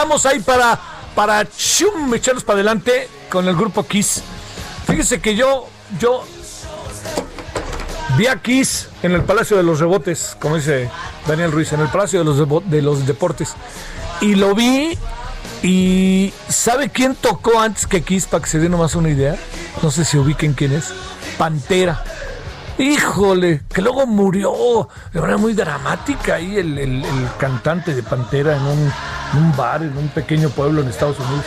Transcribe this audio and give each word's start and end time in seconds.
Estamos 0.00 0.24
ahí 0.24 0.40
para, 0.40 0.80
para 1.14 1.46
chum, 1.46 2.14
echarnos 2.14 2.42
para 2.42 2.54
adelante 2.54 3.06
con 3.28 3.46
el 3.46 3.54
grupo 3.54 3.86
Kiss. 3.86 4.22
Fíjese 4.86 5.20
que 5.20 5.36
yo, 5.36 5.68
yo 5.98 6.24
vi 8.16 8.26
a 8.26 8.40
Kiss 8.40 8.88
en 9.02 9.12
el 9.12 9.22
Palacio 9.24 9.58
de 9.58 9.62
los 9.62 9.78
Rebotes, 9.78 10.38
como 10.40 10.56
dice 10.56 10.88
Daniel 11.26 11.52
Ruiz, 11.52 11.74
en 11.74 11.80
el 11.80 11.88
Palacio 11.88 12.20
de 12.20 12.24
los, 12.24 12.70
de 12.70 12.80
los 12.80 13.06
Deportes. 13.06 13.52
Y 14.22 14.36
lo 14.36 14.54
vi 14.54 14.96
y 15.62 16.32
¿sabe 16.48 16.88
quién 16.88 17.14
tocó 17.14 17.60
antes 17.60 17.86
que 17.86 18.02
Kiss 18.02 18.24
para 18.24 18.42
que 18.42 18.48
se 18.48 18.58
dé 18.58 18.70
nomás 18.70 18.94
una 18.94 19.10
idea? 19.10 19.36
No 19.82 19.90
sé 19.90 20.06
si 20.06 20.16
ubiquen 20.16 20.54
quién 20.54 20.72
es. 20.72 20.94
Pantera. 21.36 22.02
Híjole, 22.80 23.60
que 23.72 23.82
luego 23.82 24.06
murió 24.06 24.88
de 25.12 25.20
manera 25.20 25.36
muy 25.38 25.52
dramática 25.52 26.36
ahí 26.36 26.56
el, 26.56 26.78
el- 26.78 27.04
el 27.04 27.28
cantante 27.38 27.94
de 27.94 28.02
Pantera 28.02 28.56
en 28.56 28.62
un, 28.62 28.92
en 29.34 29.38
un 29.38 29.56
bar, 29.56 29.82
en 29.82 29.96
un 29.96 30.08
pequeño 30.08 30.48
pueblo 30.48 30.80
en 30.80 30.88
Estados 30.88 31.18
Unidos. 31.18 31.44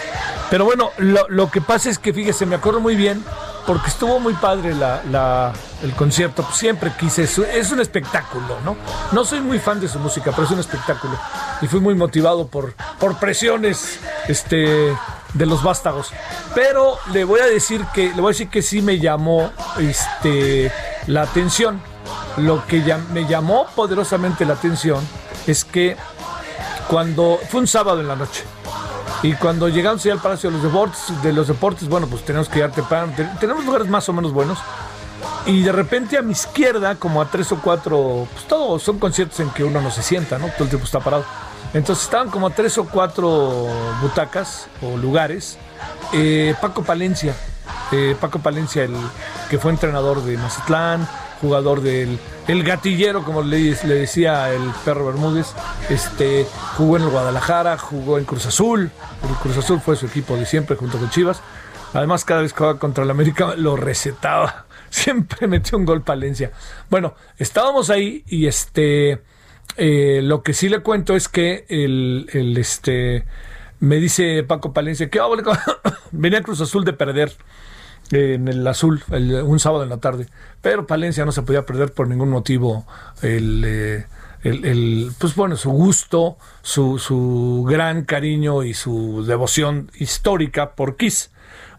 Pero 0.52 0.66
bueno, 0.66 0.92
lo, 1.00 1.28
lo 1.30 1.50
que 1.50 1.60
pasa 1.60 1.90
es 1.90 1.98
que 1.98 2.14
fíjese, 2.14 2.46
me 2.46 2.56
acuerdo 2.56 2.80
muy 2.80 2.96
bien 2.96 3.24
porque 3.66 3.88
estuvo 3.90 4.20
muy 4.20 4.34
padre 4.36 4.76
la, 4.76 5.02
la- 5.10 5.54
el 5.82 5.94
concierto. 5.94 6.46
Siempre 6.54 6.92
quise, 7.00 7.24
es 7.24 7.72
un 7.72 7.80
espectáculo, 7.82 8.60
¿no? 8.64 8.76
No 9.12 9.26
soy 9.26 9.42
muy 9.42 9.58
fan 9.58 9.80
de 9.80 9.88
su 9.88 9.98
música, 9.98 10.30
pero 10.32 10.44
es 10.44 10.52
un 10.52 10.60
espectáculo. 10.60 11.18
Y 11.64 11.68
fui 11.68 11.80
muy 11.80 11.96
motivado 11.96 12.46
por, 12.48 12.76
por 13.00 13.18
presiones 13.18 14.00
este, 14.28 14.96
de 15.34 15.46
los 15.48 15.64
vástagos. 15.64 16.12
Pero 16.54 17.00
le 17.12 17.24
voy 17.24 17.40
a 17.40 17.46
decir 17.48 17.84
que, 17.92 18.10
le 18.14 18.22
voy 18.22 18.26
a 18.30 18.34
decir 18.34 18.50
que 18.50 18.62
sí 18.62 18.84
me 18.84 19.00
llamó 19.00 19.52
este, 19.80 20.72
la 21.08 21.24
atención. 21.24 21.82
Lo 22.38 22.66
que 22.66 22.82
me 23.12 23.26
llamó 23.28 23.68
poderosamente 23.76 24.46
la 24.46 24.54
atención 24.56 25.00
es 25.48 25.64
que 25.64 25.96
cuando 26.88 27.40
fue 27.50 27.62
un 27.62 27.68
sábado 27.68 28.02
en 28.02 28.08
la 28.08 28.16
noche 28.16 28.44
y 29.22 29.34
cuando 29.34 29.70
llegamos 29.70 30.04
ya 30.04 30.14
al 30.14 30.20
Palacio 30.20 30.50
de 30.50 30.56
los 30.58 30.64
Deportes, 30.64 31.22
de 31.24 31.32
los 31.32 31.48
deportes 31.48 31.88
bueno, 31.88 32.08
pues 32.08 32.26
tenemos 32.26 32.50
que 32.50 32.60
ir 32.60 32.70
temprano, 32.72 33.14
te- 33.16 33.24
tenemos 33.40 33.64
lugares 33.66 33.88
más 33.88 34.08
o 34.10 34.14
menos 34.14 34.34
buenos. 34.34 34.58
Y 35.46 35.62
de 35.62 35.72
repente 35.72 36.18
a 36.18 36.22
mi 36.22 36.32
izquierda, 36.34 36.96
como 36.96 37.22
a 37.22 37.26
tres 37.30 37.52
o 37.52 37.58
cuatro, 37.62 38.28
pues 38.34 38.46
todos 38.48 38.82
son 38.82 38.98
conciertos 39.00 39.40
en 39.42 39.50
que 39.52 39.64
uno 39.64 39.80
no 39.82 39.92
se 39.92 40.02
sienta, 40.02 40.38
¿no? 40.38 40.48
Todo 40.48 40.64
el 40.64 40.70
tiempo 40.70 40.86
está 40.86 41.00
parado. 41.00 41.26
Entonces 41.74 42.04
estaban 42.06 42.30
como 42.30 42.48
a 42.48 42.50
tres 42.50 42.78
o 42.78 42.86
cuatro 42.86 43.68
butacas 44.02 44.68
o 44.82 44.98
lugares. 44.98 45.58
eh, 46.14 46.54
Paco 46.62 46.84
Palencia, 46.84 47.36
eh, 47.94 48.16
Paco 48.20 48.40
Palencia, 48.40 48.84
el 48.84 48.96
que 49.50 49.60
fue 49.60 49.72
entrenador 49.72 50.24
de 50.24 50.36
Mazatlán, 50.38 51.08
jugador 51.42 51.82
del 51.82 52.20
el 52.48 52.64
gatillero, 52.64 53.24
como 53.24 53.42
le, 53.42 53.76
decía 53.76 54.52
el 54.54 54.64
perro 54.84 55.06
Bermúdez, 55.06 55.54
este, 55.90 56.46
jugó 56.76 56.98
en 56.98 57.04
el 57.04 57.10
Guadalajara, 57.10 57.78
jugó 57.78 58.18
en 58.18 58.26
Cruz 58.26 58.46
Azul, 58.46 58.92
el 59.30 59.36
Cruz 59.42 59.58
Azul 59.58 59.80
fue 59.80 59.96
su 59.96 60.08
equipo 60.08 60.36
de 60.36 60.46
siempre 60.46 60.76
junto 60.76 60.98
con 60.98 61.10
Chivas. 61.10 61.42
Además, 61.94 62.26
cada 62.26 62.42
vez 62.42 62.52
que 62.54 62.58
jugaba 62.58 62.80
contra 62.80 63.04
el 63.04 63.12
América 63.12 63.54
lo 63.58 63.76
recetaba. 63.76 64.66
Siempre 64.90 65.48
metió 65.48 65.78
un 65.78 65.86
gol 65.86 66.02
Palencia. 66.02 66.52
Bueno, 66.90 67.16
estábamos 67.38 67.90
ahí 67.90 68.24
y 68.28 68.48
este. 68.48 69.22
eh, 69.78 70.22
lo 70.24 70.44
que 70.44 70.54
sí 70.54 70.70
le 70.70 70.80
cuento 70.80 71.16
es 71.16 71.28
que 71.30 71.66
el, 71.70 72.28
el, 72.34 72.58
este. 72.58 73.26
Me 73.80 73.98
dice 73.98 74.44
Paco 74.44 74.74
Palencia 74.74 75.10
que 75.10 75.20
vale, 75.20 75.44
venía 76.12 76.42
Cruz 76.42 76.62
Azul 76.62 76.84
de 76.84 76.94
perder 76.94 77.34
en 78.12 78.48
el 78.48 78.66
azul 78.68 79.04
un 79.10 79.60
sábado 79.60 79.84
en 79.84 79.90
la 79.90 79.98
tarde. 79.98 80.28
Pero 80.62 80.86
Palencia 80.88 81.26
no 81.26 81.32
se 81.32 81.42
podía 81.42 81.66
perder 81.66 81.94
por 81.94 82.08
ningún 82.08 82.30
motivo 82.30 82.86
el, 83.22 83.64
eh, 83.66 84.06
el- 84.44 84.66
el, 84.66 85.12
pues 85.18 85.36
bueno, 85.36 85.56
su 85.56 85.72
gusto, 85.72 86.38
su, 86.62 87.00
su 87.00 87.66
gran 87.68 88.04
cariño 88.04 88.64
y 88.64 88.74
su 88.74 89.24
devoción 89.26 89.90
histórica 89.98 90.72
por 90.76 90.98
Kiss. 90.98 91.32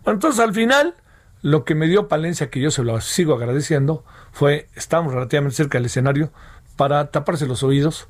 Bueno, 0.02 0.16
entonces 0.16 0.40
al 0.40 0.54
final, 0.54 0.94
lo 1.42 1.64
que 1.64 1.74
me 1.74 1.86
dio 1.86 2.08
Palencia, 2.08 2.50
que 2.50 2.60
yo 2.60 2.70
se 2.70 2.82
lo 2.82 3.00
sigo 3.00 3.34
agradeciendo, 3.34 4.04
fue, 4.32 4.68
estábamos 4.74 5.12
relativamente 5.14 5.56
cerca 5.56 5.78
del 5.78 5.86
escenario, 5.86 6.30
para 6.76 7.10
taparse 7.10 7.46
los 7.46 7.62
oídos, 7.62 8.08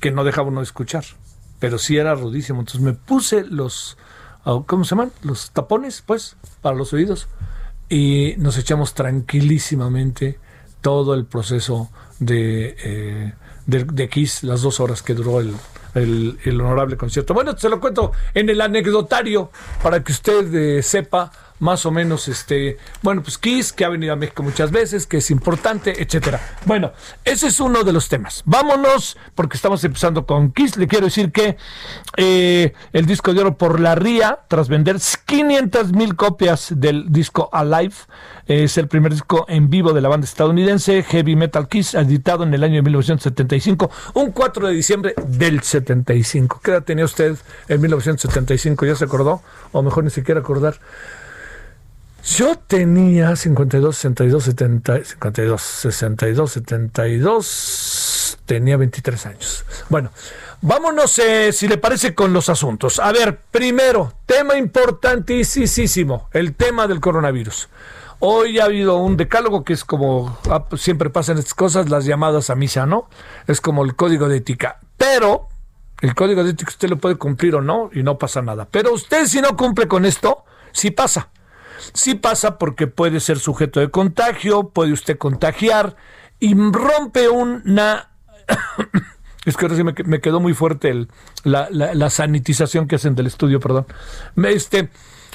que 0.00 0.10
no 0.10 0.22
dejaba 0.24 0.48
uno 0.48 0.62
escuchar. 0.62 1.04
Pero 1.58 1.78
sí 1.78 1.96
era 1.96 2.14
rudísimo. 2.14 2.60
Entonces 2.60 2.80
me 2.82 2.92
puse 2.92 3.44
los, 3.44 3.96
ah, 4.44 4.60
¿cómo 4.66 4.84
se 4.84 4.90
llaman? 4.90 5.12
Los 5.22 5.50
tapones, 5.50 6.02
pues, 6.06 6.36
para 6.62 6.76
los 6.76 6.92
oídos. 6.92 7.26
Y 7.88 8.34
nos 8.38 8.58
echamos 8.58 8.94
tranquilísimamente 8.94 10.38
todo 10.80 11.14
el 11.14 11.26
proceso 11.26 11.90
de, 12.18 12.76
eh, 12.84 13.32
de, 13.66 14.28
las 14.42 14.62
dos 14.62 14.80
horas 14.80 15.02
que 15.02 15.14
duró 15.14 15.40
el, 15.40 15.54
el, 15.94 16.38
el 16.44 16.60
honorable 16.60 16.96
concierto. 16.96 17.34
Bueno, 17.34 17.56
se 17.56 17.68
lo 17.68 17.80
cuento 17.80 18.12
en 18.34 18.48
el 18.50 18.60
anecdotario 18.60 19.50
para 19.82 20.02
que 20.02 20.12
usted 20.12 20.54
eh, 20.54 20.82
sepa 20.82 21.30
más 21.60 21.86
o 21.86 21.90
menos, 21.90 22.28
este, 22.28 22.78
bueno, 23.02 23.22
pues 23.22 23.38
Kiss, 23.38 23.72
que 23.72 23.84
ha 23.84 23.88
venido 23.88 24.12
a 24.12 24.16
México 24.16 24.42
muchas 24.42 24.70
veces, 24.70 25.06
que 25.06 25.18
es 25.18 25.30
importante, 25.30 26.02
etcétera. 26.02 26.40
Bueno, 26.66 26.92
ese 27.24 27.46
es 27.46 27.60
uno 27.60 27.84
de 27.84 27.92
los 27.92 28.08
temas. 28.08 28.42
Vámonos, 28.44 29.16
porque 29.34 29.56
estamos 29.56 29.82
empezando 29.84 30.26
con 30.26 30.52
Kiss. 30.52 30.76
Le 30.76 30.88
quiero 30.88 31.06
decir 31.06 31.32
que 31.32 31.56
eh, 32.16 32.72
el 32.92 33.06
disco 33.06 33.32
de 33.32 33.40
oro 33.40 33.56
por 33.56 33.80
la 33.80 33.94
RIA, 33.94 34.40
tras 34.48 34.68
vender 34.68 34.96
500 35.26 35.92
mil 35.92 36.16
copias 36.16 36.72
del 36.76 37.10
disco 37.10 37.48
Alive, 37.52 37.94
es 38.46 38.76
el 38.76 38.88
primer 38.88 39.12
disco 39.12 39.46
en 39.48 39.70
vivo 39.70 39.92
de 39.92 40.00
la 40.00 40.08
banda 40.08 40.26
estadounidense 40.26 41.02
Heavy 41.02 41.36
Metal 41.36 41.68
Kiss, 41.68 41.94
editado 41.94 42.44
en 42.44 42.52
el 42.52 42.62
año 42.62 42.76
de 42.76 42.82
1975, 42.82 43.90
un 44.14 44.32
4 44.32 44.68
de 44.68 44.74
diciembre 44.74 45.14
del 45.26 45.62
75. 45.62 46.60
¿Qué 46.62 46.72
edad 46.72 46.82
tenía 46.82 47.04
usted 47.04 47.36
en 47.68 47.80
1975? 47.80 48.86
¿Ya 48.86 48.96
se 48.96 49.04
acordó? 49.04 49.40
O 49.72 49.82
mejor 49.82 50.04
ni 50.04 50.10
siquiera 50.10 50.40
acordar. 50.40 50.78
Yo 52.24 52.56
tenía 52.56 53.36
52, 53.36 53.96
62, 53.96 54.44
70, 54.44 55.04
52, 55.04 55.60
62, 55.60 56.52
72, 56.52 58.38
tenía 58.46 58.78
23 58.78 59.26
años. 59.26 59.64
Bueno, 59.90 60.10
vámonos, 60.62 61.18
eh, 61.18 61.52
si 61.52 61.68
le 61.68 61.76
parece, 61.76 62.14
con 62.14 62.32
los 62.32 62.48
asuntos. 62.48 62.98
A 62.98 63.12
ver, 63.12 63.40
primero, 63.50 64.14
tema 64.24 64.56
importantísimo, 64.56 66.30
el 66.32 66.54
tema 66.54 66.86
del 66.88 67.00
coronavirus. 67.00 67.68
Hoy 68.20 68.58
ha 68.58 68.64
habido 68.64 68.96
un 68.96 69.18
decálogo 69.18 69.62
que 69.62 69.74
es 69.74 69.84
como 69.84 70.38
ah, 70.50 70.64
pues, 70.64 70.80
siempre 70.80 71.10
pasan 71.10 71.36
estas 71.36 71.52
cosas, 71.52 71.90
las 71.90 72.06
llamadas 72.06 72.48
a 72.48 72.54
misa, 72.54 72.86
¿no? 72.86 73.06
Es 73.46 73.60
como 73.60 73.84
el 73.84 73.96
código 73.96 74.30
de 74.30 74.38
ética. 74.38 74.80
Pero 74.96 75.48
el 76.00 76.14
código 76.14 76.42
de 76.42 76.52
ética 76.52 76.70
usted 76.70 76.88
lo 76.88 76.96
puede 76.96 77.16
cumplir 77.16 77.54
o 77.54 77.60
no 77.60 77.90
y 77.92 78.02
no 78.02 78.16
pasa 78.16 78.40
nada. 78.40 78.66
Pero 78.70 78.94
usted 78.94 79.26
si 79.26 79.42
no 79.42 79.58
cumple 79.58 79.88
con 79.88 80.06
esto, 80.06 80.44
sí 80.72 80.90
pasa. 80.90 81.28
Sí 81.92 82.14
pasa 82.14 82.58
porque 82.58 82.86
puede 82.86 83.20
ser 83.20 83.38
sujeto 83.38 83.80
de 83.80 83.90
contagio, 83.90 84.70
puede 84.70 84.92
usted 84.92 85.18
contagiar 85.18 85.96
y 86.40 86.54
rompe 86.54 87.28
una... 87.28 88.10
es 89.44 89.56
que 89.56 89.64
ahora 89.64 89.76
sí 89.76 89.82
me, 89.82 90.20
quedó 90.20 90.40
muy 90.40 90.54
fuerte 90.54 91.06
la, 91.44 92.10
sanitización 92.10 92.88
que 92.88 92.96
hacen 92.96 93.14
del 93.14 93.26
estudio, 93.26 93.60
perdón. 93.60 93.86
Este, 94.44 94.90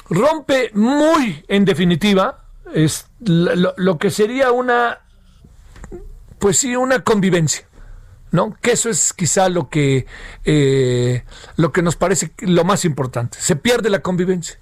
rompe 0.08 0.70
muy, 0.74 1.44
en 1.48 1.64
definitiva, 1.64 2.44
es 2.74 3.06
lo 3.20 3.98
que 3.98 4.10
sería 4.10 4.52
una, 4.52 5.00
pues 6.38 6.58
sí, 6.58 6.76
una 6.76 7.02
convivencia. 7.02 7.66
¿no? 8.32 8.56
Que 8.60 8.72
eso 8.72 8.88
es 8.88 9.12
quizá 9.12 9.48
lo 9.48 9.68
que, 9.68 10.06
eh, 10.44 11.24
lo 11.56 11.72
que 11.72 11.82
nos 11.82 11.96
parece 11.96 12.32
lo 12.40 12.64
más 12.64 12.84
importante. 12.84 13.38
Se 13.40 13.56
pierde 13.56 13.90
la 13.90 14.00
convivencia. 14.00 14.58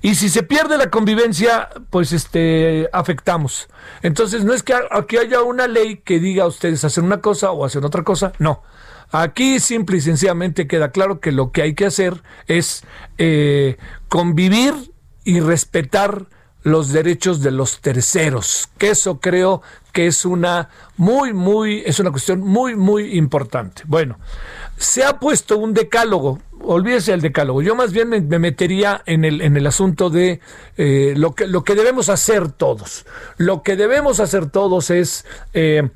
Y 0.00 0.14
si 0.14 0.28
se 0.28 0.42
pierde 0.42 0.76
la 0.78 0.90
convivencia, 0.90 1.68
pues 1.90 2.12
este 2.12 2.88
afectamos. 2.92 3.68
Entonces 4.02 4.44
no 4.44 4.54
es 4.54 4.62
que 4.62 4.74
aquí 4.90 5.16
haya 5.16 5.42
una 5.42 5.66
ley 5.66 5.96
que 6.04 6.20
diga 6.20 6.44
a 6.44 6.46
ustedes 6.46 6.84
hacer 6.84 7.04
una 7.04 7.20
cosa 7.20 7.50
o 7.50 7.64
hacer 7.64 7.84
otra 7.84 8.04
cosa, 8.04 8.32
no. 8.38 8.62
Aquí 9.10 9.58
simple 9.58 9.98
y 9.98 10.00
sencillamente 10.02 10.66
queda 10.66 10.90
claro 10.90 11.18
que 11.18 11.32
lo 11.32 11.50
que 11.50 11.62
hay 11.62 11.74
que 11.74 11.86
hacer 11.86 12.22
es 12.46 12.84
eh, 13.16 13.78
convivir 14.08 14.74
y 15.24 15.40
respetar 15.40 16.26
los 16.62 16.92
derechos 16.92 17.40
de 17.40 17.50
los 17.50 17.80
terceros, 17.80 18.68
que 18.78 18.90
eso 18.90 19.20
creo 19.20 19.62
que 19.92 20.06
es 20.06 20.24
una 20.24 20.68
muy, 20.96 21.32
muy, 21.32 21.82
es 21.86 21.98
una 21.98 22.10
cuestión 22.10 22.40
muy, 22.40 22.76
muy 22.76 23.16
importante. 23.16 23.82
Bueno, 23.86 24.18
se 24.76 25.04
ha 25.04 25.18
puesto 25.18 25.56
un 25.56 25.72
decálogo, 25.72 26.40
olvídese 26.62 27.12
del 27.12 27.20
decálogo, 27.20 27.62
yo 27.62 27.74
más 27.74 27.92
bien 27.92 28.08
me, 28.08 28.20
me 28.20 28.38
metería 28.38 29.02
en 29.06 29.24
el, 29.24 29.40
en 29.40 29.56
el 29.56 29.66
asunto 29.66 30.10
de 30.10 30.40
eh, 30.76 31.14
lo, 31.16 31.34
que, 31.34 31.46
lo 31.46 31.64
que 31.64 31.74
debemos 31.74 32.08
hacer 32.08 32.50
todos. 32.50 33.06
Lo 33.36 33.62
que 33.62 33.76
debemos 33.76 34.20
hacer 34.20 34.50
todos 34.50 34.90
es... 34.90 35.24
eh, 35.54 35.88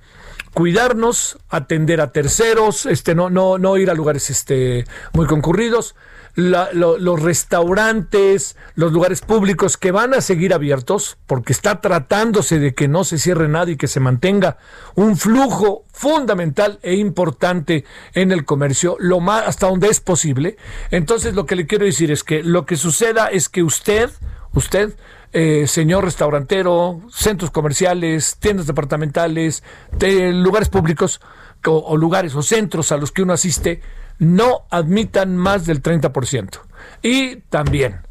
cuidarnos, 0.54 1.38
atender 1.48 2.02
a 2.02 2.12
terceros, 2.12 2.84
este, 2.84 3.14
no, 3.14 3.30
no, 3.30 3.56
no 3.56 3.78
ir 3.78 3.90
a 3.90 3.94
lugares 3.94 4.28
este, 4.28 4.84
muy 5.14 5.24
concurridos. 5.26 5.94
La- 6.34 6.70
lo- 6.72 6.96
los 6.98 7.20
restaurantes, 7.20 8.56
los 8.74 8.92
lugares 8.92 9.20
públicos 9.20 9.76
que 9.76 9.92
van 9.92 10.14
a 10.14 10.20
seguir 10.20 10.54
abiertos, 10.54 11.18
porque 11.26 11.52
está 11.52 11.80
tratándose 11.80 12.58
de 12.58 12.74
que 12.74 12.88
no 12.88 13.04
se 13.04 13.18
cierre 13.18 13.48
nada 13.48 13.70
y 13.70 13.76
que 13.76 13.86
se 13.88 14.00
mantenga 14.00 14.56
un 14.94 15.16
flujo 15.16 15.84
fundamental 15.92 16.78
e 16.82 16.94
importante 16.94 17.84
en 18.14 18.32
el 18.32 18.44
comercio, 18.44 18.96
lo 18.98 19.20
más, 19.20 19.46
hasta 19.46 19.68
donde 19.68 19.88
es 19.88 20.00
posible. 20.00 20.56
Entonces, 20.90 21.34
lo 21.34 21.44
que 21.46 21.56
le 21.56 21.66
quiero 21.66 21.84
decir 21.84 22.10
es 22.10 22.24
que 22.24 22.42
lo 22.42 22.64
que 22.66 22.76
suceda 22.76 23.26
es 23.26 23.48
que 23.48 23.62
usted, 23.62 24.10
usted, 24.54 24.94
eh, 25.34 25.66
señor 25.66 26.04
restaurantero, 26.04 27.00
centros 27.10 27.50
comerciales, 27.50 28.36
tiendas 28.38 28.66
departamentales, 28.66 29.62
de 29.92 30.32
lugares 30.32 30.68
públicos 30.68 31.20
o, 31.66 31.72
o 31.72 31.96
lugares 31.96 32.34
o 32.34 32.42
centros 32.42 32.90
a 32.92 32.96
los 32.96 33.12
que 33.12 33.22
uno 33.22 33.32
asiste, 33.32 33.80
no 34.22 34.66
admitan 34.70 35.36
más 35.36 35.66
del 35.66 35.82
30%. 35.82 36.60
Y 37.02 37.36
también, 37.50 38.02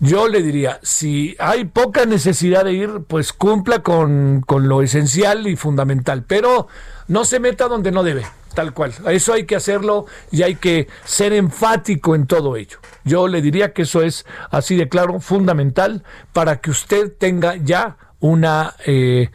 yo 0.00 0.26
le 0.26 0.42
diría, 0.42 0.80
si 0.82 1.36
hay 1.38 1.64
poca 1.64 2.06
necesidad 2.06 2.64
de 2.64 2.72
ir, 2.72 2.90
pues 3.06 3.32
cumpla 3.32 3.78
con, 3.78 4.42
con 4.44 4.68
lo 4.68 4.82
esencial 4.82 5.46
y 5.46 5.54
fundamental, 5.54 6.24
pero 6.26 6.66
no 7.06 7.24
se 7.24 7.38
meta 7.38 7.68
donde 7.68 7.92
no 7.92 8.02
debe, 8.02 8.26
tal 8.54 8.74
cual. 8.74 8.92
Eso 9.06 9.32
hay 9.32 9.46
que 9.46 9.54
hacerlo 9.54 10.06
y 10.32 10.42
hay 10.42 10.56
que 10.56 10.88
ser 11.04 11.32
enfático 11.32 12.16
en 12.16 12.26
todo 12.26 12.56
ello. 12.56 12.78
Yo 13.04 13.28
le 13.28 13.40
diría 13.40 13.72
que 13.72 13.82
eso 13.82 14.02
es 14.02 14.26
así 14.50 14.74
de 14.74 14.88
claro, 14.88 15.20
fundamental, 15.20 16.02
para 16.32 16.60
que 16.60 16.70
usted 16.72 17.12
tenga 17.16 17.54
ya 17.54 17.96
una... 18.18 18.74
eh, 18.86 19.30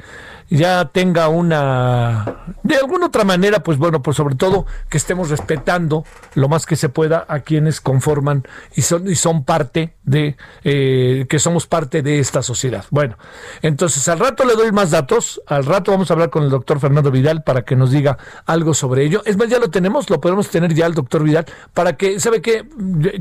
ya 0.50 0.86
tenga 0.86 1.28
una 1.30 2.56
de 2.64 2.76
alguna 2.76 3.08
otra 3.08 3.24
manera 3.24 3.62
pues 3.62 3.78
bueno 3.78 4.02
pues 4.02 4.18
sobre 4.18 4.36
todo 4.36 4.66
que 4.90 4.98
estemos 4.98 5.30
respetando 5.30 6.06
lo 6.36 6.50
más 6.50 6.66
que 6.66 6.76
se 6.76 6.90
pueda 6.90 7.26
a 7.28 7.40
quienes 7.40 7.82
conforman 7.82 8.44
y 8.76 8.82
son 8.82 9.08
y 9.08 9.16
son 9.16 9.44
parte 9.44 9.96
de 10.04 10.38
eh, 10.64 11.26
que 11.30 11.40
somos 11.40 11.66
parte 11.68 12.02
de 12.02 12.20
esta 12.20 12.42
sociedad. 12.42 12.86
Bueno 12.92 13.18
entonces 13.62 14.08
al 14.08 14.20
rato 14.20 14.46
le 14.46 14.54
doy 14.54 14.72
más 14.72 14.92
datos. 14.92 15.42
Al 15.48 15.66
rato 15.66 15.92
vamos 15.92 16.10
a 16.10 16.14
hablar 16.14 16.30
con 16.30 16.44
el 16.44 16.50
doctor 16.50 16.80
Fernando 16.80 17.12
Vidal 17.12 17.44
para 17.44 17.64
que 17.64 17.76
nos 17.76 17.92
diga 17.92 18.18
algo 18.46 18.74
sobre 18.74 19.04
ello. 19.04 19.22
Es 19.26 19.38
más 19.38 19.50
ya 19.50 19.60
lo 19.60 19.70
tenemos 19.70 20.10
lo 20.10 20.22
podemos 20.22 20.50
tener 20.50 20.74
ya 20.74 20.86
el 20.86 20.94
doctor 20.94 21.24
Vidal 21.24 21.46
para 21.74 21.98
que 21.98 22.20
sabe 22.20 22.42
que 22.42 22.68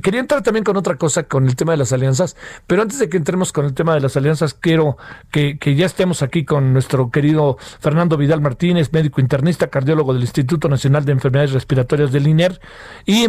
quería 0.03 0.21
entrar 0.21 0.43
también 0.43 0.65
con 0.65 0.77
otra 0.77 0.97
cosa 0.97 1.23
con 1.23 1.47
el 1.47 1.57
tema 1.57 1.73
de 1.73 1.79
las 1.79 1.93
alianzas 1.93 2.37
pero 2.67 2.83
antes 2.83 2.99
de 2.99 3.09
que 3.09 3.17
entremos 3.17 3.53
con 3.53 3.65
el 3.65 3.75
tema 3.75 3.95
de 3.95 4.01
las 4.01 4.17
alianzas 4.17 4.55
quiero 4.55 4.97
que 5.31 5.75
ya 5.75 5.87
estemos 5.87 6.23
aquí 6.23 6.45
con 6.45 6.73
nuestro 6.73 7.11
querido 7.15 7.57
Fernando 7.79 8.17
Vidal 8.17 8.41
Martínez, 8.41 8.93
médico 8.93 9.21
internista, 9.21 9.69
cardiólogo 9.69 10.13
del 10.13 10.23
Instituto 10.23 10.69
Nacional 10.69 11.05
de 11.05 11.13
Enfermedades 11.13 11.53
Respiratorias 11.53 12.11
del 12.11 12.27
INER, 12.27 12.61
y 13.07 13.29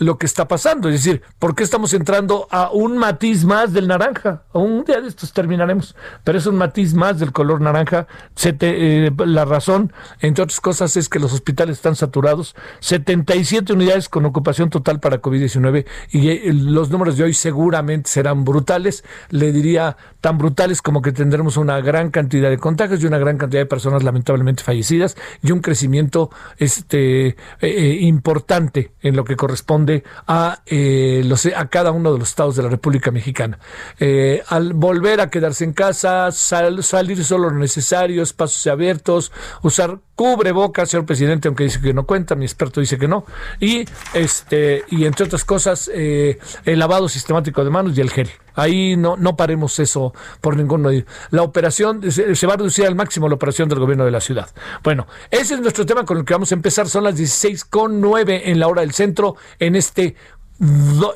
lo 0.00 0.16
que 0.16 0.24
está 0.24 0.48
pasando, 0.48 0.88
es 0.88 1.04
decir, 1.04 1.22
¿por 1.38 1.54
qué 1.54 1.62
estamos 1.62 1.92
entrando 1.92 2.48
a 2.50 2.70
un 2.70 2.96
matiz 2.96 3.44
más 3.44 3.74
del 3.74 3.86
naranja? 3.86 4.44
Un 4.54 4.82
día 4.84 5.00
de 5.00 5.08
estos 5.08 5.32
terminaremos, 5.34 5.94
pero 6.24 6.38
es 6.38 6.46
un 6.46 6.56
matiz 6.56 6.94
más 6.94 7.18
del 7.18 7.32
color 7.32 7.60
naranja. 7.60 8.06
Eh, 8.42 9.10
la 9.26 9.44
razón, 9.44 9.92
entre 10.20 10.42
otras 10.42 10.60
cosas, 10.60 10.96
es 10.96 11.10
que 11.10 11.18
los 11.18 11.34
hospitales 11.34 11.76
están 11.76 11.96
saturados, 11.96 12.56
77 12.80 13.74
unidades 13.74 14.08
con 14.08 14.24
ocupación 14.24 14.70
total 14.70 15.00
para 15.00 15.20
COVID-19 15.20 15.84
y 16.10 16.30
eh, 16.30 16.52
los 16.54 16.88
números 16.90 17.18
de 17.18 17.24
hoy 17.24 17.34
seguramente 17.34 18.08
serán 18.08 18.44
brutales, 18.44 19.04
le 19.28 19.52
diría 19.52 19.98
tan 20.20 20.38
brutales 20.38 20.82
como 20.82 21.02
que 21.02 21.12
tendremos 21.12 21.56
una 21.56 21.80
gran 21.80 22.10
cantidad 22.10 22.48
de 22.48 22.58
contagios 22.58 23.02
y 23.02 23.06
una 23.06 23.18
gran 23.18 23.38
cantidad 23.38 23.62
de 23.62 23.66
personas 23.66 24.02
lamentablemente 24.02 24.62
fallecidas 24.62 25.16
y 25.42 25.52
un 25.52 25.60
crecimiento 25.60 26.30
este 26.58 27.28
eh, 27.28 27.36
eh, 27.60 27.98
importante 28.00 28.92
en 29.02 29.16
lo 29.16 29.24
que 29.24 29.36
corresponde 29.36 29.89
a 30.26 30.62
eh, 30.66 31.22
los 31.24 31.46
a 31.46 31.68
cada 31.68 31.90
uno 31.90 32.12
de 32.12 32.18
los 32.18 32.28
estados 32.28 32.56
de 32.56 32.62
la 32.62 32.68
República 32.68 33.10
Mexicana. 33.10 33.58
Eh, 33.98 34.42
al 34.48 34.72
volver 34.74 35.20
a 35.20 35.30
quedarse 35.30 35.64
en 35.64 35.72
casa, 35.72 36.30
sal- 36.32 36.82
salir 36.82 37.24
solo 37.24 37.50
lo 37.50 37.58
necesario, 37.58 38.22
espacios 38.22 38.66
abiertos, 38.66 39.32
usar 39.62 39.98
cubrebocas, 40.20 40.90
señor 40.90 41.06
presidente, 41.06 41.48
aunque 41.48 41.64
dice 41.64 41.80
que 41.80 41.94
no 41.94 42.04
cuenta, 42.04 42.34
mi 42.34 42.44
experto 42.44 42.78
dice 42.82 42.98
que 42.98 43.08
no, 43.08 43.24
y 43.58 43.86
este 44.12 44.84
y 44.90 45.06
entre 45.06 45.24
otras 45.24 45.46
cosas 45.46 45.90
eh, 45.94 46.38
el 46.66 46.78
lavado 46.78 47.08
sistemático 47.08 47.64
de 47.64 47.70
manos 47.70 47.96
y 47.96 48.02
el 48.02 48.10
gel. 48.10 48.28
Ahí 48.54 48.98
no, 48.98 49.16
no 49.16 49.34
paremos 49.34 49.78
eso 49.78 50.12
por 50.42 50.58
ningún 50.58 50.82
medio. 50.82 51.06
La 51.30 51.40
operación, 51.42 52.02
se, 52.12 52.46
va 52.46 52.52
a 52.52 52.56
reducir 52.58 52.84
al 52.84 52.94
máximo 52.94 53.30
la 53.30 53.36
operación 53.36 53.70
del 53.70 53.78
gobierno 53.78 54.04
de 54.04 54.10
la 54.10 54.20
ciudad. 54.20 54.50
Bueno, 54.84 55.06
ese 55.30 55.54
es 55.54 55.60
nuestro 55.62 55.86
tema 55.86 56.04
con 56.04 56.18
el 56.18 56.26
que 56.26 56.34
vamos 56.34 56.52
a 56.52 56.54
empezar. 56.54 56.86
Son 56.86 57.02
las 57.04 57.16
16 57.16 57.64
con 57.64 58.02
9 58.02 58.50
en 58.50 58.60
la 58.60 58.68
hora 58.68 58.82
del 58.82 58.92
centro 58.92 59.36
en 59.58 59.74
este, 59.74 60.16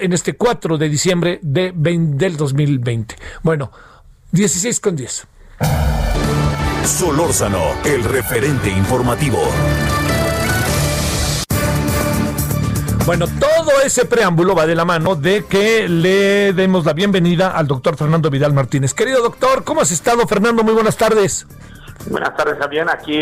en 0.01 0.13
este 0.15 0.33
4 0.35 0.79
de 0.79 0.89
diciembre 0.89 1.41
de, 1.43 1.75
vein- 1.75 2.17
del 2.17 2.39
2020. 2.39 3.17
Bueno, 3.43 3.71
16 4.33 4.81
con 4.81 4.97
10. 4.97 5.27
Solórzano, 6.87 7.63
el 7.85 8.05
referente 8.05 8.69
informativo. 8.69 9.39
Bueno, 13.07 13.27
todo 13.27 13.81
ese 13.83 14.05
preámbulo 14.05 14.55
va 14.55 14.67
de 14.67 14.75
la 14.75 14.85
mano 14.85 15.15
de 15.15 15.47
que 15.47 15.89
le 15.89 16.53
demos 16.53 16.85
la 16.85 16.93
bienvenida 16.93 17.53
al 17.53 17.67
doctor 17.67 17.97
Fernando 17.97 18.29
Vidal 18.29 18.53
Martínez. 18.53 18.93
Querido 18.93 19.23
doctor, 19.23 19.65
¿cómo 19.65 19.81
has 19.81 19.93
estado, 19.93 20.27
Fernando? 20.27 20.63
Muy 20.63 20.75
buenas 20.75 20.97
tardes. 20.97 21.47
Buenas 22.07 22.37
tardes, 22.37 22.59
Javier. 22.59 22.87
Aquí 22.91 23.19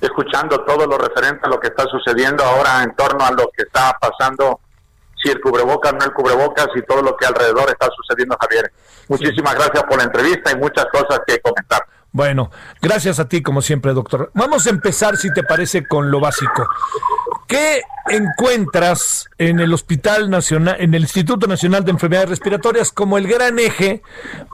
escuchando 0.00 0.64
todo 0.64 0.84
lo 0.84 0.98
referente 0.98 1.40
a 1.44 1.48
lo 1.48 1.60
que 1.60 1.68
está 1.68 1.84
sucediendo 1.84 2.42
ahora 2.44 2.82
en 2.82 2.96
torno 2.96 3.24
a 3.24 3.30
lo 3.30 3.48
que 3.56 3.62
está 3.62 3.96
pasando, 4.00 4.58
si 5.22 5.30
el 5.30 5.40
cubrebocas, 5.40 5.92
no 5.92 6.04
el 6.04 6.12
cubrebocas 6.12 6.66
y 6.74 6.82
todo 6.82 7.00
lo 7.00 7.16
que 7.16 7.26
alrededor 7.26 7.70
está 7.70 7.88
sucediendo, 7.94 8.36
Javier. 8.40 8.72
Muchísimas 9.06 9.54
gracias 9.54 9.84
por 9.84 9.98
la 9.98 10.04
entrevista 10.04 10.50
y 10.50 10.56
muchas 10.56 10.86
cosas 10.92 11.20
que 11.24 11.40
comentar. 11.40 11.80
Bueno, 12.12 12.50
gracias 12.82 13.18
a 13.18 13.28
ti 13.28 13.40
como 13.40 13.62
siempre, 13.62 13.94
doctor. 13.94 14.30
Vamos 14.34 14.66
a 14.66 14.70
empezar, 14.70 15.16
si 15.16 15.32
te 15.32 15.42
parece, 15.42 15.86
con 15.86 16.10
lo 16.10 16.20
básico. 16.20 16.68
¿Qué 17.46 17.82
encuentras 18.08 19.28
en 19.38 19.60
el 19.60 19.72
Hospital 19.72 20.28
Nacional, 20.28 20.76
en 20.78 20.92
el 20.92 21.02
Instituto 21.02 21.46
Nacional 21.46 21.84
de 21.84 21.92
Enfermedades 21.92 22.28
Respiratorias 22.28 22.92
como 22.92 23.16
el 23.16 23.26
gran 23.26 23.58
eje, 23.58 24.02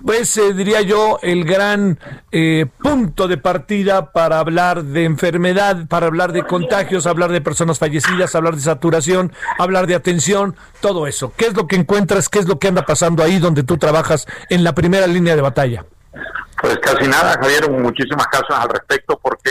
pues 0.04 0.36
eh, 0.36 0.52
diría 0.54 0.82
yo, 0.82 1.18
el 1.22 1.44
gran 1.44 1.98
eh, 2.30 2.66
punto 2.80 3.26
de 3.26 3.38
partida 3.38 4.12
para 4.12 4.38
hablar 4.38 4.84
de 4.84 5.04
enfermedad, 5.04 5.88
para 5.88 6.06
hablar 6.06 6.32
de 6.32 6.44
contagios, 6.44 7.06
hablar 7.06 7.32
de 7.32 7.40
personas 7.40 7.80
fallecidas, 7.80 8.36
hablar 8.36 8.54
de 8.54 8.62
saturación, 8.62 9.32
hablar 9.58 9.88
de 9.88 9.96
atención, 9.96 10.54
todo 10.80 11.08
eso? 11.08 11.32
¿Qué 11.36 11.46
es 11.46 11.54
lo 11.54 11.66
que 11.66 11.76
encuentras? 11.76 12.28
¿Qué 12.28 12.38
es 12.38 12.46
lo 12.46 12.60
que 12.60 12.68
anda 12.68 12.86
pasando 12.86 13.24
ahí 13.24 13.38
donde 13.38 13.64
tú 13.64 13.78
trabajas 13.78 14.26
en 14.48 14.62
la 14.62 14.74
primera 14.74 15.08
línea 15.08 15.34
de 15.34 15.42
batalla? 15.42 15.84
Pues 16.60 16.78
casi 16.78 17.08
nada, 17.08 17.38
Javier, 17.40 17.70
muchísimas 17.70 18.26
casos 18.26 18.50
al 18.50 18.68
respecto 18.68 19.18
porque 19.22 19.50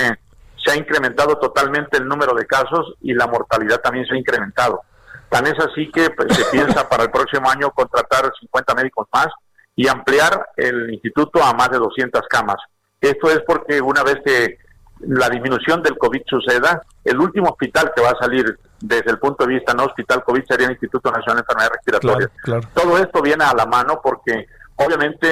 se 0.64 0.72
ha 0.72 0.76
incrementado 0.76 1.38
totalmente 1.38 1.98
el 1.98 2.08
número 2.08 2.34
de 2.34 2.46
casos 2.46 2.96
y 3.02 3.14
la 3.14 3.28
mortalidad 3.28 3.80
también 3.80 4.06
se 4.06 4.14
ha 4.14 4.18
incrementado. 4.18 4.82
Tan 5.30 5.46
es 5.48 5.56
así 5.60 5.90
que 5.92 6.10
pues, 6.10 6.36
se 6.36 6.46
piensa 6.46 6.88
para 6.88 7.04
el 7.04 7.12
próximo 7.12 7.50
año 7.50 7.72
contratar 7.72 8.32
50 8.40 8.76
médicos 8.76 9.08
más 9.14 9.28
y 9.76 9.88
ampliar 9.88 10.50
el 10.58 10.92
instituto 10.92 11.44
a 11.44 11.54
más 11.54 11.70
de 11.70 11.78
200 11.78 12.22
camas. 12.30 12.58
Esto 13.00 13.30
es 13.30 13.42
porque 13.46 13.80
una 13.82 14.04
vez 14.04 14.18
que 14.26 14.58
la 15.02 15.30
disminución 15.30 15.84
del 15.84 15.98
COVID 15.98 16.22
suceda, 16.28 16.82
el 17.04 17.20
último 17.20 17.50
hospital 17.50 17.92
que 17.96 18.02
va 18.02 18.10
a 18.10 18.20
salir 18.20 18.58
desde 18.80 19.12
el 19.12 19.20
punto 19.20 19.46
de 19.46 19.54
vista 19.54 19.74
no 19.74 19.86
hospital 19.86 20.24
COVID 20.24 20.44
sería 20.48 20.66
el 20.66 20.74
Instituto 20.74 21.12
Nacional 21.12 21.38
de 21.38 21.42
Enfermedades 21.42 21.72
Respiratorias. 21.74 22.32
Claro, 22.42 22.62
claro. 22.62 22.74
Todo 22.74 22.98
esto 22.98 23.22
viene 23.22 23.44
a 23.44 23.54
la 23.54 23.66
mano 23.66 24.00
porque 24.04 24.48
obviamente 24.78 25.28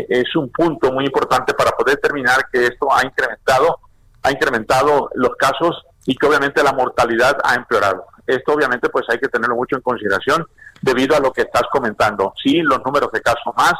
eh, 0.00 0.06
es 0.08 0.34
un 0.36 0.50
punto 0.50 0.92
muy 0.92 1.06
importante 1.06 1.54
para 1.54 1.70
poder 1.72 1.96
determinar 1.96 2.48
que 2.52 2.66
esto 2.66 2.92
ha 2.92 3.04
incrementado, 3.04 3.80
ha 4.22 4.30
incrementado 4.30 5.10
los 5.14 5.34
casos 5.36 5.84
y 6.06 6.16
que 6.16 6.26
obviamente 6.26 6.62
la 6.62 6.72
mortalidad 6.72 7.36
ha 7.42 7.54
empeorado. 7.54 8.06
Esto 8.26 8.52
obviamente 8.52 8.88
pues 8.90 9.06
hay 9.08 9.18
que 9.18 9.28
tenerlo 9.28 9.56
mucho 9.56 9.76
en 9.76 9.82
consideración 9.82 10.46
debido 10.82 11.16
a 11.16 11.20
lo 11.20 11.32
que 11.32 11.42
estás 11.42 11.62
comentando. 11.72 12.34
Sí, 12.42 12.60
los 12.60 12.84
números 12.84 13.10
de 13.12 13.22
casos 13.22 13.54
más. 13.56 13.74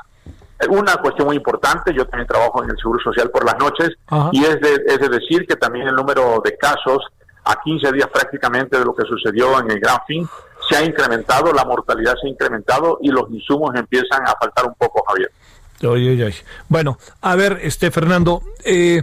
Una 0.71 0.97
cuestión 0.97 1.27
muy 1.29 1.37
importante, 1.37 1.95
yo 1.95 2.05
también 2.07 2.27
trabajo 2.27 2.65
en 2.65 2.71
el 2.71 2.77
Seguro 2.79 2.99
Social 3.01 3.31
por 3.31 3.45
las 3.45 3.57
noches 3.59 3.91
Ajá. 4.09 4.31
y 4.33 4.43
es 4.43 4.61
de, 4.61 4.83
es 4.87 4.99
de 4.99 5.09
decir 5.09 5.47
que 5.47 5.55
también 5.55 5.87
el 5.87 5.95
número 5.95 6.41
de 6.45 6.57
casos 6.57 7.07
a 7.49 7.61
15 7.63 7.93
días 7.93 8.09
prácticamente 8.13 8.79
de 8.79 8.85
lo 8.85 8.95
que 8.95 9.05
sucedió 9.05 9.59
en 9.61 9.71
el 9.71 9.81
Gran 9.81 9.99
Fin 10.07 10.29
se 10.69 10.77
ha 10.77 10.85
incrementado, 10.85 11.53
la 11.53 11.65
mortalidad 11.65 12.15
se 12.21 12.27
ha 12.27 12.31
incrementado 12.31 12.99
y 13.01 13.09
los 13.09 13.31
insumos 13.31 13.75
empiezan 13.75 14.23
a 14.27 14.35
faltar 14.39 14.67
un 14.67 14.75
poco, 14.75 15.03
Javier. 15.09 15.31
Oye, 15.85 16.25
oye. 16.25 16.45
Bueno, 16.69 16.99
a 17.23 17.37
ver, 17.37 17.61
este 17.63 17.91
Fernando, 17.91 18.43
eh, 18.65 19.03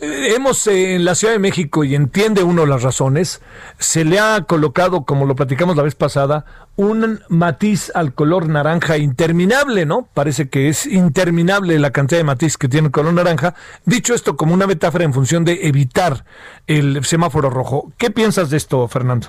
hemos 0.00 0.66
eh, 0.66 0.94
en 0.94 1.04
la 1.04 1.14
Ciudad 1.14 1.32
de 1.32 1.38
México, 1.38 1.84
y 1.84 1.94
entiende 1.94 2.42
uno 2.42 2.66
las 2.66 2.82
razones, 2.82 3.42
se 3.78 4.04
le 4.04 4.18
ha 4.20 4.42
colocado, 4.42 5.04
como 5.04 5.26
lo 5.26 5.34
platicamos 5.34 5.76
la 5.76 5.82
vez 5.82 5.94
pasada, 5.94 6.44
un 6.76 7.20
matiz 7.28 7.90
al 7.94 8.12
color 8.12 8.48
naranja 8.48 8.98
interminable, 8.98 9.86
¿no? 9.86 10.08
Parece 10.12 10.48
que 10.48 10.68
es 10.68 10.86
interminable 10.86 11.78
la 11.78 11.90
cantidad 11.90 12.20
de 12.20 12.24
matiz 12.24 12.58
que 12.58 12.68
tiene 12.68 12.88
el 12.88 12.92
color 12.92 13.14
naranja. 13.14 13.54
Dicho 13.84 14.14
esto 14.14 14.36
como 14.36 14.52
una 14.52 14.66
metáfora 14.66 15.04
en 15.04 15.14
función 15.14 15.44
de 15.44 15.66
evitar 15.66 16.24
el 16.66 17.04
semáforo 17.04 17.48
rojo. 17.48 17.92
¿Qué 17.96 18.10
piensas 18.10 18.50
de 18.50 18.58
esto, 18.58 18.86
Fernando? 18.88 19.28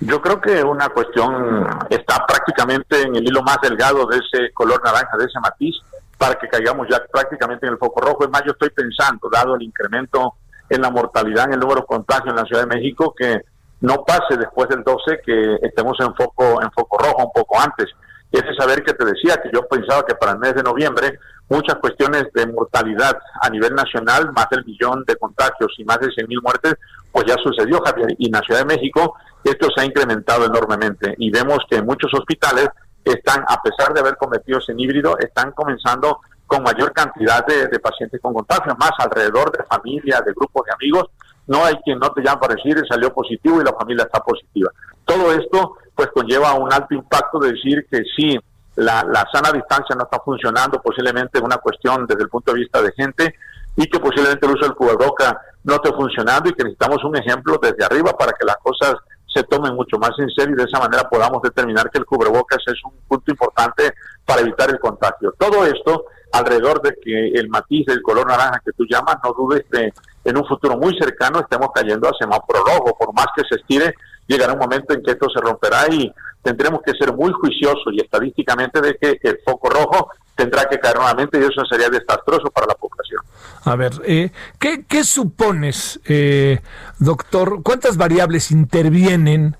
Yo 0.00 0.20
creo 0.20 0.40
que 0.40 0.64
una 0.64 0.88
cuestión 0.88 1.64
está 1.88 2.26
prácticamente 2.26 3.02
en 3.02 3.14
el 3.14 3.24
hilo 3.24 3.42
más 3.42 3.58
delgado 3.62 4.06
de 4.06 4.16
ese 4.18 4.52
color 4.52 4.82
naranja, 4.82 5.16
de 5.16 5.26
ese 5.26 5.38
matiz, 5.40 5.76
para 6.22 6.36
que 6.36 6.46
caigamos 6.46 6.86
ya 6.88 7.02
prácticamente 7.12 7.66
en 7.66 7.72
el 7.72 7.78
foco 7.80 8.00
rojo. 8.00 8.22
Es 8.22 8.30
más, 8.30 8.44
yo 8.46 8.52
estoy 8.52 8.70
pensando, 8.70 9.28
dado 9.28 9.56
el 9.56 9.62
incremento 9.62 10.34
en 10.68 10.80
la 10.80 10.88
mortalidad, 10.88 11.46
en 11.46 11.54
el 11.54 11.58
número 11.58 11.80
de 11.80 11.86
contagios 11.86 12.28
en 12.28 12.36
la 12.36 12.44
Ciudad 12.44 12.62
de 12.62 12.76
México, 12.76 13.12
que 13.12 13.40
no 13.80 14.04
pase 14.04 14.36
después 14.38 14.68
del 14.68 14.84
12 14.84 15.20
que 15.26 15.56
estemos 15.62 15.98
en 15.98 16.14
foco, 16.14 16.62
en 16.62 16.70
foco 16.70 16.96
rojo 16.98 17.24
un 17.24 17.32
poco 17.32 17.60
antes. 17.60 17.86
Ese 18.30 18.54
saber 18.56 18.84
que 18.84 18.92
te 18.92 19.04
decía 19.04 19.34
que 19.42 19.50
yo 19.52 19.66
pensaba 19.66 20.06
que 20.06 20.14
para 20.14 20.34
el 20.34 20.38
mes 20.38 20.54
de 20.54 20.62
noviembre 20.62 21.18
muchas 21.48 21.74
cuestiones 21.80 22.28
de 22.32 22.46
mortalidad 22.46 23.18
a 23.40 23.50
nivel 23.50 23.74
nacional, 23.74 24.30
más 24.32 24.46
del 24.48 24.64
millón 24.64 25.02
de 25.04 25.16
contagios 25.16 25.74
y 25.76 25.84
más 25.84 25.98
de 25.98 26.12
100 26.12 26.28
mil 26.28 26.40
muertes, 26.40 26.76
pues 27.10 27.24
ya 27.26 27.34
sucedió, 27.42 27.80
Javier. 27.84 28.14
Y 28.16 28.26
en 28.26 28.32
la 28.32 28.40
Ciudad 28.42 28.60
de 28.60 28.76
México 28.76 29.16
esto 29.42 29.66
se 29.74 29.82
ha 29.82 29.84
incrementado 29.84 30.46
enormemente 30.46 31.16
y 31.18 31.32
vemos 31.32 31.58
que 31.68 31.82
muchos 31.82 32.14
hospitales 32.14 32.68
están, 33.04 33.44
a 33.48 33.60
pesar 33.62 33.92
de 33.92 34.00
haber 34.00 34.16
cometido 34.16 34.58
en 34.66 34.80
híbrido, 34.80 35.18
están 35.18 35.52
comenzando 35.52 36.20
con 36.46 36.62
mayor 36.62 36.92
cantidad 36.92 37.44
de, 37.46 37.68
de 37.68 37.78
pacientes 37.78 38.20
con 38.20 38.34
contagios, 38.34 38.76
más 38.78 38.92
alrededor 38.98 39.50
de 39.50 39.64
familias, 39.64 40.24
de 40.24 40.32
grupos 40.32 40.66
de 40.66 40.72
amigos. 40.72 41.06
No 41.46 41.64
hay 41.64 41.74
quien 41.84 41.98
no 41.98 42.12
te 42.12 42.22
llama 42.22 42.40
para 42.40 42.54
decir 42.54 42.80
salió 42.88 43.12
positivo 43.12 43.60
y 43.60 43.64
la 43.64 43.72
familia 43.72 44.04
está 44.04 44.20
positiva. 44.20 44.70
Todo 45.04 45.32
esto 45.32 45.76
pues 45.94 46.08
conlleva 46.14 46.54
un 46.54 46.72
alto 46.72 46.94
impacto 46.94 47.38
de 47.38 47.52
decir 47.52 47.86
que 47.90 48.02
sí, 48.16 48.38
la, 48.76 49.02
la 49.04 49.26
sana 49.32 49.50
distancia 49.52 49.94
no 49.96 50.04
está 50.04 50.20
funcionando, 50.20 50.80
posiblemente 50.80 51.40
una 51.40 51.58
cuestión 51.58 52.06
desde 52.06 52.22
el 52.22 52.28
punto 52.28 52.52
de 52.52 52.60
vista 52.60 52.80
de 52.80 52.92
gente 52.92 53.34
y 53.76 53.86
que 53.86 53.98
posiblemente 53.98 54.46
el 54.46 54.52
uso 54.52 54.64
del 54.64 54.74
cubreboca 54.74 55.40
no 55.64 55.74
esté 55.74 55.92
funcionando 55.92 56.48
y 56.48 56.52
que 56.52 56.64
necesitamos 56.64 57.02
un 57.04 57.16
ejemplo 57.16 57.58
desde 57.60 57.84
arriba 57.84 58.12
para 58.12 58.32
que 58.32 58.44
las 58.44 58.56
cosas 58.58 58.96
se 59.32 59.42
tomen 59.44 59.74
mucho 59.74 59.98
más 59.98 60.12
en 60.18 60.30
serio 60.30 60.54
y 60.54 60.58
de 60.58 60.64
esa 60.64 60.78
manera 60.78 61.08
podamos 61.08 61.42
determinar 61.42 61.90
que 61.90 61.98
el 61.98 62.04
cubrebocas 62.04 62.58
es 62.66 62.84
un 62.84 62.92
punto 63.08 63.30
importante 63.30 63.94
para 64.24 64.42
evitar 64.42 64.70
el 64.70 64.78
contagio. 64.78 65.34
Todo 65.38 65.64
esto 65.64 66.06
alrededor 66.32 66.80
de 66.82 66.96
que 67.02 67.28
el 67.28 67.48
matiz 67.48 67.86
del 67.86 68.02
color 68.02 68.26
naranja 68.26 68.60
que 68.64 68.72
tú 68.72 68.84
llamas, 68.88 69.16
no 69.22 69.32
dudes 69.32 69.64
que 69.70 69.92
en 70.24 70.36
un 70.36 70.46
futuro 70.46 70.76
muy 70.76 70.96
cercano 70.98 71.40
estemos 71.40 71.68
cayendo 71.74 72.08
a 72.08 72.12
semáforo 72.18 72.64
rojo, 72.64 72.96
por 72.98 73.14
más 73.14 73.26
que 73.36 73.42
se 73.48 73.60
estire, 73.60 73.94
llegará 74.26 74.52
un 74.52 74.60
momento 74.60 74.94
en 74.94 75.02
que 75.02 75.12
esto 75.12 75.28
se 75.28 75.40
romperá 75.40 75.86
y 75.90 76.12
tendremos 76.42 76.80
que 76.82 76.92
ser 76.92 77.12
muy 77.12 77.32
juiciosos 77.32 77.92
y 77.92 78.00
estadísticamente 78.00 78.80
de 78.80 78.96
que 78.96 79.18
el 79.22 79.38
foco 79.44 79.68
rojo 79.68 80.10
tendrá 80.36 80.64
que 80.68 80.78
caer 80.78 80.96
nuevamente 80.96 81.38
y 81.38 81.42
eso 81.42 81.64
sería 81.70 81.88
desastroso 81.88 82.50
para 82.50 82.66
la 82.66 82.74
población. 82.74 83.20
A 83.64 83.76
ver, 83.76 83.92
eh, 84.04 84.30
¿qué, 84.58 84.84
qué 84.88 85.04
supones, 85.04 86.00
eh, 86.06 86.60
doctor? 86.98 87.62
¿Cuántas 87.62 87.96
variables 87.96 88.50
intervienen 88.50 89.56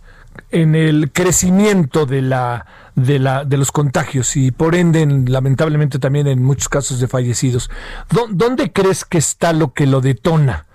en 0.51 0.75
el 0.75 1.13
crecimiento 1.13 2.07
de 2.07 2.23
la, 2.23 2.67
de 2.95 3.19
la 3.19 3.45
de 3.45 3.57
los 3.59 3.71
contagios 3.71 4.35
y 4.37 4.51
por 4.51 4.75
ende 4.75 5.03
en- 5.03 5.31
lamentablemente 5.31 5.99
también 5.99 6.27
en 6.27 6.43
muchos 6.43 6.69
casos 6.69 7.01
de 7.01 7.07
fallecidos? 7.09 7.71
¿Dó- 8.11 8.29
¿Dónde 8.31 8.73
crees 8.73 9.05
que 9.05 9.19
está 9.19 9.53
lo 9.53 9.73
que 9.73 9.87
lo 9.87 10.01
detona? 10.01 10.67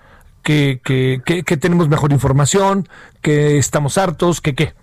¿Que, 0.42 0.80
que, 0.82 1.20
que- 1.26 1.42
que 1.42 1.56
tenemos 1.58 1.88
mejor 1.88 2.12
información? 2.12 2.88
¿Que 3.20 3.58
estamos 3.58 3.98
hartos? 3.98 4.40
¿Que 4.40 4.54
qué? 4.54 4.74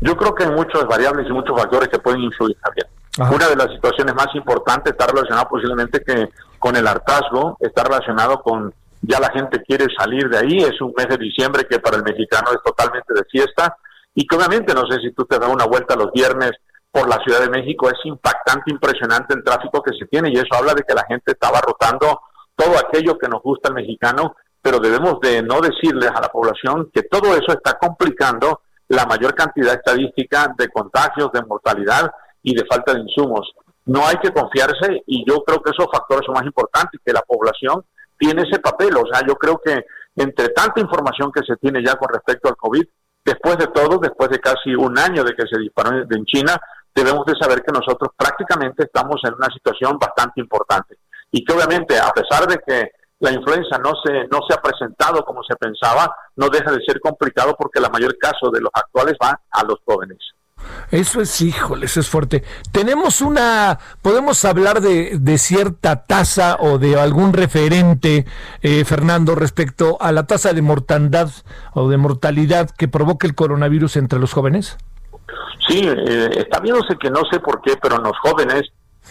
Yo 0.00 0.16
creo 0.16 0.34
que 0.34 0.44
hay 0.44 0.50
muchas 0.52 0.84
variables 0.86 1.26
y 1.28 1.32
muchos 1.32 1.58
factores 1.58 1.88
que 1.88 1.98
pueden 1.98 2.20
influir, 2.20 2.56
Javier. 2.62 2.86
Una 3.18 3.48
de 3.48 3.56
las 3.56 3.72
situaciones 3.72 4.14
más 4.14 4.28
importantes 4.34 4.92
está 4.92 5.06
relacionada 5.06 5.48
posiblemente 5.48 6.02
que 6.04 6.28
con 6.58 6.76
el 6.76 6.86
hartazgo, 6.86 7.56
está 7.60 7.82
relacionado 7.82 8.40
con 8.42 8.72
ya 9.02 9.20
la 9.20 9.30
gente 9.30 9.62
quiere 9.62 9.86
salir 9.96 10.28
de 10.28 10.38
ahí, 10.38 10.58
es 10.58 10.80
un 10.80 10.92
mes 10.96 11.08
de 11.08 11.16
diciembre 11.16 11.66
que 11.68 11.78
para 11.78 11.96
el 11.96 12.02
mexicano 12.02 12.50
es 12.52 12.62
totalmente 12.64 13.14
de 13.14 13.24
fiesta 13.24 13.76
y 14.14 14.26
que 14.26 14.36
obviamente 14.36 14.74
no 14.74 14.86
sé 14.86 15.00
si 15.00 15.12
tú 15.12 15.24
te 15.24 15.38
das 15.38 15.48
una 15.48 15.66
vuelta 15.66 15.96
los 15.96 16.12
viernes 16.12 16.52
por 16.90 17.08
la 17.08 17.18
Ciudad 17.24 17.40
de 17.40 17.50
México, 17.50 17.88
es 17.88 17.98
impactante, 18.04 18.70
impresionante 18.70 19.34
el 19.34 19.44
tráfico 19.44 19.82
que 19.82 19.96
se 19.96 20.06
tiene 20.06 20.30
y 20.30 20.34
eso 20.34 20.54
habla 20.56 20.74
de 20.74 20.82
que 20.82 20.94
la 20.94 21.04
gente 21.06 21.32
está 21.32 21.48
abarrotando 21.48 22.20
todo 22.56 22.74
aquello 22.78 23.18
que 23.18 23.28
nos 23.28 23.42
gusta 23.42 23.68
al 23.68 23.74
mexicano, 23.74 24.36
pero 24.60 24.80
debemos 24.80 25.20
de 25.20 25.42
no 25.42 25.60
decirles 25.60 26.10
a 26.10 26.20
la 26.20 26.28
población 26.28 26.90
que 26.92 27.02
todo 27.02 27.34
eso 27.34 27.52
está 27.52 27.78
complicando 27.78 28.62
la 28.88 29.06
mayor 29.06 29.34
cantidad 29.34 29.74
estadística 29.74 30.52
de 30.56 30.68
contagios, 30.68 31.30
de 31.32 31.44
mortalidad 31.44 32.10
y 32.48 32.54
de 32.54 32.64
falta 32.64 32.94
de 32.94 33.00
insumos. 33.00 33.52
No 33.84 34.06
hay 34.06 34.16
que 34.16 34.32
confiarse 34.32 35.02
y 35.06 35.24
yo 35.28 35.42
creo 35.44 35.60
que 35.60 35.70
esos 35.70 35.86
factores 35.92 36.24
son 36.24 36.34
más 36.34 36.44
importantes, 36.44 37.00
que 37.04 37.12
la 37.12 37.22
población 37.22 37.84
tiene 38.18 38.42
ese 38.42 38.58
papel. 38.60 38.96
O 38.96 39.04
sea, 39.10 39.26
yo 39.26 39.34
creo 39.34 39.60
que 39.62 39.84
entre 40.16 40.48
tanta 40.48 40.80
información 40.80 41.30
que 41.30 41.44
se 41.46 41.56
tiene 41.56 41.84
ya 41.84 41.96
con 41.96 42.08
respecto 42.08 42.48
al 42.48 42.56
COVID, 42.56 42.84
después 43.24 43.58
de 43.58 43.66
todo, 43.66 43.98
después 43.98 44.30
de 44.30 44.40
casi 44.40 44.74
un 44.74 44.98
año 44.98 45.24
de 45.24 45.34
que 45.34 45.46
se 45.46 45.60
disparó 45.60 45.90
en 45.98 46.24
China, 46.24 46.56
debemos 46.94 47.26
de 47.26 47.34
saber 47.38 47.62
que 47.62 47.72
nosotros 47.72 48.10
prácticamente 48.16 48.84
estamos 48.84 49.20
en 49.24 49.34
una 49.34 49.48
situación 49.52 49.98
bastante 49.98 50.40
importante 50.40 50.98
y 51.30 51.44
que 51.44 51.52
obviamente 51.52 51.98
a 51.98 52.10
pesar 52.10 52.48
de 52.48 52.58
que 52.66 52.92
la 53.20 53.32
influenza 53.32 53.78
no 53.78 53.92
se, 54.02 54.26
no 54.28 54.40
se 54.48 54.54
ha 54.54 54.62
presentado 54.62 55.22
como 55.24 55.42
se 55.42 55.56
pensaba, 55.56 56.14
no 56.36 56.48
deja 56.48 56.72
de 56.72 56.82
ser 56.84 57.00
complicado 57.00 57.54
porque 57.58 57.80
la 57.80 57.90
mayor 57.90 58.16
caso 58.16 58.50
de 58.50 58.60
los 58.60 58.70
actuales 58.72 59.16
va 59.22 59.38
a 59.50 59.64
los 59.64 59.80
jóvenes. 59.84 60.18
Eso 60.90 61.20
es, 61.20 61.40
híjole, 61.40 61.86
eso 61.86 62.00
es 62.00 62.08
fuerte. 62.08 62.44
Tenemos 62.72 63.20
una, 63.20 63.78
podemos 64.02 64.44
hablar 64.44 64.80
de, 64.80 65.38
cierta 65.38 66.04
tasa 66.04 66.56
o 66.60 66.78
de 66.78 66.98
algún 67.00 67.32
referente, 67.32 68.26
eh, 68.62 68.84
Fernando, 68.84 69.34
respecto 69.34 69.98
a 70.00 70.12
la 70.12 70.26
tasa 70.26 70.52
de 70.52 70.62
mortandad 70.62 71.30
o 71.74 71.88
de 71.88 71.96
mortalidad 71.96 72.70
que 72.70 72.88
provoca 72.88 73.26
el 73.26 73.34
coronavirus 73.34 73.96
entre 73.96 74.18
los 74.18 74.32
jóvenes. 74.32 74.76
Sí, 75.68 75.82
eh, 75.84 76.30
está 76.36 76.60
viéndose 76.60 76.96
que 76.98 77.10
no 77.10 77.20
sé 77.30 77.40
por 77.40 77.60
qué, 77.60 77.76
pero 77.80 77.96
en 77.96 78.02
los 78.02 78.18
jóvenes 78.18 78.62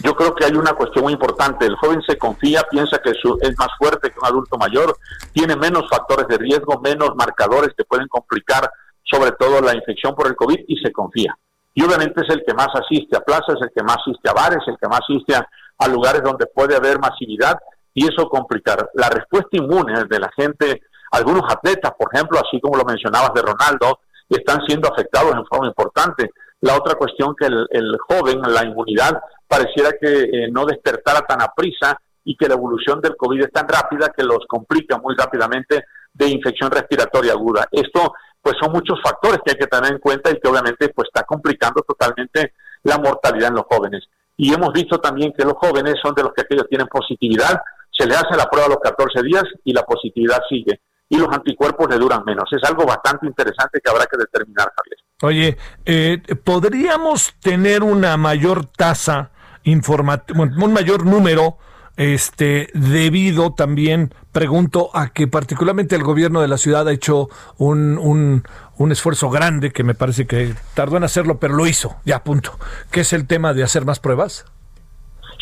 yo 0.04 0.16
creo 0.16 0.34
que 0.36 0.46
hay 0.46 0.54
una 0.54 0.74
cuestión 0.74 1.04
muy 1.06 1.14
importante. 1.14 1.66
El 1.66 1.76
joven 1.76 2.02
se 2.08 2.18
confía, 2.18 2.64
piensa 2.70 3.00
que 3.04 3.14
su- 3.22 3.38
es 3.42 3.58
más 3.58 3.70
fuerte 3.78 4.10
que 4.10 4.20
un 4.20 4.26
adulto 4.28 4.58
mayor, 4.58 4.96
tiene 5.34 5.56
menos 5.56 5.84
factores 5.90 6.28
de 6.28 6.38
riesgo, 6.38 6.80
menos 6.82 7.16
marcadores 7.16 7.72
que 7.78 7.84
pueden 7.84 8.08
complicar 8.08 8.70
sobre 9.10 9.32
todo 9.32 9.62
la 9.62 9.76
infección 9.76 10.16
por 10.16 10.28
el 10.28 10.36
COVID 10.36 10.66
y 10.68 10.78
se 10.78 10.92
confía. 10.92 11.38
Y 11.74 11.84
obviamente 11.84 12.22
es 12.22 12.34
el 12.34 12.44
que 12.46 12.54
más 12.54 12.70
asiste 12.74 13.16
a 13.18 13.22
plazas, 13.22 13.56
el 13.62 13.70
que 13.76 13.84
más 13.84 13.98
asiste 13.98 14.30
a 14.30 14.34
bares, 14.34 14.64
el 14.68 14.78
que 14.82 14.88
más 14.88 15.02
asiste 15.02 15.36
a, 15.36 15.88
lugares 15.88 16.24
donde 16.24 16.48
puede 16.48 16.76
haber 16.76 17.00
masividad 17.00 17.58
y 17.94 18.06
eso 18.06 18.28
complicar. 18.28 18.90
La 18.96 19.10
respuesta 19.10 19.50
inmune 19.52 20.06
de 20.10 20.20
la 20.20 20.30
gente, 20.36 20.82
algunos 21.12 21.44
atletas, 21.48 21.92
por 21.98 22.10
ejemplo, 22.14 22.40
así 22.40 22.60
como 22.60 22.78
lo 22.78 22.84
mencionabas 22.84 23.32
de 23.36 23.44
Ronaldo, 23.44 24.00
están 24.28 24.62
siendo 24.68 24.92
afectados 24.92 25.34
en 25.36 25.46
forma 25.46 25.68
importante. 25.68 26.32
La 26.62 26.76
otra 26.76 26.96
cuestión 26.96 27.36
que 27.36 27.46
el, 27.46 27.68
el 27.70 27.96
joven, 28.00 28.42
la 28.42 28.66
inmunidad, 28.66 29.22
pareciera 29.48 29.92
que 30.02 30.24
eh, 30.24 30.50
no 30.52 30.66
despertara 30.66 31.22
tan 31.22 31.42
a 31.42 31.54
prisa 31.56 32.00
y 32.26 32.36
que 32.36 32.48
la 32.48 32.56
evolución 32.56 33.00
del 33.00 33.16
COVID 33.16 33.46
es 33.46 33.52
tan 33.52 33.68
rápida 33.68 34.12
que 34.16 34.24
los 34.24 34.40
complica 34.48 34.98
muy 34.98 35.16
rápidamente 35.16 35.86
de 36.14 36.28
infección 36.28 36.70
respiratoria 36.70 37.32
aguda. 37.32 37.68
Esto, 37.72 38.14
pues 38.48 38.56
son 38.62 38.72
muchos 38.72 38.98
factores 39.04 39.40
que 39.44 39.52
hay 39.52 39.58
que 39.58 39.68
tener 39.68 39.92
en 39.92 40.00
cuenta 40.00 40.32
y 40.32 40.40
que 40.40 40.48
obviamente 40.48 40.88
pues 40.96 41.10
está 41.14 41.24
complicando 41.24 41.82
totalmente 41.82 42.54
la 42.84 42.98
mortalidad 42.98 43.50
en 43.50 43.56
los 43.56 43.66
jóvenes. 43.70 44.06
Y 44.38 44.54
hemos 44.54 44.72
visto 44.72 45.00
también 45.00 45.34
que 45.38 45.44
los 45.44 45.56
jóvenes 45.56 45.96
son 46.02 46.16
de 46.16 46.24
los 46.24 46.32
que 46.32 46.44
aquellos 46.44 46.66
tienen 46.70 46.88
positividad, 46.88 47.60
se 47.92 48.06
le 48.08 48.16
hace 48.16 48.38
la 48.38 48.46
prueba 48.46 48.68
a 48.68 48.70
los 48.70 48.80
14 48.80 49.22
días 49.24 49.44
y 49.66 49.74
la 49.74 49.84
positividad 49.84 50.40
sigue. 50.48 50.80
Y 51.10 51.18
los 51.18 51.28
anticuerpos 51.28 51.90
le 51.90 51.98
duran 51.98 52.24
menos. 52.26 52.46
Es 52.54 52.64
algo 52.70 52.86
bastante 52.86 53.28
interesante 53.28 53.82
que 53.84 53.92
habrá 53.92 54.06
que 54.06 54.16
determinar, 54.16 54.72
Javier. 54.78 54.98
Oye, 55.24 55.58
eh, 55.84 56.36
¿podríamos 56.42 57.34
tener 57.42 57.84
una 57.84 58.16
mayor 58.16 58.68
tasa 58.68 59.32
un 59.66 60.74
mayor 60.74 61.06
número, 61.06 61.58
este, 61.98 62.70
debido 62.74 63.54
también, 63.54 64.14
pregunto, 64.32 64.92
a 64.94 65.10
que 65.10 65.28
particularmente 65.28 65.96
el 65.96 66.04
gobierno 66.04 66.42
de 66.42 66.48
la 66.48 66.58
ciudad 66.58 66.88
ha 66.88 66.94
hecho 66.94 67.28
un, 67.58 67.98
un, 67.98 68.44
un 68.78 68.92
esfuerzo 68.92 69.30
grande, 69.30 69.72
que 69.72 69.84
me 69.84 69.96
parece 69.96 70.28
que 70.28 70.54
tardó 70.76 70.98
en 70.98 71.04
hacerlo, 71.04 71.40
pero 71.40 71.56
lo 71.56 71.66
hizo, 71.66 71.98
ya 72.06 72.24
punto, 72.24 72.52
que 72.92 73.02
es 73.02 73.14
el 73.14 73.28
tema 73.28 73.54
de 73.54 73.64
hacer 73.64 73.84
más 73.84 74.00
pruebas? 74.00 74.46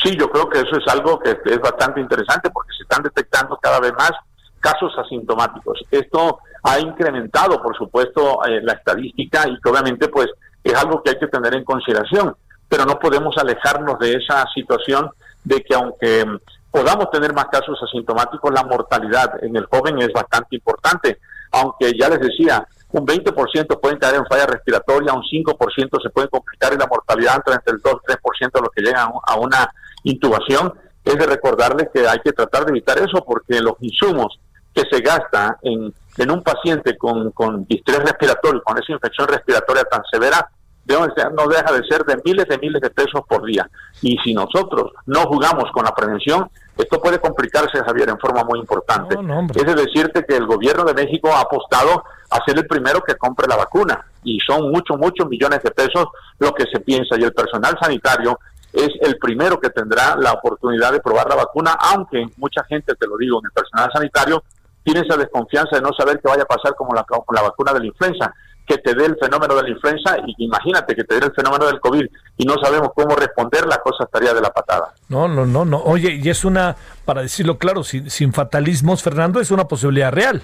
Sí, 0.02 0.16
yo 0.18 0.30
creo 0.30 0.50
que 0.50 0.60
eso 0.60 0.78
es 0.78 0.88
algo 0.88 1.20
que 1.20 1.32
es 1.32 1.60
bastante 1.60 2.00
interesante 2.00 2.50
porque 2.50 2.74
se 2.76 2.84
están 2.84 3.04
detectando 3.04 3.58
cada 3.62 3.80
vez 3.80 3.94
más 3.98 4.12
casos 4.60 4.94
asintomáticos. 4.98 5.84
Esto 5.92 6.40
ha 6.64 6.80
incrementado, 6.80 7.62
por 7.62 7.76
supuesto, 7.78 8.44
eh, 8.46 8.62
la 8.64 8.74
estadística 8.74 9.48
y 9.48 9.60
que 9.60 9.70
obviamente 9.70 10.08
pues 10.08 10.28
es 10.64 10.74
algo 10.74 11.04
que 11.04 11.12
hay 11.12 11.20
que 11.20 11.28
tener 11.28 11.54
en 11.54 11.64
consideración, 11.64 12.36
pero 12.68 12.86
no 12.86 12.98
podemos 12.98 13.38
alejarnos 13.38 14.00
de 14.00 14.14
esa 14.14 14.46
situación 14.54 15.10
de 15.46 15.62
que 15.62 15.76
aunque 15.76 16.26
podamos 16.70 17.10
tener 17.12 17.34
más 17.34 17.46
casos 17.46 17.80
asintomáticos, 17.82 18.52
la 18.54 18.64
mortalidad 18.64 19.42
en 19.44 19.56
el 19.56 19.66
joven 19.68 19.98
es 20.02 20.12
bastante 20.12 20.58
importante, 20.58 21.20
aunque 21.52 21.94
ya 21.98 22.10
les 22.10 22.20
decía, 22.20 22.68
un 22.92 23.06
20% 23.06 23.80
pueden 23.80 23.98
caer 23.98 24.16
en 24.16 24.26
falla 24.26 24.46
respiratoria, 24.46 25.14
un 25.14 25.24
5% 25.24 26.02
se 26.02 26.10
puede 26.10 26.28
complicar 26.28 26.74
y 26.74 26.78
la 26.78 26.88
mortalidad 26.88 27.42
entre 27.48 27.76
el 27.76 27.82
2 27.82 27.94
y 27.94 28.12
3% 28.12 28.52
de 28.52 28.62
los 28.62 28.70
que 28.76 28.82
llegan 28.82 29.10
a 29.26 29.36
una 29.36 29.70
intubación. 30.04 30.74
Es 31.04 31.16
de 31.16 31.26
recordarles 31.26 31.90
que 31.94 32.08
hay 32.08 32.20
que 32.20 32.32
tratar 32.34 32.66
de 32.66 32.72
evitar 32.72 32.98
eso 32.98 33.24
porque 33.26 33.62
los 33.62 33.76
insumos 33.80 34.40
que 34.74 34.84
se 34.90 35.02
gasta 35.02 35.58
en, 35.62 35.94
en 36.18 36.32
un 36.32 36.44
paciente 36.44 36.98
con, 36.98 37.32
con 37.32 37.66
distrés 37.66 38.00
respiratorio, 38.00 38.62
con 38.64 38.78
esa 38.78 38.92
infección 38.92 39.28
respiratoria 39.28 39.84
tan 39.86 40.04
severa, 40.12 40.50
no 40.88 41.48
deja 41.48 41.72
de 41.72 41.84
ser 41.88 42.04
de 42.06 42.22
miles 42.24 42.48
de 42.48 42.58
miles 42.58 42.82
de 42.82 42.90
pesos 42.90 43.22
por 43.28 43.44
día. 43.46 43.70
Y 44.02 44.18
si 44.24 44.34
nosotros 44.34 44.92
no 45.06 45.22
jugamos 45.22 45.72
con 45.72 45.84
la 45.84 45.94
prevención, 45.94 46.50
esto 46.78 47.02
puede 47.02 47.20
complicarse, 47.20 47.84
Javier, 47.84 48.10
en 48.10 48.20
forma 48.20 48.44
muy 48.44 48.60
importante. 48.60 49.16
No, 49.16 49.24
no, 49.24 49.40
hombre. 49.40 49.60
es 49.60 49.66
de 49.66 49.76
decirte 49.76 50.26
que 50.26 50.36
el 50.36 50.46
gobierno 50.46 50.84
de 50.84 50.94
México 50.94 51.32
ha 51.34 51.42
apostado 51.42 52.04
a 52.30 52.44
ser 52.46 52.58
el 52.58 52.68
primero 52.68 53.02
que 53.02 53.16
compre 53.16 53.48
la 53.48 53.56
vacuna. 53.56 54.06
Y 54.24 54.40
son 54.40 54.72
muchos, 54.72 54.98
muchos 54.98 55.28
millones 55.28 55.62
de 55.64 55.72
pesos 55.72 56.08
lo 56.40 56.52
que 56.54 56.66
se 56.72 56.80
piensa. 56.82 57.16
Y 57.18 57.24
el 57.24 57.34
personal 57.34 57.78
sanitario 57.80 58.40
es 58.74 58.90
el 59.02 59.18
primero 59.18 59.60
que 59.60 59.70
tendrá 59.70 60.16
la 60.18 60.34
oportunidad 60.34 60.92
de 60.92 61.00
probar 61.00 61.30
la 61.30 61.36
vacuna, 61.36 61.78
aunque 61.80 62.28
mucha 62.38 62.64
gente, 62.66 62.94
te 62.96 63.08
lo 63.08 63.18
digo, 63.18 63.40
en 63.40 63.46
el 63.46 63.52
personal 63.52 63.90
sanitario, 63.94 64.44
tiene 64.84 65.00
esa 65.00 65.18
desconfianza 65.18 65.78
de 65.78 65.82
no 65.82 65.92
saber 65.98 66.20
qué 66.22 66.28
vaya 66.28 66.44
a 66.44 66.46
pasar 66.46 66.76
como 66.76 66.94
la, 66.94 67.04
con 67.04 67.24
la 67.34 67.42
vacuna 67.42 67.74
de 67.74 67.80
la 67.80 67.86
influenza, 67.88 68.34
que 68.66 68.78
te 68.80 68.94
dé 68.94 69.06
el 69.06 69.18
fenómeno 69.18 69.56
de 69.56 69.64
la 69.64 69.70
influenza 69.70 70.18
y 70.26 70.34
imagínate 70.44 70.96
que 70.96 71.04
te 71.04 71.20
dé 71.20 71.26
el 71.28 71.34
fenómeno 71.34 71.68
del 71.68 71.80
COVID 71.80 72.06
y 72.38 72.46
no 72.46 72.56
sabemos 72.62 72.90
cómo 72.96 73.16
responder, 73.16 73.66
la 73.66 73.78
cosa 73.78 74.06
estaría 74.06 74.34
de 74.34 74.42
la 74.42 74.50
patada. 74.50 74.94
No, 75.10 75.28
no, 75.28 75.46
no, 75.46 75.66
no. 75.66 75.78
Oye, 75.84 76.20
y 76.22 76.30
es 76.30 76.46
una, 76.46 76.76
para 77.06 77.22
decirlo 77.22 77.58
claro, 77.58 77.84
sin, 77.84 78.10
sin 78.10 78.34
fatalismos, 78.34 79.04
Fernando, 79.04 79.40
es 79.40 79.52
una 79.52 79.68
posibilidad 79.68 80.12
real. 80.12 80.42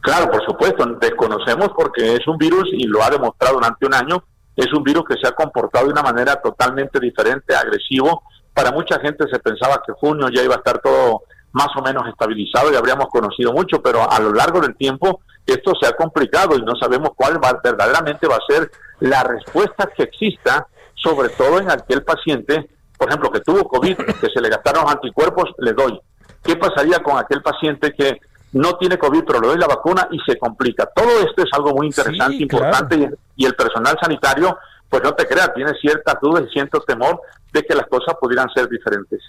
Claro, 0.00 0.30
por 0.30 0.44
supuesto, 0.44 0.86
desconocemos 1.00 1.70
porque 1.76 2.14
es 2.14 2.26
un 2.28 2.38
virus 2.38 2.68
y 2.72 2.84
lo 2.84 3.02
ha 3.02 3.10
demostrado 3.10 3.54
durante 3.54 3.86
un 3.86 3.94
año, 3.94 4.24
es 4.54 4.72
un 4.72 4.82
virus 4.82 5.04
que 5.04 5.16
se 5.20 5.28
ha 5.28 5.32
comportado 5.32 5.86
de 5.86 5.92
una 5.92 6.02
manera 6.02 6.36
totalmente 6.36 7.00
diferente, 7.00 7.54
agresivo. 7.54 8.22
Para 8.54 8.70
mucha 8.70 9.00
gente 9.00 9.24
se 9.30 9.38
pensaba 9.40 9.82
que 9.84 9.92
junio 9.92 10.28
ya 10.28 10.42
iba 10.42 10.54
a 10.54 10.58
estar 10.58 10.80
todo 10.80 11.22
más 11.52 11.68
o 11.76 11.82
menos 11.82 12.06
estabilizado 12.08 12.72
y 12.72 12.76
habríamos 12.76 13.06
conocido 13.08 13.52
mucho, 13.52 13.82
pero 13.82 14.10
a 14.10 14.18
lo 14.20 14.32
largo 14.32 14.60
del 14.60 14.76
tiempo 14.76 15.20
esto 15.52 15.72
se 15.80 15.88
ha 15.88 15.92
complicado 15.92 16.56
y 16.56 16.62
no 16.62 16.74
sabemos 16.76 17.10
cuál 17.16 17.42
va, 17.42 17.58
verdaderamente 17.62 18.26
va 18.26 18.36
a 18.36 18.52
ser 18.52 18.70
la 19.00 19.22
respuesta 19.24 19.88
que 19.96 20.02
exista, 20.04 20.66
sobre 20.94 21.28
todo 21.30 21.58
en 21.60 21.70
aquel 21.70 22.02
paciente, 22.02 22.68
por 22.96 23.08
ejemplo, 23.08 23.30
que 23.30 23.40
tuvo 23.40 23.68
COVID, 23.68 23.96
que 23.96 24.28
se 24.32 24.40
le 24.40 24.48
gastaron 24.48 24.82
los 24.84 24.92
anticuerpos, 24.92 25.50
le 25.58 25.72
doy. 25.72 25.98
¿Qué 26.42 26.56
pasaría 26.56 26.98
con 27.00 27.16
aquel 27.18 27.42
paciente 27.42 27.92
que 27.96 28.20
no 28.52 28.76
tiene 28.76 28.98
COVID, 28.98 29.24
pero 29.24 29.40
le 29.40 29.48
doy 29.48 29.58
la 29.58 29.66
vacuna 29.68 30.08
y 30.10 30.18
se 30.26 30.36
complica? 30.38 30.86
Todo 30.94 31.20
esto 31.20 31.42
es 31.42 31.48
algo 31.52 31.72
muy 31.74 31.86
interesante, 31.86 32.36
Sí, 32.36 32.42
importante, 32.42 32.96
y- 32.96 33.44
y 33.44 33.46
el 33.46 33.54
personal 33.54 33.96
sanitario, 34.00 34.58
pues 34.88 35.02
no 35.02 35.12
te 35.14 35.26
creas, 35.26 35.52
tiene 35.54 35.72
ciertas 35.80 36.14
dudas 36.20 36.44
y 36.48 36.52
cierto 36.52 36.80
temor 36.80 37.20
de 37.52 37.62
que 37.62 37.74
las 37.74 37.86
cosas 37.86 38.16
pudieran 38.20 38.48
ser 38.54 38.68
diferentes. 38.68 39.20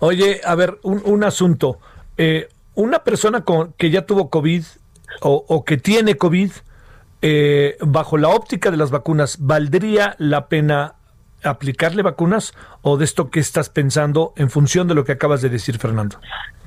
Oye, 0.00 0.40
a 0.44 0.54
ver, 0.54 0.78
un, 0.82 1.02
un 1.04 1.24
asunto. 1.24 1.78
Eh, 2.16 2.48
una 2.74 3.00
persona 3.00 3.42
con, 3.44 3.72
que 3.72 3.90
ya 3.90 4.06
tuvo 4.06 4.30
COVID 4.30 4.62
o, 5.22 5.44
o 5.48 5.64
que 5.64 5.76
tiene 5.76 6.16
COVID, 6.16 6.50
eh, 7.22 7.76
bajo 7.80 8.16
la 8.18 8.28
óptica 8.28 8.70
de 8.70 8.76
las 8.76 8.90
vacunas, 8.90 9.36
¿valdría 9.40 10.14
la 10.18 10.48
pena 10.48 10.94
aplicarle 11.44 12.02
vacunas 12.02 12.52
o 12.82 12.96
de 12.96 13.04
esto 13.04 13.30
que 13.30 13.38
estás 13.40 13.68
pensando 13.70 14.32
en 14.36 14.50
función 14.50 14.88
de 14.88 14.94
lo 14.94 15.04
que 15.04 15.12
acabas 15.12 15.40
de 15.42 15.48
decir, 15.48 15.78
Fernando? 15.78 16.18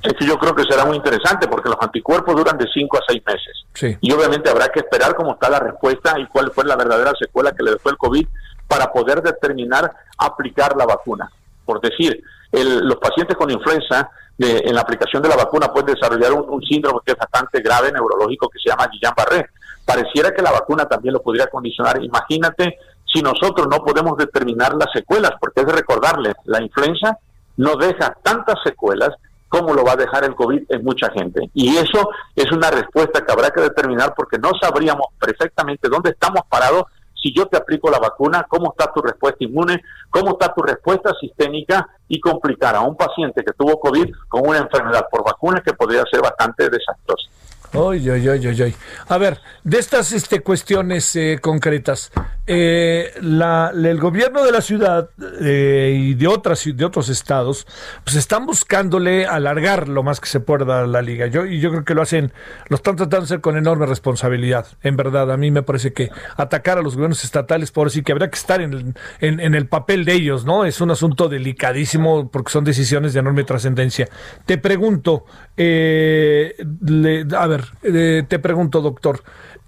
Es 0.02 0.14
que 0.14 0.26
yo 0.26 0.38
creo 0.38 0.54
que 0.54 0.64
será 0.64 0.84
muy 0.84 0.96
interesante 0.96 1.46
porque 1.46 1.68
los 1.68 1.78
anticuerpos 1.80 2.34
duran 2.34 2.58
de 2.58 2.66
5 2.72 2.96
a 2.96 3.00
6 3.08 3.22
meses. 3.26 3.64
Sí. 3.74 3.96
Y 4.00 4.12
obviamente 4.12 4.50
habrá 4.50 4.68
que 4.68 4.80
esperar 4.80 5.14
cómo 5.14 5.32
está 5.34 5.48
la 5.48 5.60
respuesta 5.60 6.18
y 6.18 6.26
cuál 6.26 6.50
fue 6.50 6.64
la 6.64 6.76
verdadera 6.76 7.12
secuela 7.18 7.52
que 7.52 7.62
le 7.62 7.72
dejó 7.72 7.90
el 7.90 7.96
COVID 7.96 8.26
para 8.66 8.90
poder 8.92 9.22
determinar 9.22 9.92
aplicar 10.18 10.76
la 10.76 10.86
vacuna. 10.86 11.30
Por 11.64 11.80
decir, 11.80 12.22
el- 12.50 12.80
los 12.86 12.96
pacientes 12.96 13.36
con 13.36 13.50
influenza, 13.50 14.10
de- 14.38 14.62
en 14.64 14.74
la 14.74 14.80
aplicación 14.82 15.22
de 15.22 15.28
la 15.28 15.36
vacuna 15.36 15.72
pueden 15.72 15.94
desarrollar 15.94 16.32
un, 16.32 16.48
un 16.48 16.62
síndrome 16.62 17.00
que 17.04 17.12
es 17.12 17.18
bastante 17.18 17.60
grave 17.60 17.92
neurológico 17.92 18.48
que 18.48 18.58
se 18.58 18.70
llama 18.70 18.88
Guillain-Barré. 18.88 19.46
Pareciera 19.84 20.30
que 20.32 20.42
la 20.42 20.52
vacuna 20.52 20.86
también 20.86 21.14
lo 21.14 21.22
podría 21.22 21.46
condicionar. 21.48 22.02
Imagínate 22.02 22.78
si 23.12 23.20
nosotros 23.20 23.66
no 23.68 23.84
podemos 23.84 24.16
determinar 24.16 24.74
las 24.74 24.90
secuelas, 24.92 25.32
porque 25.40 25.60
es 25.60 25.66
de 25.66 25.72
recordarles, 25.72 26.34
la 26.44 26.62
influenza 26.62 27.18
no 27.58 27.76
deja 27.76 28.16
tantas 28.22 28.56
secuelas 28.64 29.10
como 29.48 29.74
lo 29.74 29.84
va 29.84 29.92
a 29.92 29.96
dejar 29.96 30.24
el 30.24 30.34
COVID 30.34 30.62
en 30.70 30.82
mucha 30.82 31.10
gente. 31.10 31.50
Y 31.52 31.76
eso 31.76 32.08
es 32.34 32.50
una 32.52 32.70
respuesta 32.70 33.20
que 33.20 33.32
habrá 33.32 33.50
que 33.50 33.60
determinar 33.60 34.14
porque 34.16 34.38
no 34.38 34.50
sabríamos 34.58 35.08
perfectamente 35.20 35.90
dónde 35.90 36.10
estamos 36.10 36.40
parados 36.48 36.84
si 37.22 37.32
yo 37.32 37.46
te 37.46 37.56
aplico 37.56 37.88
la 37.90 37.98
vacuna, 37.98 38.44
cómo 38.48 38.72
está 38.72 38.92
tu 38.92 39.00
respuesta 39.00 39.44
inmune, 39.44 39.82
cómo 40.10 40.32
está 40.32 40.52
tu 40.52 40.62
respuesta 40.62 41.14
sistémica 41.20 41.88
y 42.08 42.20
complicar 42.20 42.74
a 42.74 42.80
un 42.80 42.96
paciente 42.96 43.44
que 43.44 43.52
tuvo 43.52 43.78
COVID 43.78 44.12
con 44.28 44.46
una 44.46 44.58
enfermedad 44.58 45.06
por 45.10 45.24
vacuna 45.24 45.62
que 45.64 45.72
podría 45.72 46.02
ser 46.10 46.20
bastante 46.20 46.68
desastrosa. 46.68 47.28
Oy, 47.74 48.08
oy, 48.10 48.28
oy. 48.28 48.74
A 49.08 49.16
ver, 49.16 49.40
de 49.64 49.78
estas 49.78 50.12
este, 50.12 50.40
cuestiones 50.40 51.16
eh, 51.16 51.38
concretas, 51.40 52.12
eh, 52.46 53.12
la- 53.22 53.72
el 53.74 53.98
gobierno 53.98 54.44
de 54.44 54.52
la 54.52 54.60
ciudad 54.60 55.08
eh, 55.40 55.96
y 55.98 56.12
de 56.14 56.26
otras 56.26 56.64
de 56.66 56.84
otros 56.84 57.08
estados, 57.08 57.66
pues 58.04 58.16
están 58.16 58.44
buscándole 58.44 59.24
alargar 59.24 59.88
lo 59.88 60.02
más 60.02 60.20
que 60.20 60.28
se 60.28 60.40
pueda 60.40 60.86
la 60.86 61.00
liga. 61.00 61.28
Yo 61.28 61.46
y 61.46 61.60
yo 61.60 61.70
creo 61.70 61.84
que 61.84 61.94
lo 61.94 62.02
hacen, 62.02 62.34
lo 62.68 62.76
están 62.76 62.96
tratando 62.96 63.20
de 63.20 63.24
hacer 63.24 63.40
con 63.40 63.56
enorme 63.56 63.86
responsabilidad. 63.86 64.66
En 64.82 64.96
verdad, 64.98 65.32
a 65.32 65.38
mí 65.38 65.50
me 65.50 65.62
parece 65.62 65.94
que 65.94 66.10
atacar 66.36 66.76
a 66.76 66.82
los 66.82 66.94
gobiernos 66.96 67.24
estatales, 67.24 67.70
por 67.72 67.90
sí 67.90 68.02
que 68.02 68.12
habría 68.12 68.28
que 68.28 68.38
estar 68.38 68.60
en, 68.60 68.94
en 69.20 69.54
el 69.54 69.66
papel 69.66 70.04
de 70.04 70.12
ellos, 70.12 70.44
¿no? 70.44 70.66
Es 70.66 70.82
un 70.82 70.90
asunto 70.90 71.30
delicadísimo 71.30 72.30
porque 72.30 72.52
son 72.52 72.64
decisiones 72.64 73.14
de 73.14 73.20
enorme 73.20 73.44
trascendencia. 73.44 74.08
Te 74.44 74.58
pregunto, 74.58 75.24
eh, 75.56 76.54
le- 76.84 77.24
a 77.34 77.46
ver, 77.46 77.61
eh, 77.82 78.24
te 78.28 78.38
pregunto, 78.38 78.80
doctor, 78.80 79.22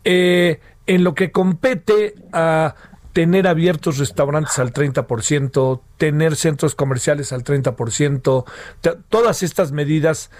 eh, 0.05 0.61
en 0.87 1.05
lo 1.05 1.15
que 1.15 1.31
compete 1.33 2.15
a 2.33 2.75
tener 3.13 3.47
abiertos 3.47 3.99
restaurantes 3.99 4.59
al 4.59 4.73
30%, 4.73 5.81
tener 5.99 6.35
centros 6.35 6.75
comerciales 6.75 7.33
al 7.33 7.45
30%, 7.45 8.45
te- 8.81 8.97
todas 9.09 9.45
estas 9.45 9.71
medidas, 9.71 10.31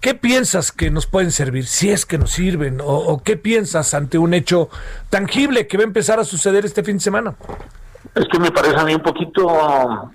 ¿qué 0.00 0.14
piensas 0.14 0.70
que 0.70 0.90
nos 0.92 1.06
pueden 1.06 1.32
servir? 1.32 1.66
Si 1.66 1.90
es 1.90 2.06
que 2.06 2.16
nos 2.18 2.30
sirven, 2.30 2.80
o, 2.80 2.86
o 2.86 3.20
qué 3.22 3.36
piensas 3.36 3.94
ante 3.94 4.16
un 4.18 4.32
hecho 4.32 4.68
tangible 5.10 5.66
que 5.66 5.76
va 5.76 5.82
a 5.82 5.86
empezar 5.86 6.20
a 6.20 6.24
suceder 6.24 6.64
este 6.64 6.84
fin 6.84 6.98
de 6.98 7.02
semana? 7.02 7.34
Es 8.14 8.26
que 8.30 8.38
me 8.38 8.52
parece 8.52 8.76
a 8.76 8.84
mí 8.84 8.94
un 8.94 9.02
poquito, 9.02 9.48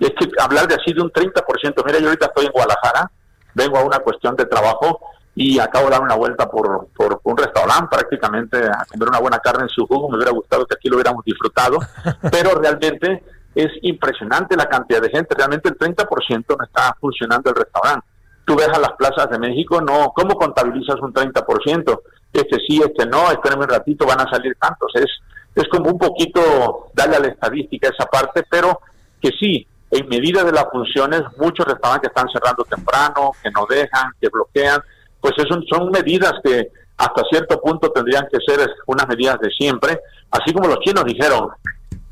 es 0.00 0.10
que 0.18 0.26
hablar 0.40 0.66
de 0.68 0.76
así 0.76 0.94
de 0.94 1.02
un 1.02 1.10
30%, 1.12 1.84
mira, 1.84 1.98
yo 1.98 2.06
ahorita 2.06 2.26
estoy 2.26 2.46
en 2.46 2.52
Guadalajara, 2.52 3.10
vengo 3.54 3.76
a 3.76 3.84
una 3.84 3.98
cuestión 3.98 4.34
de 4.36 4.46
trabajo 4.46 5.00
y 5.34 5.58
acabo 5.58 5.86
de 5.86 5.92
dar 5.92 6.02
una 6.02 6.16
vuelta 6.16 6.50
por, 6.50 6.88
por 6.96 7.20
un 7.22 7.36
restaurante 7.36 7.96
prácticamente 7.96 8.58
a 8.58 8.84
comer 8.90 9.08
una 9.08 9.20
buena 9.20 9.38
carne 9.38 9.64
en 9.64 9.68
su 9.68 9.86
jugo, 9.86 10.08
me 10.08 10.16
hubiera 10.16 10.32
gustado 10.32 10.66
que 10.66 10.74
aquí 10.74 10.88
lo 10.88 10.96
hubiéramos 10.96 11.24
disfrutado, 11.24 11.78
pero 12.30 12.60
realmente 12.60 13.22
es 13.54 13.70
impresionante 13.82 14.56
la 14.56 14.66
cantidad 14.66 15.00
de 15.00 15.10
gente, 15.10 15.34
realmente 15.36 15.68
el 15.68 15.78
30% 15.78 16.44
no 16.48 16.64
está 16.64 16.96
funcionando 17.00 17.50
el 17.50 17.56
restaurante. 17.56 18.06
Tú 18.44 18.56
ves 18.56 18.68
a 18.68 18.78
las 18.78 18.92
plazas 18.92 19.30
de 19.30 19.38
México, 19.38 19.80
no, 19.80 20.12
¿cómo 20.14 20.34
contabilizas 20.34 20.96
un 21.00 21.12
30%? 21.12 22.00
Este 22.32 22.56
sí, 22.66 22.80
este 22.84 23.06
no, 23.06 23.30
espérame 23.30 23.60
un 23.60 23.68
ratito, 23.68 24.06
van 24.06 24.20
a 24.20 24.30
salir 24.30 24.56
tantos. 24.60 24.90
Es, 24.94 25.10
es 25.54 25.68
como 25.68 25.90
un 25.90 25.98
poquito 25.98 26.90
darle 26.94 27.16
a 27.16 27.20
la 27.20 27.28
estadística 27.28 27.88
esa 27.88 28.06
parte, 28.06 28.44
pero 28.48 28.80
que 29.20 29.30
sí, 29.38 29.66
en 29.90 30.08
medida 30.08 30.44
de 30.44 30.52
las 30.52 30.66
funciones, 30.70 31.22
muchos 31.36 31.66
restaurantes 31.66 32.10
están 32.10 32.28
cerrando 32.28 32.64
temprano, 32.64 33.32
que 33.42 33.50
no 33.50 33.66
dejan, 33.68 34.12
que 34.20 34.28
bloquean, 34.28 34.80
pues 35.20 35.34
eso 35.36 35.60
son 35.70 35.90
medidas 35.90 36.32
que 36.42 36.68
hasta 36.96 37.22
cierto 37.30 37.60
punto 37.60 37.90
tendrían 37.90 38.26
que 38.30 38.38
ser 38.46 38.68
unas 38.86 39.08
medidas 39.08 39.38
de 39.40 39.50
siempre, 39.50 40.00
así 40.30 40.52
como 40.52 40.68
los 40.68 40.80
chinos 40.80 41.04
dijeron, 41.04 41.48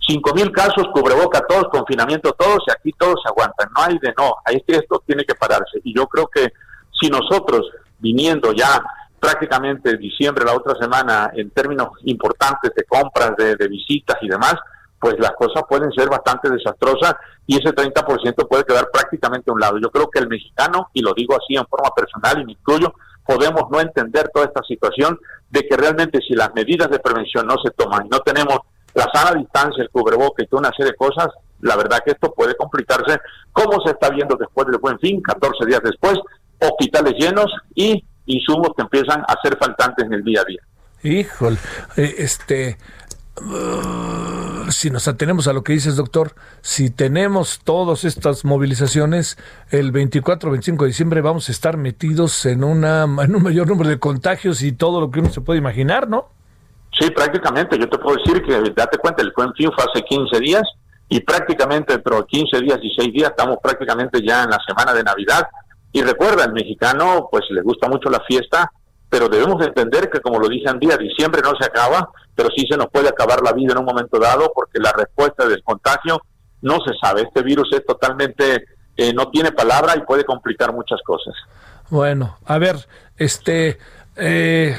cinco 0.01 0.33
mil 0.35 0.51
casos, 0.51 0.88
cubreboca 0.94 1.40
todos, 1.47 1.68
confinamiento 1.71 2.33
todos, 2.33 2.61
y 2.66 2.71
aquí 2.71 2.92
todos 2.99 3.21
se 3.23 3.29
aguantan, 3.29 3.68
no 3.77 3.83
hay 3.83 3.99
de 3.99 4.14
no, 4.16 4.35
ahí 4.44 4.62
que 4.66 4.77
esto 4.77 5.03
tiene 5.07 5.25
que 5.25 5.35
pararse, 5.35 5.81
y 5.85 5.94
yo 5.94 6.07
creo 6.07 6.27
que 6.29 6.53
si 6.99 7.09
nosotros, 7.09 7.71
viniendo 7.99 8.53
ya 8.53 8.83
prácticamente 9.21 9.97
diciembre, 9.97 10.44
la 10.44 10.55
otra 10.55 10.75
semana, 10.81 11.31
en 11.35 11.51
términos 11.51 11.88
importantes 12.05 12.73
de 12.75 12.85
compras, 12.85 13.33
de, 13.37 13.57
de 13.57 13.68
visitas 13.68 14.16
y 14.23 14.29
demás, 14.29 14.55
pues 15.01 15.15
las 15.19 15.33
cosas 15.33 15.63
pueden 15.69 15.91
ser 15.93 16.09
bastante 16.09 16.51
desastrosas 16.51 17.15
y 17.47 17.57
ese 17.57 17.75
30% 17.75 18.49
puede 18.49 18.65
quedar 18.65 18.89
prácticamente 18.93 19.51
a 19.51 19.55
un 19.55 19.61
lado. 19.61 19.79
Yo 19.79 19.91
creo 19.91 20.11
que 20.11 20.19
el 20.19 20.29
mexicano, 20.29 20.91
y 20.93 21.03
lo 21.03 21.15
digo 21.15 21.37
así 21.37 21.57
en 21.57 21.67
forma 21.67 21.91
personal 21.91 22.41
y 22.41 22.45
me 22.45 22.53
incluyo, 22.53 22.93
podemos 23.25 23.71
no 23.71 23.81
entender 23.81 24.31
toda 24.33 24.47
esta 24.47 24.63
situación 24.63 25.19
de 25.51 25.67
que 25.67 25.77
realmente 25.77 26.21
si 26.27 26.35
las 26.35 26.53
medidas 26.55 26.91
de 26.91 26.99
prevención 26.99 27.47
no 27.47 27.57
se 27.63 27.71
toman 27.71 28.07
y 28.07 28.09
no 28.09 28.21
tenemos 28.21 28.59
la 28.95 29.09
sana 29.13 29.39
distancia, 29.39 29.83
el 29.83 29.91
cubreboca 29.91 30.43
y 30.43 30.47
toda 30.47 30.61
una 30.61 30.77
serie 30.77 30.93
de 30.93 30.97
cosas, 30.97 31.29
la 31.61 31.77
verdad 31.77 32.01
que 32.05 32.13
esto 32.13 32.33
puede 32.33 32.57
complicarse, 32.57 33.21
como 33.53 33.81
se 33.85 33.91
está 33.91 34.11
viendo 34.11 34.37
después 34.37 34.67
del 34.67 34.79
buen 34.79 34.99
fin, 34.99 35.21
14 35.23 35.67
días 35.67 35.81
después, 35.85 36.19
hospitales 36.59 37.15
llenos 37.19 37.53
y 37.75 38.05
insumos 38.27 38.71
que 38.77 38.83
empiezan 38.83 39.23
a 39.23 39.35
ser 39.43 39.57
faltantes 39.59 40.05
en 40.05 40.13
el 40.15 40.23
día 40.23 40.41
a 40.41 40.45
día. 40.45 40.61
Híjole, 41.03 41.59
eh, 41.97 42.15
este, 42.19 42.79
uh, 43.40 44.70
si 44.70 44.90
nos 44.90 45.09
atenemos 45.09 45.48
a 45.48 45.53
lo 45.53 45.64
que 45.64 45.72
dices, 45.72 45.96
doctor, 45.96 46.35
si 46.61 46.90
tenemos 46.90 47.61
todas 47.64 48.05
estas 48.05 48.44
movilizaciones, 48.44 49.38
el 49.70 49.92
24 49.92 50.51
25 50.51 50.85
de 50.85 50.88
diciembre 50.88 51.20
vamos 51.20 51.48
a 51.48 51.53
estar 51.53 51.77
metidos 51.77 52.46
en, 52.46 52.64
una, 52.64 53.03
en 53.05 53.35
un 53.35 53.42
mayor 53.42 53.68
número 53.68 53.90
de 53.90 53.98
contagios 53.98 54.62
y 54.62 54.72
todo 54.72 55.01
lo 55.01 55.11
que 55.11 55.20
uno 55.20 55.31
se 55.31 55.40
puede 55.40 55.59
imaginar, 55.59 56.09
¿no? 56.09 56.29
Sí, 56.98 57.11
prácticamente. 57.11 57.79
Yo 57.79 57.88
te 57.88 57.98
puedo 57.98 58.16
decir 58.16 58.42
que, 58.42 58.72
date 58.74 58.98
cuenta, 58.98 59.22
el 59.22 59.33
buen 59.37 59.53
fue 59.55 59.85
hace 59.85 60.03
15 60.03 60.40
días 60.40 60.62
y 61.09 61.20
prácticamente 61.20 61.96
de 61.96 62.03
15 62.27 62.61
días 62.61 62.79
y 62.83 62.90
6 62.96 63.12
días 63.12 63.31
estamos 63.31 63.59
prácticamente 63.62 64.20
ya 64.27 64.44
en 64.44 64.51
la 64.51 64.59
semana 64.66 64.92
de 64.92 65.03
Navidad. 65.03 65.48
Y 65.92 66.03
recuerda, 66.03 66.44
el 66.44 66.53
mexicano 66.53 67.29
pues 67.31 67.44
le 67.51 67.62
gusta 67.62 67.88
mucho 67.88 68.11
la 68.11 68.20
fiesta, 68.20 68.70
pero 69.11 69.29
debemos 69.29 69.59
de 69.61 69.66
entender 69.66 70.11
que 70.11 70.21
como 70.21 70.38
lo 70.38 70.49
dije 70.49 70.71
día, 70.81 70.97
diciembre 70.97 71.40
no 71.42 71.53
se 71.59 71.66
acaba, 71.66 72.11
pero 72.35 72.49
sí 72.55 72.66
se 72.71 72.77
nos 72.77 72.88
puede 72.88 73.09
acabar 73.09 73.40
la 73.42 73.53
vida 73.53 73.73
en 73.73 73.79
un 73.79 73.85
momento 73.87 74.18
dado 74.18 74.53
porque 74.55 74.79
la 74.79 74.92
respuesta 74.92 75.47
del 75.47 75.62
contagio 75.62 76.21
no 76.62 76.79
se 76.87 76.92
sabe. 77.01 77.23
Este 77.23 77.42
virus 77.42 77.68
es 77.73 77.85
totalmente, 77.87 78.64
eh, 78.97 79.12
no 79.14 79.31
tiene 79.31 79.53
palabra 79.53 79.94
y 79.97 80.01
puede 80.03 80.25
complicar 80.25 80.73
muchas 80.73 81.01
cosas. 81.05 81.35
Bueno, 81.90 82.37
a 82.44 82.59
ver, 82.59 82.77
este, 83.16 83.79
eh, 84.16 84.77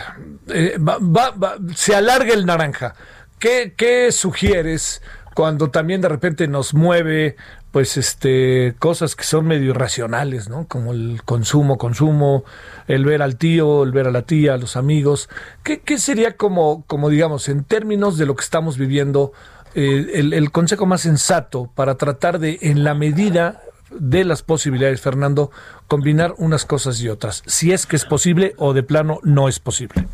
eh, 0.49 0.77
va- 0.77 0.99
va- 0.99 1.31
va- 1.31 1.55
se 1.75 1.95
alarga 1.95 2.33
el 2.33 2.45
naranja. 2.45 2.93
¿Qué, 3.39 3.73
qué 3.77 4.11
sugieres 4.11 5.01
cuando 5.39 5.69
también 5.69 6.01
de 6.01 6.09
repente 6.09 6.49
nos 6.49 6.73
mueve, 6.73 7.37
pues, 7.71 7.95
este, 7.95 8.75
cosas 8.77 9.15
que 9.15 9.23
son 9.23 9.47
medio 9.47 9.69
irracionales, 9.69 10.49
¿no? 10.49 10.67
Como 10.67 10.91
el 10.91 11.21
consumo, 11.23 11.77
consumo, 11.77 12.43
el 12.89 13.05
ver 13.05 13.21
al 13.21 13.37
tío, 13.37 13.83
el 13.83 13.93
ver 13.93 14.07
a 14.07 14.11
la 14.11 14.23
tía, 14.23 14.55
a 14.55 14.57
los 14.57 14.75
amigos. 14.75 15.29
¿Qué, 15.63 15.79
qué 15.79 15.97
sería 15.97 16.35
como, 16.35 16.83
como 16.87 17.07
digamos, 17.07 17.47
en 17.47 17.63
términos 17.63 18.17
de 18.17 18.25
lo 18.25 18.35
que 18.35 18.43
estamos 18.43 18.77
viviendo, 18.77 19.31
eh, 19.75 20.11
el, 20.15 20.33
el 20.33 20.51
consejo 20.51 20.85
más 20.85 20.99
sensato 20.99 21.71
para 21.73 21.95
tratar 21.95 22.39
de, 22.39 22.59
en 22.61 22.83
la 22.83 22.93
medida 22.93 23.61
de 23.91 24.25
las 24.25 24.43
posibilidades, 24.43 24.99
Fernando, 24.99 25.51
combinar 25.87 26.33
unas 26.37 26.65
cosas 26.65 26.99
y 26.99 27.07
otras, 27.07 27.43
si 27.45 27.71
es 27.71 27.85
que 27.85 27.95
es 27.95 28.03
posible 28.03 28.55
o 28.57 28.73
de 28.73 28.83
plano 28.83 29.21
no 29.23 29.47
es 29.47 29.61
posible. 29.61 30.05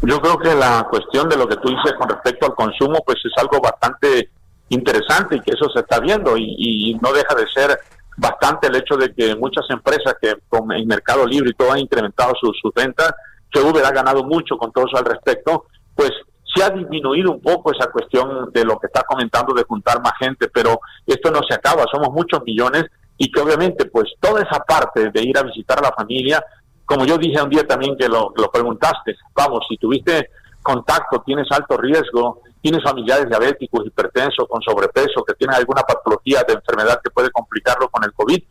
Yo 0.00 0.22
creo 0.22 0.38
que 0.38 0.54
la 0.54 0.86
cuestión 0.88 1.28
de 1.28 1.36
lo 1.36 1.46
que 1.46 1.56
tú 1.56 1.68
dices 1.68 1.92
con 1.98 2.08
respecto 2.08 2.46
al 2.46 2.54
consumo, 2.54 3.02
pues 3.04 3.18
es 3.24 3.32
algo 3.36 3.60
bastante 3.60 4.30
interesante 4.68 5.36
y 5.36 5.40
que 5.40 5.52
eso 5.52 5.68
se 5.70 5.80
está 5.80 6.00
viendo 6.00 6.36
y, 6.36 6.54
y 6.56 6.94
no 6.94 7.12
deja 7.12 7.34
de 7.34 7.46
ser 7.52 7.78
bastante 8.16 8.68
el 8.68 8.76
hecho 8.76 8.96
de 8.96 9.12
que 9.12 9.34
muchas 9.36 9.64
empresas 9.70 10.14
que 10.20 10.36
con 10.48 10.70
el 10.72 10.86
mercado 10.86 11.26
libre 11.26 11.50
y 11.50 11.54
todo 11.54 11.72
han 11.72 11.80
incrementado 11.80 12.32
sus, 12.40 12.58
sus 12.60 12.72
ventas, 12.72 13.12
que 13.50 13.60
Uber 13.60 13.84
ha 13.84 13.90
ganado 13.90 14.24
mucho 14.24 14.56
con 14.56 14.72
todo 14.72 14.86
eso 14.86 14.96
al 14.98 15.04
respecto, 15.04 15.66
pues 15.94 16.10
se 16.54 16.62
ha 16.62 16.70
disminuido 16.70 17.32
un 17.32 17.40
poco 17.40 17.72
esa 17.72 17.90
cuestión 17.90 18.50
de 18.52 18.64
lo 18.64 18.78
que 18.78 18.86
está 18.86 19.02
comentando 19.02 19.54
de 19.54 19.64
juntar 19.64 20.00
más 20.00 20.12
gente, 20.18 20.48
pero 20.48 20.80
esto 21.06 21.30
no 21.30 21.40
se 21.48 21.54
acaba, 21.54 21.84
somos 21.90 22.10
muchos 22.10 22.42
millones 22.44 22.84
y 23.16 23.30
que 23.30 23.40
obviamente 23.40 23.86
pues 23.86 24.12
toda 24.20 24.42
esa 24.42 24.60
parte 24.60 25.10
de 25.10 25.22
ir 25.22 25.36
a 25.38 25.42
visitar 25.42 25.78
a 25.78 25.88
la 25.88 25.92
familia, 25.92 26.44
como 26.84 27.04
yo 27.04 27.18
dije 27.18 27.42
un 27.42 27.50
día 27.50 27.66
también 27.66 27.96
que 27.96 28.08
lo, 28.08 28.32
lo 28.36 28.50
preguntaste, 28.50 29.16
vamos, 29.34 29.60
si 29.68 29.76
tuviste 29.76 30.30
contacto, 30.64 31.22
tienes 31.24 31.46
alto 31.52 31.76
riesgo, 31.76 32.40
tienes 32.60 32.82
familiares 32.82 33.28
diabéticos, 33.28 33.86
hipertensos, 33.86 34.48
con 34.48 34.60
sobrepeso, 34.62 35.22
que 35.22 35.34
tienen 35.34 35.54
alguna 35.54 35.82
patología 35.82 36.42
de 36.48 36.54
enfermedad 36.54 36.98
que 37.04 37.10
puede 37.10 37.30
complicarlo 37.30 37.88
con 37.90 38.02
el 38.02 38.12
COVID, 38.12 38.42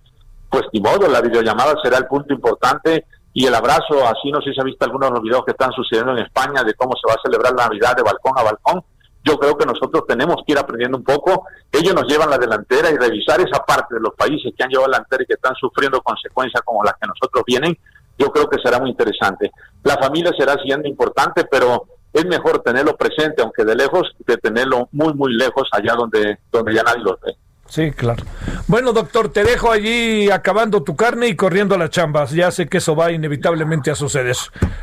pues 0.50 0.64
ni 0.72 0.80
modo, 0.80 1.10
la 1.10 1.20
videollamada 1.20 1.74
será 1.84 1.98
el 1.98 2.06
punto 2.06 2.32
importante 2.32 3.06
y 3.34 3.48
el 3.48 3.56
abrazo, 3.56 4.06
así 4.06 4.32
no 4.32 4.40
sé 4.40 4.50
si 4.50 4.56
se 4.56 4.62
ha 4.62 4.64
visto 4.64 4.86
algunos 4.86 5.10
de 5.10 5.16
los 5.16 5.24
videos 5.24 5.44
que 5.44 5.52
están 5.52 5.72
sucediendo 5.72 6.12
en 6.12 6.20
España 6.20 6.64
de 6.64 6.76
cómo 6.76 6.94
se 6.94 7.10
va 7.10 7.16
a 7.16 7.22
celebrar 7.26 7.54
la 7.58 7.66
Navidad 7.66 7.96
de 7.96 8.04
balcón 8.04 8.34
a 8.38 8.44
balcón. 8.44 8.84
Yo 9.26 9.40
creo 9.40 9.58
que 9.58 9.66
nosotros 9.66 10.04
tenemos 10.08 10.36
que 10.46 10.52
ir 10.52 10.60
aprendiendo 10.60 10.98
un 10.98 11.04
poco. 11.04 11.48
Ellos 11.72 11.96
nos 11.96 12.06
llevan 12.06 12.30
la 12.30 12.38
delantera 12.38 12.92
y 12.92 12.98
revisar 12.98 13.42
esa 13.42 13.66
parte 13.66 13.96
de 13.96 14.02
los 14.02 14.14
países 14.14 14.54
que 14.56 14.64
han 14.64 14.70
llevado 14.70 14.90
la 14.90 14.98
delantera 14.98 15.24
y 15.24 15.26
que 15.26 15.34
están 15.34 15.56
sufriendo 15.56 16.02
consecuencias 16.02 16.62
como 16.64 16.84
las 16.84 16.94
que 17.02 17.08
nosotros 17.08 17.44
vienen. 17.48 17.76
Yo 18.20 18.30
creo 18.30 18.48
que 18.48 18.62
será 18.62 18.80
muy 18.80 18.92
interesante. 18.92 19.50
La 19.82 19.98
familia 19.98 20.32
será 20.38 20.54
siendo 20.62 20.88
importante, 20.88 21.46
pero 21.50 21.88
es 22.14 22.26
mejor 22.26 22.62
tenerlo 22.62 22.96
presente, 22.96 23.42
aunque 23.42 23.66
de 23.66 23.76
lejos, 23.76 24.16
que 24.26 24.38
tenerlo 24.38 24.88
muy, 24.92 25.14
muy 25.14 25.34
lejos, 25.34 25.68
allá 25.72 25.96
donde, 25.96 26.38
donde 26.52 26.74
ya 26.74 26.84
nadie 26.84 27.04
lo 27.04 27.18
ve. 27.24 27.36
Sí, 27.74 27.92
claro. 27.92 28.24
Bueno, 28.68 28.94
doctor, 28.94 29.30
te 29.30 29.44
dejo 29.44 29.72
allí 29.72 30.30
acabando 30.30 30.84
tu 30.84 30.96
carne 30.96 31.28
y 31.28 31.36
corriendo 31.36 31.74
a 31.74 31.80
la 31.80 31.90
chamba. 31.90 32.26
Ya 32.26 32.52
sé 32.52 32.68
que 32.68 32.78
eso 32.78 32.96
va 32.96 33.12
inevitablemente 33.12 33.90
a 33.90 33.96
suceder. 33.96 34.36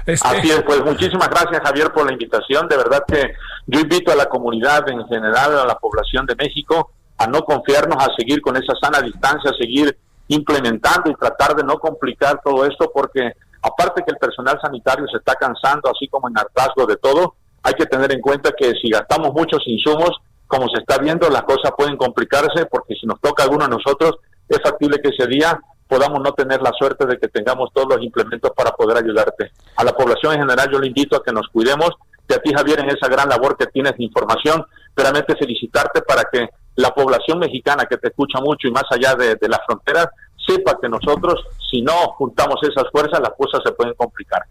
Este, 0.07 0.27
Así 0.27 0.51
es, 0.51 0.63
pues 0.63 0.85
muchísimas 0.85 1.29
gracias 1.29 1.63
Javier 1.63 1.93
por 1.93 2.05
la 2.07 2.13
invitación. 2.13 2.67
De 2.67 2.77
verdad 2.77 3.05
que 3.07 3.33
yo 3.67 3.79
invito 3.79 4.11
a 4.11 4.17
la 4.17 4.27
comunidad 4.27 4.89
en 4.89 5.07
general, 5.07 5.57
a 5.57 5.67
la 5.67 5.77
población 5.77 6.27
de 6.27 6.35
México, 6.35 6.91
a 7.17 7.29
no 7.29 7.43
confiarnos, 7.43 8.03
a 8.03 8.09
seguir 8.17 8.41
con 8.41 8.57
esa 8.57 8.73
sana 8.83 9.01
distancia, 9.01 9.53
a 9.53 9.55
seguir 9.55 9.97
implementando 10.27 11.11
y 11.11 11.15
tratar 11.15 11.55
de 11.55 11.63
no 11.63 11.79
complicar 11.79 12.41
todo 12.43 12.65
esto, 12.65 12.91
porque 12.93 13.35
aparte 13.63 14.03
que 14.05 14.13
el 14.13 14.19
personal 14.19 14.59
sanitario 14.61 15.07
se 15.09 15.19
está 15.19 15.35
cansando, 15.35 15.91
así 15.91 16.09
como 16.09 16.29
en 16.29 16.39
hartazgo 16.39 16.87
de 16.87 16.97
todo, 16.97 17.35
hay 17.63 17.75
que 17.75 17.87
tener 17.87 18.13
en 18.13 18.21
cuenta 18.21 18.53
que 18.57 18.73
si 18.81 18.91
gastamos 18.91 19.33
muchos 19.33 19.63
insumos, 19.67 20.11
como 20.47 20.69
se 20.69 20.81
está 20.81 20.99
viendo, 20.99 21.29
las 21.29 21.43
cosas 21.43 21.73
pueden 21.77 21.97
complicarse 21.97 22.67
porque 22.67 22.95
si 22.95 23.07
nos 23.07 23.21
toca 23.21 23.45
alguno 23.45 23.65
de 23.65 23.77
nosotros, 23.77 24.17
es 24.49 24.61
factible 24.63 25.01
que 25.03 25.11
ese 25.11 25.27
día 25.29 25.61
podamos 25.87 26.21
no 26.21 26.33
tener 26.33 26.63
la 26.63 26.73
suerte 26.73 27.07
de 27.07 27.19
que 27.19 27.29
tengamos 27.29 27.71
todos 27.73 27.89
los 27.89 28.03
implementos 28.03 28.51
para 28.57 28.71
poder 28.73 28.97
ayudarte. 28.97 29.53
A 29.77 29.85
la 29.85 29.93
población 29.93 30.35
en 30.35 30.41
general 30.41 30.71
yo 30.73 30.79
le 30.79 30.87
invito 30.87 31.17
a 31.17 31.23
que 31.23 31.33
nos 31.33 31.49
cuidemos, 31.49 31.91
y 32.29 32.33
a 32.33 32.39
ti 32.39 32.53
Javier 32.55 32.81
en 32.81 32.91
esa 32.91 33.09
gran 33.09 33.29
labor 33.29 33.57
que 33.57 33.67
tienes 33.67 33.97
de 33.97 34.05
información, 34.05 34.65
realmente 34.97 35.37
felicitarte 35.37 36.03
para 36.03 36.25
que 36.33 36.49
la 36.77 36.91
población 36.91 37.39
mexicana 37.41 37.85
que 37.85 37.99
te 37.99 38.09
escucha 38.09 38.41
mucho 38.41 38.69
y 38.69 38.71
más 38.71 38.85
allá 38.91 39.15
de 39.15 39.49
las 39.49 39.61
fronteras 39.67 40.09
sepa 40.51 40.79
que 40.81 40.89
nosotros, 40.89 41.45
si 41.71 41.83
no 41.83 41.93
juntamos 42.19 42.57
esas 42.63 42.91
fuerzas, 42.91 43.21
las 43.21 43.33
cosas 43.37 43.61
se 43.65 43.73
pueden 43.73 43.95
complicar. 43.95 44.43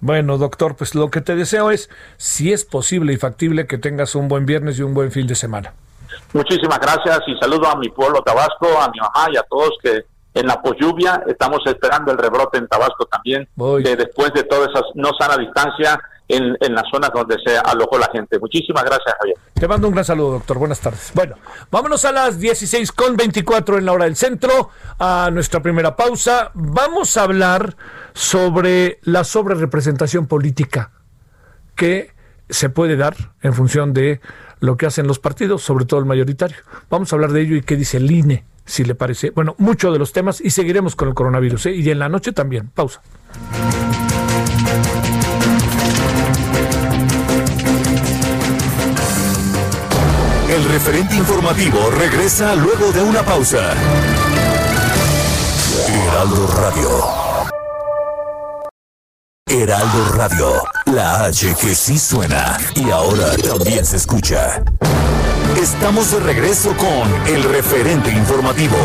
Bueno, 0.00 0.36
doctor, 0.36 0.74
pues 0.76 0.94
lo 0.94 1.10
que 1.10 1.20
te 1.20 1.36
deseo 1.36 1.70
es, 1.70 1.88
si 2.16 2.52
es 2.52 2.64
posible 2.64 3.12
y 3.12 3.16
factible, 3.16 3.66
que 3.66 3.78
tengas 3.78 4.14
un 4.14 4.28
buen 4.28 4.46
viernes 4.46 4.78
y 4.78 4.82
un 4.82 4.94
buen 4.94 5.12
fin 5.12 5.26
de 5.26 5.36
semana. 5.36 5.74
Muchísimas 6.32 6.78
gracias 6.80 7.20
y 7.26 7.36
saludo 7.38 7.68
a 7.68 7.76
mi 7.76 7.88
pueblo 7.88 8.20
Tabasco, 8.22 8.66
a 8.80 8.90
mi 8.90 8.98
mamá 8.98 9.28
y 9.32 9.36
a 9.36 9.42
todos 9.42 9.70
que 9.82 10.04
en 10.34 10.46
la 10.46 10.60
polluvia 10.60 11.22
estamos 11.26 11.60
esperando 11.66 12.10
el 12.10 12.18
rebrote 12.18 12.58
en 12.58 12.66
Tabasco 12.66 13.04
también, 13.06 13.48
Voy. 13.54 13.82
de 13.82 13.96
después 13.96 14.32
de 14.32 14.44
toda 14.44 14.66
esa 14.66 14.80
no 14.94 15.10
sana 15.18 15.36
distancia 15.36 16.00
en, 16.32 16.56
en 16.60 16.74
las 16.74 16.84
zonas 16.90 17.10
donde 17.14 17.36
se 17.44 17.56
alojó 17.56 17.98
la 17.98 18.08
gente. 18.12 18.38
Muchísimas 18.38 18.84
gracias, 18.84 19.14
Javier. 19.18 19.36
Te 19.54 19.68
mando 19.68 19.86
un 19.88 19.94
gran 19.94 20.04
saludo, 20.04 20.32
doctor. 20.32 20.58
Buenas 20.58 20.80
tardes. 20.80 21.12
Bueno, 21.14 21.36
vámonos 21.70 22.04
a 22.04 22.12
las 22.12 22.38
16 22.38 22.90
con 22.92 23.16
24 23.16 23.78
en 23.78 23.84
la 23.84 23.92
hora 23.92 24.06
del 24.06 24.16
centro, 24.16 24.70
a 24.98 25.30
nuestra 25.32 25.60
primera 25.60 25.94
pausa. 25.94 26.50
Vamos 26.54 27.16
a 27.16 27.24
hablar 27.24 27.76
sobre 28.14 28.98
la 29.02 29.24
sobrerepresentación 29.24 30.26
política 30.26 30.90
que 31.76 32.12
se 32.48 32.70
puede 32.70 32.96
dar 32.96 33.14
en 33.42 33.54
función 33.54 33.92
de 33.92 34.20
lo 34.60 34.76
que 34.76 34.86
hacen 34.86 35.06
los 35.06 35.18
partidos, 35.18 35.62
sobre 35.62 35.84
todo 35.84 36.00
el 36.00 36.06
mayoritario. 36.06 36.58
Vamos 36.88 37.12
a 37.12 37.16
hablar 37.16 37.32
de 37.32 37.42
ello 37.42 37.56
y 37.56 37.62
qué 37.62 37.76
dice 37.76 37.96
el 37.96 38.10
INE, 38.10 38.44
si 38.64 38.84
le 38.84 38.94
parece. 38.94 39.30
Bueno, 39.30 39.54
muchos 39.58 39.92
de 39.92 39.98
los 39.98 40.12
temas 40.12 40.40
y 40.40 40.50
seguiremos 40.50 40.96
con 40.96 41.08
el 41.08 41.14
coronavirus. 41.14 41.66
¿eh? 41.66 41.72
Y 41.72 41.90
en 41.90 41.98
la 41.98 42.08
noche 42.08 42.32
también. 42.32 42.68
Pausa. 42.68 43.02
Referente 50.72 51.14
informativo 51.16 51.90
regresa 51.90 52.54
luego 52.54 52.92
de 52.92 53.02
una 53.02 53.22
pausa. 53.22 53.74
Heraldo 55.86 56.46
Radio. 56.46 56.88
Heraldo 59.46 60.12
Radio, 60.14 60.62
la 60.86 61.26
H 61.26 61.54
que 61.60 61.74
sí 61.74 61.98
suena 61.98 62.56
y 62.74 62.90
ahora 62.90 63.36
también 63.36 63.84
se 63.84 63.98
escucha. 63.98 64.62
Estamos 65.60 66.10
de 66.10 66.20
regreso 66.20 66.74
con 66.78 67.26
el 67.26 67.42
referente 67.42 68.10
informativo. 68.10 68.78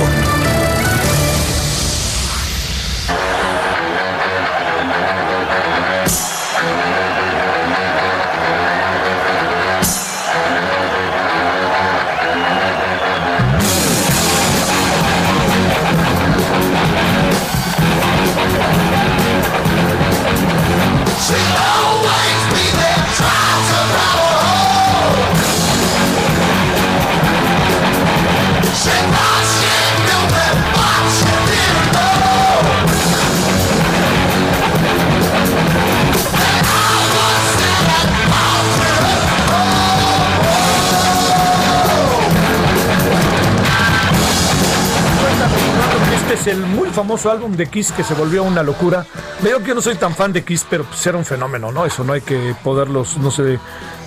El 46.47 46.59
muy 46.59 46.89
famoso 46.89 47.29
álbum 47.29 47.55
de 47.55 47.67
Kiss 47.67 47.91
que 47.91 48.03
se 48.03 48.13
volvió 48.13 48.43
una 48.43 48.63
locura. 48.63 49.05
Veo 49.41 49.59
que 49.59 49.67
yo 49.69 49.75
no 49.75 49.81
soy 49.81 49.95
tan 49.95 50.15
fan 50.15 50.33
de 50.33 50.43
Kiss, 50.43 50.65
pero 50.69 50.83
pues 50.83 51.05
era 51.05 51.17
un 51.17 51.25
fenómeno, 51.25 51.71
¿no? 51.71 51.85
Eso 51.85 52.03
no 52.03 52.13
hay 52.13 52.21
que 52.21 52.55
poderlos, 52.63 53.17
no 53.17 53.31
se 53.31 53.59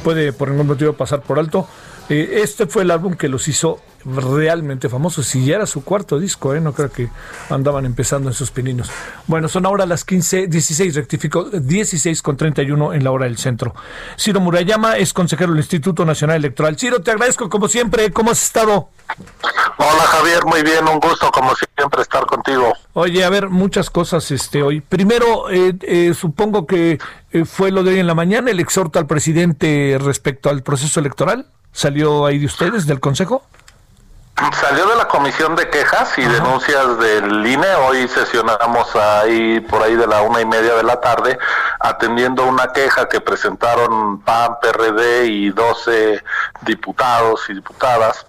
puede 0.03 0.33
por 0.33 0.51
ningún 0.51 0.67
motivo 0.67 0.93
pasar 0.93 1.21
por 1.21 1.39
alto. 1.39 1.69
Eh, 2.11 2.41
este 2.43 2.67
fue 2.67 2.83
el 2.83 2.91
álbum 2.91 3.15
que 3.15 3.29
los 3.29 3.49
hizo 3.49 3.81
realmente 4.05 4.89
famosos. 4.89 5.35
Y 5.35 5.47
ya 5.47 5.57
era 5.57 5.67
su 5.67 5.85
cuarto 5.85 6.19
disco, 6.19 6.55
¿eh? 6.55 6.61
No 6.61 6.73
creo 6.73 6.91
que 6.91 7.09
andaban 7.49 7.87
empezando 7.87 8.29
en 8.29 8.35
sus 8.35 8.51
pininos. 8.51 8.91
Bueno, 9.27 9.49
son 9.49 9.67
ahora 9.67 9.87
las 9.87 10.05
15, 10.05 10.47
16, 10.49 10.95
rectifico, 10.95 11.45
16 11.45 12.23
con 12.23 12.37
31 12.37 12.95
en 12.95 13.05
la 13.05 13.11
hora 13.11 13.27
del 13.27 13.39
centro. 13.39 13.75
Ciro 14.19 14.41
Murayama 14.41 14.97
es 14.97 15.13
consejero 15.13 15.53
del 15.53 15.61
Instituto 15.61 16.05
Nacional 16.05 16.37
Electoral. 16.37 16.77
Ciro, 16.79 17.01
te 17.01 17.11
agradezco 17.11 17.49
como 17.49 17.69
siempre. 17.69 18.11
¿Cómo 18.13 18.31
has 18.31 18.43
estado? 18.43 18.89
Hola 19.79 20.03
Javier, 20.03 20.45
muy 20.45 20.63
bien, 20.63 20.87
un 20.87 21.01
gusto 21.01 21.31
como 21.33 21.53
siempre 21.77 22.03
estar 22.03 22.27
contigo. 22.27 22.73
Oye, 22.93 23.25
a 23.25 23.31
ver, 23.31 23.49
muchas 23.49 23.89
cosas 23.89 24.31
este 24.31 24.63
hoy. 24.63 24.81
Primero, 24.81 25.51
eh, 25.51 25.75
eh, 25.83 26.15
supongo 26.15 26.67
que 26.67 26.99
eh, 27.33 27.45
fue 27.45 27.71
lo 27.71 27.83
de 27.83 27.93
hoy 27.93 28.01
en 28.01 28.07
la 28.07 28.15
mañana, 28.15 28.51
el 28.51 28.61
exhorto 28.61 28.99
al 28.99 29.07
presidente 29.07 29.97
respecto 30.01 30.51
al 30.51 30.63
proceso 30.63 31.01
electoral. 31.01 31.47
¿Salió 31.73 32.27
ahí 32.27 32.39
de 32.39 32.47
ustedes, 32.47 32.87
del 32.87 33.01
Consejo? 33.01 33.43
Salió 34.53 34.87
de 34.87 34.97
la 34.97 35.07
comisión 35.07 35.55
de 35.55 35.69
quejas 35.69 36.17
y 36.17 36.23
denuncias 36.23 36.99
del 36.99 37.47
INE. 37.47 37.75
Hoy 37.75 38.09
sesionamos 38.09 38.97
ahí 38.97 39.61
por 39.61 39.83
ahí 39.83 39.95
de 39.95 40.07
la 40.07 40.23
una 40.23 40.41
y 40.41 40.47
media 40.47 40.75
de 40.77 40.83
la 40.83 40.99
tarde, 40.99 41.39
atendiendo 41.79 42.47
una 42.47 42.73
queja 42.73 43.07
que 43.07 43.21
presentaron 43.21 44.21
PAN, 44.23 44.57
PRD 44.63 45.27
y 45.27 45.51
12 45.51 46.23
diputados 46.63 47.51
y 47.51 47.55
diputadas. 47.55 48.27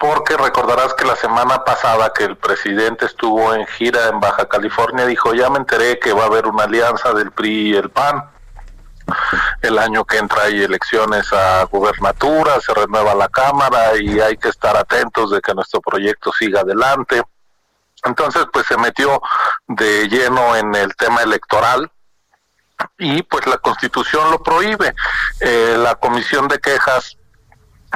Porque 0.00 0.36
recordarás 0.36 0.94
que 0.94 1.04
la 1.04 1.16
semana 1.16 1.64
pasada 1.64 2.12
que 2.12 2.24
el 2.24 2.36
presidente 2.36 3.06
estuvo 3.06 3.54
en 3.54 3.66
gira 3.68 4.08
en 4.08 4.18
Baja 4.18 4.48
California, 4.48 5.06
dijo, 5.06 5.32
ya 5.32 5.48
me 5.48 5.58
enteré 5.58 6.00
que 6.00 6.12
va 6.12 6.24
a 6.24 6.26
haber 6.26 6.46
una 6.46 6.64
alianza 6.64 7.12
del 7.12 7.30
PRI 7.30 7.70
y 7.70 7.76
el 7.76 7.90
PAN. 7.90 8.24
El 9.62 9.78
año 9.78 10.04
que 10.04 10.18
entra 10.18 10.44
hay 10.44 10.62
elecciones 10.62 11.32
a 11.32 11.64
gubernatura, 11.64 12.60
se 12.60 12.74
renueva 12.74 13.14
la 13.14 13.28
Cámara 13.28 13.96
y 13.96 14.20
hay 14.20 14.36
que 14.36 14.48
estar 14.48 14.76
atentos 14.76 15.30
de 15.30 15.40
que 15.40 15.54
nuestro 15.54 15.80
proyecto 15.80 16.32
siga 16.32 16.60
adelante. 16.60 17.22
Entonces, 18.04 18.46
pues 18.52 18.66
se 18.66 18.76
metió 18.76 19.20
de 19.68 20.08
lleno 20.08 20.56
en 20.56 20.74
el 20.74 20.94
tema 20.96 21.22
electoral 21.22 21.90
y 22.98 23.22
pues 23.22 23.46
la 23.46 23.58
Constitución 23.58 24.30
lo 24.30 24.42
prohíbe. 24.42 24.94
Eh, 25.40 25.76
la 25.78 25.94
Comisión 25.96 26.48
de 26.48 26.58
Quejas 26.58 27.16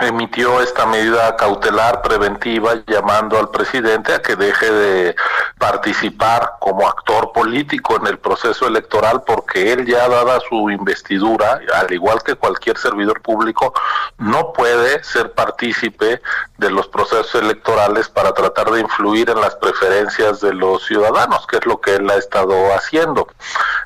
emitió 0.01 0.61
esta 0.61 0.87
medida 0.87 1.37
cautelar 1.37 2.03
preventiva 2.03 2.75
llamando 2.87 3.39
al 3.39 3.51
presidente 3.51 4.13
a 4.13 4.21
que 4.21 4.35
deje 4.35 4.71
de 4.71 5.17
participar 5.59 6.55
como 6.59 6.89
actor 6.89 7.31
político 7.33 7.97
en 7.97 8.09
el 8.09 8.19
proceso 8.19 8.67
electoral 8.67 9.23
porque 9.25 9.73
él 9.73 9.87
ya 9.87 10.09
dada 10.09 10.41
su 10.49 10.69
investidura, 10.71 11.61
al 11.75 11.93
igual 11.93 12.23
que 12.25 12.35
cualquier 12.35 12.77
servidor 12.77 13.21
público, 13.21 13.73
no 14.19 14.53
puede 14.53 15.05
ser 15.05 15.33
partícipe 15.33 16.21
de 16.59 16.71
los 16.71 16.89
procesos 16.89 17.35
electorales 17.37 18.09
para 18.09 18.33
tratar 18.33 18.71
de 18.73 18.81
influir 18.81 19.31
en 19.31 19.41
las 19.41 19.55
preferencias 19.55 20.41
de 20.41 20.55
los 20.55 20.85
ciudadanos, 20.87 21.47
que 21.47 21.59
es 21.59 21.67
lo 21.67 21.81
que 21.81 21.97
él 21.97 22.11
ha 22.11 22.17
estado 22.17 22.75
haciendo. 22.75 23.29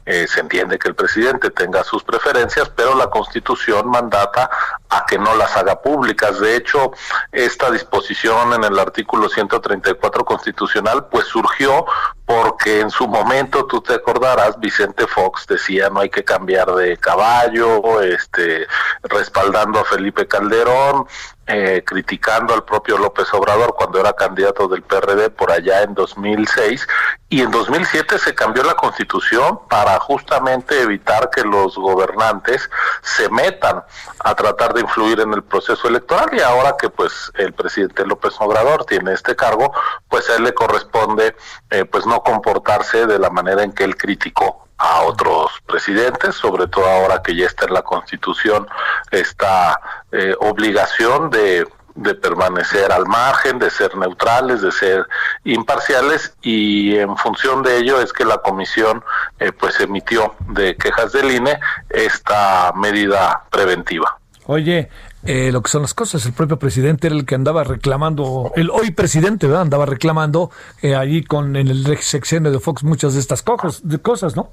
Eh, 0.07 0.27
se 0.27 0.41
entiende 0.41 0.79
que 0.79 0.89
el 0.89 0.95
presidente 0.95 1.51
tenga 1.51 1.85
sus 1.85 2.03
preferencias, 2.03 2.71
pero 2.71 2.95
la 2.95 3.11
constitución 3.11 3.89
mandata 3.89 4.49
a 4.89 5.05
que 5.07 5.19
no 5.19 5.35
las 5.37 5.55
haga 5.57 5.81
públicas. 5.81 5.98
De 6.41 6.57
hecho, 6.57 6.93
esta 7.33 7.71
disposición 7.71 8.53
en 8.53 8.65
el 8.65 8.79
artículo 8.79 9.29
134 9.29 10.25
constitucional 10.25 11.07
pues 11.11 11.27
surgió 11.27 11.87
porque 12.25 12.81
en 12.81 12.91
su 12.91 13.09
momento, 13.09 13.67
tú 13.67 13.81
te 13.81 13.95
acordarás, 13.95 14.59
Vicente 14.61 15.07
Fox 15.07 15.47
decía 15.47 15.89
no 15.89 16.01
hay 16.01 16.11
que 16.11 16.25
cambiar 16.25 16.75
de 16.75 16.97
caballo, 16.99 18.03
este, 18.03 18.67
respaldando 19.05 19.81
a 19.81 19.85
Felipe 19.85 20.29
Calderón, 20.29 21.07
eh, 21.49 21.83
criticando 21.85 22.53
al 22.53 22.63
propio 22.63 22.99
López 22.99 23.33
Obrador 23.33 23.75
cuando 23.75 23.99
era 23.99 24.13
candidato 24.13 24.69
del 24.69 24.83
PRD 24.83 25.31
por 25.31 25.51
allá 25.51 25.83
en 25.83 25.95
2006 25.95 26.87
y 27.31 27.41
en 27.41 27.51
2007 27.51 28.19
se 28.19 28.35
cambió 28.35 28.63
la 28.63 28.75
constitución 28.75 29.61
para 29.69 29.99
justamente 29.99 30.83
evitar 30.83 31.31
que 31.31 31.43
los 31.43 31.77
gobernantes 31.77 32.69
se 33.01 33.31
metan 33.31 33.83
a 34.21 34.35
tratar 34.35 34.75
de 34.75 34.83
influir 34.83 35.21
en 35.21 35.33
el 35.33 35.43
proceso 35.43 35.89
electoral 35.89 36.29
y 36.33 36.41
ahora 36.41 36.77
que 36.79 36.91
pues 36.91 37.33
el 37.35 37.55
presidente 37.55 38.05
López 38.05 38.35
Obrador 38.41 38.85
tiene 38.85 39.15
este 39.15 39.35
cargo 39.35 39.73
pues 40.09 40.29
a 40.29 40.37
él 40.37 40.45
le 40.45 40.53
corresponde 40.53 41.35
eh, 41.71 41.87
pues 41.87 42.05
no 42.05 42.21
comportarse 42.21 43.07
de 43.07 43.19
la 43.19 43.31
manera 43.31 43.63
en 43.63 43.73
que 43.73 43.85
él 43.85 43.97
criticó 43.97 44.68
a 44.79 45.03
otros 45.03 45.51
presidentes, 45.67 46.37
sobre 46.37 46.67
todo 46.69 46.87
ahora 46.87 47.23
que 47.23 47.35
ya 47.35 47.47
está 47.47 47.67
en 47.67 47.75
la 47.75 47.83
Constitución 47.83 48.67
esta 49.11 49.81
eh, 50.13 50.35
obligación 50.41 51.31
de, 51.31 51.67
de 51.99 52.15
permanecer 52.15 52.93
al 52.93 53.07
margen, 53.07 53.59
de 53.59 53.71
ser 53.71 53.97
neutrales, 53.97 54.63
de 54.63 54.71
ser 54.71 55.07
imparciales 55.45 56.35
y 56.43 56.97
en 56.97 57.17
función 57.17 57.63
de 57.63 57.79
ello 57.79 58.01
es 58.01 58.13
que 58.13 58.25
la 58.25 58.39
comisión 58.39 59.03
eh, 59.41 59.53
pues 59.53 59.81
emitió 59.81 60.35
de 60.49 60.77
quejas 60.77 61.13
del 61.13 61.31
INE 61.33 61.59
esta 61.91 62.73
medida 62.77 63.45
preventiva. 63.51 64.19
Oye, 64.47 64.89
eh, 65.25 65.51
lo 65.53 65.61
que 65.61 65.71
son 65.71 65.83
las 65.83 65.93
cosas, 65.93 66.25
el 66.25 66.33
propio 66.33 66.59
presidente 66.59 67.09
era 67.09 67.17
el 67.17 67.27
que 67.27 67.35
andaba 67.35 67.65
reclamando, 67.65 68.53
el 68.55 68.71
hoy 68.71 68.93
presidente 68.93 69.47
¿verdad? 69.47 69.63
andaba 69.63 69.85
reclamando 69.85 70.51
eh, 70.81 70.95
allí 70.95 71.25
con 71.25 71.57
en 71.57 71.69
el 71.69 71.99
sexenio 71.99 72.53
de 72.53 72.61
Fox 72.61 72.85
muchas 72.85 73.15
de 73.15 73.21
estas 73.21 73.45
de 73.83 73.99
cosas, 73.99 74.37
¿no? 74.37 74.53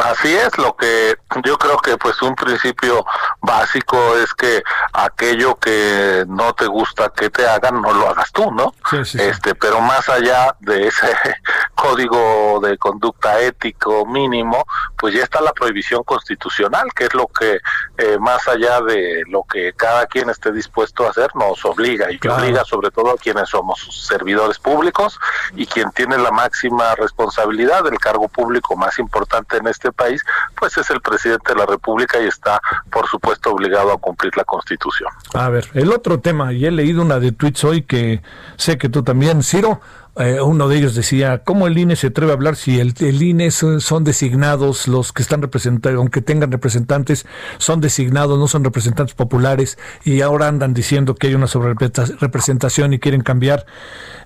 Así 0.00 0.34
es, 0.34 0.56
lo 0.56 0.74
que 0.76 1.16
yo 1.44 1.58
creo 1.58 1.76
que 1.78 1.96
pues 1.98 2.20
un 2.22 2.34
principio 2.34 3.04
básico 3.40 4.16
es 4.16 4.32
que 4.34 4.62
aquello 4.92 5.56
que 5.56 6.24
no 6.26 6.54
te 6.54 6.66
gusta 6.66 7.10
que 7.10 7.28
te 7.28 7.46
hagan 7.46 7.82
no 7.82 7.92
lo 7.92 8.08
hagas 8.08 8.32
tú, 8.32 8.50
¿no? 8.50 8.74
Sí, 8.88 9.04
sí, 9.04 9.18
sí. 9.18 9.20
Este, 9.20 9.54
pero 9.54 9.80
más 9.80 10.08
allá 10.08 10.56
de 10.60 10.88
ese 10.88 11.06
código 11.74 12.60
de 12.62 12.78
conducta 12.78 13.40
ético 13.40 14.06
mínimo, 14.06 14.64
pues 14.96 15.14
ya 15.14 15.22
está 15.24 15.40
la 15.40 15.52
prohibición 15.52 16.02
constitucional, 16.04 16.88
que 16.94 17.04
es 17.04 17.14
lo 17.14 17.26
que 17.26 17.60
eh, 17.98 18.18
más 18.18 18.48
allá 18.48 18.80
de 18.80 19.22
lo 19.28 19.44
que 19.44 19.72
cada 19.74 20.06
quien 20.06 20.30
esté 20.30 20.52
dispuesto 20.52 21.06
a 21.06 21.10
hacer 21.10 21.30
nos 21.34 21.64
obliga 21.64 22.10
y 22.10 22.18
que 22.18 22.28
obliga 22.28 22.64
sobre 22.64 22.90
todo 22.90 23.10
a 23.10 23.16
quienes 23.16 23.48
somos 23.48 24.06
servidores 24.06 24.58
públicos 24.58 25.18
y 25.54 25.66
quien 25.66 25.90
tiene 25.92 26.16
la 26.18 26.30
máxima 26.30 26.94
responsabilidad 26.94 27.84
del 27.84 27.98
cargo 27.98 28.28
público 28.28 28.76
más 28.76 28.98
importante 28.98 29.58
en 29.58 29.66
este 29.66 29.89
país, 29.92 30.22
pues 30.58 30.76
es 30.76 30.90
el 30.90 31.00
presidente 31.00 31.52
de 31.52 31.58
la 31.58 31.66
República 31.66 32.20
y 32.20 32.26
está, 32.26 32.60
por 32.90 33.08
supuesto, 33.08 33.50
obligado 33.50 33.92
a 33.92 33.98
cumplir 33.98 34.36
la 34.36 34.44
Constitución. 34.44 35.10
A 35.34 35.48
ver, 35.48 35.68
el 35.74 35.92
otro 35.92 36.20
tema, 36.20 36.52
y 36.52 36.66
he 36.66 36.70
leído 36.70 37.02
una 37.02 37.18
de 37.18 37.32
tweets 37.32 37.64
hoy 37.64 37.82
que 37.82 38.22
sé 38.56 38.78
que 38.78 38.88
tú 38.88 39.02
también, 39.02 39.42
Ciro, 39.42 39.80
eh, 40.16 40.40
uno 40.40 40.68
de 40.68 40.76
ellos 40.76 40.94
decía, 40.94 41.42
¿cómo 41.44 41.66
el 41.66 41.78
INE 41.78 41.94
se 41.94 42.08
atreve 42.08 42.32
a 42.32 42.34
hablar 42.34 42.56
si 42.56 42.80
el, 42.80 42.94
el 42.98 43.22
INE 43.22 43.50
son, 43.50 44.04
designados, 44.04 44.88
los 44.88 45.12
que 45.12 45.22
están 45.22 45.40
representados, 45.40 45.98
aunque 45.98 46.20
tengan 46.20 46.50
representantes, 46.50 47.26
son 47.58 47.80
designados, 47.80 48.38
no 48.38 48.48
son 48.48 48.64
representantes 48.64 49.14
populares, 49.14 49.78
y 50.04 50.20
ahora 50.20 50.48
andan 50.48 50.74
diciendo 50.74 51.14
que 51.14 51.28
hay 51.28 51.34
una 51.34 51.46
sobrerepresentación 51.46 52.92
y 52.92 52.98
quieren 52.98 53.22
cambiar? 53.22 53.66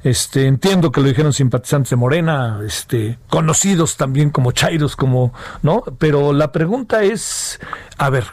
Este, 0.03 0.47
entiendo 0.47 0.91
que 0.91 1.01
lo 1.01 1.09
dijeron 1.09 1.33
simpatizantes 1.33 1.91
de 1.91 1.97
Morena, 1.97 2.61
este, 2.67 3.19
conocidos 3.29 3.97
también 3.97 4.31
como 4.31 4.53
Chairos, 4.53 4.97
como, 4.97 5.35
¿no? 5.63 5.83
Pero 5.99 6.33
la 6.33 6.51
pregunta 6.51 7.03
es, 7.03 7.61
a 7.99 8.11
ver, 8.11 8.25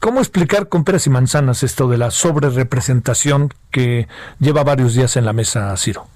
¿Cómo 0.00 0.20
explicar 0.20 0.68
con 0.68 0.84
peras 0.84 1.08
y 1.08 1.10
manzanas 1.10 1.64
esto 1.64 1.88
de 1.88 1.98
la 1.98 2.12
sobrerepresentación 2.12 3.52
que 3.72 4.06
lleva 4.38 4.62
varios 4.62 4.94
días 4.94 5.16
en 5.16 5.24
la 5.24 5.32
mesa, 5.32 5.76
Ciro? 5.76 6.06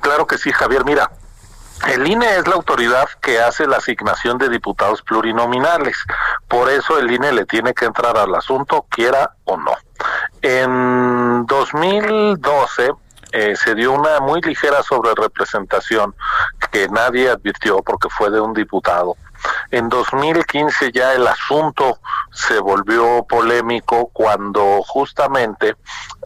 Claro 0.00 0.26
que 0.26 0.38
sí, 0.38 0.52
Javier. 0.52 0.84
Mira, 0.84 1.10
el 1.88 2.06
INE 2.06 2.36
es 2.36 2.46
la 2.46 2.54
autoridad 2.54 3.08
que 3.20 3.40
hace 3.40 3.66
la 3.66 3.76
asignación 3.76 4.38
de 4.38 4.48
diputados 4.48 5.02
plurinominales. 5.02 5.98
Por 6.48 6.70
eso 6.70 6.98
el 6.98 7.10
INE 7.10 7.32
le 7.32 7.44
tiene 7.44 7.74
que 7.74 7.84
entrar 7.84 8.16
al 8.16 8.34
asunto, 8.34 8.86
quiera 8.88 9.34
o 9.44 9.56
no. 9.56 9.72
En 10.40 11.44
2012 11.46 12.92
eh, 13.32 13.56
se 13.56 13.74
dio 13.74 13.92
una 13.92 14.20
muy 14.20 14.40
ligera 14.40 14.82
sobrerepresentación 14.82 16.14
que 16.70 16.88
nadie 16.88 17.28
advirtió 17.28 17.82
porque 17.82 18.08
fue 18.08 18.30
de 18.30 18.40
un 18.40 18.54
diputado. 18.54 19.16
En 19.70 19.88
2015 19.88 20.92
ya 20.92 21.12
el 21.14 21.26
asunto 21.26 21.98
se 22.32 22.58
volvió 22.58 23.24
polémico 23.28 24.10
cuando 24.12 24.82
justamente 24.82 25.76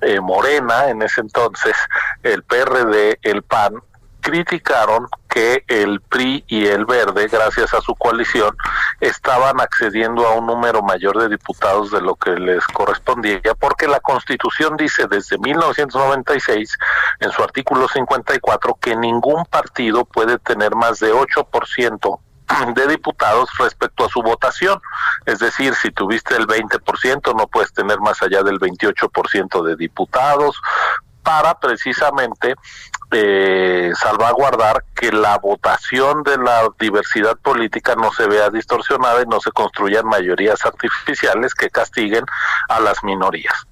eh, 0.02 0.20
Morena, 0.20 0.88
en 0.88 1.02
ese 1.02 1.20
entonces, 1.20 1.76
el 2.22 2.42
PRD, 2.42 3.18
el 3.22 3.42
PAN, 3.42 3.82
criticaron 4.20 5.08
que 5.28 5.64
el 5.68 6.00
PRI 6.00 6.44
y 6.48 6.66
el 6.66 6.84
Verde, 6.84 7.28
gracias 7.28 7.72
a 7.72 7.80
su 7.80 7.94
coalición, 7.94 8.56
estaban 9.00 9.60
accediendo 9.60 10.26
a 10.26 10.34
un 10.34 10.46
número 10.46 10.82
mayor 10.82 11.18
de 11.18 11.28
diputados 11.28 11.90
de 11.90 12.00
lo 12.00 12.14
que 12.14 12.32
les 12.32 12.66
correspondía, 12.66 13.40
porque 13.58 13.86
la 13.86 14.00
Constitución 14.00 14.76
dice 14.76 15.06
desde 15.06 15.38
1996, 15.38 16.76
en 17.20 17.30
su 17.30 17.42
artículo 17.42 17.88
54, 17.88 18.74
que 18.80 18.96
ningún 18.96 19.44
partido 19.46 20.04
puede 20.04 20.38
tener 20.38 20.74
más 20.74 20.98
de 20.98 21.12
8% 21.12 22.20
de 22.74 22.86
diputados 22.86 23.48
respecto 23.58 24.04
a 24.04 24.08
su 24.08 24.22
votación. 24.22 24.80
Es 25.26 25.38
decir, 25.38 25.74
si 25.74 25.90
tuviste 25.90 26.36
el 26.36 26.46
20%, 26.46 27.36
no 27.36 27.46
puedes 27.46 27.72
tener 27.72 28.00
más 28.00 28.22
allá 28.22 28.42
del 28.42 28.58
28% 28.58 29.62
de 29.62 29.76
diputados 29.76 30.60
para 31.22 31.58
precisamente 31.58 32.54
eh, 33.10 33.92
salvaguardar 34.00 34.84
que 34.94 35.12
la 35.12 35.38
votación 35.38 36.22
de 36.22 36.38
la 36.38 36.68
diversidad 36.78 37.36
política 37.36 37.94
no 37.96 38.10
se 38.12 38.26
vea 38.26 38.48
distorsionada 38.48 39.22
y 39.22 39.26
no 39.26 39.40
se 39.40 39.50
construyan 39.50 40.06
mayorías 40.06 40.64
artificiales 40.64 41.54
que 41.54 41.68
castiguen 41.68 42.24
a 42.68 42.80
las 42.80 43.04
minorías. 43.04 43.66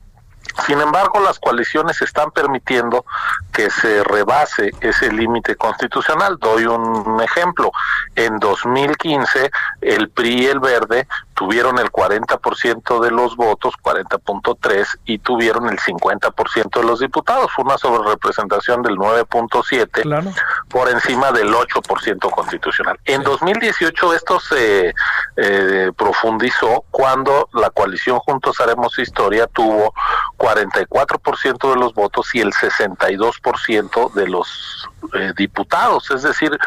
Sin 0.64 0.81
embargo, 0.81 1.21
las 1.21 1.38
coaliciones 1.38 2.01
están 2.03 2.31
permitiendo 2.31 3.05
que 3.53 3.71
se 3.71 4.03
rebase 4.03 4.73
ese 4.81 5.12
límite 5.12 5.57
constitucional. 5.57 6.38
Doy 6.38 6.66
un 6.66 7.21
ejemplo. 7.21 7.71
En 8.14 8.38
2015, 8.38 9.51
el 9.83 10.09
PRI 10.09 10.45
y 10.45 10.47
el 10.47 10.61
Verde 10.61 11.07
tuvieron 11.37 11.79
el 11.79 11.92
40% 11.92 13.01
de 13.01 13.11
los 13.11 13.37
votos, 13.37 13.75
40.3, 13.83 14.87
y 15.05 15.18
tuvieron 15.18 15.68
el 15.68 15.79
50% 15.79 16.81
de 16.81 16.83
los 16.83 17.01
diputados, 17.01 17.53
una 17.59 17.77
sobrerepresentación 17.77 18.83
del 18.83 18.96
9.7 18.96 20.03
Claro. 20.03 20.33
por 20.68 20.88
encima 20.88 21.31
del 21.33 21.53
8% 21.53 22.31
constitucional. 22.31 22.99
En 23.05 23.22
2018 23.22 24.14
esto 24.14 24.40
se 24.40 24.94
eh, 25.37 25.92
profundizó 25.96 26.85
cuando 26.90 27.49
la 27.53 27.68
coalición 27.70 28.18
Juntos 28.18 28.59
Haremos 28.61 28.99
Historia 28.99 29.46
tuvo 29.46 29.92
44% 30.38 31.70
de 31.70 31.77
los 31.77 31.92
votos 31.92 32.35
y 32.35 32.40
el 32.40 32.53
62% 32.53 34.12
de 34.14 34.29
los 34.29 34.88
eh, 35.12 35.33
diputados. 35.37 36.11
Es 36.11 36.22
decir, 36.22 36.59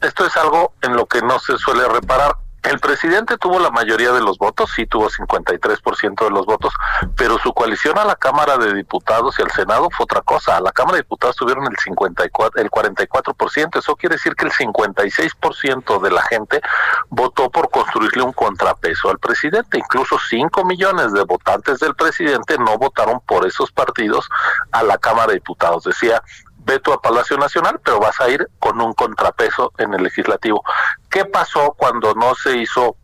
esto 0.00 0.26
es 0.26 0.36
algo 0.36 0.72
en 0.82 0.96
lo 0.96 1.06
que 1.06 1.20
no 1.20 1.38
se 1.38 1.58
suele 1.58 1.86
reparar. 1.88 2.36
El 2.64 2.80
presidente 2.80 3.36
tuvo 3.36 3.58
la 3.58 3.70
mayoría 3.70 4.10
de 4.12 4.22
los 4.22 4.38
votos, 4.38 4.72
sí 4.74 4.86
tuvo 4.86 5.10
53% 5.10 6.24
de 6.24 6.30
los 6.30 6.46
votos, 6.46 6.72
pero 7.14 7.38
su 7.38 7.52
coalición 7.52 7.98
a 7.98 8.06
la 8.06 8.16
Cámara 8.16 8.56
de 8.56 8.72
Diputados 8.72 9.38
y 9.38 9.42
al 9.42 9.50
Senado 9.50 9.90
fue 9.90 10.04
otra 10.04 10.22
cosa. 10.22 10.56
A 10.56 10.60
la 10.62 10.72
Cámara 10.72 10.96
de 10.96 11.02
Diputados 11.02 11.36
tuvieron 11.36 11.66
el 11.66 11.76
54, 11.76 12.62
el 12.62 12.70
44%. 12.70 13.78
Eso 13.78 13.96
quiere 13.96 14.16
decir 14.16 14.34
que 14.34 14.46
el 14.46 14.52
56% 14.52 16.00
de 16.00 16.10
la 16.10 16.22
gente 16.22 16.62
votó 17.10 17.50
por 17.50 17.68
construirle 17.70 18.22
un 18.22 18.32
contrapeso 18.32 19.10
al 19.10 19.18
presidente. 19.18 19.78
Incluso 19.78 20.16
5 20.18 20.64
millones 20.64 21.12
de 21.12 21.22
votantes 21.24 21.80
del 21.80 21.94
presidente 21.94 22.56
no 22.56 22.78
votaron 22.78 23.20
por 23.26 23.46
esos 23.46 23.72
partidos 23.72 24.26
a 24.72 24.82
la 24.82 24.96
Cámara 24.96 25.28
de 25.28 25.34
Diputados. 25.34 25.84
Decía, 25.84 26.22
ve 26.64 26.78
tú 26.80 26.92
a 26.92 27.00
Palacio 27.00 27.36
Nacional, 27.36 27.80
pero 27.84 28.00
vas 28.00 28.20
a 28.20 28.28
ir 28.28 28.48
con 28.58 28.80
un 28.80 28.92
contrapeso 28.94 29.72
en 29.78 29.94
el 29.94 30.02
legislativo. 30.02 30.62
¿Qué 31.10 31.24
pasó 31.24 31.74
cuando 31.76 32.14
no 32.14 32.34
se 32.34 32.56
hizo 32.56 32.96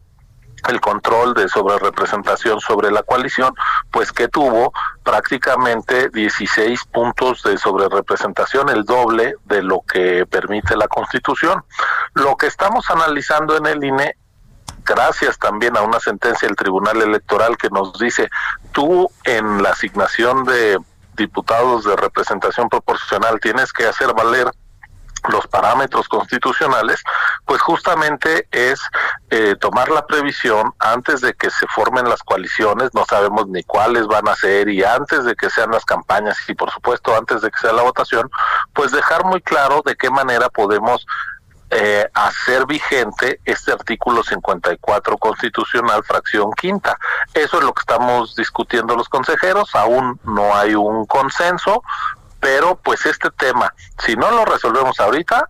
el 0.68 0.80
control 0.80 1.34
de 1.34 1.48
sobrerepresentación 1.48 2.60
sobre 2.60 2.90
la 2.90 3.02
coalición? 3.02 3.54
Pues 3.90 4.12
que 4.12 4.28
tuvo 4.28 4.72
prácticamente 5.02 6.08
16 6.10 6.84
puntos 6.86 7.42
de 7.42 7.56
sobrerepresentación, 7.58 8.68
el 8.68 8.84
doble 8.84 9.34
de 9.44 9.62
lo 9.62 9.80
que 9.82 10.26
permite 10.26 10.76
la 10.76 10.88
Constitución. 10.88 11.64
Lo 12.14 12.36
que 12.36 12.46
estamos 12.46 12.90
analizando 12.90 13.56
en 13.56 13.66
el 13.66 13.84
INE 13.84 14.16
gracias 14.84 15.38
también 15.38 15.76
a 15.76 15.82
una 15.82 16.00
sentencia 16.00 16.48
del 16.48 16.56
Tribunal 16.56 17.00
Electoral 17.00 17.56
que 17.56 17.68
nos 17.70 17.98
dice, 17.98 18.28
tú 18.72 19.10
en 19.24 19.62
la 19.62 19.70
asignación 19.70 20.44
de 20.44 20.78
diputados 21.16 21.84
de 21.84 21.96
representación 21.96 22.68
proporcional 22.68 23.40
tienes 23.40 23.72
que 23.72 23.86
hacer 23.86 24.12
valer 24.14 24.50
los 25.28 25.46
parámetros 25.46 26.08
constitucionales, 26.08 27.02
pues 27.44 27.60
justamente 27.60 28.48
es 28.50 28.80
eh, 29.28 29.54
tomar 29.60 29.90
la 29.90 30.06
previsión 30.06 30.72
antes 30.78 31.20
de 31.20 31.34
que 31.34 31.50
se 31.50 31.66
formen 31.68 32.08
las 32.08 32.22
coaliciones, 32.22 32.90
no 32.94 33.04
sabemos 33.04 33.46
ni 33.48 33.62
cuáles 33.64 34.06
van 34.06 34.28
a 34.28 34.36
ser 34.36 34.68
y 34.68 34.82
antes 34.82 35.24
de 35.24 35.34
que 35.34 35.50
sean 35.50 35.70
las 35.70 35.84
campañas 35.84 36.38
y 36.48 36.54
por 36.54 36.70
supuesto 36.70 37.14
antes 37.14 37.42
de 37.42 37.50
que 37.50 37.58
sea 37.58 37.72
la 37.72 37.82
votación, 37.82 38.30
pues 38.72 38.92
dejar 38.92 39.24
muy 39.24 39.42
claro 39.42 39.82
de 39.84 39.94
qué 39.96 40.10
manera 40.10 40.48
podemos 40.48 41.06
eh, 41.70 42.08
hacer 42.14 42.66
vigente 42.66 43.40
este 43.44 43.72
artículo 43.72 44.24
54 44.24 45.18
constitucional, 45.18 46.02
fracción 46.04 46.50
quinta. 46.52 46.98
Eso 47.32 47.58
es 47.58 47.64
lo 47.64 47.72
que 47.72 47.80
estamos 47.80 48.34
discutiendo 48.34 48.96
los 48.96 49.08
consejeros, 49.08 49.74
aún 49.74 50.18
no 50.24 50.54
hay 50.54 50.74
un 50.74 51.06
consenso, 51.06 51.82
pero 52.40 52.76
pues 52.76 53.06
este 53.06 53.30
tema, 53.30 53.72
si 53.98 54.16
no 54.16 54.30
lo 54.30 54.44
resolvemos 54.44 54.98
ahorita, 54.98 55.48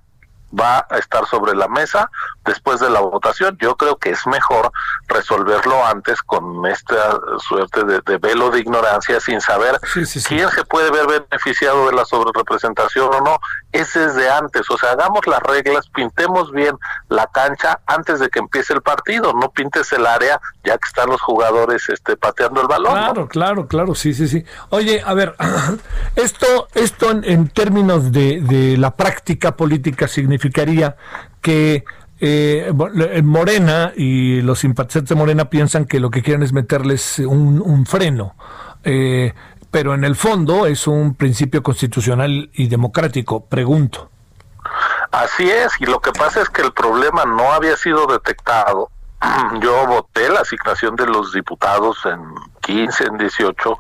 va 0.59 0.87
a 0.91 0.99
estar 0.99 1.27
sobre 1.27 1.55
la 1.55 1.69
mesa 1.69 2.11
después 2.51 2.81
de 2.81 2.91
la 2.91 3.01
votación. 3.01 3.57
Yo 3.61 3.77
creo 3.77 3.97
que 3.97 4.11
es 4.11 4.27
mejor 4.27 4.73
resolverlo 5.07 5.85
antes 5.87 6.21
con 6.23 6.67
esta 6.67 7.19
suerte 7.39 7.85
de, 7.85 8.01
de 8.05 8.19
velo 8.19 8.51
de 8.51 8.61
ignorancia 8.61 9.21
sin 9.21 9.41
saber 9.41 9.79
Sí, 9.93 10.05
sí, 10.05 10.21
sí. 10.21 10.27
quién 10.35 10.49
se 10.51 10.65
puede 10.65 10.91
ver 10.91 11.07
beneficiado 11.07 11.87
de 11.87 11.93
la 11.95 12.05
sobrerepresentación 12.05 13.09
o 13.15 13.21
no. 13.21 13.39
Es 13.73 13.95
desde 13.95 14.29
antes, 14.31 14.69
o 14.69 14.77
sea, 14.77 14.93
hagamos 14.93 15.27
las 15.27 15.41
reglas, 15.43 15.89
pintemos 15.89 16.51
bien 16.53 16.77
la 17.09 17.27
cancha 17.29 17.81
antes 17.87 18.19
de 18.19 18.29
que 18.29 18.41
empiece 18.41 18.73
el 18.73 18.83
partido, 18.83 19.33
no 19.33 19.51
pintes 19.51 19.93
el 19.93 20.07
área 20.07 20.41
ya 20.65 20.77
que 20.77 20.87
están 20.89 21.09
los 21.09 21.21
jugadores 21.23 21.89
este, 21.89 22.17
pateando 22.17 22.61
el 22.63 22.67
balón. 22.67 22.95
¿no? 22.95 23.01
Claro, 23.01 23.29
claro, 23.29 23.69
claro, 23.69 23.95
sí, 23.95 24.13
sí, 24.13 24.27
sí. 24.29 24.45
Oye, 24.71 25.03
a 25.07 25.15
ver, 25.15 25.37
esto, 26.17 26.69
esto 26.75 27.11
en, 27.11 27.25
en 27.25 27.49
términos 27.49 28.11
de, 28.13 28.41
de 28.41 28.77
la 28.77 28.97
práctica 28.97 29.57
política 29.57 30.09
significaría 30.09 30.97
que 31.41 31.85
eh, 32.21 32.71
eh, 32.71 33.23
Morena 33.23 33.93
y 33.97 34.43
los 34.43 34.59
simpatizantes 34.59 35.09
de 35.09 35.15
Morena 35.15 35.47
piensan 35.47 35.87
que 35.87 36.01
lo 36.01 36.11
que 36.11 36.23
quieren 36.23 36.43
es 36.43 36.53
meterles 36.53 37.19
un, 37.21 37.63
un 37.63 37.87
freno. 37.87 38.35
Eh, 38.85 39.33
pero 39.71 39.95
en 39.95 40.05
el 40.05 40.17
fondo 40.17 40.67
es 40.67 40.87
un 40.87 41.15
principio 41.15 41.63
constitucional 41.63 42.51
y 42.53 42.69
democrático, 42.69 43.47
pregunto. 43.47 44.11
Así 45.13 45.51
es, 45.51 45.73
y 45.81 45.87
lo 45.87 46.01
que 46.01 46.13
pasa 46.13 46.43
es 46.43 46.51
que 46.51 46.63
el 46.63 46.73
problema 46.73 47.25
no 47.25 47.53
había 47.53 47.77
sido 47.77 48.07
detectado. 48.07 48.91
Yo 49.61 49.87
voté 49.87 50.29
la 50.29 50.41
asignación 50.41 50.97
de 50.97 51.07
los 51.07 51.33
diputados 51.33 51.99
en 52.05 52.21
15, 52.61 53.05
en 53.05 53.19
18, 53.19 53.77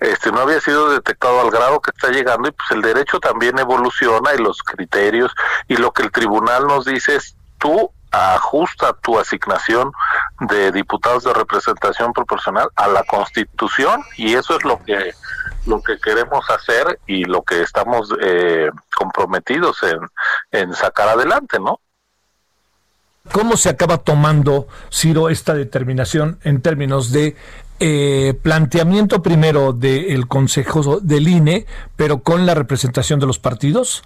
este 0.00 0.30
no 0.30 0.40
había 0.40 0.60
sido 0.60 0.90
detectado 0.90 1.40
al 1.40 1.50
grado 1.50 1.80
que 1.80 1.90
está 1.90 2.10
llegando 2.10 2.48
y 2.48 2.52
pues 2.52 2.70
el 2.70 2.82
derecho 2.82 3.18
también 3.18 3.58
evoluciona 3.58 4.34
y 4.34 4.38
los 4.38 4.62
criterios 4.62 5.32
y 5.66 5.76
lo 5.76 5.92
que 5.92 6.02
el 6.02 6.12
tribunal 6.12 6.66
nos 6.66 6.84
dice 6.84 7.16
es 7.16 7.37
tú 7.58 7.92
ajusta 8.10 8.94
tu 9.02 9.18
asignación 9.18 9.92
de 10.40 10.72
diputados 10.72 11.24
de 11.24 11.34
representación 11.34 12.12
proporcional 12.12 12.68
a 12.76 12.88
la 12.88 13.02
Constitución 13.04 14.02
y 14.16 14.34
eso 14.34 14.56
es 14.56 14.64
lo 14.64 14.82
que 14.82 15.12
lo 15.66 15.82
que 15.82 15.98
queremos 15.98 16.48
hacer 16.48 16.98
y 17.06 17.24
lo 17.24 17.42
que 17.42 17.60
estamos 17.60 18.08
eh, 18.22 18.70
comprometidos 18.96 19.82
en, 19.82 19.98
en 20.50 20.72
sacar 20.72 21.08
adelante, 21.10 21.58
¿no? 21.60 21.80
¿Cómo 23.32 23.58
se 23.58 23.68
acaba 23.68 23.98
tomando, 23.98 24.68
Ciro, 24.90 25.28
esta 25.28 25.52
determinación 25.52 26.38
en 26.44 26.62
términos 26.62 27.12
de 27.12 27.36
eh, 27.80 28.34
planteamiento 28.42 29.22
primero 29.22 29.72
del 29.74 30.26
Consejo 30.26 31.00
del 31.00 31.28
INE, 31.28 31.66
pero 31.96 32.22
con 32.22 32.46
la 32.46 32.54
representación 32.54 33.20
de 33.20 33.26
los 33.26 33.38
partidos? 33.38 34.02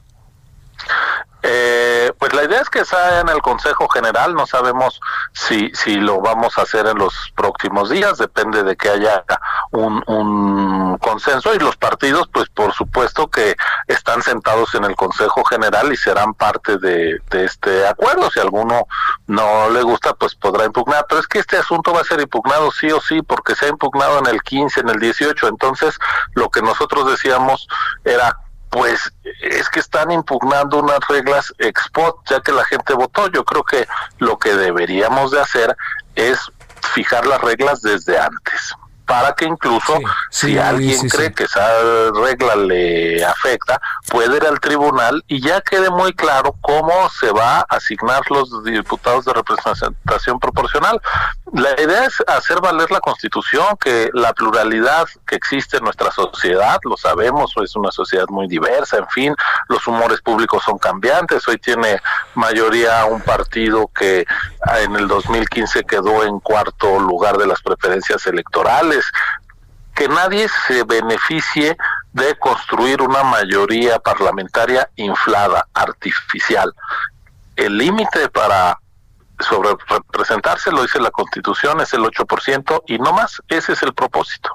Eh, 1.45 2.13
pues 2.19 2.33
la 2.35 2.45
idea 2.45 2.61
es 2.61 2.71
que 2.71 2.85
sea 2.85 3.21
en 3.21 3.29
el 3.29 3.43
Consejo 3.43 3.89
General, 3.89 4.33
no 4.33 4.47
sabemos 4.47 5.01
si, 5.33 5.71
si 5.75 5.97
lo 5.97 6.21
vamos 6.21 6.57
a 6.57 6.63
hacer 6.63 6.87
en 6.87 6.99
los 6.99 7.15
próximos 7.35 7.91
días, 7.91 8.19
depende 8.19 8.63
de 8.63 8.77
que 8.77 8.91
haya 8.91 9.25
un, 9.73 10.05
un 10.07 10.99
consenso 10.99 11.53
y 11.53 11.59
los 11.59 11.77
partidos, 11.77 12.29
pues 12.33 12.49
por 12.49 12.73
supuesto 12.73 13.29
que 13.29 13.57
están 13.89 14.23
sentados 14.23 14.75
en 14.77 14.85
el 14.85 14.95
Consejo 14.95 15.45
General 15.45 15.93
y 15.93 15.97
serán 15.97 16.33
parte 16.35 16.79
de, 16.79 17.19
de 17.31 17.45
este 17.45 17.89
acuerdo. 17.89 18.31
Si 18.31 18.39
alguno 18.39 18.87
no 19.27 19.69
le 19.71 19.83
gusta, 19.83 20.15
pues 20.15 20.37
podrá 20.37 20.65
impugnar, 20.65 21.07
pero 21.09 21.21
es 21.21 21.27
que 21.27 21.41
este 21.41 21.57
asunto 21.57 21.93
va 21.93 22.03
a 22.03 22.05
ser 22.05 22.21
impugnado 22.21 22.71
sí 22.71 22.91
o 22.93 23.01
sí, 23.01 23.21
porque 23.23 23.57
se 23.57 23.67
ha 23.67 23.69
impugnado 23.69 24.21
en 24.21 24.27
el 24.27 24.43
15, 24.43 24.81
en 24.81 24.91
el 24.91 25.01
18, 25.01 25.49
entonces 25.49 25.99
lo 26.35 26.51
que 26.51 26.63
nosotros 26.63 27.11
decíamos 27.11 27.67
era 28.05 28.39
pues 28.73 29.13
es 29.43 29.69
que 29.69 29.81
están 29.81 30.11
impugnando 30.11 30.79
unas 30.79 31.01
reglas 31.07 31.53
ex 31.59 31.91
post, 31.91 32.17
ya 32.31 32.41
que 32.41 32.53
la 32.53 32.65
gente 32.65 32.95
votó. 32.95 33.29
Yo 33.29 33.45
creo 33.45 33.63
que 33.63 33.87
lo 34.19 34.39
que 34.39 34.55
deberíamos 34.55 35.31
de 35.31 35.41
hacer 35.41 35.77
es 36.15 36.39
fijar 36.95 37.27
las 37.27 37.41
reglas 37.43 37.83
desde 37.83 38.19
antes 38.19 38.75
para 39.07 39.33
que 39.35 39.45
incluso 39.45 39.83
Sí, 39.83 40.05
sí, 40.31 40.47
si 40.53 40.59
alguien 40.59 40.99
sí, 40.99 41.09
cree 41.09 41.33
que 41.33 41.45
esa 41.45 41.67
regla 42.15 42.57
le 42.57 43.25
afecta, 43.25 43.81
puede 44.09 44.37
ir 44.37 44.47
al 44.47 44.61
tribunal 44.61 45.23
y 45.29 45.41
ya 45.41 45.61
quede 45.61 45.91
muy 45.91 46.13
claro 46.13 46.55
cómo 46.61 46.93
se 47.11 47.31
va 47.31 47.59
a 47.59 47.67
asignar 47.69 48.23
los 48.31 48.65
diputados 48.65 49.25
de 49.25 49.33
representación 49.33 50.39
proporcional. 50.41 51.01
La 51.53 51.71
idea 51.81 52.07
es 52.07 52.23
hacer 52.27 52.61
valer 52.61 52.91
la 52.91 53.01
constitución, 53.01 53.77
que 53.79 54.11
la 54.15 54.33
pluralidad 54.33 55.07
que 55.27 55.37
existe 55.37 55.77
en 55.77 55.85
nuestra 55.85 56.11
sociedad, 56.11 56.79
lo 56.85 56.97
sabemos, 56.97 57.53
es 57.63 57.77
una 57.77 57.91
sociedad 57.91 58.27
muy 58.29 58.49
diversa, 58.49 58.99
en 58.99 59.09
fin, 59.09 59.35
los 59.69 59.87
humores 59.87 60.21
públicos 60.21 60.63
son 60.65 60.79
cambiantes, 60.79 61.47
hoy 61.49 61.59
tiene 61.59 62.01
mayoría 62.35 63.05
un 63.05 63.21
partido 63.21 63.91
que 63.95 64.25
en 64.79 64.97
el 64.97 65.09
2015 65.09 65.85
quedó 65.85 66.25
en 66.25 66.41
cuarto 66.41 66.99
lugar 66.99 67.37
de 67.37 67.47
las 67.47 67.61
preferencias 67.61 68.27
electorales, 68.27 68.92
que 69.95 70.09
nadie 70.09 70.49
se 70.67 70.85
beneficie 70.85 71.77
de 72.13 72.39
construir 72.39 73.03
una 73.03 73.23
mayoría 73.23 73.99
parlamentaria 73.99 74.89
inflada, 74.97 75.67
artificial. 75.75 76.73
El 77.57 77.77
límite 77.77 78.29
para 78.29 78.79
sobre 79.39 79.71
representarse, 79.89 80.71
lo 80.71 80.83
dice 80.83 81.01
la 81.01 81.11
Constitución, 81.11 81.81
es 81.81 81.93
el 81.93 82.03
8% 82.03 82.83
y 82.87 82.99
no 82.99 83.13
más, 83.13 83.43
ese 83.49 83.73
es 83.73 83.83
el 83.83 83.93
propósito. 83.93 84.51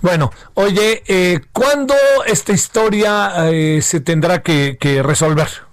Bueno, 0.00 0.30
oye, 0.54 1.02
eh, 1.06 1.40
¿cuándo 1.52 1.94
esta 2.26 2.52
historia 2.52 3.32
eh, 3.50 3.80
se 3.82 4.00
tendrá 4.00 4.42
que 4.42 5.02
resolver? 5.02 5.67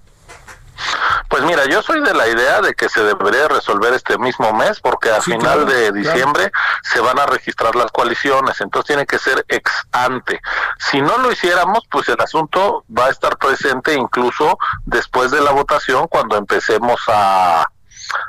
Pues 1.29 1.43
mira, 1.43 1.65
yo 1.65 1.81
soy 1.81 2.01
de 2.01 2.13
la 2.13 2.27
idea 2.27 2.61
de 2.61 2.73
que 2.73 2.87
se 2.89 3.03
debería 3.03 3.47
resolver 3.47 3.93
este 3.93 4.17
mismo 4.17 4.53
mes 4.53 4.79
porque 4.79 5.09
a 5.09 5.21
Sí, 5.21 5.31
final 5.31 5.41
claro, 5.41 5.65
de 5.65 5.79
claro. 5.91 5.93
diciembre 5.93 6.51
se 6.83 6.99
van 6.99 7.19
a 7.19 7.25
registrar 7.25 7.75
las 7.75 7.91
coaliciones, 7.91 8.59
entonces 8.61 8.87
tiene 8.87 9.05
que 9.05 9.17
ser 9.19 9.43
ex 9.47 9.71
ante. 9.91 10.39
Si 10.79 11.01
no 11.01 11.17
lo 11.17 11.31
hiciéramos, 11.31 11.83
pues 11.89 12.07
el 12.09 12.19
asunto 12.21 12.85
va 12.95 13.05
a 13.07 13.09
estar 13.09 13.37
presente 13.37 13.93
incluso 13.93 14.57
después 14.85 15.31
de 15.31 15.41
la 15.41 15.51
votación 15.51 16.07
cuando 16.07 16.37
empecemos 16.37 16.99
a 17.07 17.67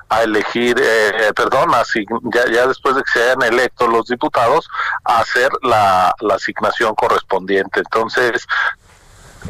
a 0.08 0.22
elegir, 0.22 0.80
eh, 0.82 1.32
perdón, 1.36 1.74
así, 1.74 2.06
ya, 2.32 2.46
ya 2.50 2.66
después 2.66 2.96
de 2.96 3.02
que 3.02 3.10
se 3.10 3.22
hayan 3.22 3.42
electo 3.42 3.86
los 3.86 4.06
diputados, 4.06 4.70
a 5.04 5.18
hacer 5.18 5.50
la, 5.62 6.14
la 6.20 6.34
asignación 6.36 6.94
correspondiente. 6.94 7.80
Entonces, 7.80 8.46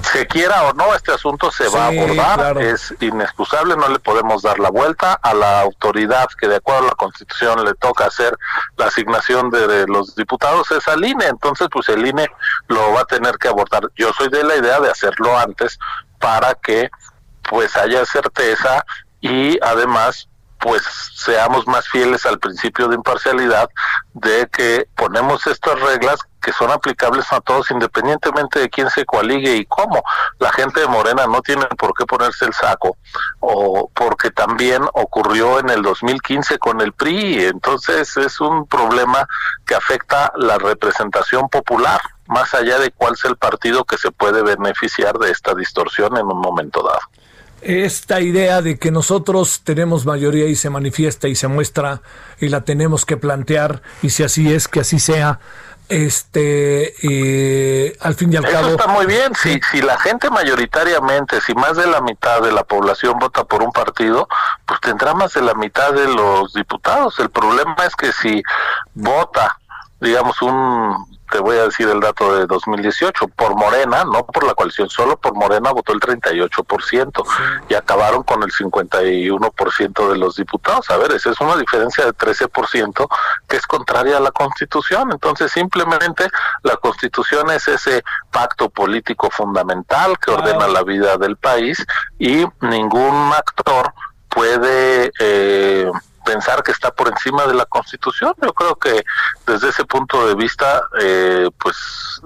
se 0.02 0.26
quiera 0.26 0.64
o 0.64 0.72
no, 0.72 0.94
este 0.94 1.12
asunto 1.12 1.50
se 1.50 1.68
va 1.68 1.84
a 1.84 1.88
abordar, 1.88 2.38
claro. 2.38 2.60
es 2.60 2.94
inexcusable, 3.00 3.76
no 3.76 3.88
le 3.88 3.98
podemos 3.98 4.42
dar 4.42 4.58
la 4.58 4.70
vuelta 4.70 5.14
a 5.14 5.34
la 5.34 5.60
autoridad 5.60 6.28
que 6.38 6.48
de 6.48 6.56
acuerdo 6.56 6.84
a 6.84 6.86
la 6.88 6.94
Constitución 6.94 7.64
le 7.64 7.74
toca 7.74 8.06
hacer 8.06 8.36
la 8.76 8.86
asignación 8.86 9.50
de, 9.50 9.66
de 9.66 9.86
los 9.86 10.14
diputados, 10.14 10.70
es 10.70 10.86
al 10.88 11.04
INE, 11.04 11.26
entonces 11.26 11.68
pues 11.70 11.88
el 11.88 12.06
INE 12.06 12.28
lo 12.68 12.92
va 12.92 13.00
a 13.00 13.04
tener 13.04 13.36
que 13.38 13.48
abordar. 13.48 13.82
Yo 13.96 14.12
soy 14.12 14.28
de 14.28 14.44
la 14.44 14.56
idea 14.56 14.80
de 14.80 14.90
hacerlo 14.90 15.38
antes 15.38 15.78
para 16.18 16.54
que 16.54 16.90
pues 17.42 17.76
haya 17.76 18.04
certeza 18.06 18.84
y 19.20 19.58
además 19.62 20.28
pues 20.58 20.82
seamos 21.14 21.66
más 21.66 21.88
fieles 21.88 22.24
al 22.26 22.38
principio 22.38 22.88
de 22.88 22.96
imparcialidad 22.96 23.68
de 24.14 24.48
que 24.52 24.88
ponemos 24.96 25.46
estas 25.46 25.78
reglas 25.80 26.18
que 26.40 26.52
son 26.52 26.70
aplicables 26.70 27.32
a 27.32 27.40
todos 27.40 27.70
independientemente 27.70 28.60
de 28.60 28.70
quién 28.70 28.88
se 28.88 29.04
coaligue 29.04 29.56
y 29.56 29.66
cómo. 29.66 30.02
La 30.38 30.52
gente 30.52 30.80
de 30.80 30.86
Morena 30.86 31.26
no 31.26 31.42
tiene 31.42 31.66
por 31.78 31.92
qué 31.94 32.06
ponerse 32.06 32.44
el 32.44 32.54
saco 32.54 32.96
o 33.40 33.90
porque 33.92 34.30
también 34.30 34.82
ocurrió 34.94 35.58
en 35.58 35.70
el 35.70 35.82
2015 35.82 36.58
con 36.58 36.80
el 36.80 36.92
PRI, 36.92 37.46
entonces 37.46 38.16
es 38.16 38.40
un 38.40 38.66
problema 38.66 39.26
que 39.66 39.74
afecta 39.74 40.32
la 40.36 40.58
representación 40.58 41.48
popular 41.48 42.00
más 42.28 42.54
allá 42.54 42.78
de 42.78 42.90
cuál 42.90 43.16
sea 43.16 43.30
el 43.30 43.36
partido 43.36 43.84
que 43.84 43.98
se 43.98 44.10
puede 44.10 44.42
beneficiar 44.42 45.18
de 45.18 45.30
esta 45.30 45.54
distorsión 45.54 46.16
en 46.16 46.26
un 46.26 46.40
momento 46.40 46.82
dado. 46.82 47.00
Esta 47.62 48.20
idea 48.20 48.62
de 48.62 48.78
que 48.78 48.90
nosotros 48.90 49.62
tenemos 49.64 50.06
mayoría 50.06 50.46
y 50.46 50.56
se 50.56 50.70
manifiesta 50.70 51.26
y 51.28 51.34
se 51.34 51.48
muestra 51.48 52.02
y 52.38 52.48
la 52.48 52.62
tenemos 52.62 53.04
que 53.04 53.16
plantear 53.16 53.82
y 54.02 54.10
si 54.10 54.22
así 54.22 54.52
es, 54.52 54.68
que 54.68 54.80
así 54.80 54.98
sea, 54.98 55.40
este, 55.88 56.94
eh, 57.02 57.96
al 58.00 58.14
fin 58.14 58.32
y 58.32 58.36
al 58.36 58.44
Eso 58.44 58.52
cabo... 58.52 58.68
está 58.70 58.86
muy 58.88 59.06
bien. 59.06 59.34
Si, 59.34 59.60
si 59.70 59.80
la 59.80 59.98
gente 59.98 60.30
mayoritariamente, 60.30 61.40
si 61.40 61.54
más 61.54 61.76
de 61.76 61.86
la 61.86 62.00
mitad 62.00 62.40
de 62.42 62.52
la 62.52 62.64
población 62.64 63.18
vota 63.18 63.44
por 63.44 63.62
un 63.62 63.72
partido, 63.72 64.28
pues 64.66 64.80
tendrá 64.80 65.14
más 65.14 65.34
de 65.34 65.42
la 65.42 65.54
mitad 65.54 65.92
de 65.92 66.08
los 66.08 66.52
diputados. 66.54 67.18
El 67.20 67.30
problema 67.30 67.76
es 67.86 67.94
que 67.94 68.12
si 68.12 68.42
vota, 68.94 69.58
digamos, 70.00 70.42
un, 70.42 71.15
te 71.30 71.38
voy 71.40 71.56
a 71.58 71.64
decir 71.64 71.88
el 71.88 72.00
dato 72.00 72.36
de 72.36 72.46
2018, 72.46 73.28
por 73.28 73.56
Morena, 73.56 74.04
no 74.04 74.26
por 74.26 74.44
la 74.44 74.54
coalición, 74.54 74.88
solo 74.88 75.16
por 75.16 75.34
Morena 75.34 75.72
votó 75.72 75.92
el 75.92 76.00
38% 76.00 77.24
y 77.68 77.74
acabaron 77.74 78.22
con 78.22 78.42
el 78.42 78.50
51% 78.50 80.10
de 80.10 80.18
los 80.18 80.36
diputados. 80.36 80.90
A 80.90 80.96
ver, 80.96 81.12
esa 81.12 81.30
es 81.30 81.40
una 81.40 81.56
diferencia 81.56 82.04
de 82.04 82.12
13% 82.12 83.08
que 83.48 83.56
es 83.56 83.66
contraria 83.66 84.18
a 84.18 84.20
la 84.20 84.30
Constitución. 84.30 85.12
Entonces, 85.12 85.52
simplemente 85.52 86.28
la 86.62 86.76
Constitución 86.76 87.50
es 87.50 87.68
ese 87.68 88.04
pacto 88.30 88.68
político 88.70 89.30
fundamental 89.30 90.18
que 90.18 90.30
ordena 90.30 90.68
la 90.68 90.82
vida 90.82 91.16
del 91.16 91.36
país 91.36 91.84
y 92.18 92.44
ningún 92.60 93.32
actor 93.32 93.92
puede 94.28 95.10
eh, 95.18 95.90
pensar 96.26 96.62
que 96.62 96.72
está 96.72 96.90
por 96.90 97.08
encima 97.08 97.46
de 97.46 97.54
la 97.54 97.64
Constitución. 97.64 98.34
Yo 98.42 98.52
creo 98.52 98.74
que 98.74 99.04
desde 99.46 99.68
ese 99.68 99.84
punto 99.84 100.26
de 100.26 100.34
vista, 100.34 100.82
eh, 101.00 101.48
pues 101.58 102.20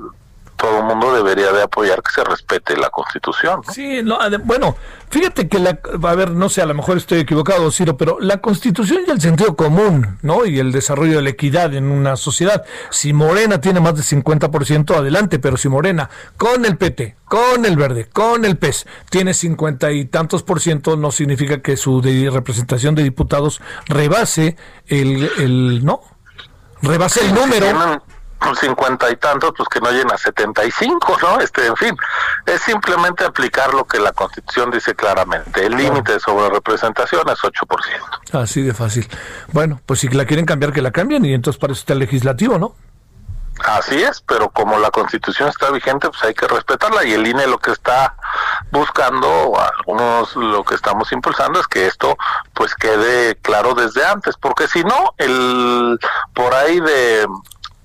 todo 0.61 0.79
el 0.79 0.85
mundo 0.85 1.13
debería 1.15 1.53
de 1.53 1.63
apoyar 1.63 2.03
que 2.03 2.11
se 2.13 2.23
respete 2.25 2.77
la 2.77 2.91
Constitución. 2.91 3.63
¿no? 3.67 3.73
Sí, 3.73 4.01
no, 4.03 4.19
bueno, 4.45 4.77
fíjate 5.09 5.49
que 5.49 5.59
la, 5.59 5.79
a 6.03 6.15
ver, 6.15 6.31
no 6.33 6.49
sé, 6.49 6.61
a 6.63 6.67
lo 6.67 6.75
mejor 6.75 6.97
estoy 6.99 7.21
equivocado, 7.21 7.71
Ciro, 7.71 7.97
pero 7.97 8.19
la 8.21 8.39
constitución 8.39 9.01
y 9.07 9.11
el 9.11 9.21
sentido 9.21 9.57
común, 9.57 10.19
¿no? 10.23 10.45
Y 10.45 10.59
el 10.59 10.73
desarrollo 10.73 11.17
de 11.17 11.23
la 11.23 11.31
equidad 11.31 11.73
en 11.75 11.91
una 11.91 12.17
sociedad. 12.17 12.65
Si 12.91 13.13
Morena 13.13 13.61
tiene 13.61 13.81
más 13.81 13.95
de 13.97 14.03
50%, 14.03 14.95
adelante, 14.97 15.39
pero 15.39 15.57
si 15.57 15.69
Morena, 15.69 16.11
con 16.37 16.65
el 16.65 16.77
PT, 16.77 17.17
con 17.25 17.65
el 17.65 17.77
Verde, 17.77 18.09
con 18.13 18.45
el 18.45 18.57
PES, 18.59 18.87
tiene 19.09 19.35
50 19.35 19.93
y 19.93 20.05
tantos 20.07 20.43
por 20.43 20.61
ciento, 20.61 20.97
no 20.97 21.11
significa 21.13 21.63
que 21.63 21.77
su 21.77 22.01
de- 22.03 22.29
representación 22.31 22.95
de 22.95 23.03
diputados 23.03 23.61
rebase 23.87 24.57
el, 24.89 25.31
el 25.39 25.85
¿no? 25.85 26.01
Rebase 26.83 27.25
el 27.27 27.35
número. 27.35 27.67
Tienen 28.41 28.57
cincuenta 28.57 29.11
y 29.11 29.17
tantos, 29.17 29.53
pues 29.57 29.69
que 29.69 29.81
no 29.81 29.91
llena 29.91 30.17
75, 30.17 31.19
¿no? 31.23 31.41
Este, 31.41 31.67
en 31.67 31.77
fin, 31.77 31.97
es 32.47 32.61
simplemente 32.63 33.25
aplicar 33.25 33.73
lo 33.75 33.85
que 33.85 33.99
la 33.99 34.13
Constitución 34.13 34.71
dice 34.71 34.95
claramente. 34.95 35.67
El 35.67 35.77
límite 35.77 36.19
sobre 36.21 36.49
representación 36.49 37.29
es 37.29 37.39
8%. 37.39 38.41
Así 38.41 38.63
de 38.63 38.75
fácil. 38.75 39.09
Bueno, 39.53 39.81
pues 39.87 40.01
si 40.01 40.09
la 40.09 40.25
quieren 40.25 40.47
cambiar, 40.47 40.73
que 40.73 40.83
la 40.83 40.91
cambien 40.91 41.25
y 41.25 41.35
entonces 41.35 41.61
para 41.61 41.73
eso 41.73 41.81
está 41.81 41.93
el 41.93 42.01
legislativo, 42.01 42.59
¿no? 42.59 42.75
Así 43.65 44.03
es, 44.03 44.23
pero 44.23 44.49
como 44.49 44.79
la 44.79 44.91
constitución 44.91 45.49
está 45.49 45.71
vigente, 45.71 46.09
pues 46.09 46.23
hay 46.23 46.35
que 46.35 46.49
respetarla 46.49 47.05
y 47.05 47.13
el 47.13 47.27
INE 47.27 47.47
lo 47.47 47.59
que 47.59 47.73
está 47.73 48.15
buscando, 48.71 49.29
o 49.29 49.61
algunos 49.61 50.35
lo 50.35 50.65
que 50.65 50.75
estamos 50.75 51.13
impulsando 51.13 51.61
es 51.61 51.67
que 51.67 51.87
esto 51.87 52.17
pues 52.55 52.75
quede 52.75 53.37
claro 53.37 53.75
desde 53.75 54.05
antes, 54.07 54.37
porque 54.39 54.67
si 54.67 54.83
no, 54.83 55.15
el 55.19 55.99
por 56.33 56.55
ahí 56.55 56.81
de 56.81 57.27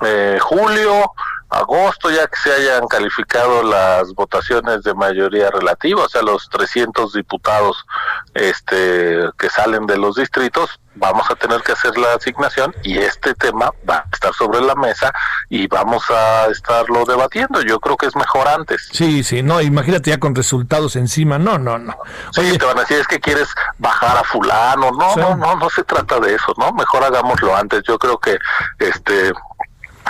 eh, 0.01 0.37
julio, 0.41 1.11
agosto, 1.49 2.09
ya 2.09 2.27
que 2.27 2.35
se 2.37 2.51
hayan 2.51 2.87
calificado 2.87 3.63
las 3.63 4.13
votaciones 4.13 4.83
de 4.83 4.93
mayoría 4.93 5.49
relativa, 5.51 6.03
o 6.03 6.09
sea, 6.09 6.21
los 6.21 6.49
300 6.49 7.13
diputados 7.13 7.85
este 8.33 9.21
que 9.37 9.49
salen 9.49 9.85
de 9.85 9.97
los 9.97 10.15
distritos, 10.15 10.79
vamos 10.95 11.29
a 11.29 11.35
tener 11.35 11.61
que 11.61 11.71
hacer 11.73 11.97
la 11.97 12.13
asignación 12.13 12.73
y 12.83 12.97
este 12.97 13.33
tema 13.35 13.71
va 13.89 13.97
a 13.97 14.05
estar 14.11 14.33
sobre 14.33 14.61
la 14.61 14.75
mesa 14.75 15.13
y 15.49 15.67
vamos 15.67 16.03
a 16.09 16.47
estarlo 16.47 17.05
debatiendo. 17.05 17.61
Yo 17.61 17.79
creo 17.79 17.95
que 17.97 18.07
es 18.07 18.15
mejor 18.15 18.47
antes. 18.47 18.89
Sí, 18.91 19.23
sí, 19.23 19.41
no, 19.41 19.61
imagínate 19.61 20.09
ya 20.09 20.19
con 20.19 20.35
resultados 20.35 20.95
encima. 20.95 21.37
No, 21.37 21.57
no, 21.57 21.77
no. 21.77 21.97
Sí, 22.33 22.41
Oye, 22.41 22.57
te 22.57 22.65
van 22.65 22.77
a 22.77 22.81
decir 22.81 22.97
es 22.99 23.07
que 23.07 23.19
quieres 23.19 23.49
bajar 23.77 24.17
a 24.17 24.23
fulano, 24.23 24.91
no, 24.91 25.13
Sí. 25.13 25.19
no, 25.19 25.35
no, 25.35 25.55
no 25.55 25.69
se 25.69 25.83
trata 25.83 26.19
de 26.19 26.35
eso, 26.35 26.53
¿no? 26.57 26.71
Mejor 26.73 27.03
hagámoslo 27.03 27.55
antes. 27.55 27.83
Yo 27.83 27.97
creo 27.97 28.17
que 28.17 28.37
este 28.79 29.31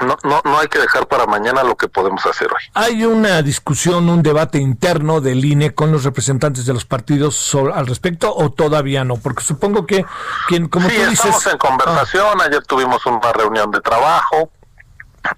no, 0.05 0.17
no, 0.23 0.41
no 0.43 0.59
hay 0.59 0.67
que 0.67 0.79
dejar 0.79 1.07
para 1.07 1.25
mañana 1.25 1.63
lo 1.63 1.75
que 1.75 1.87
podemos 1.87 2.25
hacer 2.25 2.47
hoy. 2.47 2.61
hay 2.73 3.05
una 3.05 3.41
discusión, 3.41 4.09
un 4.09 4.21
debate 4.23 4.57
interno 4.57 5.21
del 5.21 5.43
INE 5.45 5.73
con 5.75 5.91
los 5.91 6.03
representantes 6.03 6.65
de 6.65 6.73
los 6.73 6.85
partidos 6.85 7.35
sobre- 7.35 7.73
al 7.73 7.87
respecto 7.87 8.33
o 8.35 8.51
todavía 8.51 9.03
no, 9.03 9.17
porque 9.17 9.43
supongo 9.43 9.85
que 9.85 10.05
quien, 10.47 10.67
como 10.67 10.89
sí, 10.89 10.95
tú 10.95 11.01
estamos 11.11 11.35
dices, 11.35 11.53
en 11.53 11.57
conversación. 11.59 12.41
Ayer 12.41 12.63
tuvimos 12.65 13.05
una 13.05 13.31
reunión 13.33 13.71
de 13.71 13.81
trabajo. 13.81 14.49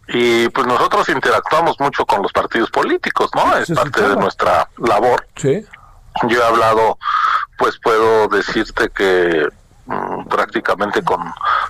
Y 0.09 0.49
pues 0.49 0.67
nosotros 0.67 1.07
interactuamos 1.07 1.79
mucho 1.79 2.05
con 2.05 2.21
los 2.21 2.33
partidos 2.33 2.69
políticos, 2.69 3.29
¿no? 3.33 3.55
Es 3.55 3.69
parte 3.71 4.01
de 4.01 4.17
nuestra 4.17 4.67
labor. 4.79 5.25
Ah, 5.29 5.33
sí, 5.37 5.65
Yo 6.27 6.41
he 6.41 6.45
hablado, 6.45 6.97
pues 7.57 7.79
puedo 7.81 8.27
decirte 8.27 8.89
que 8.89 9.47
prácticamente 10.29 11.01
con 11.03 11.21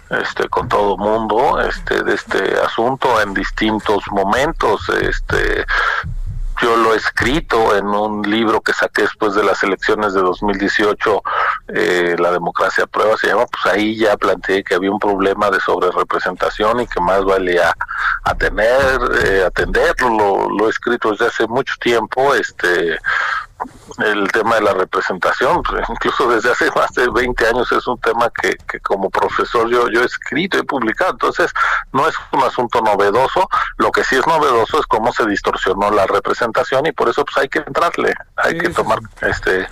este 0.09 0.49
con 0.49 0.67
todo 0.67 0.97
mundo 0.97 1.59
este 1.61 2.03
de 2.03 2.15
este 2.15 2.59
asunto 2.59 3.21
en 3.21 3.33
distintos 3.33 4.03
momentos 4.11 4.89
este 4.89 5.65
yo 6.61 6.75
lo 6.75 6.93
he 6.93 6.97
escrito 6.97 7.75
en 7.75 7.85
un 7.85 8.23
libro 8.23 8.61
que 8.61 8.73
saqué 8.73 9.03
después 9.03 9.35
de 9.35 9.43
las 9.43 9.61
elecciones 9.61 10.13
de 10.13 10.21
2018, 10.21 11.21
eh, 11.67 12.15
La 12.17 12.31
democracia 12.31 12.85
a 12.85 12.87
prueba 12.87 13.15
se 13.15 13.27
llama, 13.27 13.45
pues 13.45 13.73
ahí 13.73 13.95
ya 13.95 14.17
planteé 14.17 14.63
que 14.63 14.73
había 14.73 14.89
un 14.89 14.99
problema 14.99 15.51
de 15.51 15.59
sobrerepresentación 15.59 16.81
y 16.81 16.87
que 16.87 16.99
más 16.99 17.23
valía 17.23 17.75
eh, 18.39 19.43
atenderlo, 19.45 20.09
lo, 20.09 20.49
lo 20.49 20.67
he 20.67 20.69
escrito 20.71 21.11
desde 21.11 21.27
hace 21.27 21.47
mucho 21.47 21.75
tiempo, 21.79 22.33
este 22.33 22.97
el 24.03 24.31
tema 24.31 24.55
de 24.55 24.61
la 24.61 24.73
representación, 24.73 25.63
pues, 25.63 25.83
incluso 25.89 26.29
desde 26.29 26.51
hace 26.51 26.69
más 26.75 26.91
de 26.93 27.07
20 27.09 27.47
años 27.47 27.71
es 27.71 27.87
un 27.87 27.99
tema 27.99 28.29
que, 28.41 28.55
que 28.69 28.79
como 28.79 29.09
profesor 29.09 29.67
yo, 29.69 29.89
yo 29.89 30.01
he 30.01 30.05
escrito, 30.05 30.57
he 30.57 30.63
publicado, 30.63 31.11
entonces 31.11 31.51
no 31.91 32.07
es 32.07 32.15
un 32.31 32.43
asunto 32.43 32.81
novedoso, 32.81 33.47
lo 33.77 33.91
que 33.91 34.03
sí 34.03 34.15
es 34.15 34.27
novedoso 34.27 34.79
es 34.79 34.85
cómo 34.85 35.11
se 35.11 35.25
distorsionó 35.25 35.89
la 35.91 36.05
representación 36.05 36.85
y 36.85 36.91
por 36.91 37.09
eso 37.09 37.25
pues 37.25 37.37
hay 37.37 37.49
que 37.49 37.59
entrarle, 37.59 38.13
hay 38.35 38.53
Sí, 38.53 38.59
que 38.59 38.69
tomar 38.69 38.99
sí. 38.99 39.25
este 39.29 39.67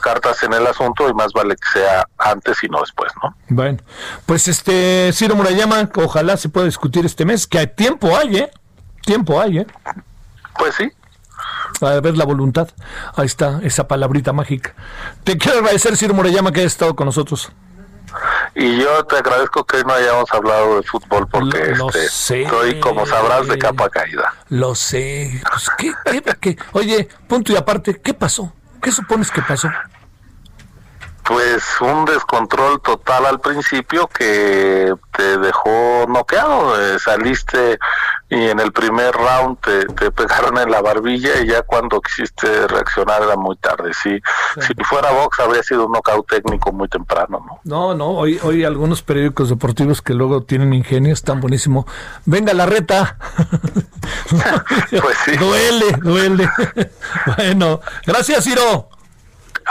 cartas 0.00 0.42
en 0.42 0.54
el 0.54 0.66
asunto 0.66 1.08
y 1.10 1.12
más 1.14 1.30
vale 1.34 1.54
que 1.56 1.78
sea 1.78 2.06
antes 2.16 2.64
y 2.64 2.68
no 2.68 2.80
después, 2.80 3.12
¿no? 3.22 3.34
bueno, 3.50 3.78
pues 4.26 4.48
este 4.48 5.12
Ciro 5.12 5.36
Murayama, 5.36 5.90
ojalá 5.96 6.36
se 6.38 6.48
pueda 6.48 6.64
discutir 6.66 7.04
este 7.04 7.24
mes, 7.26 7.46
que 7.46 7.58
hay 7.58 7.66
tiempo 7.66 8.16
hay, 8.16 8.38
¿eh? 8.38 8.50
Tiempo 9.02 9.38
hay, 9.40 9.58
¿eh? 9.58 9.66
Pues 10.58 10.74
sí, 10.74 10.90
A 11.80 12.00
ver 12.00 12.16
la 12.16 12.24
voluntad. 12.24 12.68
Ahí 13.16 13.26
está, 13.26 13.60
esa 13.62 13.88
palabrita 13.88 14.32
mágica. 14.32 14.74
Te 15.24 15.38
quiero 15.38 15.58
agradecer, 15.60 15.96
Ciro 15.96 16.14
Murayama, 16.14 16.52
que 16.52 16.60
hayas 16.60 16.72
estado 16.72 16.94
con 16.94 17.06
nosotros. 17.06 17.50
y 18.54 18.78
yo 18.80 19.04
te 19.04 19.16
agradezco 19.16 19.64
que 19.64 19.82
no 19.84 19.92
hayamos 19.94 20.30
hablado 20.32 20.76
de 20.76 20.82
fútbol 20.82 21.28
porque 21.28 21.74
lo 21.76 21.88
este, 21.88 22.08
sé. 22.08 22.42
estoy, 22.42 22.80
como 22.80 23.06
sabrás, 23.06 23.46
de 23.46 23.56
capa 23.58 23.88
caída. 23.88 24.34
Lo 24.48 24.74
sé. 24.74 25.40
Pues, 25.50 25.70
¿qué, 25.78 25.94
qué- 26.04 26.22
qué? 26.40 26.58
Oye, 26.72 27.08
punto 27.28 27.52
y 27.52 27.56
aparte, 27.56 28.00
¿qué 28.02 28.12
pasó? 28.12 28.52
¿Qué 28.82 28.90
supones 28.92 29.30
que 29.30 29.42
pasó? 29.42 29.70
Pues 31.24 31.62
un 31.80 32.04
descontrol 32.06 32.80
total 32.80 33.26
al 33.26 33.40
principio 33.40 34.08
que 34.08 34.92
te 35.16 35.38
dejó 35.38 36.06
noqueado. 36.08 36.80
eh, 36.80 36.98
saliste 36.98 37.78
y 38.28 38.48
en 38.48 38.60
el 38.60 38.72
primer 38.72 39.12
round 39.12 39.58
te, 39.60 39.86
te 39.86 40.10
pegaron 40.12 40.56
en 40.58 40.70
la 40.70 40.80
barbilla 40.80 41.40
y 41.40 41.48
ya 41.48 41.62
cuando 41.62 42.00
quisiste 42.00 42.66
reaccionar 42.68 43.22
era 43.22 43.36
muy 43.36 43.56
tarde. 43.56 43.92
Si, 43.92 44.20
si 44.60 44.74
fuera 44.84 45.10
box 45.10 45.40
habría 45.40 45.62
sido 45.62 45.86
un 45.86 45.92
knockout 45.92 46.28
técnico 46.28 46.72
muy 46.72 46.88
temprano, 46.88 47.44
¿no? 47.44 47.60
No, 47.64 47.94
no, 47.94 48.08
hoy, 48.10 48.38
hoy 48.42 48.64
algunos 48.64 49.02
periódicos 49.02 49.48
deportivos 49.50 50.00
que 50.02 50.14
luego 50.14 50.42
tienen 50.42 50.72
ingenio 50.74 51.12
están 51.12 51.40
buenísimo. 51.40 51.86
Venga 52.24 52.54
la 52.54 52.66
reta. 52.66 53.16
Pues 54.30 55.16
sí. 55.24 55.36
Duele, 55.38 55.92
duele. 56.02 56.48
bueno, 57.36 57.80
gracias, 58.06 58.44
Ciro. 58.44 58.88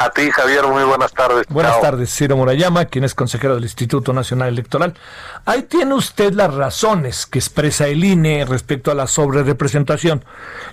A 0.01 0.11
ti, 0.11 0.31
Javier, 0.31 0.65
muy 0.65 0.85
buenas 0.85 1.11
tardes. 1.11 1.45
Buenas 1.49 1.73
Chao. 1.73 1.81
tardes, 1.81 2.15
Ciro 2.15 2.37
Murayama, 2.37 2.85
quien 2.85 3.03
es 3.03 3.13
consejero 3.13 3.55
del 3.55 3.65
Instituto 3.65 4.13
Nacional 4.13 4.47
Electoral. 4.47 4.93
Ahí 5.43 5.63
tiene 5.63 5.93
usted 5.93 6.31
las 6.31 6.53
razones 6.53 7.25
que 7.25 7.37
expresa 7.37 7.85
el 7.85 8.05
INE 8.05 8.45
respecto 8.45 8.91
a 8.91 8.95
la 8.95 9.07
sobrerepresentación. 9.07 10.23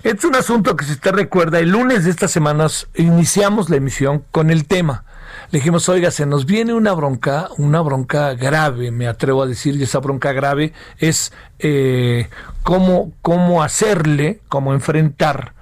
Es 0.03 0.23
un 0.23 0.37
asunto 0.37 0.77
que, 0.77 0.85
si 0.85 0.93
usted 0.93 1.11
recuerda, 1.11 1.59
el 1.59 1.71
lunes 1.71 2.05
de 2.05 2.11
estas 2.11 2.31
semanas 2.31 2.87
iniciamos 2.95 3.69
la 3.69 3.75
emisión 3.75 4.23
con 4.31 4.49
el 4.49 4.65
tema. 4.65 5.03
Le 5.51 5.59
dijimos, 5.59 5.89
oiga, 5.89 6.09
se 6.09 6.25
nos 6.25 6.45
viene 6.45 6.73
una 6.73 6.93
bronca, 6.93 7.49
una 7.57 7.81
bronca 7.81 8.33
grave, 8.33 8.91
me 8.91 9.09
atrevo 9.09 9.43
a 9.43 9.45
decir, 9.45 9.75
y 9.75 9.83
esa 9.83 9.99
bronca 9.99 10.31
grave 10.31 10.71
es 10.99 11.33
eh, 11.59 12.29
cómo, 12.63 13.11
cómo 13.21 13.61
hacerle, 13.61 14.39
cómo 14.47 14.73
enfrentar 14.73 15.53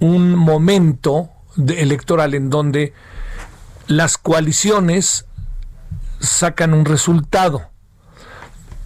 un 0.00 0.34
momento 0.34 1.30
de- 1.56 1.82
electoral 1.82 2.34
en 2.34 2.50
donde 2.50 2.92
las 3.86 4.16
coaliciones 4.18 5.26
sacan 6.20 6.72
un 6.74 6.84
resultado, 6.84 7.62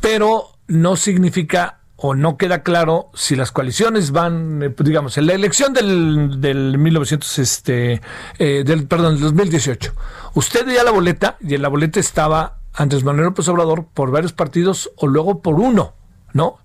pero 0.00 0.48
no 0.66 0.96
significa 0.96 1.80
o 1.96 2.14
no 2.14 2.36
queda 2.36 2.62
claro 2.62 3.10
si 3.14 3.34
las 3.34 3.50
coaliciones 3.50 4.12
van, 4.12 4.62
eh, 4.62 4.74
digamos, 4.78 5.18
en 5.18 5.26
la 5.26 5.32
elección 5.34 5.72
del, 5.72 6.40
del 6.40 6.78
1900, 6.78 7.38
este, 7.40 8.00
eh, 8.38 8.62
del, 8.64 8.86
perdón, 8.86 9.14
del 9.14 9.22
2018. 9.24 9.92
Usted 10.34 10.64
veía 10.64 10.84
la 10.84 10.92
boleta 10.92 11.36
y 11.40 11.54
en 11.54 11.62
la 11.62 11.68
boleta 11.68 11.98
estaba 11.98 12.58
Andrés 12.74 13.02
Manuel 13.02 13.26
López 13.26 13.48
Obrador 13.48 13.86
por 13.92 14.12
varios 14.12 14.32
partidos 14.32 14.90
o 14.96 15.08
luego 15.08 15.42
por 15.42 15.56
uno, 15.56 15.94
¿no? 16.32 16.58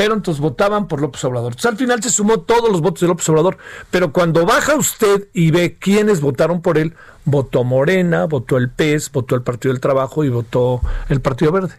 Pero 0.00 0.14
entonces 0.14 0.40
votaban 0.40 0.88
por 0.88 1.02
López 1.02 1.22
Obrador. 1.24 1.52
Entonces 1.52 1.70
al 1.70 1.76
final 1.76 2.02
se 2.02 2.08
sumó 2.08 2.40
todos 2.40 2.72
los 2.72 2.80
votos 2.80 3.02
de 3.02 3.08
López 3.08 3.28
Obrador. 3.28 3.58
Pero 3.90 4.14
cuando 4.14 4.46
baja 4.46 4.74
usted 4.74 5.28
y 5.34 5.50
ve 5.50 5.76
quiénes 5.78 6.22
votaron 6.22 6.62
por 6.62 6.78
él, 6.78 6.94
votó 7.26 7.64
Morena, 7.64 8.24
votó 8.24 8.56
el 8.56 8.70
PES, 8.70 9.12
votó 9.12 9.34
el 9.34 9.42
Partido 9.42 9.74
del 9.74 9.80
Trabajo 9.82 10.24
y 10.24 10.30
votó 10.30 10.80
el 11.10 11.20
Partido 11.20 11.52
Verde. 11.52 11.74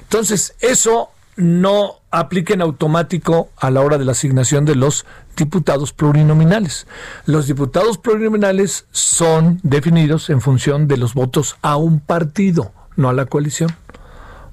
Entonces, 0.00 0.56
eso 0.58 1.10
no 1.36 2.00
aplique 2.10 2.54
en 2.54 2.62
automático 2.62 3.50
a 3.56 3.70
la 3.70 3.82
hora 3.82 3.98
de 3.98 4.04
la 4.04 4.12
asignación 4.12 4.64
de 4.64 4.74
los 4.74 5.06
diputados 5.36 5.92
plurinominales. 5.92 6.88
Los 7.24 7.46
diputados 7.46 7.98
plurinominales 7.98 8.86
son 8.90 9.60
definidos 9.62 10.28
en 10.28 10.40
función 10.40 10.88
de 10.88 10.96
los 10.96 11.14
votos 11.14 11.56
a 11.62 11.76
un 11.76 12.00
partido, 12.00 12.72
no 12.96 13.10
a 13.10 13.12
la 13.12 13.26
coalición. 13.26 13.70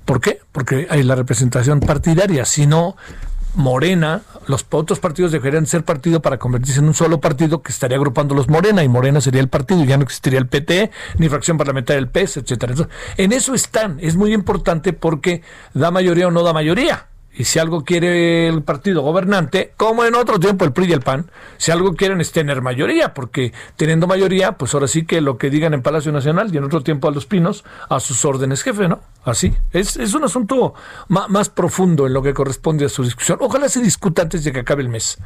¿Por 0.07 0.21
qué? 0.21 0.39
Porque 0.53 0.87
hay 0.89 1.03
la 1.03 1.15
representación 1.15 1.81
partidaria. 1.81 2.45
Si 2.45 2.65
no, 2.65 2.95
Morena, 3.55 4.21
los 4.47 4.65
otros 4.69 4.99
partidos 4.99 5.33
deberían 5.33 5.65
ser 5.65 5.83
partido 5.83 6.21
para 6.21 6.39
convertirse 6.39 6.79
en 6.79 6.85
un 6.85 6.93
solo 6.93 7.19
partido 7.19 7.61
que 7.61 7.73
estaría 7.73 7.97
agrupando 7.97 8.33
los 8.33 8.47
Morena 8.47 8.85
y 8.85 8.87
Morena 8.87 9.19
sería 9.19 9.41
el 9.41 9.49
partido, 9.49 9.83
ya 9.83 9.97
no 9.97 10.03
existiría 10.03 10.39
el 10.39 10.47
PT, 10.47 10.91
ni 11.17 11.27
fracción 11.27 11.57
parlamentaria 11.57 11.99
del 11.99 12.09
PES, 12.09 12.37
etcétera. 12.37 12.73
En 13.17 13.33
eso 13.33 13.53
están, 13.53 13.97
es 13.99 14.15
muy 14.15 14.33
importante 14.33 14.93
porque 14.93 15.41
da 15.73 15.91
mayoría 15.91 16.29
o 16.29 16.31
no 16.31 16.41
da 16.41 16.53
mayoría. 16.53 17.07
Y 17.39 17.43
si 17.43 17.59
algo 17.59 17.83
quiere 17.83 18.47
el 18.47 18.63
partido 18.63 19.03
gobernante, 19.03 19.73
como 19.77 20.03
en 20.05 20.15
otro 20.15 20.39
tiempo 20.39 20.65
el 20.65 20.71
PRI 20.73 20.87
y 20.87 20.93
el 20.93 21.01
PAN, 21.01 21.29
si 21.57 21.69
algo 21.71 21.93
quieren 21.93 22.19
es 22.19 22.31
tener 22.31 22.63
mayoría, 22.63 23.13
porque 23.13 23.53
teniendo 23.75 24.07
mayoría, 24.07 24.53
pues 24.53 24.73
ahora 24.73 24.87
sí 24.87 25.05
que 25.05 25.21
lo 25.21 25.37
que 25.37 25.51
digan 25.51 25.75
en 25.75 25.83
Palacio 25.83 26.11
Nacional 26.11 26.49
y 26.51 26.57
en 26.57 26.63
otro 26.63 26.81
tiempo 26.81 27.07
a 27.07 27.11
los 27.11 27.27
pinos, 27.27 27.63
a 27.89 27.99
sus 27.99 28.25
órdenes, 28.25 28.63
jefe, 28.63 28.87
¿no? 28.87 29.01
Así. 29.23 29.53
Es, 29.71 29.97
es 29.97 30.15
un 30.15 30.23
asunto 30.23 30.73
ma- 31.09 31.27
más 31.27 31.49
profundo 31.49 32.07
en 32.07 32.13
lo 32.13 32.23
que 32.23 32.33
corresponde 32.33 32.85
a 32.85 32.89
su 32.89 33.03
discusión. 33.03 33.37
Ojalá 33.41 33.69
se 33.69 33.81
discuta 33.81 34.23
antes 34.23 34.43
de 34.43 34.51
que 34.51 34.61
acabe 34.61 34.81
el 34.81 34.89
mes. 34.89 35.19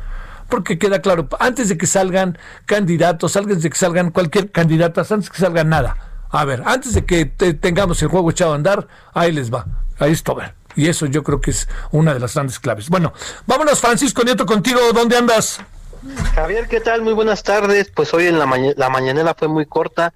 Porque 0.49 0.77
queda 0.77 0.99
claro, 1.01 1.29
antes 1.39 1.69
de 1.69 1.77
que 1.77 1.87
salgan 1.87 2.37
candidatos, 2.65 3.37
antes 3.37 3.61
de 3.63 3.69
que 3.69 3.77
salgan 3.77 4.11
cualquier 4.11 4.51
candidata, 4.51 4.99
antes 5.01 5.25
de 5.25 5.29
que 5.29 5.37
salga 5.37 5.63
nada. 5.63 5.95
A 6.29 6.43
ver, 6.43 6.61
antes 6.65 6.93
de 6.93 7.05
que 7.05 7.23
te- 7.25 7.53
tengamos 7.53 8.01
el 8.01 8.09
juego 8.09 8.31
echado 8.31 8.51
a 8.51 8.55
andar, 8.55 8.87
ahí 9.13 9.31
les 9.31 9.53
va. 9.53 9.65
Ahí 9.97 10.11
está, 10.11 10.33
a 10.33 10.35
ver. 10.35 10.60
Y 10.75 10.87
eso 10.87 11.05
yo 11.05 11.23
creo 11.23 11.41
que 11.41 11.51
es 11.51 11.67
una 11.91 12.13
de 12.13 12.19
las 12.19 12.33
grandes 12.33 12.59
claves. 12.59 12.89
Bueno, 12.89 13.13
vámonos, 13.45 13.79
Francisco 13.79 14.23
Nieto, 14.23 14.45
contigo. 14.45 14.79
¿Dónde 14.93 15.17
andas? 15.17 15.59
Javier, 16.35 16.67
¿qué 16.67 16.79
tal? 16.79 17.01
Muy 17.01 17.13
buenas 17.13 17.43
tardes. 17.43 17.91
Pues 17.93 18.13
hoy 18.13 18.27
en 18.27 18.39
la, 18.39 18.45
maña- 18.45 18.73
la 18.75 18.89
mañanera 18.89 19.35
fue 19.35 19.47
muy 19.47 19.65
corta 19.65 20.13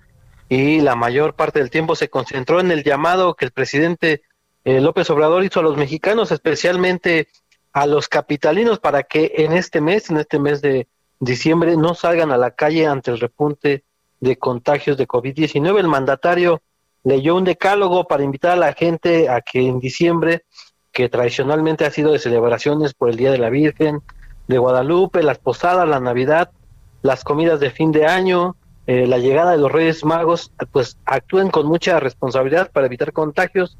y 0.50 0.82
la 0.82 0.96
mayor 0.96 1.34
parte 1.36 1.60
del 1.60 1.70
tiempo 1.70 1.96
se 1.96 2.10
concentró 2.10 2.60
en 2.60 2.72
el 2.72 2.84
llamado 2.84 3.36
que 3.36 3.46
el 3.46 3.52
presidente 3.52 4.22
eh, 4.64 4.82
López 4.82 5.10
Obrador 5.10 5.44
hizo 5.44 5.60
a 5.60 5.64
los 5.64 5.78
mexicanos, 5.78 6.32
especialmente 6.32 7.28
a 7.74 7.86
los 7.86 8.08
capitalinos, 8.08 8.80
para 8.80 9.04
que 9.04 9.32
en 9.38 9.54
este 9.54 9.82
mes, 9.82 10.10
en 10.10 10.18
este 10.18 10.40
mes 10.40 10.62
de 10.62 10.88
diciembre, 11.20 11.76
no 11.78 11.94
salgan 11.94 12.32
a 12.32 12.38
la 12.38 12.52
calle 12.52 12.88
ante 12.88 13.12
el 13.12 13.20
repunte 13.20 13.84
de 14.22 14.38
contagios 14.38 14.98
de 14.98 15.08
COVID-19. 15.08 15.80
El 15.80 15.88
mandatario 15.88 16.62
leyó 17.06 17.36
un 17.36 17.46
decálogo 17.46 18.08
para 18.08 18.24
invitar 18.24 18.52
a 18.52 18.56
la 18.58 18.74
gente 18.74 19.30
a 19.30 19.40
que 19.40 19.68
en 19.68 19.80
diciembre, 19.80 20.44
que 20.92 21.08
tradicionalmente 21.08 21.86
ha 21.86 21.92
sido 21.92 22.12
de 22.12 22.20
celebraciones 22.20 22.94
por 22.94 23.10
el 23.10 23.16
Día 23.16 23.32
de 23.32 23.38
la 23.38 23.50
Virgen, 23.50 24.02
de 24.48 24.58
Guadalupe, 24.58 25.24
las 25.24 25.38
posadas, 25.38 25.88
la 25.88 26.00
Navidad, 26.00 26.52
las 27.04 27.24
comidas 27.24 27.60
de 27.60 27.70
fin 27.70 27.92
de 27.92 28.08
año, 28.08 28.56
eh, 28.88 29.06
la 29.06 29.20
llegada 29.20 29.52
de 29.52 29.60
los 29.60 29.72
Reyes 29.72 30.04
Magos, 30.04 30.52
pues 30.72 30.98
actúen 31.06 31.52
con 31.52 31.68
mucha 31.68 32.00
responsabilidad 32.00 32.72
para 32.72 32.88
evitar 32.88 33.14
contagios, 33.14 33.78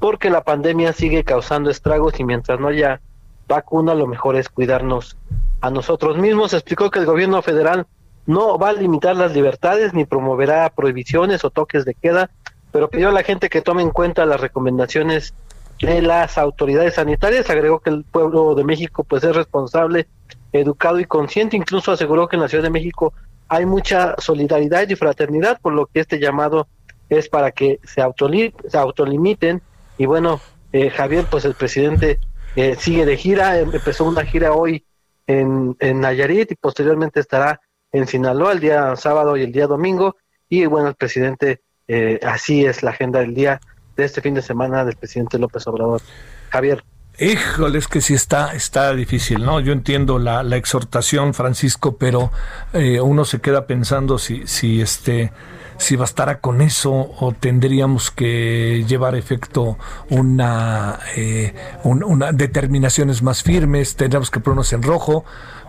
porque 0.00 0.28
la 0.28 0.42
pandemia 0.42 0.92
sigue 0.92 1.22
causando 1.22 1.70
estragos 1.70 2.18
y 2.18 2.24
mientras 2.24 2.58
no 2.58 2.68
haya 2.68 3.00
vacuna, 3.46 3.94
lo 3.94 4.08
mejor 4.08 4.34
es 4.34 4.48
cuidarnos 4.48 5.16
a 5.60 5.70
nosotros 5.70 6.18
mismos. 6.18 6.52
Explicó 6.52 6.90
que 6.90 6.98
el 6.98 7.06
gobierno 7.06 7.42
federal 7.42 7.86
no 8.26 8.58
va 8.58 8.70
a 8.70 8.72
limitar 8.72 9.14
las 9.14 9.32
libertades 9.32 9.94
ni 9.94 10.04
promoverá 10.04 10.68
prohibiciones 10.70 11.44
o 11.44 11.50
toques 11.50 11.84
de 11.84 11.94
queda, 11.94 12.30
pero 12.76 12.90
pidió 12.90 13.08
a 13.08 13.12
la 13.12 13.22
gente 13.22 13.48
que 13.48 13.62
tome 13.62 13.80
en 13.80 13.88
cuenta 13.88 14.26
las 14.26 14.38
recomendaciones 14.38 15.32
de 15.80 16.02
las 16.02 16.36
autoridades 16.36 16.96
sanitarias. 16.96 17.48
Agregó 17.48 17.80
que 17.80 17.88
el 17.88 18.04
pueblo 18.04 18.54
de 18.54 18.64
México 18.64 19.02
pues 19.02 19.24
es 19.24 19.34
responsable, 19.34 20.08
educado 20.52 21.00
y 21.00 21.06
consciente. 21.06 21.56
Incluso 21.56 21.90
aseguró 21.92 22.28
que 22.28 22.36
en 22.36 22.42
la 22.42 22.48
Ciudad 22.48 22.64
de 22.64 22.68
México 22.68 23.14
hay 23.48 23.64
mucha 23.64 24.14
solidaridad 24.18 24.86
y 24.90 24.94
fraternidad, 24.94 25.58
por 25.62 25.72
lo 25.72 25.86
que 25.86 26.00
este 26.00 26.18
llamado 26.20 26.68
es 27.08 27.30
para 27.30 27.50
que 27.50 27.80
se, 27.82 28.02
autoli- 28.02 28.52
se 28.68 28.76
autolimiten. 28.76 29.62
Y 29.96 30.04
bueno, 30.04 30.38
eh, 30.74 30.90
Javier, 30.90 31.24
pues 31.30 31.46
el 31.46 31.54
presidente 31.54 32.18
eh, 32.56 32.76
sigue 32.78 33.06
de 33.06 33.16
gira, 33.16 33.58
em- 33.58 33.74
empezó 33.74 34.04
una 34.04 34.26
gira 34.26 34.52
hoy 34.52 34.84
en, 35.26 35.74
en 35.80 36.02
Nayarit 36.02 36.52
y 36.52 36.56
posteriormente 36.56 37.20
estará 37.20 37.58
en 37.90 38.06
Sinaloa 38.06 38.52
el 38.52 38.60
día 38.60 38.94
sábado 38.96 39.34
y 39.38 39.44
el 39.44 39.52
día 39.52 39.66
domingo. 39.66 40.16
Y 40.50 40.66
bueno, 40.66 40.88
el 40.88 40.94
presidente, 40.94 41.62
eh, 41.88 42.20
así 42.26 42.64
es 42.64 42.82
la 42.82 42.90
agenda 42.90 43.20
del 43.20 43.34
día 43.34 43.60
de 43.96 44.04
este 44.04 44.20
fin 44.20 44.34
de 44.34 44.42
semana 44.42 44.84
del 44.84 44.96
presidente 44.96 45.38
López 45.38 45.66
Obrador. 45.66 46.02
Javier. 46.50 46.84
Híjole, 47.18 47.78
es 47.78 47.88
que 47.88 48.02
sí 48.02 48.12
está, 48.12 48.52
está 48.54 48.92
difícil, 48.92 49.42
¿no? 49.42 49.58
Yo 49.60 49.72
entiendo 49.72 50.18
la, 50.18 50.42
exhortación, 50.56 51.32
Francisco, 51.32 51.96
pero 51.96 52.30
eh, 52.74 53.00
uno 53.00 53.24
se 53.24 53.40
queda 53.40 53.66
pensando 53.66 54.18
si, 54.18 54.46
si 54.46 54.82
este 54.82 55.32
si 55.78 55.94
bastará 55.96 56.40
con 56.40 56.62
eso 56.62 56.90
o 56.92 57.32
tendríamos 57.38 58.10
que 58.10 58.84
llevar 58.88 59.14
efecto 59.14 59.76
una, 60.08 60.98
eh, 61.16 61.54
un- 61.84 62.02
una 62.02 62.32
determinaciones 62.32 63.22
más 63.22 63.42
firmes, 63.42 63.94
tendríamos 63.94 64.30
que 64.30 64.40
ponernos 64.40 64.72
en 64.72 64.82
rojo. 64.82 65.24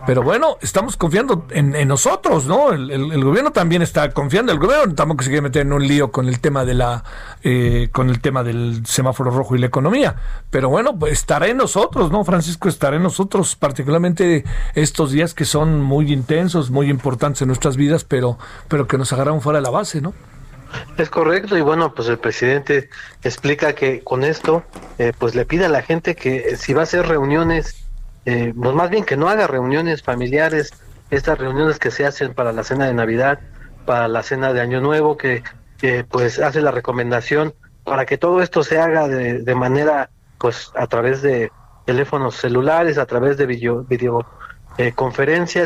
Pero 0.08 0.22
bueno, 0.22 0.56
estamos 0.62 0.96
confiando 0.96 1.46
en, 1.50 1.76
en 1.76 1.86
nosotros, 1.86 2.46
¿no? 2.46 2.72
El, 2.72 3.22
gobierno 3.22 3.50
también 3.50 3.82
está 3.82 4.10
confiando. 4.10 4.50
El 4.52 4.58
gobierno 4.58 4.94
tampoco 4.94 5.22
se 5.22 5.28
quiere 5.28 5.42
meter 5.42 5.66
en 5.66 5.72
un 5.74 5.86
lío 5.86 6.10
con 6.10 6.28
el 6.28 6.40
tema 6.40 6.64
de 6.64 6.72
la, 6.72 7.04
eh, 7.42 7.90
con 7.92 8.08
el 8.08 8.22
tema 8.22 8.42
del 8.42 8.86
semáforo 8.86 9.30
rojo 9.30 9.54
y 9.54 9.58
la 9.58 9.66
economía. 9.66 10.16
Pero 10.48 10.70
bueno, 10.70 10.98
pues 10.98 11.12
estará 11.12 11.48
en 11.48 11.58
nosotros, 11.58 12.10
¿no, 12.10 12.24
Francisco? 12.24 12.70
Estará 12.70 12.96
en 12.96 13.02
nosotros, 13.02 13.54
particularmente 13.54 14.46
estos 14.74 15.12
días 15.12 15.34
que 15.34 15.44
son 15.44 15.82
muy 15.82 16.10
intensos, 16.10 16.70
muy 16.70 16.88
importantes 16.88 17.42
en 17.42 17.48
nuestras 17.48 17.76
vidas, 17.76 18.04
pero, 18.04 18.38
pero 18.68 18.86
que 18.86 18.96
nos 18.96 19.12
agarraron 19.12 19.42
fuera 19.42 19.58
de 19.58 19.64
la 19.64 19.70
base, 19.70 20.00
¿no? 20.00 20.14
Es 20.96 21.10
correcto 21.10 21.58
y 21.58 21.60
bueno, 21.60 21.94
pues 21.94 22.08
el 22.08 22.18
presidente 22.18 22.88
explica 23.22 23.74
que 23.74 24.02
con 24.02 24.24
esto, 24.24 24.64
eh, 24.96 25.12
pues 25.18 25.34
le 25.34 25.44
pide 25.44 25.66
a 25.66 25.68
la 25.68 25.82
gente 25.82 26.16
que 26.16 26.56
si 26.56 26.72
va 26.72 26.80
a 26.80 26.84
hacer 26.84 27.06
reuniones, 27.06 27.87
eh, 28.28 28.54
pues 28.54 28.74
más 28.74 28.90
bien 28.90 29.04
que 29.04 29.16
no 29.16 29.28
haga 29.28 29.46
reuniones 29.46 30.02
familiares, 30.02 30.72
estas 31.10 31.38
reuniones 31.38 31.78
que 31.78 31.90
se 31.90 32.04
hacen 32.04 32.34
para 32.34 32.52
la 32.52 32.62
cena 32.62 32.86
de 32.86 32.94
Navidad, 32.94 33.40
para 33.86 34.08
la 34.08 34.22
cena 34.22 34.52
de 34.52 34.60
Año 34.60 34.80
Nuevo, 34.80 35.16
que 35.16 35.42
pues 36.10 36.38
hace 36.38 36.60
la 36.60 36.70
recomendación 36.70 37.54
para 37.88 38.04
que 38.04 38.18
todo 38.18 38.42
esto 38.42 38.62
se 38.62 38.78
haga 38.78 39.08
de, 39.08 39.54
manera, 39.54 40.10
pues 40.38 40.70
a 40.74 40.86
través 40.86 41.22
de 41.22 41.50
teléfonos 41.86 42.36
celulares, 42.36 42.98
a 42.98 43.06
través 43.06 43.38
de 43.38 43.46
video, 43.46 43.82
video 43.84 44.26
eh, 44.76 44.94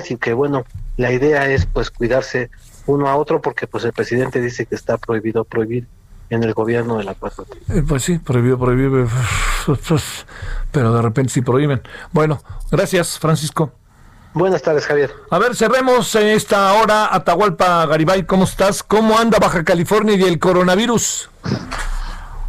y 0.09 0.17
que 0.17 0.33
bueno, 0.33 0.65
la 0.97 1.13
idea 1.13 1.49
es 1.49 1.67
pues 1.67 1.91
cuidarse 1.91 2.51
uno 2.87 3.09
a 3.09 3.17
otro 3.17 3.41
porque 3.41 3.67
pues 3.67 3.85
el 3.85 3.93
presidente 3.93 4.41
dice 4.41 4.67
que 4.67 4.77
está 4.77 4.97
prohibido 4.99 5.45
prohibir 5.45 5.87
en 6.31 6.45
el 6.45 6.55
gobierno 6.55 6.97
de 6.97 7.05
la 7.05 7.15
4 7.15 7.45
Eh, 7.69 7.83
Pues 7.87 8.05
sí, 8.05 8.19
prohibido, 8.19 8.59
prohibido, 8.59 9.09
pero 10.71 10.95
de 10.95 11.03
repente 11.03 11.33
sí 11.33 11.43
prohíben. 11.43 11.83
Bueno, 12.13 12.43
gracias, 12.71 13.19
Francisco. 13.19 13.73
Buenas 14.35 14.63
tardes, 14.63 14.87
Javier. 14.87 15.15
A 15.31 15.39
ver, 15.39 15.55
cerremos 15.55 16.15
en 16.15 16.29
esta 16.29 16.73
hora. 16.75 17.15
Atahualpa 17.15 17.85
Garibay, 17.87 18.25
¿cómo 18.25 18.45
estás? 18.45 18.83
¿Cómo 18.83 19.19
anda 19.19 19.39
Baja 19.39 19.63
California 19.63 20.17
y 20.17 20.23
el 20.23 20.39
coronavirus? 20.39 21.29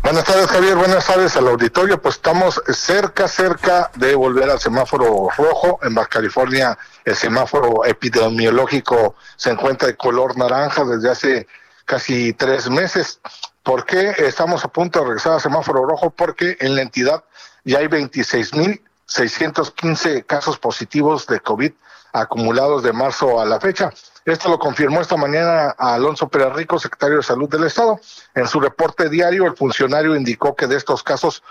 Buenas 0.02 0.24
tardes, 0.24 0.48
Javier. 0.48 0.76
Buenas 0.76 1.06
tardes 1.06 1.36
al 1.36 1.48
auditorio. 1.48 2.02
Pues 2.02 2.16
estamos 2.16 2.62
cerca, 2.70 3.28
cerca 3.28 3.92
de 3.96 4.16
volver 4.16 4.50
al 4.50 4.60
semáforo 4.60 5.28
rojo. 5.38 5.80
En 5.84 5.94
Baja 5.94 6.08
California, 6.08 6.78
el 7.04 7.16
semáforo 7.16 7.84
epidemiológico 7.86 9.16
se 9.36 9.52
encuentra 9.52 9.88
de 9.90 9.98
color 9.98 10.38
naranja 10.38 10.86
desde 10.86 11.10
hace 11.10 11.48
casi 11.86 12.34
tres 12.34 12.70
meses. 12.70 13.20
¿Por 13.64 13.86
qué 13.86 14.14
estamos 14.18 14.66
a 14.66 14.68
punto 14.68 15.00
de 15.00 15.06
regresar 15.06 15.32
al 15.34 15.42
semáforo 15.42 15.86
rojo? 15.86 16.10
Porque 16.10 16.58
en 16.60 16.76
la 16.76 16.82
entidad 16.82 17.24
ya 17.64 17.78
hay 17.80 17.88
26.615 17.88 20.26
casos 20.26 20.60
positivos 20.60 21.26
de 21.28 21.40
COVID 21.40 21.72
acumulados 22.12 22.84
de 22.84 22.92
marzo 22.92 23.40
a 23.40 23.46
la 23.46 23.62
fecha. 23.62 23.94
Esto 24.26 24.50
lo 24.50 24.60
confirmó 24.60 25.02
esta 25.02 25.18
mañana 25.18 25.74
Alonso 25.78 26.28
Pérez 26.28 26.54
Rico, 26.54 26.78
secretario 26.78 27.18
de 27.18 27.24
Salud 27.24 27.50
del 27.50 27.64
Estado. 27.64 28.00
En 28.36 28.48
su 28.48 28.60
reporte 28.60 29.10
diario, 29.10 29.46
el 29.46 29.56
funcionario 29.56 30.16
indicó 30.16 30.56
que 30.56 30.68
de 30.68 30.78
estos 30.78 31.02
casos 31.02 31.42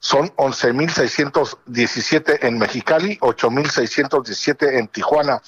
son 0.00 0.34
11.617 0.36 2.38
en 2.42 2.58
Mexicali, 2.58 3.18
8.617 3.18 4.78
en 4.78 4.88
Tijuana, 4.88 5.40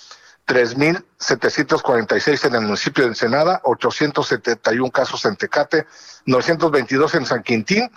3.746 0.47 2.47
en 2.47 2.55
el 2.55 2.63
municipio 2.63 3.05
de 3.05 3.11
Ensenada, 3.11 3.61
871 3.65 4.91
casos 4.91 5.25
en 5.25 5.37
Tecate, 5.37 5.87
922 6.27 7.15
en 7.15 7.27
San 7.27 7.43
Quintín, 7.43 7.91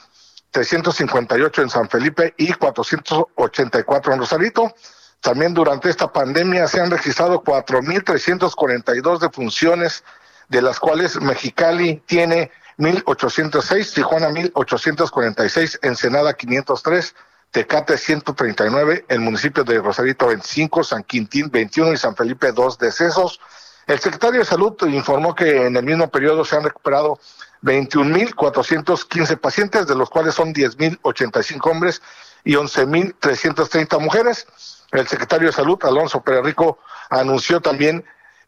358 0.52 1.62
en 1.64 1.70
San 1.70 1.90
Felipe 1.90 2.34
y 2.38 2.54
484 2.54 4.14
en 4.14 4.20
Rosarito. 4.20 4.76
También 5.20 5.54
durante 5.54 5.90
esta 5.90 6.12
pandemia 6.12 6.68
se 6.68 6.82
han 6.82 6.92
registrado 6.92 7.44
4.342 7.44 9.20
defunciones, 9.20 10.04
de 10.50 10.62
las 10.62 10.80
cuales 10.80 11.20
Mexicali 11.20 12.04
tiene 12.06 12.52
1.806, 12.78 13.94
Tijuana 13.94 14.30
1.846, 14.30 15.80
Ensenada 15.82 16.34
503, 16.34 17.16
Tecate 17.54 18.00
139, 18.00 19.06
el 19.08 19.20
municipio 19.20 19.64
de 19.64 19.80
Rosarito 19.80 20.26
25, 20.26 20.84
San 20.84 21.04
Quintín 21.04 21.52
21 21.52 21.94
y 21.94 21.98
San 21.98 22.16
Felipe 22.16 22.52
2 22.52 22.80
decesos. 22.80 23.40
El 23.86 24.00
secretario 24.00 24.40
de 24.40 24.46
Salud 24.46 24.76
informó 24.88 25.36
que 25.36 25.68
en 25.68 25.78
el 25.78 25.84
mismo 25.84 26.10
periodo 26.10 26.44
se 26.46 26.56
han 26.56 26.64
recuperado 26.64 27.20
21.415 27.62 29.38
pacientes, 29.40 29.86
de 29.86 29.94
los 29.94 30.10
cuales 30.10 30.34
son 30.34 30.52
10.085 30.52 31.70
hombres 31.70 32.02
y 32.44 32.56
11.330 32.56 34.00
mujeres. 34.00 34.48
El 34.92 35.08
secretario 35.08 35.50
de 35.50 35.54
Salud, 35.54 35.78
Alonso 35.84 36.22
Pérez 36.22 36.44
Rico, 36.44 36.80
anunció 37.12 37.62
también 37.62 38.04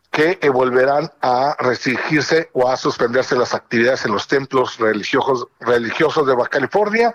que 0.09 0.39
eh, 0.41 0.49
volverán 0.49 1.11
a 1.21 1.55
restringirse 1.59 2.49
o 2.53 2.71
a 2.71 2.75
suspenderse 2.75 3.35
las 3.35 3.53
actividades 3.53 4.03
en 4.05 4.13
los 4.13 4.27
templos 4.27 4.79
religiosos, 4.79 5.47
religiosos 5.59 6.25
de 6.25 6.33
Baja 6.33 6.49
California, 6.49 7.13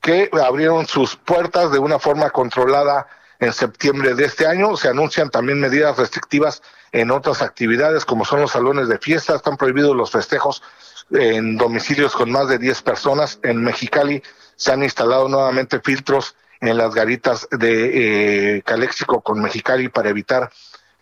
que 0.00 0.30
abrieron 0.44 0.86
sus 0.86 1.16
puertas 1.16 1.70
de 1.70 1.78
una 1.78 1.98
forma 1.98 2.30
controlada 2.30 3.06
en 3.38 3.52
septiembre 3.52 4.14
de 4.14 4.24
este 4.24 4.46
año. 4.46 4.76
Se 4.76 4.88
anuncian 4.88 5.30
también 5.30 5.60
medidas 5.60 5.96
restrictivas 5.96 6.62
en 6.92 7.10
otras 7.10 7.42
actividades, 7.42 8.04
como 8.04 8.24
son 8.24 8.40
los 8.40 8.52
salones 8.52 8.88
de 8.88 8.98
fiesta. 8.98 9.36
Están 9.36 9.56
prohibidos 9.56 9.96
los 9.96 10.10
festejos 10.10 10.62
en 11.10 11.56
domicilios 11.56 12.14
con 12.14 12.30
más 12.30 12.48
de 12.48 12.58
10 12.58 12.82
personas. 12.82 13.38
En 13.42 13.62
Mexicali 13.62 14.22
se 14.56 14.72
han 14.72 14.82
instalado 14.82 15.28
nuevamente 15.28 15.80
filtros 15.80 16.36
en 16.60 16.76
las 16.76 16.94
garitas 16.94 17.48
de 17.50 18.56
eh, 18.56 18.62
Caléxico 18.62 19.20
con 19.22 19.40
Mexicali 19.40 19.88
para 19.88 20.10
evitar 20.10 20.50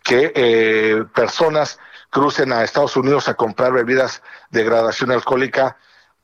que 0.03 0.31
eh, 0.33 1.03
personas 1.13 1.79
crucen 2.09 2.51
a 2.53 2.63
Estados 2.63 2.95
Unidos 2.95 3.27
a 3.27 3.35
comprar 3.35 3.73
bebidas 3.73 4.23
de 4.49 4.63
gradación 4.63 5.11
alcohólica, 5.11 5.77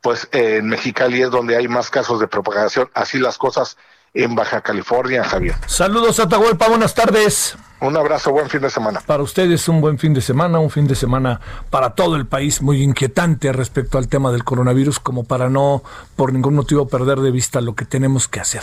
pues 0.05 0.29
eh, 0.33 0.57
en 0.57 0.67
Mexicali 0.67 1.23
es 1.23 1.31
donde 1.31 1.57
hay 1.57 1.67
más 1.67 1.89
casos 1.89 2.19
de 2.19 2.27
propagación. 2.27 2.87
Así 2.93 3.17
las 3.17 3.39
cosas 3.39 3.75
en 4.13 4.35
Baja 4.35 4.61
California, 4.61 5.23
Javier. 5.23 5.55
Saludos 5.65 6.19
Atahualpa, 6.19 6.69
buenas 6.69 6.93
tardes. 6.93 7.57
Un 7.81 7.97
abrazo, 7.97 8.31
buen 8.31 8.47
fin 8.47 8.61
de 8.61 8.69
semana. 8.69 9.01
Para 9.03 9.23
ustedes 9.23 9.67
un 9.67 9.81
buen 9.81 9.97
fin 9.97 10.13
de 10.13 10.21
semana, 10.21 10.59
un 10.59 10.69
fin 10.69 10.85
de 10.85 10.93
semana 10.93 11.41
para 11.71 11.95
todo 11.95 12.17
el 12.17 12.27
país 12.27 12.61
muy 12.61 12.83
inquietante 12.83 13.51
respecto 13.51 13.97
al 13.97 14.07
tema 14.07 14.31
del 14.31 14.43
coronavirus, 14.43 14.99
como 14.99 15.23
para 15.23 15.49
no 15.49 15.81
por 16.15 16.33
ningún 16.33 16.53
motivo 16.53 16.87
perder 16.87 17.21
de 17.21 17.31
vista 17.31 17.59
lo 17.59 17.73
que 17.73 17.85
tenemos 17.85 18.27
que 18.27 18.39
hacer. 18.39 18.61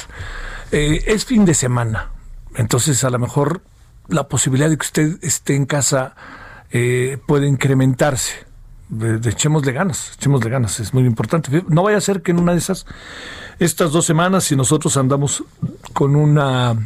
Eh, 0.70 1.02
es 1.08 1.24
fin 1.24 1.44
de 1.44 1.54
semana, 1.54 2.12
entonces 2.54 3.02
a 3.02 3.10
lo 3.10 3.18
mejor 3.18 3.62
la 4.06 4.28
posibilidad 4.28 4.70
de 4.70 4.78
que 4.78 4.86
usted 4.86 5.18
esté 5.22 5.56
en 5.56 5.66
casa 5.66 6.14
eh, 6.70 7.18
puede 7.26 7.48
incrementarse. 7.48 8.51
De, 8.92 9.18
de 9.18 9.30
echémosle 9.30 9.72
ganas, 9.72 10.12
echémosle 10.18 10.50
ganas, 10.50 10.78
es 10.78 10.92
muy 10.92 11.04
importante. 11.06 11.64
No 11.68 11.82
vaya 11.82 11.96
a 11.96 12.00
ser 12.02 12.20
que 12.20 12.32
en 12.32 12.38
una 12.38 12.52
de 12.52 12.58
esas, 12.58 12.84
estas 13.58 13.90
dos 13.90 14.04
semanas, 14.04 14.44
si 14.44 14.54
nosotros 14.54 14.98
andamos 14.98 15.42
con 15.94 16.14
una 16.14 16.76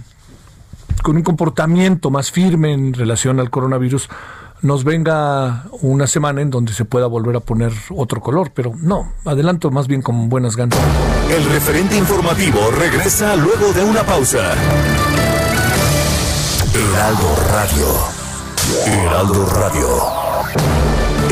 con 1.03 1.17
un 1.17 1.23
comportamiento 1.23 2.11
más 2.11 2.31
firme 2.31 2.73
en 2.73 2.95
relación 2.95 3.41
al 3.41 3.51
coronavirus, 3.51 4.09
nos 4.63 4.85
venga 4.85 5.65
una 5.83 6.07
semana 6.07 6.41
en 6.41 6.51
donde 6.51 6.73
se 6.73 6.85
pueda 6.85 7.07
volver 7.07 7.37
a 7.37 7.41
poner 7.41 7.73
otro 7.91 8.21
color, 8.21 8.51
pero 8.55 8.73
no, 8.77 9.13
adelanto 9.25 9.71
más 9.71 9.87
bien 9.87 10.03
con 10.03 10.29
buenas 10.29 10.57
ganas. 10.57 10.79
El 11.31 11.45
referente 11.45 11.97
informativo 11.97 12.71
regresa 12.71 13.37
luego 13.37 13.73
de 13.73 13.85
una 13.85 14.03
pausa. 14.03 14.55
Heraldo 16.75 17.37
Radio. 17.53 17.87
Heraldo 18.87 19.47
Radio. 19.47 20.86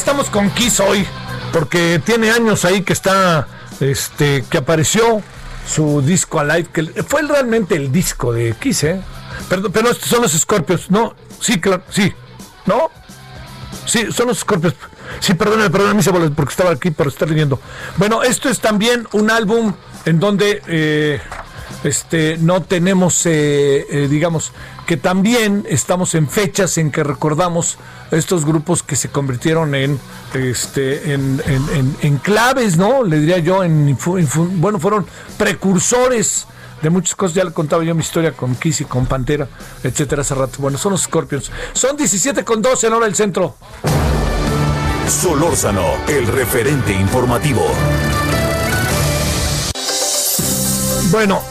Estamos 0.00 0.30
con 0.30 0.48
Kiss 0.52 0.80
hoy, 0.80 1.06
porque 1.52 2.00
tiene 2.02 2.30
años 2.30 2.64
ahí 2.64 2.80
que 2.80 2.94
está, 2.94 3.46
este, 3.80 4.42
que 4.48 4.56
apareció 4.56 5.22
su 5.68 6.00
disco 6.00 6.40
Alive, 6.40 6.70
que 6.72 7.02
fue 7.02 7.20
realmente 7.20 7.76
el 7.76 7.92
disco 7.92 8.32
de 8.32 8.54
Kiss, 8.58 8.84
¿eh? 8.84 9.02
Pero 9.50 9.90
estos 9.90 10.08
son 10.08 10.22
los 10.22 10.32
Scorpions, 10.32 10.90
no, 10.90 11.14
sí, 11.38 11.60
claro, 11.60 11.82
sí, 11.90 12.14
¿no? 12.64 12.90
Sí, 13.84 14.10
son 14.10 14.28
los 14.28 14.38
Scorpions. 14.38 14.74
Sí, 15.20 15.34
perdóname, 15.34 15.68
perdóname, 15.68 16.02
porque 16.30 16.50
estaba 16.50 16.70
aquí 16.70 16.90
por 16.90 17.08
estar 17.08 17.28
leyendo. 17.28 17.60
Bueno, 17.98 18.22
esto 18.22 18.48
es 18.48 18.58
también 18.58 19.06
un 19.12 19.30
álbum 19.30 19.74
en 20.06 20.18
donde 20.18 20.62
eh, 20.66 21.20
este, 21.84 22.36
no 22.38 22.62
tenemos, 22.62 23.24
eh, 23.26 23.86
eh, 23.90 24.08
digamos, 24.10 24.52
que 24.86 24.96
también 24.96 25.64
estamos 25.68 26.14
en 26.14 26.28
fechas 26.28 26.76
en 26.78 26.90
que 26.90 27.02
recordamos 27.04 27.78
estos 28.10 28.44
grupos 28.44 28.82
que 28.82 28.96
se 28.96 29.08
convirtieron 29.08 29.74
en, 29.74 29.98
este, 30.34 31.12
en, 31.14 31.40
en- 31.46 31.96
en- 32.02 32.16
claves, 32.18 32.76
¿no? 32.76 33.04
Le 33.04 33.20
diría 33.20 33.38
yo, 33.38 33.62
en, 33.64 33.96
bueno, 34.60 34.78
fueron 34.80 35.06
precursores 35.38 36.46
de 36.82 36.90
muchas 36.90 37.14
cosas. 37.14 37.34
Ya 37.36 37.44
le 37.44 37.52
contaba 37.52 37.84
yo 37.84 37.94
mi 37.94 38.00
historia 38.02 38.32
con 38.32 38.54
Kiss 38.56 38.80
y 38.80 38.84
con 38.84 39.06
Pantera, 39.06 39.48
etcétera, 39.84 40.22
hace 40.22 40.34
rato. 40.34 40.58
Bueno, 40.58 40.76
son 40.78 40.92
los 40.92 41.02
Scorpions. 41.02 41.50
Son 41.72 41.96
17 41.96 42.44
con 42.44 42.60
12 42.60 42.86
en 42.88 42.92
hora 42.92 43.06
del 43.06 43.14
centro. 43.14 43.56
Solórzano, 45.08 45.84
el 46.08 46.26
referente 46.26 46.92
informativo. 46.92 47.66
Bueno, 51.10 51.42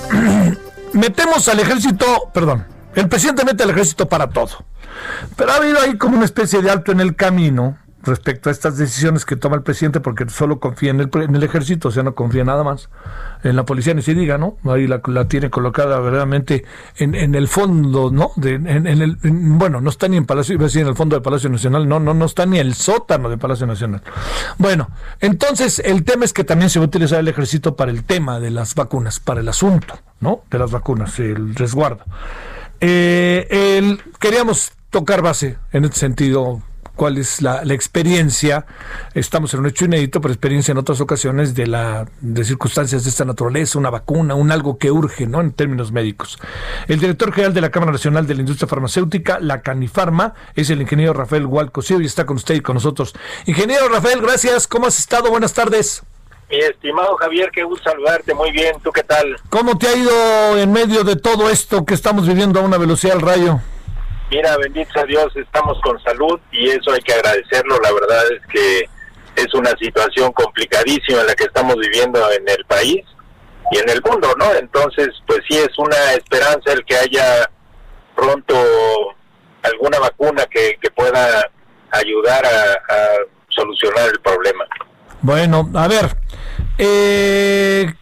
metemos 0.94 1.48
al 1.50 1.60
ejército, 1.60 2.30
perdón, 2.34 2.66
el 2.96 3.10
presidente 3.10 3.44
mete 3.44 3.64
al 3.64 3.72
ejército 3.72 4.08
para 4.08 4.30
todo. 4.30 4.66
Pero 5.36 5.52
ha 5.52 5.56
habido 5.56 5.80
ahí 5.82 5.98
como 5.98 6.16
una 6.16 6.26
especie 6.26 6.62
de 6.62 6.70
alto 6.70 6.92
en 6.92 7.02
el 7.02 7.16
camino 7.16 7.78
respecto 8.04 8.50
a 8.50 8.52
estas 8.52 8.78
decisiones 8.78 9.26
que 9.26 9.36
toma 9.36 9.58
el 9.58 9.62
presidente 9.64 10.00
porque 10.00 10.28
solo 10.30 10.60
confía 10.60 10.92
en 10.92 11.02
el, 11.02 11.10
en 11.14 11.36
el 11.36 11.44
ejército, 11.44 11.90
o 11.90 11.92
sea, 11.92 12.02
no 12.04 12.16
confía 12.16 12.44
nada 12.46 12.64
más 12.64 12.90
en 13.44 13.56
la 13.56 13.66
policía, 13.66 13.94
ni 13.94 14.02
se 14.02 14.14
diga, 14.14 14.38
¿no? 14.38 14.58
Ahí 14.66 14.88
la, 14.88 15.02
tiene 15.28 15.50
colocada 15.50 16.00
verdaderamente 16.00 16.64
en, 16.98 17.14
en 17.16 17.36
el 17.36 17.48
fondo, 17.48 18.10
¿no? 18.12 18.32
De, 18.38 18.54
en, 18.56 18.88
el, 18.88 19.18
en- 19.24 19.58
bueno, 19.60 19.82
no 19.82 19.90
está 19.90 20.08
ni 20.08 20.18
en 20.18 20.26
Palacio, 20.26 20.54
iba 20.56 20.64
a 20.64 20.68
decir 20.68 20.82
en 20.82 20.88
el 20.88 20.96
fondo 20.96 21.16
del 21.16 21.24
Palacio 21.24 21.50
Nacional, 21.50 21.88
no, 21.88 22.00
no, 22.00 22.14
no 22.14 22.26
está 22.26 22.46
ni 22.46 22.60
en 22.60 22.68
el 22.68 22.74
sótano 22.74 23.30
del 23.30 23.38
Palacio 23.40 23.68
Nacional. 23.68 24.02
Bueno, 24.58 24.90
entonces 25.20 25.80
el 25.80 26.04
tema 26.04 26.24
es 26.26 26.34
que 26.34 26.44
también 26.44 26.70
se 26.70 26.80
va 26.80 26.86
a 26.86 26.88
utilizar 26.88 27.20
el 27.20 27.28
ejército 27.28 27.76
para 27.76 27.92
el 27.92 28.04
tema 28.06 28.40
de 28.40 28.52
las 28.52 28.76
vacunas, 28.76 29.20
para 29.20 29.42
el 29.42 29.50
asunto, 29.50 30.00
¿no? 30.22 30.44
De 30.50 30.58
las 30.60 30.72
vacunas, 30.72 31.20
el 31.20 31.54
resguardo. 31.56 32.04
Eh, 32.82 33.48
el- 33.78 34.02
queríamos 34.20 34.72
tocar 34.90 35.22
base 35.22 35.58
en 35.72 35.86
este 35.86 35.98
sentido. 35.98 36.62
¿Cuál 37.00 37.18
es 37.18 37.42
la, 37.42 37.64
la 37.64 37.74
experiencia? 37.74 38.66
Estamos 39.14 39.54
en 39.54 39.62
un 39.62 39.68
hecho 39.68 39.86
inédito, 39.86 40.20
pero 40.20 40.34
experiencia 40.34 40.74
en 40.74 40.80
otras 40.80 41.00
ocasiones 41.00 41.56
de 41.56 41.66
la 41.66 42.06
de 42.20 42.44
circunstancias 42.44 43.06
de 43.06 43.10
esta 43.10 43.24
naturaleza, 43.24 43.80
una 43.80 43.90
vacuna, 43.90 44.36
un 44.36 44.52
algo 44.52 44.78
que 44.78 44.92
urge, 44.92 45.26
¿no? 45.26 45.40
En 45.40 45.54
términos 45.54 45.94
médicos. 45.94 46.38
El 46.90 47.00
director 47.00 47.32
general 47.32 47.54
de 47.54 47.62
la 47.62 47.72
Cámara 47.72 47.94
Nacional 47.94 48.28
de 48.28 48.36
la 48.36 48.42
Industria 48.42 48.68
Farmacéutica, 48.68 49.40
la 49.40 49.62
Canifarma, 49.62 50.34
es 50.56 50.70
el 50.72 50.82
ingeniero 50.82 51.14
Rafael 51.14 51.46
Hualcosío 51.46 52.02
y 52.02 52.06
está 52.06 52.26
con 52.26 52.36
usted 52.36 52.56
y 52.56 52.60
con 52.60 52.74
nosotros. 52.74 53.16
Ingeniero 53.46 53.88
Rafael, 53.88 54.20
gracias. 54.20 54.68
¿Cómo 54.68 54.86
has 54.88 55.00
estado? 55.00 55.30
Buenas 55.30 55.54
tardes. 55.54 56.04
Mi 56.50 56.58
estimado 56.58 57.16
Javier, 57.16 57.50
qué 57.54 57.64
gusto 57.64 57.92
saludarte. 57.92 58.34
Muy 58.34 58.52
bien, 58.52 58.76
¿tú 58.84 58.92
qué 58.92 59.04
tal? 59.04 59.38
¿Cómo 59.50 59.78
te 59.78 59.88
ha 59.88 59.96
ido 59.96 60.58
en 60.58 60.74
medio 60.74 61.06
de 61.06 61.16
todo 61.16 61.50
esto 61.50 61.86
que 61.86 61.94
estamos 61.94 62.28
viviendo 62.28 62.60
a 62.60 62.64
una 62.64 62.78
velocidad 62.78 63.16
al 63.16 63.22
rayo? 63.22 63.62
Mira, 64.30 64.58
bendito 64.58 64.92
sea 64.94 65.06
Dios, 65.06 65.36
estamos 65.36 65.80
con 65.82 66.00
salud 66.04 66.40
y 66.52 66.70
eso 66.70 66.92
hay 66.92 67.02
que 67.02 67.14
agradecerlo. 67.14 67.80
La 67.82 67.92
verdad 67.92 68.24
es 68.32 68.42
que 68.52 68.90
es 69.36 69.54
una 69.54 69.72
situación 69.72 70.32
complicadísima 70.34 71.24
la 71.24 71.36
que 71.36 71.46
estamos 71.46 71.76
viviendo 71.78 72.20
en 72.32 72.48
el 72.48 72.64
país 72.66 73.04
y 73.72 73.78
en 73.78 73.90
el 73.90 74.02
mundo, 74.02 74.34
¿no? 74.38 74.54
Entonces, 74.54 75.10
pues 75.26 75.40
sí 75.48 75.58
es 75.58 75.78
una 75.78 76.14
esperanza 76.14 76.74
el 76.74 76.84
que 76.86 76.96
haya 76.96 77.50
pronto 78.16 78.56
alguna 79.64 80.00
vacuna 80.00 80.46
que, 80.46 80.78
que 80.82 80.92
pueda 80.92 81.50
ayudar 81.92 82.46
a, 82.46 82.94
a 82.94 83.08
solucionar 83.50 84.10
el 84.10 84.20
problema. 84.22 84.66
Bueno, 85.22 85.70
a 85.76 85.88
ver, 85.88 86.16
eh, 86.78 87.94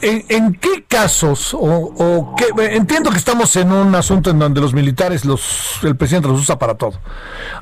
¿en, 0.00 0.54
qué 0.54 0.84
casos 0.86 1.54
o, 1.54 1.60
o 1.60 2.36
qué, 2.36 2.46
entiendo 2.76 3.10
que 3.10 3.16
estamos 3.16 3.54
en 3.56 3.72
un 3.72 3.94
asunto 3.94 4.30
en 4.30 4.38
donde 4.38 4.60
los 4.60 4.74
militares, 4.74 5.24
los, 5.24 5.80
el 5.82 5.96
presidente 5.96 6.28
los 6.28 6.40
usa 6.40 6.58
para 6.58 6.74
todo. 6.74 7.00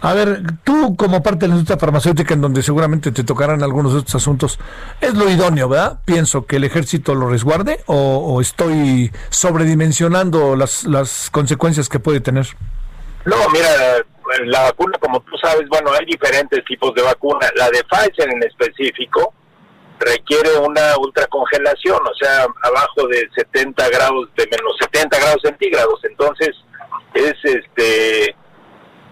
A 0.01 0.13
ver, 0.15 0.43
tú 0.65 0.97
como 0.97 1.23
parte 1.23 1.41
de 1.41 1.49
la 1.49 1.55
industria 1.55 1.79
farmacéutica, 1.79 2.35
en 2.35 2.41
donde 2.41 2.63
seguramente 2.63 3.13
te 3.13 3.25
tocarán 3.25 3.63
algunos 3.63 3.93
de 3.95 4.01
estos 4.01 4.17
asuntos, 4.17 4.59
es 5.01 5.15
lo 5.15 5.29
idóneo, 5.31 5.69
¿verdad? 5.69 6.01
Pienso 6.05 6.47
que 6.47 6.57
el 6.57 6.65
ejército 6.65 7.15
lo 7.15 7.29
resguarde 7.29 7.81
o, 7.87 7.97
o 7.97 8.41
estoy 8.41 9.13
sobredimensionando 9.31 10.57
las, 10.57 10.85
las 10.85 11.31
consecuencias 11.31 11.89
que 11.89 11.99
puede 11.99 12.21
tener. 12.21 12.47
No, 13.25 13.37
mira, 13.53 13.69
la 14.45 14.63
vacuna, 14.63 14.99
como 14.99 15.21
tú 15.21 15.37
sabes, 15.43 15.69
bueno, 15.69 15.91
hay 15.93 16.07
diferentes 16.07 16.65
tipos 16.65 16.95
de 16.95 17.03
vacuna. 17.03 17.49
La 17.57 17.71
de 17.71 17.83
Pfizer 17.85 18.29
en 18.29 18.43
específico 18.43 19.35
requiere 19.99 20.57
una 20.59 20.97
ultracongelación, 20.99 21.99
o 22.07 22.15
sea, 22.21 22.47
abajo 22.63 23.07
de 23.09 23.29
70 23.35 23.89
grados, 23.89 24.29
de 24.37 24.47
menos 24.47 24.77
70 24.81 25.19
grados 25.19 25.43
centígrados. 25.43 26.01
Entonces, 26.05 26.51
es 27.15 27.35
este, 27.45 28.37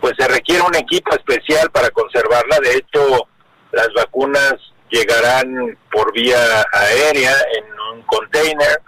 pues 0.01 0.14
se 0.18 0.28
requiere 0.28 0.62
un 0.62 0.74
equipo 0.74 1.14
especial 1.14 1.70
para 1.70 1.91
conservarla. 1.91 2.59
De 2.61 2.76
hecho, 2.76 3.28
las 3.72 3.89
vacunas 3.95 4.55
llegarán 4.91 5.78
por 5.91 6.12
vía 6.12 6.64
aérea 6.72 7.32
en 7.57 7.64
un 7.95 8.03
container 8.03 8.80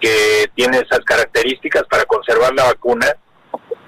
que 0.00 0.48
tiene 0.54 0.78
esas 0.78 1.00
características 1.00 1.82
para 1.90 2.04
conservar 2.04 2.54
la 2.54 2.64
vacuna 2.64 3.06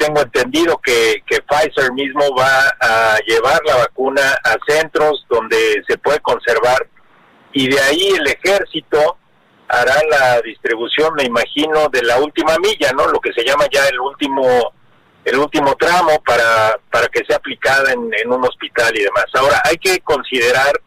tengo 0.01 0.22
entendido 0.22 0.81
que, 0.83 1.22
que 1.26 1.43
Pfizer 1.43 1.93
mismo 1.93 2.35
va 2.35 2.74
a 2.81 3.18
llevar 3.26 3.61
la 3.66 3.76
vacuna 3.76 4.22
a 4.43 4.57
centros 4.66 5.26
donde 5.28 5.83
se 5.87 5.99
puede 5.99 6.18
conservar 6.20 6.89
y 7.53 7.69
de 7.69 7.81
ahí 7.81 8.09
el 8.09 8.27
ejército 8.27 9.19
hará 9.69 9.95
la 10.09 10.41
distribución, 10.43 11.15
me 11.15 11.25
imagino, 11.25 11.89
de 11.89 12.03
la 12.03 12.19
última 12.19 12.57
milla, 12.59 12.93
¿no? 12.93 13.07
Lo 13.07 13.21
que 13.21 13.33
se 13.33 13.45
llama 13.45 13.67
ya 13.71 13.87
el 13.89 14.01
último 14.01 14.73
el 15.25 15.37
último 15.39 15.75
tramo 15.77 16.23
para, 16.25 16.79
para 16.91 17.07
que 17.09 17.25
sea 17.27 17.37
aplicada 17.37 17.93
en, 17.93 18.33
un 18.33 18.45
hospital 18.45 18.97
y 18.97 19.03
demás. 19.03 19.27
Ahora, 19.35 19.61
hay 19.65 19.77
que 19.77 20.01
considerar 20.01 20.81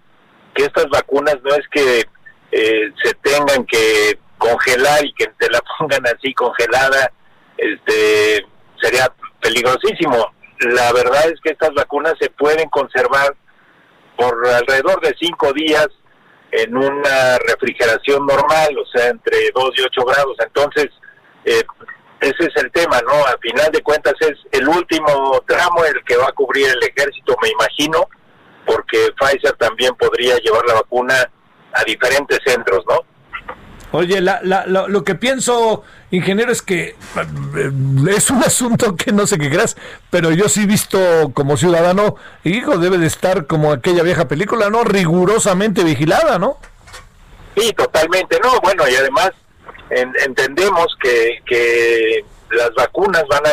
que 0.55 0.63
estas 0.63 0.87
vacunas 0.89 1.37
no 1.43 1.53
es 1.53 1.67
que 1.71 2.05
eh, 2.51 2.91
se 3.03 3.13
tengan 3.21 3.65
que 3.65 4.17
congelar 4.37 5.05
y 5.05 5.13
que 5.13 5.27
te 5.37 5.49
la 5.49 5.61
pongan 5.77 6.05
así 6.07 6.33
congelada, 6.33 7.11
este 7.57 8.45
sería 8.81 9.11
peligrosísimo. 9.41 10.33
La 10.59 10.91
verdad 10.93 11.27
es 11.27 11.39
que 11.41 11.51
estas 11.51 11.73
vacunas 11.73 12.13
se 12.19 12.29
pueden 12.31 12.69
conservar 12.69 13.35
por 14.17 14.47
alrededor 14.47 14.99
de 15.01 15.15
cinco 15.19 15.53
días 15.53 15.87
en 16.53 16.77
una 16.77 17.37
refrigeración 17.39 18.25
normal, 18.25 18.77
o 18.77 18.85
sea, 18.85 19.09
entre 19.09 19.51
2 19.53 19.71
y 19.77 19.81
8 19.81 20.05
grados. 20.05 20.37
Entonces, 20.39 20.89
eh, 21.45 21.63
ese 22.21 22.45
es 22.45 22.63
el 22.63 22.71
tema, 22.71 23.01
¿no? 23.01 23.13
A 23.25 23.37
final 23.41 23.71
de 23.71 23.81
cuentas 23.81 24.13
es 24.19 24.37
el 24.51 24.67
último 24.67 25.43
tramo 25.47 25.83
el 25.83 26.03
que 26.05 26.15
va 26.15 26.27
a 26.27 26.31
cubrir 26.31 26.67
el 26.67 26.83
ejército, 26.83 27.35
me 27.41 27.49
imagino, 27.49 28.07
porque 28.65 29.09
Pfizer 29.19 29.53
también 29.53 29.95
podría 29.95 30.37
llevar 30.37 30.63
la 30.65 30.75
vacuna 30.75 31.15
a 31.73 31.83
diferentes 31.83 32.39
centros, 32.45 32.83
¿no? 32.87 32.99
Oye, 33.95 34.21
la, 34.21 34.39
la, 34.41 34.65
lo, 34.65 35.03
que 35.03 35.13
pienso, 35.13 35.83
ingeniero, 36.09 36.51
es 36.51 36.63
que 36.63 36.95
eh, 37.15 37.71
es 38.09 38.29
un 38.31 38.43
asunto 38.43 38.95
que 38.95 39.11
no 39.11 39.27
sé 39.27 39.37
qué 39.37 39.51
creas, 39.51 39.77
pero 40.09 40.31
yo 40.31 40.49
sí 40.49 40.65
visto 40.65 40.97
como 41.35 41.57
ciudadano, 41.57 42.15
hijo, 42.43 42.79
debe 42.79 42.97
de 42.97 43.05
estar 43.05 43.45
como 43.45 43.71
aquella 43.71 44.01
vieja 44.01 44.27
película, 44.27 44.71
¿no? 44.71 44.83
Rigurosamente 44.83 45.83
vigilada, 45.83 46.39
¿no? 46.39 46.57
Sí, 47.55 47.71
totalmente, 47.73 48.39
no, 48.43 48.59
bueno, 48.61 48.83
y 48.89 48.95
además 48.95 49.29
en- 49.91 50.15
entendemos 50.25 50.87
que, 50.99 51.43
que 51.45 52.25
las 52.49 52.73
vacunas 52.73 53.25
van 53.29 53.45
a 53.45 53.51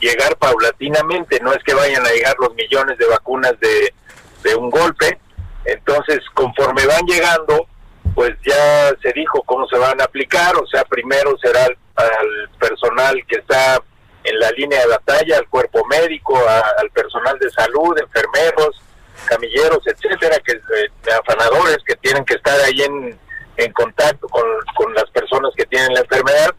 llegar 0.00 0.36
paulatinamente, 0.36 1.38
no 1.44 1.52
es 1.52 1.62
que 1.62 1.74
vayan 1.74 2.04
a 2.04 2.10
llegar 2.10 2.34
los 2.40 2.52
millones 2.56 2.98
de 2.98 3.06
vacunas 3.06 3.54
de, 3.60 3.94
de 4.42 4.56
un 4.56 4.68
golpe, 4.68 5.16
entonces 5.64 6.18
conforme 6.34 6.84
van 6.86 7.06
llegando, 7.06 7.68
pues 8.14 8.30
ya 8.44 8.92
se 9.02 9.12
dijo 9.12 9.42
cómo 9.44 9.66
se 9.68 9.78
van 9.78 10.00
a 10.00 10.04
aplicar, 10.04 10.54
o 10.56 10.66
sea, 10.66 10.84
primero 10.84 11.36
será 11.42 11.64
al, 11.64 11.76
al 11.96 12.48
personal 12.58 13.14
que 13.26 13.36
está 13.36 13.82
en 14.24 14.38
la 14.38 14.50
línea 14.52 14.80
de 14.80 14.86
batalla, 14.86 15.38
al 15.38 15.48
cuerpo 15.48 15.84
médico, 15.86 16.40
al 16.78 16.90
personal 16.90 17.38
de 17.38 17.50
salud, 17.50 17.98
enfermeros, 17.98 18.80
camilleros, 19.26 19.80
etcétera, 19.86 20.38
que 20.44 20.52
eh, 20.52 21.12
afanadores 21.20 21.78
que 21.86 21.96
tienen 21.96 22.24
que 22.24 22.34
estar 22.34 22.58
ahí 22.60 22.80
en, 22.82 23.18
en 23.56 23.72
contacto 23.72 24.28
con, 24.28 24.44
con 24.76 24.94
las 24.94 25.10
personas 25.10 25.52
que 25.56 25.66
tienen 25.66 25.92
la 25.92 26.00
enfermedad. 26.00 26.54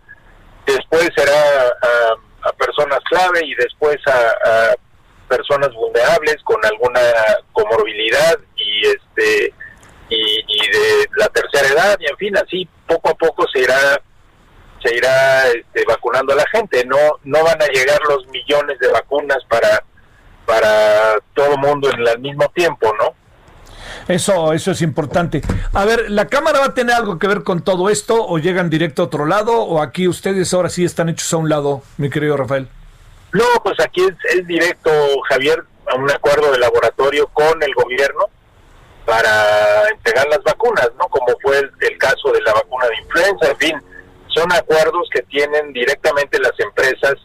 Después 0.65 1.09
será 1.15 1.67
a, 1.81 2.49
a 2.49 2.53
personas 2.53 2.99
clave 3.09 3.45
y 3.45 3.55
después 3.55 3.97
a, 4.07 4.71
a 4.71 4.75
personas 5.27 5.73
vulnerables 5.73 6.37
con 6.43 6.63
alguna 6.65 7.01
comorbilidad 7.51 8.37
y 8.55 8.87
este 8.87 9.53
y, 10.09 10.15
y 10.15 10.71
de 10.71 11.09
la 11.17 11.27
tercera 11.29 11.67
edad 11.67 11.97
y 11.99 12.05
en 12.05 12.17
fin 12.17 12.37
así 12.37 12.67
poco 12.87 13.09
a 13.09 13.15
poco 13.15 13.45
se 13.51 13.59
irá 13.59 14.01
se 14.83 14.95
irá 14.95 15.47
este, 15.47 15.83
vacunando 15.87 16.33
a 16.33 16.37
la 16.37 16.47
gente 16.51 16.85
no 16.85 16.97
no 17.23 17.43
van 17.43 17.61
a 17.61 17.67
llegar 17.67 17.99
los 18.07 18.27
millones 18.27 18.77
de 18.79 18.87
vacunas 18.89 19.39
para 19.49 19.83
para 20.45 21.15
todo 21.33 21.57
mundo 21.57 21.89
en 21.89 22.07
el 22.07 22.19
mismo 22.19 22.47
tiempo 22.49 22.93
no 22.99 23.15
Eso, 24.07 24.53
eso 24.53 24.71
es 24.71 24.81
importante. 24.81 25.41
A 25.73 25.85
ver, 25.85 26.11
¿la 26.11 26.27
Cámara 26.27 26.59
va 26.59 26.65
a 26.67 26.73
tener 26.75 26.95
algo 26.95 27.17
que 27.17 27.27
ver 27.27 27.41
con 27.43 27.63
todo 27.63 27.89
esto 27.89 28.23
o 28.23 28.37
llegan 28.37 28.69
directo 28.69 29.01
a 29.01 29.05
otro 29.05 29.25
lado 29.25 29.63
o 29.63 29.81
aquí 29.81 30.07
ustedes 30.07 30.53
ahora 30.53 30.69
sí 30.69 30.85
están 30.85 31.09
hechos 31.09 31.33
a 31.33 31.37
un 31.37 31.49
lado, 31.49 31.81
mi 31.97 32.11
querido 32.11 32.37
Rafael? 32.37 32.67
No, 33.33 33.45
pues 33.63 33.79
aquí 33.79 34.01
es, 34.01 34.15
es 34.37 34.45
directo, 34.45 34.91
Javier, 35.29 35.63
a 35.91 35.95
un 35.95 36.09
acuerdo 36.11 36.51
de 36.51 36.59
laboratorio 36.59 37.27
con 37.33 37.61
el 37.63 37.73
gobierno 37.73 38.29
para 39.05 39.89
entregar 39.89 40.27
las 40.27 40.43
vacunas, 40.43 40.89
¿no? 40.97 41.07
Como 41.07 41.27
fue 41.41 41.59
el, 41.59 41.71
el 41.79 41.97
caso 41.97 42.31
de 42.31 42.41
la 42.41 42.53
vacuna 42.53 42.87
de 42.87 42.97
influenza, 42.97 43.49
en 43.49 43.57
fin, 43.57 43.81
son 44.27 44.51
acuerdos 44.51 45.07
que 45.13 45.21
tienen 45.23 45.71
directamente 45.73 46.39
las 46.39 46.59
empresas 46.59 47.15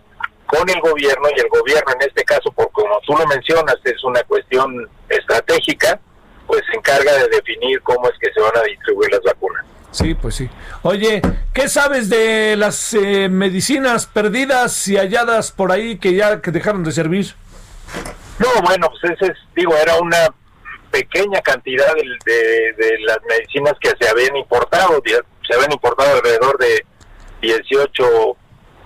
con 0.46 0.68
el 0.68 0.80
gobierno 0.80 1.28
y 1.36 1.40
el 1.40 1.48
gobierno 1.48 1.92
en 1.94 2.08
este 2.08 2.24
caso, 2.24 2.50
por 2.52 2.70
como 2.72 3.00
tú 3.06 3.16
lo 3.16 3.26
mencionas, 3.26 3.76
es 3.84 4.02
una 4.04 4.22
cuestión 4.24 4.88
estratégica, 5.08 6.00
pues 6.46 6.62
se 6.68 6.76
encarga 6.76 7.12
de 7.14 7.28
definir 7.28 7.80
cómo 7.82 8.08
es 8.08 8.18
que 8.20 8.32
se 8.32 8.40
van 8.40 8.56
a 8.56 8.62
distribuir 8.62 9.10
las 9.12 9.22
vacunas. 9.22 9.64
Sí, 9.92 10.14
pues 10.14 10.36
sí. 10.36 10.48
Oye, 10.82 11.20
¿qué 11.52 11.68
sabes 11.68 12.08
de 12.08 12.56
las 12.56 12.94
eh, 12.94 13.28
medicinas 13.28 14.06
perdidas 14.06 14.86
y 14.88 14.96
halladas 14.96 15.50
por 15.52 15.72
ahí 15.72 15.98
que 15.98 16.14
ya 16.14 16.40
que 16.40 16.50
dejaron 16.50 16.84
de 16.84 16.92
servir? 16.92 17.34
No, 18.38 18.48
bueno, 18.62 18.88
pues 18.90 19.12
ese 19.12 19.32
es, 19.32 19.38
digo, 19.54 19.74
era 19.76 19.96
una 19.96 20.32
pequeña 20.90 21.40
cantidad 21.40 21.94
de, 21.94 22.74
de- 22.76 22.98
las 23.00 23.18
medicinas 23.28 23.74
que 23.80 23.92
se 24.00 24.08
habían 24.08 24.36
importado, 24.36 25.02
se 25.46 25.54
habían 25.54 25.72
importado 25.72 26.14
alrededor 26.16 26.58
de 26.58 26.84
18 27.42 28.36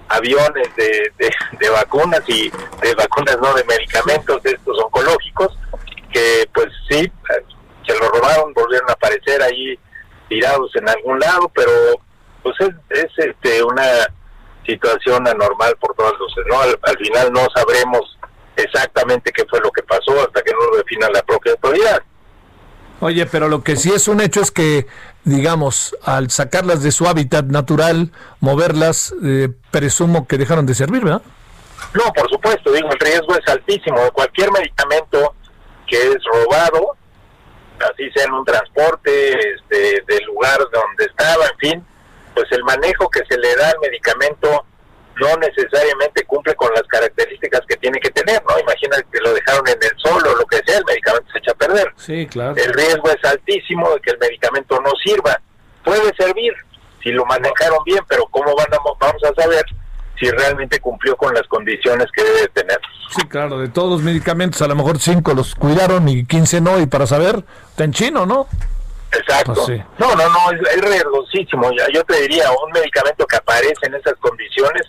aviones 0.08 0.68
de, 0.76 1.12
de, 1.58 1.68
vacunas 1.70 2.22
y 2.28 2.50
de 2.82 2.94
vacunas 2.94 3.38
no 3.40 3.54
de 3.54 3.64
medicamentos 3.64 4.42
de 4.42 4.50
estos 4.52 4.78
oncológicos 4.84 5.56
que 6.12 6.48
pues 6.52 6.68
sí 6.88 7.10
se 7.86 7.98
lo 7.98 8.08
robaron 8.10 8.52
volvieron 8.52 8.88
a 8.90 8.92
aparecer 8.92 9.42
ahí 9.42 9.78
tirados 10.28 10.70
en 10.76 10.88
algún 10.88 11.18
lado 11.18 11.50
pero 11.54 11.72
pues 12.42 12.54
es, 12.60 12.70
es 12.90 13.10
este 13.16 13.62
una 13.64 14.06
situación 14.66 15.26
anormal 15.26 15.74
por 15.80 15.94
todas 15.96 16.12
luces 16.18 16.44
no 16.48 16.60
al 16.60 16.98
final 16.98 17.32
no 17.32 17.46
sabremos 17.54 18.18
exactamente 18.56 19.32
qué 19.32 19.44
fue 19.48 19.60
lo 19.60 19.70
que 19.70 19.82
pasó 19.82 20.12
hasta 20.20 20.42
que 20.42 20.52
no 20.52 20.70
lo 20.70 20.76
defina 20.78 21.08
la 21.10 21.22
propia 21.22 21.52
autoridad 21.52 22.02
Oye, 23.00 23.26
pero 23.26 23.48
lo 23.48 23.62
que 23.62 23.76
sí 23.76 23.92
es 23.92 24.08
un 24.08 24.20
hecho 24.20 24.40
es 24.40 24.50
que, 24.50 24.86
digamos, 25.24 25.96
al 26.04 26.30
sacarlas 26.30 26.82
de 26.82 26.92
su 26.92 27.06
hábitat 27.06 27.44
natural, 27.44 28.12
moverlas, 28.40 29.14
eh, 29.22 29.48
presumo 29.70 30.26
que 30.26 30.38
dejaron 30.38 30.64
de 30.64 30.74
servir, 30.74 31.04
¿verdad? 31.04 31.22
No, 31.92 32.12
por 32.14 32.30
supuesto, 32.30 32.72
digo, 32.72 32.88
el 32.90 32.98
riesgo 32.98 33.36
es 33.36 33.46
altísimo. 33.48 34.00
de 34.00 34.10
Cualquier 34.10 34.50
medicamento 34.52 35.34
que 35.86 35.96
es 35.96 36.16
robado, 36.32 36.96
así 37.80 38.10
sea 38.14 38.24
en 38.24 38.32
un 38.32 38.44
transporte, 38.44 39.38
este, 39.54 40.02
del 40.06 40.24
lugar 40.24 40.58
donde 40.58 41.04
estaba, 41.04 41.44
en 41.46 41.58
fin, 41.58 41.86
pues 42.34 42.46
el 42.52 42.64
manejo 42.64 43.10
que 43.10 43.20
se 43.28 43.36
le 43.36 43.54
da 43.56 43.68
al 43.68 43.80
medicamento 43.82 44.64
no 45.20 45.36
necesariamente 45.36 46.24
cumple 46.24 46.54
con 46.56 46.72
las 46.74 46.82
características 46.84 47.60
que 47.68 47.76
tiene 47.76 47.98
que 48.00 48.10
tener, 48.10 48.42
¿no? 48.48 48.58
Imagina 48.58 48.96
que 49.12 49.20
lo 49.20 49.32
dejaron 49.34 49.66
en 49.68 49.78
el 49.82 49.92
sol 49.98 50.22
o 50.26 50.36
lo 50.36 50.44
que 50.46 50.60
sea, 50.66 50.78
el 50.78 50.84
medicamento 50.84 51.30
se 51.32 51.38
echa 51.38 51.52
a 51.52 51.54
perder. 51.54 51.92
Sí, 51.96 52.26
claro. 52.26 52.54
El 52.56 52.72
riesgo 52.72 53.08
es 53.10 53.24
altísimo 53.24 53.90
de 53.94 54.00
que 54.00 54.10
el 54.10 54.18
medicamento 54.18 54.80
no 54.80 54.90
sirva. 55.04 55.40
Puede 55.84 56.12
servir 56.16 56.52
si 57.02 57.10
lo 57.12 57.24
manejaron 57.26 57.78
bien, 57.84 58.00
pero 58.08 58.24
¿cómo 58.30 58.54
van 58.56 58.72
a- 58.72 58.78
vamos 58.98 59.22
a 59.24 59.40
saber 59.42 59.64
si 60.18 60.30
realmente 60.30 60.78
cumplió 60.80 61.16
con 61.16 61.34
las 61.34 61.42
condiciones 61.48 62.06
que 62.14 62.22
debe 62.22 62.46
tener. 62.48 62.78
Sí, 63.16 63.26
claro, 63.28 63.58
de 63.58 63.68
todos 63.68 63.90
los 63.90 64.02
medicamentos, 64.02 64.62
a 64.62 64.68
lo 64.68 64.76
mejor 64.76 64.98
cinco 65.00 65.34
los 65.34 65.54
cuidaron 65.56 66.08
y 66.08 66.24
15 66.24 66.60
no, 66.60 66.80
y 66.80 66.86
para 66.86 67.06
saber, 67.06 67.42
está 67.70 67.82
en 67.84 67.92
chino, 67.92 68.24
¿no? 68.24 68.46
Exacto. 69.12 69.54
Pues 69.54 69.66
sí. 69.66 69.82
No, 69.98 70.14
no, 70.14 70.28
no, 70.28 70.50
es, 70.52 70.60
es 70.76 70.80
riesgosísimo. 70.80 71.70
Yo 71.92 72.04
te 72.04 72.20
diría, 72.22 72.44
un 72.50 72.70
medicamento 72.72 73.26
que 73.26 73.36
aparece 73.36 73.86
en 73.86 73.94
esas 73.96 74.14
condiciones 74.20 74.82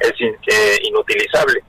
es 0.00 0.12
in- 0.20 0.36
eh, 0.46 0.78
inutilizable. 0.84 1.62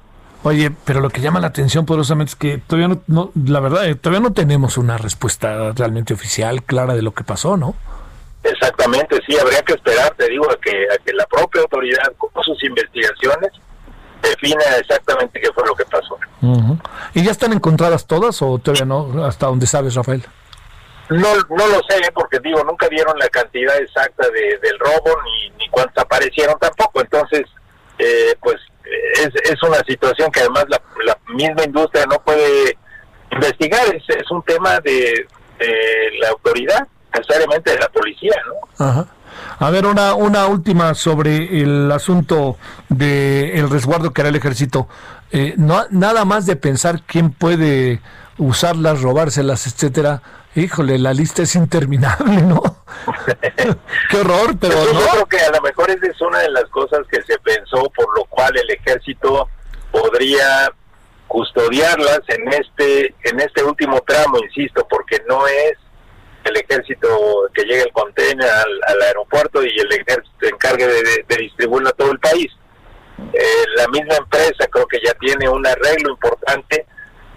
Oye, 0.44 0.72
pero 0.86 1.02
lo 1.02 1.10
que 1.10 1.22
llama 1.22 1.40
la 1.40 1.48
atención 1.48 1.86
poderosamente 1.86 2.32
es 2.32 2.36
que 2.36 2.58
todavía 2.58 2.88
no, 2.88 3.02
no- 3.08 3.32
la 3.46 3.60
verdad, 3.60 3.86
eh, 3.88 3.96
todavía 3.96 4.22
no 4.28 4.34
tenemos 4.34 4.78
una 4.78 4.98
respuesta 4.98 5.72
realmente 5.76 6.14
oficial, 6.14 6.64
clara 6.64 6.96
de 6.96 7.02
lo 7.04 7.14
que 7.14 7.24
pasó, 7.24 7.58
¿no? 7.58 7.76
Exactamente, 8.44 9.20
sí, 9.28 9.38
habría 9.40 9.62
que 9.62 9.74
esperar, 9.74 10.16
te 10.18 10.28
digo, 10.28 10.50
a 10.50 10.56
que, 10.60 10.72
a 10.72 10.98
que 11.06 11.14
la 11.14 11.28
propia 11.28 11.62
autoridad, 11.62 12.12
con 12.18 12.32
sus 12.44 12.64
investigaciones, 12.64 13.52
defina 14.24 14.64
exactamente 14.80 15.40
qué 15.40 15.50
fue 15.54 15.64
lo 15.68 15.76
que 15.76 15.86
pasó. 15.86 16.18
¿Y 17.14 17.24
ya 17.24 17.30
están 17.32 17.54
encontradas 17.54 18.08
todas 18.08 18.42
o 18.42 18.58
todavía 18.58 18.86
no? 18.86 19.24
Hasta 19.26 19.46
donde 19.46 19.68
sabes, 19.68 19.94
Rafael. 19.94 20.26
No, 21.10 21.28
no 21.50 21.68
lo 21.68 21.82
sé, 21.88 22.02
porque 22.16 22.40
digo, 22.40 22.64
nunca 22.64 22.88
dieron 22.90 23.18
la 23.20 23.28
cantidad 23.30 23.78
exacta 23.78 24.28
de, 24.30 24.58
del 24.68 24.80
robo 24.80 25.16
ni, 25.24 25.50
ni 25.58 25.70
cuántas 25.70 26.04
aparecieron 26.06 26.58
tampoco. 26.60 27.02
Entonces, 27.02 27.44
eh, 28.02 28.36
pues 28.42 28.58
es, 29.14 29.30
es 29.50 29.64
una 29.64 29.80
situación 29.88 30.32
que 30.32 30.42
además 30.42 30.66
la, 30.68 30.82
la 31.06 31.18
misma 31.34 31.64
industria 31.64 32.06
no 32.06 32.20
puede 32.22 32.78
investigar. 33.32 33.84
Es, 33.96 34.04
es 34.16 34.30
un 34.32 34.44
tema 34.44 34.80
de, 34.80 35.26
de 35.60 35.74
la 36.20 36.30
autoridad, 36.30 36.88
necesariamente 37.14 37.72
de 37.72 37.80
la 37.80 37.90
policía, 37.90 38.36
¿no? 38.48 38.86
Ajá. 38.86 39.06
A 39.60 39.70
ver, 39.70 39.86
una, 39.86 40.14
una 40.16 40.48
última 40.48 40.94
sobre 40.94 41.62
el 41.62 41.92
asunto 41.92 42.58
del 42.90 43.52
el 43.52 43.70
resguardo 43.70 44.12
que 44.12 44.22
hará 44.22 44.30
el 44.30 44.36
ejército. 44.36 44.88
Eh, 45.32 45.54
no, 45.58 45.86
nada 45.90 46.26
más 46.26 46.46
de 46.46 46.56
pensar 46.56 47.04
quién 47.06 47.32
puede 47.32 48.02
usarlas, 48.38 49.02
robárselas, 49.02 49.68
etcétera. 49.68 50.22
Híjole, 50.56 50.98
la 51.00 51.14
lista 51.14 51.44
es 51.44 51.56
interminable, 51.56 52.42
¿no? 52.42 52.62
Qué 54.10 54.18
horror, 54.18 54.56
pero 54.60 54.84
Yo 54.86 54.94
no. 54.94 55.00
creo 55.00 55.26
que 55.28 55.38
a 55.40 55.52
lo 55.52 55.62
mejor 55.62 55.90
esa 55.90 56.08
es 56.08 56.20
una 56.22 56.40
de 56.40 56.50
las 56.52 56.66
cosas 56.66 57.00
que 57.10 57.22
se 57.24 57.38
pensó, 57.40 57.90
por 57.96 58.08
lo 58.18 58.26
cual 58.26 58.52
el 58.58 58.70
ejército 58.70 59.48
podría 59.92 60.70
custodiarlas 61.28 62.20
en 62.28 62.48
este 62.52 63.16
en 63.24 63.40
este 63.40 63.64
último 63.64 64.02
tramo, 64.02 64.38
insisto, 64.44 64.86
porque 64.90 65.22
no 65.30 65.48
es 65.48 65.74
el 66.44 66.58
ejército 66.58 67.08
que 67.54 67.64
llegue 67.64 67.84
el 67.84 67.94
contenedor 67.94 68.52
al, 68.52 68.80
al 68.96 69.02
aeropuerto 69.04 69.64
y 69.64 69.70
el 69.80 69.92
ejército 69.94 70.32
se 70.42 70.50
encargue 70.50 70.88
de, 70.88 71.02
de- 71.04 71.26
de 71.28 71.36
distribuirlo 71.38 71.90
a 71.90 71.94
todo 71.94 72.12
el 72.12 72.20
país. 72.20 72.52
Eh, 73.34 73.66
la 73.78 73.88
misma 73.88 74.16
empresa 74.16 74.68
creo 74.70 74.88
que 74.88 75.00
ya 75.06 75.14
tiene 75.14 75.48
un 75.48 75.66
arreglo 75.66 76.10
importante 76.12 76.86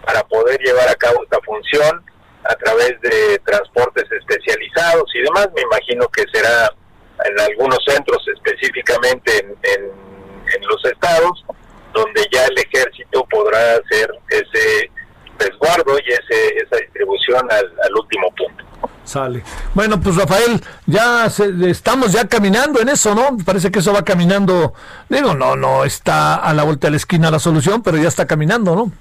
para 0.05 0.23
poder 0.25 0.59
llevar 0.61 0.89
a 0.89 0.95
cabo 0.97 1.23
esta 1.23 1.39
función 1.45 2.03
a 2.49 2.55
través 2.57 3.01
de 3.01 3.38
transportes 3.45 4.05
especializados 4.11 5.05
y 5.14 5.20
demás. 5.22 5.49
Me 5.55 5.62
imagino 5.62 6.07
que 6.09 6.24
será 6.32 6.70
en 7.24 7.40
algunos 7.40 7.78
centros 7.86 8.22
específicamente 8.34 9.38
en, 9.38 9.47
en- 9.51 10.05
los 10.68 10.84
estados 10.84 11.45
donde 11.92 12.22
ya 12.32 12.45
el 12.47 12.59
ejército 12.59 13.24
podrá 13.30 13.59
hacer 13.76 14.11
ese 14.28 14.90
resguardo 15.38 15.97
y 15.99 16.12
ese, 16.12 16.57
esa 16.59 16.76
distribución 16.76 17.51
al, 17.51 17.64
al 17.82 17.95
último 18.01 18.28
punto. 18.36 18.64
Sale. 19.05 19.42
Bueno, 19.74 20.01
pues 20.01 20.16
Rafael, 20.16 20.61
ya 20.86 21.28
se- 21.30 21.53
estamos 21.70 22.12
ya 22.12 22.26
caminando 22.28 22.80
en 22.80 22.88
eso, 22.90 23.14
¿no? 23.14 23.36
Parece 23.45 23.70
que 23.70 23.78
eso 23.80 23.92
va 23.92 24.03
caminando. 24.05 24.74
Digo, 25.09 25.34
no, 25.34 25.57
no 25.57 25.84
está 25.84 26.36
a 26.36 26.53
la 26.55 26.62
vuelta 26.62 26.86
de 26.86 26.92
la 26.92 26.97
esquina 26.99 27.30
la 27.30 27.38
solución, 27.38 27.82
pero 27.82 27.97
ya 27.97 28.09
está 28.09 28.26
caminando, 28.26 28.74
¿no? 28.76 28.92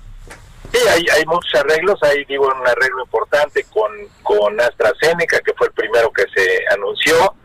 Sí, 0.73 0.79
hay, 0.87 1.05
hay 1.15 1.23
muchos 1.27 1.53
arreglos, 1.53 2.01
hay 2.01 2.25
digo 2.25 2.47
un 2.47 2.67
arreglo 2.67 3.03
importante 3.03 3.63
con, 3.65 3.91
con 4.23 4.59
AstraZeneca, 4.59 5.39
que 5.41 5.53
fue 5.53 5.67
el 5.67 5.73
primero 5.73 6.11
que 6.11 6.25
se 6.33 6.65
anunció, 6.73 7.35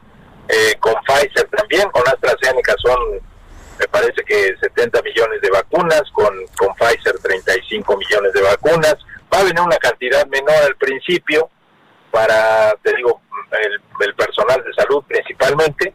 eh, 0.48 0.74
con 0.80 0.94
Pfizer 1.04 1.46
también, 1.54 1.90
con 1.90 2.08
AstraZeneca 2.08 2.74
son, 2.82 3.20
me 3.78 3.86
parece 3.88 4.24
que 4.24 4.54
70 4.58 5.02
millones 5.02 5.42
de 5.42 5.50
vacunas, 5.50 6.04
con, 6.12 6.32
con 6.56 6.74
Pfizer 6.76 7.18
35 7.22 7.98
millones 7.98 8.32
de 8.32 8.40
vacunas, 8.40 8.96
va 9.30 9.40
a 9.40 9.44
venir 9.44 9.60
una 9.60 9.76
cantidad 9.76 10.26
menor 10.28 10.56
al 10.64 10.76
principio 10.76 11.50
para, 12.10 12.72
te 12.82 12.96
digo, 12.96 13.20
el, 13.62 14.06
el 14.06 14.14
personal 14.14 14.64
de 14.64 14.72
salud 14.72 15.04
principalmente, 15.06 15.92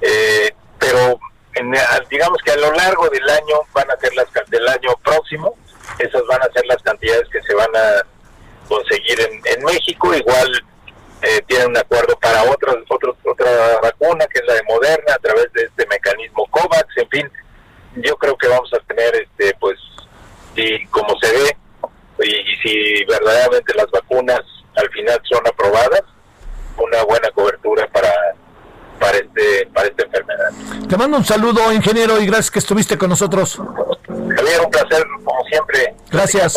eh, 0.00 0.54
pero 0.78 1.18
en, 1.54 1.72
digamos 2.08 2.38
que 2.44 2.52
a 2.52 2.56
lo 2.56 2.70
largo 2.72 3.08
del 3.08 3.28
año 3.28 3.56
van 3.72 3.90
a 3.90 3.96
ser 3.96 4.14
las 4.14 4.28
del 4.48 4.68
año 4.68 4.94
próximo, 5.02 5.56
esas 5.98 6.22
van 6.26 6.42
a 6.42 6.52
ser 6.52 6.66
las 6.66 6.82
cantidades 6.82 7.28
que 7.30 7.42
se 7.42 7.54
van 7.54 7.74
a 7.74 8.02
conseguir 8.68 9.20
en, 9.20 9.40
en 9.44 9.64
México, 9.64 10.14
igual 10.14 10.64
eh, 11.22 11.42
tienen 11.46 11.68
un 11.68 11.76
acuerdo 11.76 12.18
para 12.18 12.42
otras 12.42 12.76
otros, 12.88 13.16
otra 13.24 13.80
vacuna 13.80 14.26
que 14.26 14.40
es 14.40 14.46
la 14.46 14.54
de 14.54 14.62
Moderna 14.64 15.14
a 15.14 15.18
través 15.18 15.52
de 15.52 15.62
este 15.64 15.86
mecanismo 15.86 16.46
COVAX, 16.50 16.96
en 16.96 17.08
fin, 17.08 17.32
yo 17.96 18.16
creo 18.16 18.36
que 18.36 18.48
vamos 18.48 18.70
a 18.74 18.78
tener 18.86 19.14
este 19.14 19.56
pues 19.58 19.78
y 20.54 20.86
como 20.86 21.14
se 21.20 21.32
ve 21.32 21.56
y, 22.22 22.52
y 22.52 22.56
si 22.56 23.04
verdaderamente 23.04 23.74
las 23.74 23.90
vacunas 23.90 24.40
al 24.76 24.90
final 24.90 25.20
son 25.30 25.46
aprobadas, 25.46 26.02
una 26.76 27.02
buena 27.04 27.30
cobertura 27.30 27.86
para 27.88 28.12
para 28.98 29.18
este 29.18 29.68
para 29.72 29.88
esta 29.88 30.04
enfermedad. 30.04 30.88
Te 30.88 30.96
mando 30.96 31.16
un 31.18 31.24
saludo, 31.24 31.72
ingeniero, 31.72 32.20
y 32.20 32.26
gracias 32.26 32.50
que 32.50 32.58
estuviste 32.58 32.98
con 32.98 33.10
nosotros. 33.10 33.60
Javier, 34.06 34.60
un 34.64 34.70
placer 34.70 35.04
como 35.24 35.44
siempre. 35.50 35.94
Gracias. 36.10 36.56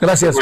Gracias. 0.00 0.36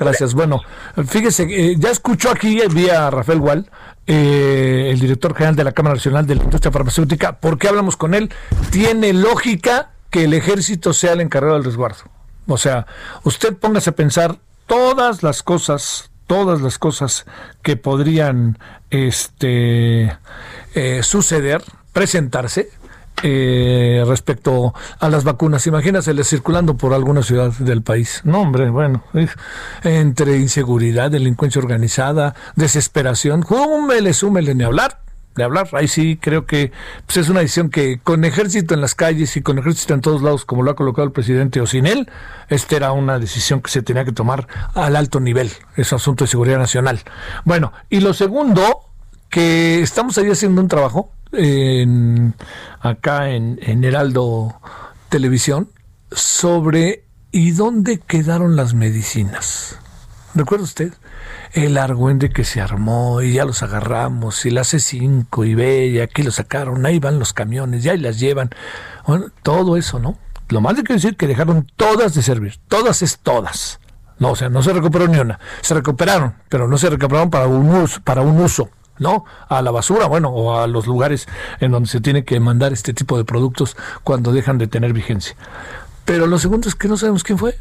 Gracias. 0.00 0.32
Bueno, 0.32 0.62
fíjese, 1.06 1.42
eh, 1.42 1.74
ya 1.78 1.90
escuchó 1.90 2.30
aquí 2.30 2.58
eh, 2.60 2.68
vía 2.70 3.10
Rafael 3.10 3.38
Gual, 3.38 3.70
eh, 4.06 4.88
el 4.92 4.98
director 4.98 5.34
general 5.34 5.56
de 5.56 5.64
la 5.64 5.72
Cámara 5.72 5.96
Nacional 5.96 6.26
de 6.26 6.36
la 6.36 6.44
Industria 6.44 6.72
Farmacéutica. 6.72 7.38
¿Por 7.38 7.58
qué 7.58 7.68
hablamos 7.68 7.98
con 7.98 8.14
él? 8.14 8.32
Tiene 8.70 9.12
lógica 9.12 9.90
que 10.08 10.24
el 10.24 10.32
ejército 10.32 10.94
sea 10.94 11.12
el 11.12 11.20
encargado 11.20 11.54
del 11.54 11.64
resguardo. 11.64 12.04
O 12.46 12.56
sea, 12.56 12.86
usted 13.24 13.56
póngase 13.56 13.90
a 13.90 13.94
pensar 13.94 14.38
todas 14.66 15.22
las 15.22 15.42
cosas, 15.42 16.09
todas 16.30 16.60
las 16.60 16.78
cosas 16.78 17.26
que 17.60 17.74
podrían 17.74 18.56
este, 18.88 20.16
eh, 20.76 21.00
suceder, 21.02 21.60
presentarse, 21.92 22.68
eh, 23.24 24.04
respecto 24.06 24.72
a 25.00 25.08
las 25.08 25.24
vacunas. 25.24 25.66
Imagínasele 25.66 26.22
circulando 26.22 26.76
por 26.76 26.94
alguna 26.94 27.24
ciudad 27.24 27.50
del 27.58 27.82
país. 27.82 28.20
No, 28.22 28.42
hombre, 28.42 28.70
bueno, 28.70 29.02
entre 29.82 30.38
inseguridad, 30.38 31.10
delincuencia 31.10 31.60
organizada, 31.60 32.36
desesperación, 32.54 33.44
súmele, 33.44 34.14
súmele, 34.14 34.54
ni 34.54 34.62
hablar. 34.62 35.00
De 35.36 35.44
hablar, 35.44 35.68
ahí 35.72 35.86
sí 35.86 36.18
creo 36.20 36.44
que 36.44 36.72
pues 37.06 37.18
es 37.18 37.28
una 37.28 37.40
decisión 37.40 37.70
que 37.70 38.00
con 38.00 38.24
ejército 38.24 38.74
en 38.74 38.80
las 38.80 38.96
calles 38.96 39.36
y 39.36 39.42
con 39.42 39.58
ejército 39.58 39.94
en 39.94 40.00
todos 40.00 40.22
lados, 40.22 40.44
como 40.44 40.62
lo 40.64 40.72
ha 40.72 40.76
colocado 40.76 41.06
el 41.06 41.12
presidente 41.12 41.60
o 41.60 41.66
sin 41.66 41.86
él, 41.86 42.10
esta 42.48 42.76
era 42.76 42.92
una 42.92 43.18
decisión 43.18 43.62
que 43.62 43.70
se 43.70 43.82
tenía 43.82 44.04
que 44.04 44.12
tomar 44.12 44.48
al 44.74 44.96
alto 44.96 45.20
nivel, 45.20 45.50
es 45.76 45.92
asunto 45.92 46.24
de 46.24 46.28
seguridad 46.28 46.58
nacional. 46.58 47.00
Bueno, 47.44 47.72
y 47.88 48.00
lo 48.00 48.12
segundo, 48.12 48.90
que 49.28 49.80
estamos 49.80 50.18
ahí 50.18 50.28
haciendo 50.28 50.60
un 50.60 50.68
trabajo 50.68 51.12
en, 51.32 52.34
acá 52.80 53.30
en, 53.30 53.60
en 53.62 53.84
Heraldo 53.84 54.60
Televisión 55.08 55.70
sobre 56.10 57.04
¿y 57.30 57.52
dónde 57.52 57.98
quedaron 57.98 58.56
las 58.56 58.74
medicinas? 58.74 59.78
¿Recuerda 60.34 60.64
usted? 60.64 60.92
El 61.52 61.78
argüende 61.78 62.30
que 62.30 62.44
se 62.44 62.60
armó 62.60 63.22
y 63.22 63.32
ya 63.32 63.44
los 63.44 63.62
agarramos 63.64 64.46
y 64.46 64.50
la 64.50 64.62
C5 64.62 65.48
y 65.48 65.54
B 65.54 65.86
y 65.88 66.00
aquí 66.00 66.22
lo 66.22 66.30
sacaron, 66.30 66.86
ahí 66.86 67.00
van 67.00 67.18
los 67.18 67.32
camiones, 67.32 67.82
ya 67.82 67.92
ahí 67.92 67.98
las 67.98 68.20
llevan. 68.20 68.50
Bueno, 69.06 69.26
todo 69.42 69.76
eso, 69.76 69.98
¿no? 69.98 70.16
Lo 70.48 70.60
más 70.60 70.76
de 70.76 70.84
que 70.84 70.92
decir 70.92 71.16
que 71.16 71.26
dejaron 71.26 71.66
todas 71.76 72.14
de 72.14 72.22
servir, 72.22 72.60
todas 72.68 73.02
es 73.02 73.18
todas. 73.18 73.80
No, 74.20 74.32
o 74.32 74.36
sea, 74.36 74.48
no 74.48 74.62
se 74.62 74.72
recuperó 74.72 75.08
ni 75.08 75.18
una. 75.18 75.40
Se 75.60 75.74
recuperaron, 75.74 76.34
pero 76.48 76.68
no 76.68 76.78
se 76.78 76.90
recuperaron 76.90 77.30
para 77.30 77.46
un 77.46 77.68
uso, 77.68 78.00
para 78.02 78.20
un 78.20 78.38
uso. 78.40 78.68
¿no? 78.98 79.24
A 79.48 79.62
la 79.62 79.70
basura, 79.70 80.06
bueno, 80.06 80.28
o 80.28 80.60
a 80.60 80.66
los 80.66 80.86
lugares 80.86 81.26
en 81.58 81.72
donde 81.72 81.88
se 81.88 82.00
tiene 82.00 82.24
que 82.24 82.38
mandar 82.38 82.72
este 82.72 82.92
tipo 82.92 83.16
de 83.16 83.24
productos 83.24 83.76
cuando 84.04 84.30
dejan 84.30 84.58
de 84.58 84.66
tener 84.66 84.92
vigencia. 84.92 85.34
Pero 86.04 86.26
lo 86.26 86.38
segundo 86.38 86.68
es 86.68 86.74
que 86.74 86.86
no 86.86 86.96
sabemos 86.96 87.24
quién 87.24 87.38
fue. 87.38 87.56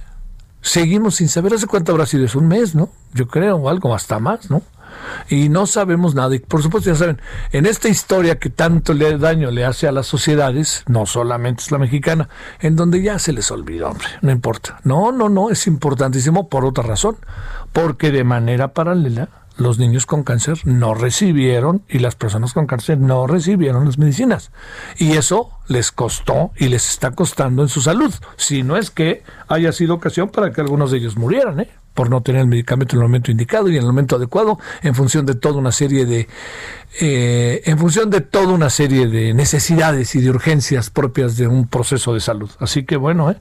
Seguimos 0.62 1.16
sin 1.16 1.30
saber 1.30 1.54
hace 1.54 1.68
cuánto 1.68 1.92
habrá 1.92 2.06
sido, 2.06 2.26
es 2.26 2.36
un 2.36 2.48
mes, 2.48 2.76
¿no? 2.76 2.90
Yo 3.14 3.28
creo, 3.28 3.58
o 3.58 3.70
algo 3.70 3.96
hasta 3.96 4.20
más, 4.20 4.50
¿no? 4.50 4.62
Y 5.30 5.50
no 5.50 5.66
sabemos 5.66 6.16
nada. 6.16 6.36
Y 6.36 6.40
por 6.40 6.62
supuesto, 6.62 6.90
ya 6.90 6.96
saben, 6.96 7.22
en 7.52 7.66
esta 7.66 7.90
historia 7.90 8.40
que 8.40 8.50
tanto 8.50 8.94
le 8.94 9.18
daño 9.18 9.52
le 9.52 9.66
hace 9.66 9.88
a 9.88 9.92
las 9.92 10.08
sociedades, 10.08 10.84
no 10.88 11.06
solamente 11.06 11.64
es 11.64 11.72
la 11.72 11.78
mexicana, 11.78 12.30
en 12.60 12.76
donde 12.76 13.02
ya 13.02 13.20
se 13.20 13.34
les 13.34 13.52
olvidó, 13.52 13.90
hombre, 13.90 14.08
no 14.22 14.32
importa. 14.32 14.80
No, 14.84 15.12
no, 15.12 15.30
no, 15.30 15.50
es 15.50 15.68
importantísimo 15.68 16.50
por 16.50 16.66
otra 16.66 16.84
razón. 16.84 17.18
Porque 17.72 18.12
de 18.12 18.24
manera 18.24 18.74
paralela, 18.74 19.30
los 19.60 19.78
niños 19.78 20.06
con 20.06 20.24
cáncer 20.24 20.60
no 20.64 20.94
recibieron 20.94 21.84
y 21.88 22.00
las 22.00 22.16
personas 22.16 22.54
con 22.54 22.66
cáncer 22.66 22.98
no 22.98 23.28
recibieron 23.28 23.86
las 23.86 23.98
medicinas. 23.98 24.52
Y 24.98 25.12
eso 25.12 25.52
les 25.68 25.92
costó 25.92 26.52
y 26.58 26.70
les 26.70 26.90
está 26.90 27.12
costando 27.12 27.62
en 27.62 27.70
su 27.70 27.82
salud. 27.82 28.14
Si 28.38 28.64
no 28.64 28.78
es 28.78 28.90
que 28.90 29.24
haya 29.48 29.72
sido 29.72 29.96
ocasión 29.96 30.30
para 30.30 30.52
que 30.52 30.62
algunos 30.62 30.92
de 30.92 30.98
ellos 30.98 31.18
murieran, 31.18 31.60
¿eh? 31.60 31.70
por 31.94 32.10
no 32.10 32.22
tener 32.22 32.42
el 32.42 32.48
medicamento 32.48 32.96
en 32.96 33.02
el 33.02 33.08
momento 33.10 33.30
indicado 33.30 33.68
y 33.68 33.74
en 33.74 33.82
el 33.82 33.88
momento 33.88 34.16
adecuado, 34.16 34.58
en 34.84 34.96
función 34.96 35.26
de 35.26 35.36
toda 35.36 35.58
una 35.58 35.74
serie 35.74 36.06
de, 36.06 36.30
eh, 37.00 37.62
en 37.66 37.78
función 37.78 38.10
de 38.10 38.22
toda 38.22 38.48
una 38.48 38.70
serie 38.72 39.08
de 39.08 39.34
necesidades 39.36 40.16
y 40.16 40.22
de 40.22 40.32
urgencias 40.32 40.90
propias 40.90 41.38
de 41.38 41.48
un 41.48 41.68
proceso 41.68 42.14
de 42.16 42.20
salud. 42.20 42.50
Así 42.60 42.84
que 42.84 42.98
bueno, 42.98 43.30
¿eh? 43.30 43.38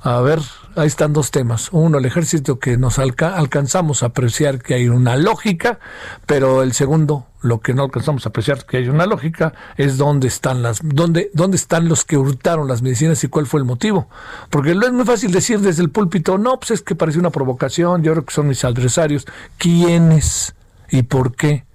a 0.00 0.20
ver, 0.22 0.40
ahí 0.76 0.86
están 0.86 1.12
dos 1.12 1.30
temas. 1.30 1.68
Uno, 1.72 1.98
el 1.98 2.06
ejército 2.06 2.58
que 2.58 2.78
nos 2.78 2.98
alca 2.98 3.36
alcanzamos 3.36 4.02
a 4.02 4.06
apreciar 4.06 4.62
que 4.62 4.74
hay 4.74 4.88
una 4.88 5.16
lógica, 5.16 5.78
pero 6.24 6.62
el 6.62 6.72
segundo, 6.72 7.26
lo 7.42 7.60
que 7.60 7.74
no 7.74 7.82
alcanzamos 7.84 8.24
a 8.24 8.30
apreciar 8.30 8.64
que 8.64 8.78
hay 8.78 8.88
una 8.88 9.04
lógica, 9.04 9.52
es 9.76 9.98
dónde 9.98 10.28
están 10.28 10.62
las, 10.62 10.80
dónde, 10.82 11.30
dónde 11.34 11.58
están 11.58 11.88
los 11.88 12.06
que 12.06 12.16
hurtaron 12.16 12.66
las 12.66 12.80
medicinas 12.80 13.22
y 13.24 13.28
cuál 13.28 13.46
fue 13.46 13.60
el 13.60 13.66
motivo. 13.66 14.08
Porque 14.48 14.74
no 14.74 14.86
es 14.86 14.92
muy 14.92 15.04
fácil 15.04 15.32
decir 15.32 15.60
desde 15.60 15.82
el 15.82 15.90
púlpito, 15.90 16.38
no, 16.38 16.58
pues 16.58 16.70
es 16.70 16.82
que 16.82 16.94
pareció 16.94 17.20
una 17.20 17.30
provocación, 17.30 18.02
yo 18.02 18.12
creo 18.12 18.24
que 18.24 18.34
son 18.34 18.48
mis 18.48 18.64
adversarios. 18.64 19.26
¿Quiénes 19.58 20.54
y 20.88 21.02
por 21.02 21.36
qué? 21.36 21.66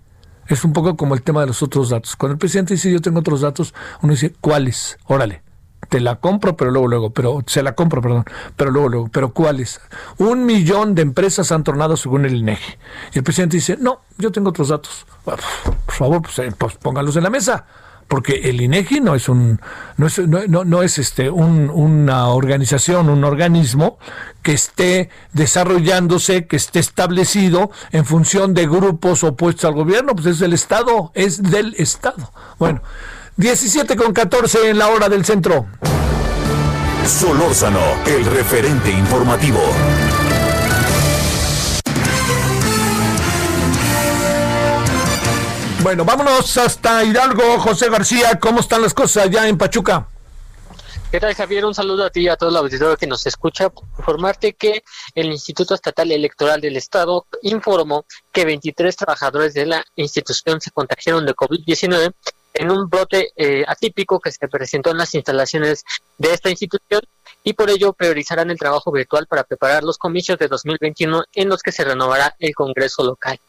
Es 0.51 0.65
un 0.65 0.73
poco 0.73 0.97
como 0.97 1.15
el 1.15 1.21
tema 1.21 1.41
de 1.41 1.47
los 1.47 1.63
otros 1.63 1.89
datos. 1.89 2.15
Cuando 2.15 2.33
el 2.33 2.39
presidente 2.39 2.73
dice 2.73 2.91
yo 2.91 2.99
tengo 2.99 3.19
otros 3.19 3.41
datos, 3.41 3.73
uno 4.01 4.11
dice, 4.11 4.33
¿cuáles? 4.41 4.97
Órale 5.05 5.43
te 5.89 5.99
la 5.99 6.15
compro, 6.17 6.55
pero 6.55 6.71
luego, 6.71 6.87
luego, 6.87 7.09
pero 7.09 7.43
se 7.47 7.61
la 7.61 7.75
compro, 7.75 8.01
perdón, 8.01 8.23
pero 8.55 8.71
luego, 8.71 8.87
luego, 8.87 9.09
pero 9.11 9.33
¿cuáles? 9.33 9.81
Un 10.19 10.45
millón 10.45 10.95
de 10.95 11.01
empresas 11.01 11.51
han 11.51 11.65
tornado 11.65 11.97
según 11.97 12.25
el 12.25 12.35
INEGI. 12.35 12.77
Y 13.13 13.17
el 13.17 13.23
presidente 13.25 13.57
dice, 13.57 13.77
no, 13.77 14.01
yo 14.17 14.31
tengo 14.31 14.51
otros 14.51 14.69
datos. 14.69 15.05
Por 15.25 15.39
favor, 15.87 16.21
pues, 16.21 16.39
eh, 16.39 16.53
pues 16.57 16.75
pónganlos 16.75 17.17
en 17.17 17.23
la 17.23 17.29
mesa. 17.29 17.65
Porque 18.11 18.41
el 18.49 18.59
INEGI 18.59 18.99
no 18.99 19.15
es 19.15 19.29
un, 19.29 19.61
no 19.95 20.07
es, 20.07 20.19
no, 20.19 20.65
no- 20.65 20.83
es 20.83 20.97
este 20.97 21.29
un- 21.29 21.69
una 21.69 22.27
organización, 22.27 23.07
un 23.09 23.23
organismo 23.23 23.97
que 24.43 24.51
esté 24.51 25.09
desarrollándose, 25.31 26.45
que 26.45 26.57
esté 26.57 26.79
establecido 26.79 27.71
en 27.93 28.03
función 28.03 28.53
de 28.53 28.67
grupos 28.67 29.23
opuestos 29.23 29.63
al 29.63 29.75
gobierno, 29.75 30.13
pues 30.13 30.25
es 30.27 30.39
del 30.39 30.51
Estado, 30.51 31.13
es 31.15 31.41
del 31.41 31.73
Estado. 31.77 32.33
Bueno, 32.59 32.81
17 33.37 33.95
con 33.95 34.11
14 34.11 34.69
en 34.71 34.77
la 34.77 34.89
hora 34.89 35.07
del 35.07 35.23
centro. 35.23 35.67
Solórzano, 37.07 37.79
el 38.05 38.25
referente 38.25 38.91
informativo. 38.91 39.61
Bueno, 45.83 46.05
vámonos 46.05 46.57
hasta 46.57 47.03
Hidalgo, 47.03 47.57
José 47.57 47.89
García. 47.89 48.39
¿Cómo 48.39 48.59
están 48.59 48.83
las 48.83 48.93
cosas 48.93 49.25
allá 49.25 49.47
en 49.47 49.57
Pachuca? 49.57 50.07
¿Qué 51.11 51.19
tal, 51.19 51.33
Javier? 51.33 51.65
Un 51.65 51.73
saludo 51.73 52.05
a 52.05 52.11
ti 52.11 52.21
y 52.21 52.27
a 52.27 52.35
todo 52.35 52.51
el 52.51 52.57
auditorio 52.57 52.95
que 52.97 53.07
nos 53.07 53.25
escucha. 53.25 53.71
Informarte 53.97 54.53
que 54.53 54.83
el 55.15 55.31
Instituto 55.31 55.73
Estatal 55.73 56.11
Electoral 56.11 56.61
del 56.61 56.77
Estado 56.77 57.25
informó 57.41 58.05
que 58.31 58.45
23 58.45 58.95
trabajadores 58.95 59.55
de 59.55 59.65
la 59.65 59.83
institución 59.95 60.61
se 60.61 60.69
contagiaron 60.69 61.25
de 61.25 61.33
COVID-19 61.33 62.13
en 62.53 62.71
un 62.71 62.87
brote 62.87 63.31
eh, 63.35 63.65
atípico 63.67 64.19
que 64.19 64.31
se 64.31 64.47
presentó 64.47 64.91
en 64.91 64.97
las 64.97 65.15
instalaciones 65.15 65.83
de 66.19 66.31
esta 66.31 66.51
institución 66.51 67.01
y 67.43 67.53
por 67.53 67.71
ello 67.71 67.93
priorizarán 67.93 68.51
el 68.51 68.59
trabajo 68.59 68.91
virtual 68.91 69.25
para 69.25 69.43
preparar 69.43 69.83
los 69.83 69.97
comicios 69.97 70.37
de 70.37 70.47
2021 70.47 71.23
en 71.33 71.49
los 71.49 71.63
que 71.63 71.71
se 71.71 71.83
renovará 71.83 72.35
el 72.37 72.53
Congreso 72.53 73.03
local. 73.03 73.39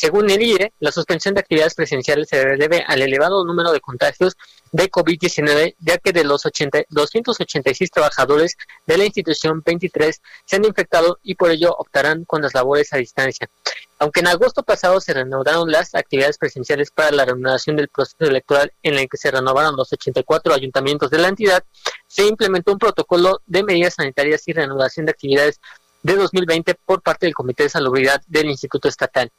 Según 0.00 0.30
el 0.30 0.40
IE, 0.40 0.72
la 0.80 0.92
suspensión 0.92 1.34
de 1.34 1.40
actividades 1.40 1.74
presenciales 1.74 2.26
se 2.30 2.38
debe 2.56 2.82
al 2.88 3.02
elevado 3.02 3.44
número 3.44 3.70
de 3.70 3.82
contagios 3.82 4.34
de 4.72 4.90
COVID-19, 4.90 5.74
ya 5.78 5.98
que 5.98 6.12
de 6.14 6.24
los 6.24 6.46
80 6.46 6.84
286 6.88 7.90
trabajadores 7.90 8.56
de 8.86 8.96
la 8.96 9.04
institución, 9.04 9.62
23 9.62 10.22
se 10.46 10.56
han 10.56 10.64
infectado 10.64 11.18
y 11.22 11.34
por 11.34 11.50
ello 11.50 11.76
optarán 11.76 12.24
con 12.24 12.40
las 12.40 12.54
labores 12.54 12.94
a 12.94 12.96
distancia. 12.96 13.50
Aunque 13.98 14.20
en 14.20 14.28
agosto 14.28 14.62
pasado 14.62 15.02
se 15.02 15.12
reanudaron 15.12 15.70
las 15.70 15.94
actividades 15.94 16.38
presenciales 16.38 16.90
para 16.90 17.10
la 17.10 17.26
reanudación 17.26 17.76
del 17.76 17.88
proceso 17.88 18.24
electoral 18.24 18.72
en 18.82 18.94
el 18.94 19.06
que 19.06 19.18
se 19.18 19.30
renovaron 19.30 19.76
los 19.76 19.92
84 19.92 20.54
ayuntamientos 20.54 21.10
de 21.10 21.18
la 21.18 21.28
entidad, 21.28 21.62
se 22.06 22.26
implementó 22.26 22.72
un 22.72 22.78
protocolo 22.78 23.42
de 23.44 23.64
medidas 23.64 23.96
sanitarias 23.96 24.48
y 24.48 24.54
reanudación 24.54 25.04
de 25.04 25.12
actividades 25.12 25.60
de 26.02 26.16
2020 26.16 26.74
por 26.86 27.02
parte 27.02 27.26
del 27.26 27.34
Comité 27.34 27.64
de 27.64 27.68
Salubridad 27.68 28.22
del 28.26 28.48
Instituto 28.48 28.88
Estatal. 28.88 29.30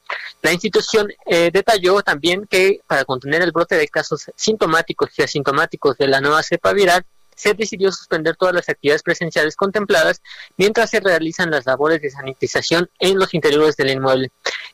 La 0.42 0.54
institución 0.54 1.08
eh, 1.26 1.50
detalló 1.52 2.02
también 2.02 2.46
que 2.48 2.82
para 2.88 3.06
contener 3.06 3.42
el 3.42 3.52
brote 3.52 3.76
de 3.76 3.88
casos 3.88 4.32
sintomáticos 4.36 5.10
y 5.18 5.24
asintomáticos 5.24 5.98
de 5.98 6.08
la 6.08 6.22
nueva 6.22 6.44
cepa 6.44 6.74
viral, 6.74 7.06
se 7.36 7.54
decidió 7.56 7.92
suspender 7.92 8.36
todas 8.36 8.54
las 8.54 8.70
actividades 8.70 9.02
presenciales 9.02 9.56
contempladas 9.56 10.22
mientras 10.58 10.92
se 10.92 11.00
realizan 11.00 11.50
las 11.50 11.66
labores 11.66 12.02
de 12.02 12.12
sanitización 12.12 12.90
en 13.00 13.18
los 13.18 13.34
interiores 13.34 13.76
del 13.78 13.90
inmueble. 13.90 14.32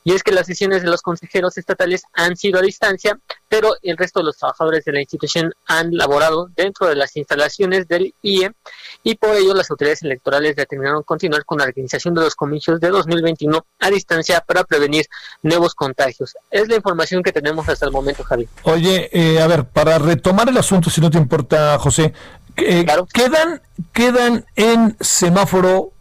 Y 0.08 0.14
es 0.14 0.24
que 0.24 0.32
las 0.32 0.48
sesiones 0.48 0.84
de 0.84 0.88
los 0.88 1.02
consejeros 1.02 1.58
estatales 1.58 2.04
han 2.14 2.38
sido 2.38 2.60
a 2.60 2.62
distancia, 2.62 3.20
pero 3.50 3.76
el 3.82 3.98
resto 3.98 4.22
de 4.22 4.28
los 4.28 4.38
trabajadores 4.38 4.86
de 4.86 4.94
la 4.94 5.02
institución 5.02 5.52
han 5.66 5.94
laborado 5.98 6.48
dentro 6.56 6.88
de 6.88 6.96
las 6.96 7.18
instalaciones 7.18 7.90
del 7.90 8.16
IE 8.22 8.54
y 9.04 9.16
por 9.16 9.36
ello 9.36 9.54
las 9.54 9.70
autoridades 9.70 10.04
electorales 10.04 10.56
determinaron 10.56 11.04
continuar 11.04 11.44
con 11.44 11.58
la 11.58 11.66
organización 11.66 12.14
de 12.14 12.22
los 12.22 12.36
comicios 12.36 12.80
de 12.80 12.88
2021 12.88 13.66
a 13.82 13.90
distancia 13.90 14.40
para 14.48 14.64
prevenir 14.64 15.08
nuevos 15.42 15.76
contagios. 15.76 16.38
Es 16.52 16.70
la 16.70 16.78
información 16.78 17.22
que 17.22 17.34
tenemos 17.34 17.68
hasta 17.68 17.86
el 17.86 17.92
momento, 17.92 18.24
Javi. 18.24 18.48
Oye, 18.64 19.10
eh, 19.12 19.42
a 19.42 19.48
ver, 19.48 19.66
para 19.66 20.00
retomar 20.00 20.48
el 20.48 20.58
asunto, 20.58 20.90
si 20.90 21.02
no 21.02 21.12
te 21.12 21.18
importa, 21.18 21.78
José, 21.80 22.14
eh, 22.56 22.86
quedan, 23.12 23.62
quedan 23.92 24.46
en 24.56 24.96
semáforo 25.02 25.92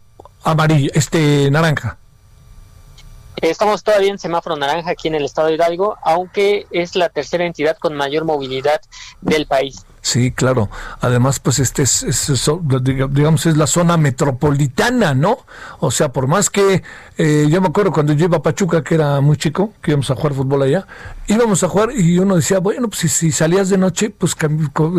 amarillo, 0.43 0.91
este 0.93 1.51
naranja. 1.51 1.97
Estamos 3.41 3.83
todavía 3.83 4.09
en 4.09 4.17
semáforo 4.17 4.55
naranja 4.55 4.91
aquí 4.91 5.07
en 5.07 5.15
el 5.15 5.23
estado 5.23 5.47
de 5.49 5.53
Hidalgo, 5.55 5.97
aunque 6.03 6.65
es 6.71 6.95
la 6.95 7.09
tercera 7.09 7.45
entidad 7.45 7.77
con 7.77 7.93
mayor 7.95 8.25
movilidad 8.25 8.81
del 9.21 9.45
país. 9.45 9.85
Sí, 10.01 10.31
claro. 10.31 10.69
Además, 11.01 11.39
pues 11.39 11.59
este 11.59 11.83
es, 11.83 12.01
es- 12.01 12.29
es- 12.29 12.47
diga- 12.47 13.09
digamos, 13.09 13.45
es 13.45 13.55
la 13.57 13.67
zona 13.67 13.95
metropolitana, 13.97 15.13
¿no? 15.13 15.37
O 15.79 15.91
sea, 15.91 16.11
por 16.13 16.27
más 16.27 16.49
que 16.49 16.81
eh, 17.17 17.47
yo 17.49 17.61
me 17.61 17.67
acuerdo 17.67 17.91
cuando 17.91 18.13
yo 18.13 18.25
iba 18.25 18.37
a 18.37 18.41
Pachuca, 18.41 18.83
que 18.83 18.95
era 18.95 19.21
muy 19.21 19.37
chico, 19.37 19.73
que 19.81 19.91
íbamos 19.91 20.09
a 20.09 20.15
jugar 20.15 20.33
fútbol 20.33 20.63
allá, 20.63 20.87
íbamos 21.27 21.61
a 21.63 21.67
jugar 21.69 21.89
y 21.93 22.17
uno 22.19 22.37
decía, 22.37 22.59
bueno, 22.59 22.87
pues 22.87 23.01
si, 23.01 23.09
si 23.09 23.31
salías 23.31 23.69
de 23.69 23.77
noche, 23.77 24.09
pues 24.09 24.35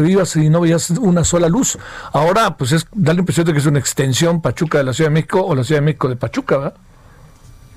ibas 0.06 0.36
y 0.36 0.48
no 0.50 0.60
veías 0.60 0.90
una 0.90 1.24
sola 1.24 1.48
luz. 1.48 1.76
Ahora, 2.12 2.56
pues 2.56 2.70
es 2.72 2.86
da 2.92 3.14
la 3.14 3.20
impresión 3.20 3.46
de 3.46 3.52
que 3.52 3.58
es 3.58 3.66
una 3.66 3.78
extensión 3.80 4.40
Pachuca 4.42 4.78
de 4.78 4.84
la 4.84 4.92
Ciudad 4.92 5.10
de 5.10 5.14
México 5.14 5.40
o 5.44 5.54
la 5.56 5.64
Ciudad 5.64 5.80
de 5.80 5.86
México 5.86 6.08
de 6.08 6.16
Pachuca, 6.16 6.56
¿verdad? 6.58 6.74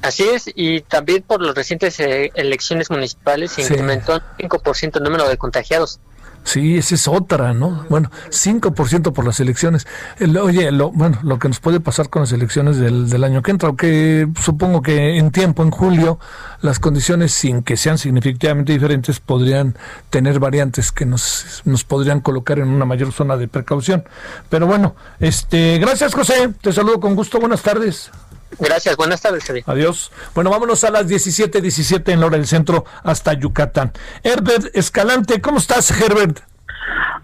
Así 0.02 0.24
es, 0.24 0.49
y 0.56 0.82
también 0.82 1.24
por 1.24 1.41
las 1.41 1.54
recientes 1.56 1.99
eh, 1.99 2.32
elecciones 2.36 2.89
municipales 2.89 3.52
se 3.52 3.64
Sí. 3.64 3.74
incrementó 3.74 4.14
un 4.16 4.22
5% 4.38 4.97
el 4.97 5.04
número 5.04 5.28
de 5.30 5.38
contagiados. 5.38 5.99
Sí, 6.43 6.76
esa 6.78 6.95
es 6.95 7.08
otra, 7.08 7.54
¿no? 7.54 7.86
Bueno, 7.88 8.10
5% 8.32 9.14
por 9.14 9.26
las 9.26 9.39
elecciones. 9.39 9.86
El- 10.18 10.36
oye, 10.38 10.72
lo, 10.72 10.89
bueno, 10.91 11.20
lo 11.22 11.38
que 11.38 11.47
nos 11.47 11.60
puede 11.60 11.80
pasar 11.80 12.10
con 12.10 12.24
las 12.24 12.32
elecciones 12.32 12.78
del, 12.78 13.12
del 13.12 13.24
año 13.24 13.43
que 13.43 13.52
entra, 13.52 13.68
aunque 13.68 14.28
supongo 14.43 14.82
que 14.82 15.20
en 15.20 15.30
tiempo, 15.30 15.62
en 15.62 15.70
julio, 15.70 16.18
las 16.62 16.80
condiciones, 16.80 17.32
sin 17.32 17.62
que 17.62 17.78
sean 17.78 17.99
significativamente 17.99 18.74
diferentes, 18.74 19.20
podrían 19.20 19.78
tener 20.10 20.39
variantes 20.39 20.91
que 20.91 21.06
nos, 21.06 21.62
nos 21.66 21.84
podrían 21.84 22.22
colocar 22.22 22.58
en 22.58 22.70
una 22.70 22.86
mayor 22.86 23.12
zona 23.12 23.38
de 23.38 23.47
precaución. 23.47 24.04
Pero 24.49 24.66
bueno, 24.66 24.95
este, 25.20 25.78
gracias 25.78 26.16
José, 26.16 26.49
te 26.60 26.74
saludo 26.74 26.99
con 26.99 27.14
gusto, 27.14 27.39
buenas 27.39 27.62
tardes. 27.62 28.10
Gracias, 28.60 28.95
buenas 28.95 29.22
tardes, 29.22 29.43
Javier. 29.43 29.64
Adiós. 29.68 30.12
Bueno, 30.34 30.49
vámonos 30.49 30.84
a 30.84 30.91
las 30.91 31.08
17:17 31.08 31.62
17 31.62 32.12
en 32.12 32.20
la 32.20 32.28
hora 32.28 32.38
del 32.38 32.47
centro 32.47 32.86
hasta 33.04 33.34
Yucatán. 33.34 33.91
Herbert 34.24 34.76
Escalante, 34.76 35.41
¿cómo 35.41 35.58
estás, 35.58 35.91
Herbert? 35.91 36.39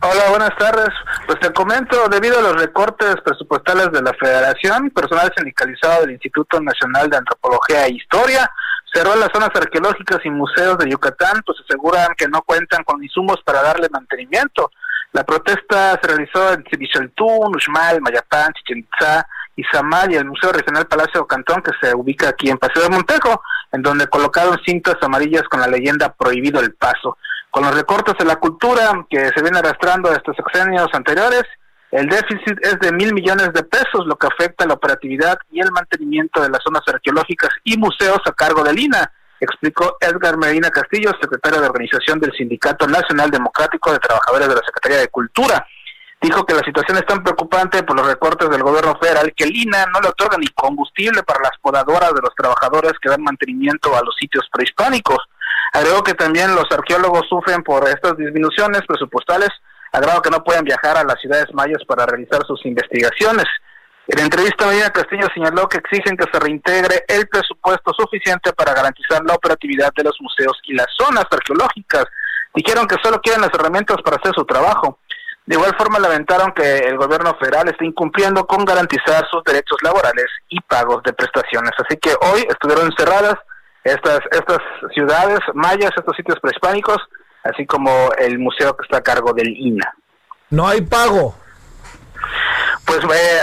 Hola, 0.02 0.30
buenas 0.30 0.56
tardes. 0.58 0.90
Pues 1.26 1.40
te 1.40 1.52
comento, 1.52 2.08
debido 2.10 2.40
a 2.40 2.42
los 2.42 2.56
recortes 2.56 3.16
presupuestales 3.26 3.92
de 3.92 4.02
la 4.02 4.14
Federación, 4.14 4.92
personal 4.92 5.32
sindicalizado 5.36 6.02
del 6.02 6.12
Instituto 6.12 6.62
Nacional 6.62 7.10
de 7.10 7.18
Antropología 7.18 7.88
e 7.88 7.94
Historia 7.94 8.50
cerró 8.94 9.16
las 9.16 9.30
zonas 9.34 9.50
arqueológicas 9.54 10.20
y 10.24 10.30
museos 10.30 10.78
de 10.78 10.90
Yucatán, 10.90 11.42
pues 11.46 11.60
aseguran 11.64 12.16
que 12.18 12.28
no 12.28 12.42
cuentan 12.42 12.84
con 12.84 13.04
insumos 13.04 13.38
para 13.46 13.62
darle 13.62 13.90
mantenimiento. 13.92 14.72
La 15.14 15.24
protesta 15.24 16.00
se 16.02 16.08
realizó 16.08 16.54
en 16.54 16.64
Cibichaltún, 16.70 17.56
Uxmal, 17.56 18.02
Mayapán, 18.02 18.54
Chichen 18.54 18.80
Itzá, 18.80 19.28
Izamal 19.58 20.12
y 20.12 20.16
el 20.16 20.26
Museo 20.26 20.54
Regional 20.54 20.88
Palacio 20.88 21.28
Cantón, 21.28 21.62
que 21.62 21.72
se 21.82 21.94
ubica 21.94 22.30
aquí 22.30 22.50
en 22.50 22.58
Paseo 22.58 22.84
de 22.84 22.90
Montejo, 22.90 23.42
en 23.72 23.82
donde 23.82 24.08
colocaron 24.08 24.58
cintas 24.66 24.96
amarillas 25.02 25.44
con 25.50 25.60
la 25.60 25.68
leyenda 25.68 26.14
Prohibido 26.14 26.62
el 26.62 26.74
Paso. 26.76 27.18
Con 27.50 27.64
los 27.64 27.76
recortes 27.76 28.16
de 28.20 28.26
la 28.26 28.36
cultura 28.36 29.06
que 29.10 29.30
se 29.36 29.42
viene 29.42 29.60
arrastrando 29.60 30.12
estos 30.14 30.36
sexenios 30.36 30.88
anteriores, 30.94 31.44
el 31.92 32.08
déficit 32.08 32.60
es 32.62 32.80
de 32.80 32.92
mil 32.92 33.14
millones 33.14 33.54
de 33.54 33.64
pesos, 33.64 34.06
lo 34.06 34.18
que 34.18 34.28
afecta 34.28 34.66
la 34.66 34.74
operatividad 34.74 35.38
y 35.52 35.62
el 35.62 35.72
mantenimiento 35.72 36.42
de 36.42 36.50
las 36.50 36.62
zonas 36.62 36.84
arqueológicas 36.86 37.50
y 37.64 37.78
museos 37.78 38.20
a 38.26 38.34
cargo 38.34 38.64
del 38.64 38.78
INA. 38.78 39.12
explicó 39.40 39.98
Edgar 40.02 40.38
Medina 40.38 40.70
Castillo, 40.70 41.12
secretario 41.22 41.62
de 41.62 41.68
organización 41.68 42.20
del 42.20 42.34
Sindicato 42.34 42.88
Nacional 42.88 43.32
Democrático 43.32 43.94
de 43.94 44.00
Trabajadores 44.00 44.50
de 44.50 44.56
la 44.56 44.62
Secretaría 44.66 44.98
de 45.00 45.08
Cultura. 45.08 45.66
Dijo 46.20 46.46
que 46.46 46.56
la 46.56 46.64
situación 46.64 46.98
es 46.98 47.06
tan 47.06 47.24
preocupante 47.24 47.84
por 47.84 47.96
los 47.96 48.08
recortes 48.08 48.50
del 48.50 48.64
gobierno 48.64 48.98
federal 49.00 49.34
que 49.36 49.44
el 49.44 49.56
INA 49.56 49.86
no 49.94 50.02
le 50.02 50.10
otorga 50.10 50.38
ni 50.38 50.48
combustible 50.48 51.22
para 51.24 51.42
las 51.42 51.58
podadoras 51.62 52.12
de 52.14 52.22
los 52.22 52.34
trabajadores 52.36 52.94
que 53.00 53.10
dan 53.10 53.22
mantenimiento 53.22 53.96
a 53.96 54.02
los 54.02 54.16
sitios 54.20 54.48
prehispánicos. 54.52 55.20
Agregó 55.74 56.04
que 56.04 56.16
también 56.16 56.56
los 56.56 56.66
arqueólogos 56.72 57.28
sufren 57.30 57.62
por 57.62 57.88
estas 57.88 58.18
disminuciones 58.18 58.82
presupuestales, 58.88 59.50
agregó 59.92 60.22
que 60.24 60.32
no 60.32 60.44
pueden 60.44 60.64
viajar 60.64 60.98
a 60.98 61.04
las 61.04 61.20
ciudades 61.22 61.54
mayas 61.54 61.84
para 61.88 62.06
realizar 62.08 62.44
sus 62.48 62.66
investigaciones. 62.66 63.46
En 64.08 64.20
entrevista, 64.20 64.66
Medina 64.66 64.90
Castillo 64.90 65.28
señaló 65.34 65.68
que 65.68 65.78
exigen 65.78 66.18
que 66.18 66.26
se 66.32 66.40
reintegre 66.40 67.04
el 67.10 67.28
presupuesto 67.28 67.94
suficiente 67.94 68.54
para 68.54 68.74
garantizar 68.74 69.22
la 69.24 69.36
operatividad 69.36 69.92
de 69.96 70.04
los 70.04 70.16
museos 70.22 70.58
y 70.64 70.74
las 70.74 70.88
zonas 70.98 71.26
arqueológicas. 71.30 72.06
Dijeron 72.56 72.88
que 72.88 72.96
solo 73.04 73.22
quieren 73.22 73.42
las 73.42 73.54
herramientas 73.54 73.98
para 74.04 74.16
hacer 74.16 74.34
su 74.34 74.46
trabajo. 74.46 75.00
De 75.48 75.56
igual 75.56 75.74
forma 75.78 75.98
lamentaron 75.98 76.52
que 76.52 76.80
el 76.80 76.98
gobierno 76.98 77.34
federal 77.40 77.70
esté 77.70 77.86
incumpliendo 77.86 78.46
con 78.46 78.66
garantizar 78.66 79.26
sus 79.32 79.42
derechos 79.46 79.78
laborales 79.82 80.26
y 80.50 80.60
pagos 80.60 81.02
de 81.04 81.14
prestaciones. 81.14 81.72
Así 81.78 81.98
que 81.98 82.10
hoy 82.22 82.46
estuvieron 82.50 82.92
cerradas 82.98 83.36
estas 83.82 84.20
estas 84.32 84.60
ciudades 84.94 85.40
mayas, 85.54 85.92
estos 85.96 86.18
sitios 86.18 86.38
prehispánicos, 86.42 86.98
así 87.46 87.66
como 87.66 87.90
el 88.18 88.38
museo 88.40 88.76
que 88.76 88.84
está 88.84 88.98
a 88.98 89.02
cargo 89.02 89.32
del 89.32 89.48
INA. 89.48 89.96
No 90.50 90.68
hay 90.68 90.82
pago. 90.82 91.34
Pues 92.86 93.00
eh, 93.00 93.40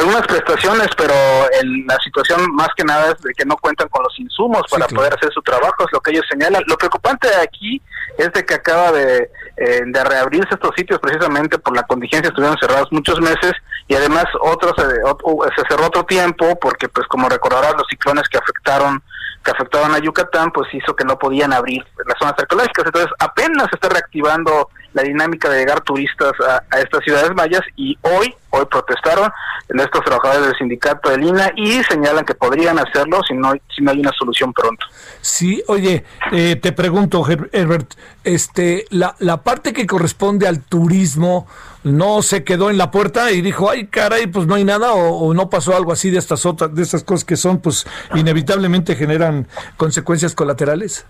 algunas 0.00 0.26
prestaciones, 0.26 0.88
pero 0.96 1.14
el- 1.60 1.86
la 1.86 1.96
situación 2.02 2.40
más 2.54 2.68
que 2.76 2.84
nada 2.84 3.12
es 3.12 3.22
de 3.22 3.32
que 3.32 3.44
no 3.44 3.56
cuentan 3.56 3.88
con 3.88 4.02
los 4.02 4.18
insumos 4.18 4.62
para 4.70 4.86
claro. 4.86 4.96
poder 4.96 5.14
hacer 5.14 5.32
su 5.32 5.40
trabajo, 5.42 5.84
es 5.84 5.92
lo 5.92 6.00
que 6.00 6.10
ellos 6.10 6.24
señalan. 6.28 6.62
Lo 6.66 6.76
preocupante 6.76 7.28
aquí 7.40 7.80
es 8.16 8.32
de 8.32 8.44
que 8.44 8.54
acaba 8.54 8.90
de, 8.90 9.30
eh, 9.56 9.82
de 9.86 10.04
reabrirse 10.04 10.48
estos 10.54 10.74
sitios 10.76 10.98
precisamente 10.98 11.58
por 11.58 11.76
la 11.76 11.84
contingencia, 11.84 12.28
estuvieron 12.28 12.58
cerrados 12.58 12.88
muchos 12.90 13.20
meses 13.20 13.52
y 13.86 13.94
además 13.94 14.24
otros 14.40 14.72
eh, 14.78 15.00
ot- 15.04 15.20
uh, 15.22 15.44
se 15.56 15.62
cerró 15.68 15.86
otro 15.86 16.04
tiempo 16.04 16.58
porque 16.60 16.88
pues 16.88 17.06
como 17.06 17.28
recordarás 17.28 17.74
los 17.74 17.86
ciclones 17.88 18.28
que 18.28 18.38
afectaron 18.38 19.02
que 19.44 19.52
afectaban 19.52 19.94
a 19.94 19.98
Yucatán, 19.98 20.50
pues 20.50 20.68
hizo 20.74 20.94
que 20.96 21.04
no 21.04 21.16
podían 21.16 21.52
abrir 21.52 21.82
las 22.04 22.18
zonas 22.18 22.34
arqueológicas. 22.36 22.84
Entonces 22.86 23.10
apenas 23.20 23.68
se 23.70 23.76
está 23.76 23.88
reactivando 23.88 24.68
la 24.98 25.04
dinámica 25.04 25.48
de 25.48 25.58
llegar 25.60 25.80
turistas 25.82 26.32
a, 26.40 26.78
estas 26.78 27.04
ciudades 27.04 27.30
mayas 27.34 27.60
y 27.76 27.96
hoy, 28.02 28.34
hoy 28.50 28.64
protestaron 28.68 29.30
estos 29.68 30.02
trabajadores 30.04 30.46
del 30.48 30.56
sindicato 30.56 31.10
del 31.10 31.22
INA 31.22 31.52
y 31.56 31.82
señalan 31.84 32.24
que 32.24 32.34
podrían 32.34 32.78
hacerlo 32.78 33.20
si 33.28 33.34
no, 33.34 33.52
si 33.74 33.82
no 33.82 33.92
hay 33.92 34.00
una 34.00 34.10
solución 34.18 34.52
pronto. 34.52 34.84
Sí, 35.20 35.62
oye, 35.68 36.04
eh, 36.32 36.56
te 36.56 36.72
pregunto, 36.72 37.22
Her- 37.24 37.48
Herbert, 37.52 37.94
este, 38.24 38.86
la, 38.90 39.14
la 39.20 39.42
parte 39.42 39.72
que 39.72 39.86
corresponde 39.86 40.48
al 40.48 40.62
turismo 40.62 41.46
no 41.84 42.22
se 42.22 42.42
quedó 42.42 42.70
en 42.70 42.78
la 42.78 42.90
puerta 42.90 43.30
y 43.30 43.40
dijo, 43.40 43.70
ay, 43.70 43.86
caray, 43.86 44.26
pues 44.26 44.46
no 44.46 44.56
hay 44.56 44.64
nada 44.64 44.92
o, 44.94 45.28
o 45.28 45.34
no 45.34 45.48
pasó 45.48 45.76
algo 45.76 45.92
así 45.92 46.10
de 46.10 46.18
estas 46.18 46.44
otras, 46.44 46.74
de 46.74 46.82
estas 46.82 47.04
cosas 47.04 47.24
que 47.24 47.36
son, 47.36 47.60
pues 47.60 47.86
inevitablemente 48.14 48.96
generan 48.96 49.46
consecuencias 49.76 50.34
colaterales. 50.34 51.06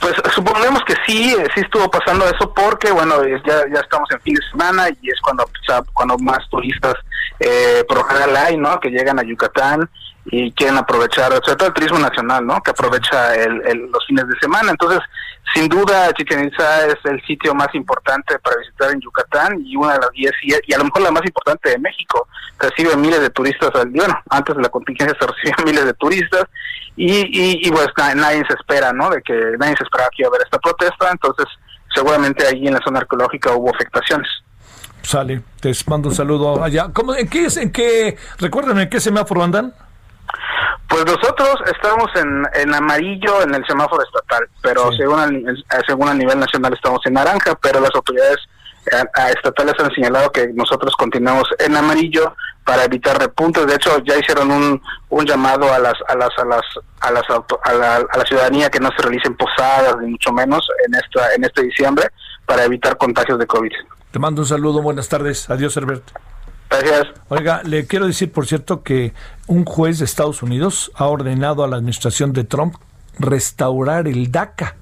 Pues 0.00 0.14
suponemos 0.34 0.82
que 0.84 0.94
sí, 1.06 1.34
eh, 1.34 1.46
sí 1.54 1.60
estuvo 1.60 1.90
pasando 1.90 2.26
eso 2.26 2.52
porque, 2.52 2.90
bueno, 2.90 3.16
ya, 3.46 3.80
estamos 3.80 4.08
en 4.10 4.20
fin 4.20 4.34
de 4.34 4.50
semana 4.50 4.88
y 5.00 5.08
es 5.08 5.20
cuando, 5.20 5.48
cuando 5.92 6.18
más 6.18 6.48
turistas 6.50 6.94
eh, 7.40 7.84
por 7.88 8.04
hay, 8.36 8.56
¿no? 8.56 8.78
Que 8.80 8.90
llegan 8.90 9.18
a 9.18 9.22
Yucatán 9.22 9.88
y 10.26 10.50
quieren 10.52 10.76
aprovechar, 10.78 11.30
sobre 11.44 11.56
todo 11.56 11.68
el 11.68 11.74
turismo 11.74 11.98
nacional, 11.98 12.46
¿no? 12.46 12.60
Que 12.62 12.70
aprovecha 12.70 13.34
el, 13.34 13.56
los 13.92 14.06
fines 14.06 14.26
de 14.26 14.34
semana. 14.40 14.70
Entonces, 14.70 15.00
sin 15.54 15.68
duda, 15.68 16.12
Chichen 16.14 16.46
Itza 16.46 16.86
es 16.86 16.96
el 17.04 17.20
sitio 17.26 17.54
más 17.54 17.68
importante 17.74 18.38
para 18.38 18.56
visitar 18.56 18.90
en 18.92 19.00
Yucatán 19.00 19.60
y 19.64 19.76
una 19.76 19.92
de 19.94 19.98
las 20.00 20.10
diez, 20.12 20.32
y, 20.42 20.54
y 20.66 20.74
a 20.74 20.78
lo 20.78 20.84
mejor 20.84 21.02
la 21.02 21.10
más 21.10 21.24
importante 21.26 21.68
de 21.70 21.78
México. 21.78 22.26
Recibe 22.58 22.96
miles 22.96 23.20
de 23.20 23.30
turistas 23.30 23.70
al 23.74 23.92
día. 23.92 24.02
Bueno, 24.04 24.18
antes 24.30 24.56
de 24.56 24.62
la 24.62 24.68
contingencia 24.70 25.16
se 25.20 25.26
recibían 25.26 25.64
miles 25.64 25.84
de 25.84 25.94
turistas 25.94 26.44
y, 26.96 27.66
y, 27.66 27.70
pues 27.70 27.88
na- 27.98 28.14
nadie 28.14 28.42
se 28.48 28.54
espera, 28.54 28.92
¿no? 28.92 29.10
De 29.10 29.20
que 29.22 29.34
nadie 29.58 29.74
se 29.76 29.84
esperaba 29.84 30.08
que 30.16 30.22
iba 30.22 30.28
a 30.28 30.30
haber 30.30 30.42
esta 30.44 30.58
protesta. 30.58 31.10
Entonces, 31.12 31.46
seguramente 31.94 32.46
ahí 32.46 32.66
en 32.66 32.74
la 32.74 32.80
zona 32.82 33.00
arqueológica 33.00 33.52
hubo 33.52 33.74
afectaciones. 33.74 34.28
Sale, 35.02 35.42
te 35.60 35.70
mando 35.86 36.08
un 36.08 36.14
saludo 36.14 36.64
allá. 36.64 36.88
¿Cómo, 36.94 37.14
¿En 37.14 37.28
qué, 37.28 37.46
en 37.56 37.70
qué, 37.70 38.16
recuérdame, 38.38 38.84
en 38.84 38.88
qué 38.88 39.00
semáforo 39.00 39.42
andan? 39.44 39.74
Pues 40.88 41.04
nosotros 41.06 41.56
estamos 41.66 42.08
en, 42.14 42.46
en 42.54 42.74
amarillo 42.74 43.42
en 43.42 43.54
el 43.54 43.64
semáforo 43.66 44.02
estatal, 44.02 44.48
pero 44.62 44.92
según, 44.92 45.20
el, 45.20 45.48
el- 45.48 45.64
según 45.86 46.08
a 46.08 46.14
nivel 46.14 46.38
nacional 46.38 46.72
estamos 46.74 47.00
en 47.06 47.14
naranja, 47.14 47.54
pero 47.60 47.80
las 47.80 47.90
autoridades 47.94 48.38
eh, 48.92 49.02
a- 49.14 49.30
estatales 49.30 49.74
han 49.78 49.90
señalado 49.92 50.30
que 50.30 50.48
nosotros 50.54 50.94
continuamos 50.96 51.44
en 51.58 51.76
amarillo 51.76 52.34
para 52.64 52.84
evitar 52.84 53.18
repuntes. 53.18 53.66
De 53.66 53.74
hecho, 53.74 53.98
ya 54.04 54.16
hicieron 54.18 54.50
un, 54.50 54.80
un 55.08 55.24
llamado 55.26 55.72
a 55.72 55.78
las 55.78 55.94
a 56.08 56.14
las 56.16 56.30
a 56.38 56.44
las 56.44 56.62
a 57.00 57.10
las 57.10 57.28
auto- 57.30 57.60
a 57.64 57.72
la, 57.72 57.96
a 57.96 58.18
la 58.18 58.24
ciudadanía 58.24 58.70
que 58.70 58.80
no 58.80 58.90
se 58.96 59.02
realicen 59.02 59.36
posadas 59.36 59.96
ni 60.00 60.10
mucho 60.12 60.32
menos 60.32 60.66
en 60.86 60.94
esta 60.94 61.34
en 61.34 61.44
este 61.44 61.62
diciembre 61.62 62.08
para 62.46 62.64
evitar 62.64 62.96
contagios 62.98 63.38
de 63.38 63.46
COVID. 63.46 63.72
Te 64.10 64.18
mando 64.18 64.42
un 64.42 64.46
saludo, 64.48 64.80
buenas 64.80 65.08
tardes. 65.08 65.50
Adiós, 65.50 65.76
Herbert. 65.76 66.04
Gracias. 66.80 67.08
Oiga, 67.28 67.62
le 67.64 67.86
quiero 67.86 68.06
decir, 68.06 68.32
por 68.32 68.46
cierto, 68.46 68.82
que 68.82 69.12
un 69.46 69.64
juez 69.64 69.98
de 69.98 70.04
Estados 70.04 70.42
Unidos 70.42 70.90
ha 70.94 71.06
ordenado 71.06 71.64
a 71.64 71.68
la 71.68 71.76
administración 71.76 72.32
de 72.32 72.44
Trump 72.44 72.76
restaurar 73.18 74.08
el 74.08 74.32
DACA. 74.32 74.76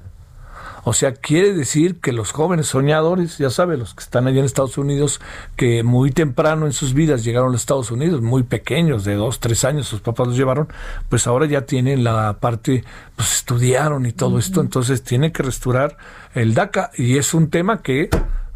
O 0.84 0.92
sea, 0.94 1.14
quiere 1.14 1.54
decir 1.54 2.00
que 2.00 2.10
los 2.10 2.32
jóvenes 2.32 2.66
soñadores, 2.66 3.38
ya 3.38 3.50
sabe, 3.50 3.76
los 3.76 3.94
que 3.94 4.02
están 4.02 4.26
allá 4.26 4.40
en 4.40 4.44
Estados 4.44 4.78
Unidos, 4.78 5.20
que 5.54 5.84
muy 5.84 6.10
temprano 6.10 6.66
en 6.66 6.72
sus 6.72 6.92
vidas 6.92 7.22
llegaron 7.22 7.50
a 7.50 7.52
los 7.52 7.60
Estados 7.60 7.92
Unidos, 7.92 8.20
muy 8.20 8.42
pequeños, 8.42 9.04
de 9.04 9.14
dos, 9.14 9.38
tres 9.38 9.64
años, 9.64 9.86
sus 9.86 10.00
papás 10.00 10.26
los 10.26 10.36
llevaron, 10.36 10.66
pues 11.08 11.28
ahora 11.28 11.46
ya 11.46 11.66
tienen 11.66 12.02
la 12.02 12.38
parte, 12.40 12.84
pues 13.14 13.32
estudiaron 13.32 14.06
y 14.06 14.12
todo 14.12 14.40
esto, 14.40 14.60
entonces 14.60 15.04
tiene 15.04 15.30
que 15.30 15.44
restaurar 15.44 15.96
el 16.34 16.52
DACA 16.52 16.90
y 16.96 17.16
es 17.16 17.32
un 17.32 17.48
tema 17.48 17.80
que 17.80 18.10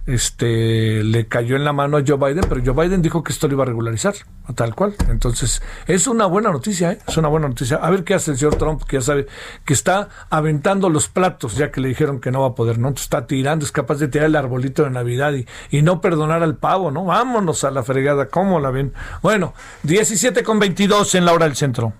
este 0.07 1.03
le 1.03 1.27
cayó 1.27 1.57
en 1.57 1.65
la 1.65 1.73
mano 1.73 1.97
a 1.97 2.03
Joe 2.07 2.17
Biden, 2.17 2.45
pero 2.49 2.63
Joe 2.65 2.87
Biden 2.87 3.03
dijo 3.03 3.25
que 3.25 3.33
esto 3.33 3.49
lo 3.49 3.55
iba 3.55 3.65
a 3.65 3.67
regularizar, 3.67 4.15
tal 4.55 4.75
cual. 4.75 4.95
Entonces, 5.09 5.63
es 5.87 6.07
una 6.07 6.27
buena 6.27 6.51
noticia, 6.51 6.93
¿eh? 6.93 6.99
es 7.07 7.17
una 7.17 7.29
buena 7.29 7.49
noticia. 7.49 7.77
A 7.79 7.91
ver 7.91 8.05
qué 8.05 8.15
hace 8.15 8.31
el 8.31 8.39
señor 8.39 8.57
Trump, 8.57 8.85
que 8.85 8.97
ya 8.99 9.03
sabe 9.03 9.27
que 9.65 9.75
está 9.75 10.09
aventando 10.31 10.89
los 10.89 11.09
platos, 11.09 11.57
ya 11.57 11.71
que 11.71 11.81
le 11.81 11.89
dijeron 11.89 12.21
que 12.21 12.31
no 12.31 12.43
va 12.43 12.49
a 12.49 12.55
poder, 12.55 12.79
¿no? 12.79 12.91
Está 12.91 13.27
tirando, 13.27 13.65
es 13.65 13.73
capaz 13.73 13.97
de 13.97 14.09
tirar 14.09 14.29
el 14.29 14.37
arbolito 14.37 14.85
de 14.85 14.91
Navidad 14.91 15.33
y, 15.35 15.47
y 15.71 15.83
no 15.83 16.01
perdonar 16.01 16.43
al 16.43 16.57
pavo, 16.57 16.91
¿no? 16.91 17.05
Vámonos 17.05 17.65
a 17.65 17.71
la 17.71 17.83
fregada, 17.83 18.29
¿cómo 18.29 18.61
la 18.61 18.71
ven? 18.71 18.93
Bueno, 19.23 19.55
17 19.83 20.43
con 20.45 20.59
22 20.59 21.17
en 21.17 21.25
la 21.25 21.33
hora 21.33 21.47
del 21.47 21.57
centro. 21.57 21.93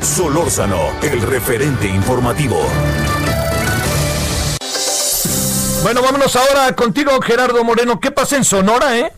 Solórzano, 0.00 0.78
el 1.02 1.22
referente 1.22 1.88
informativo. 1.88 2.58
Bueno, 5.84 6.00
vámonos 6.00 6.34
ahora 6.34 6.74
contigo, 6.74 7.10
Gerardo 7.20 7.62
Moreno. 7.62 8.00
¿Qué 8.00 8.10
pasa 8.10 8.38
en 8.38 8.44
Sonora, 8.44 8.98
eh? 8.98 9.12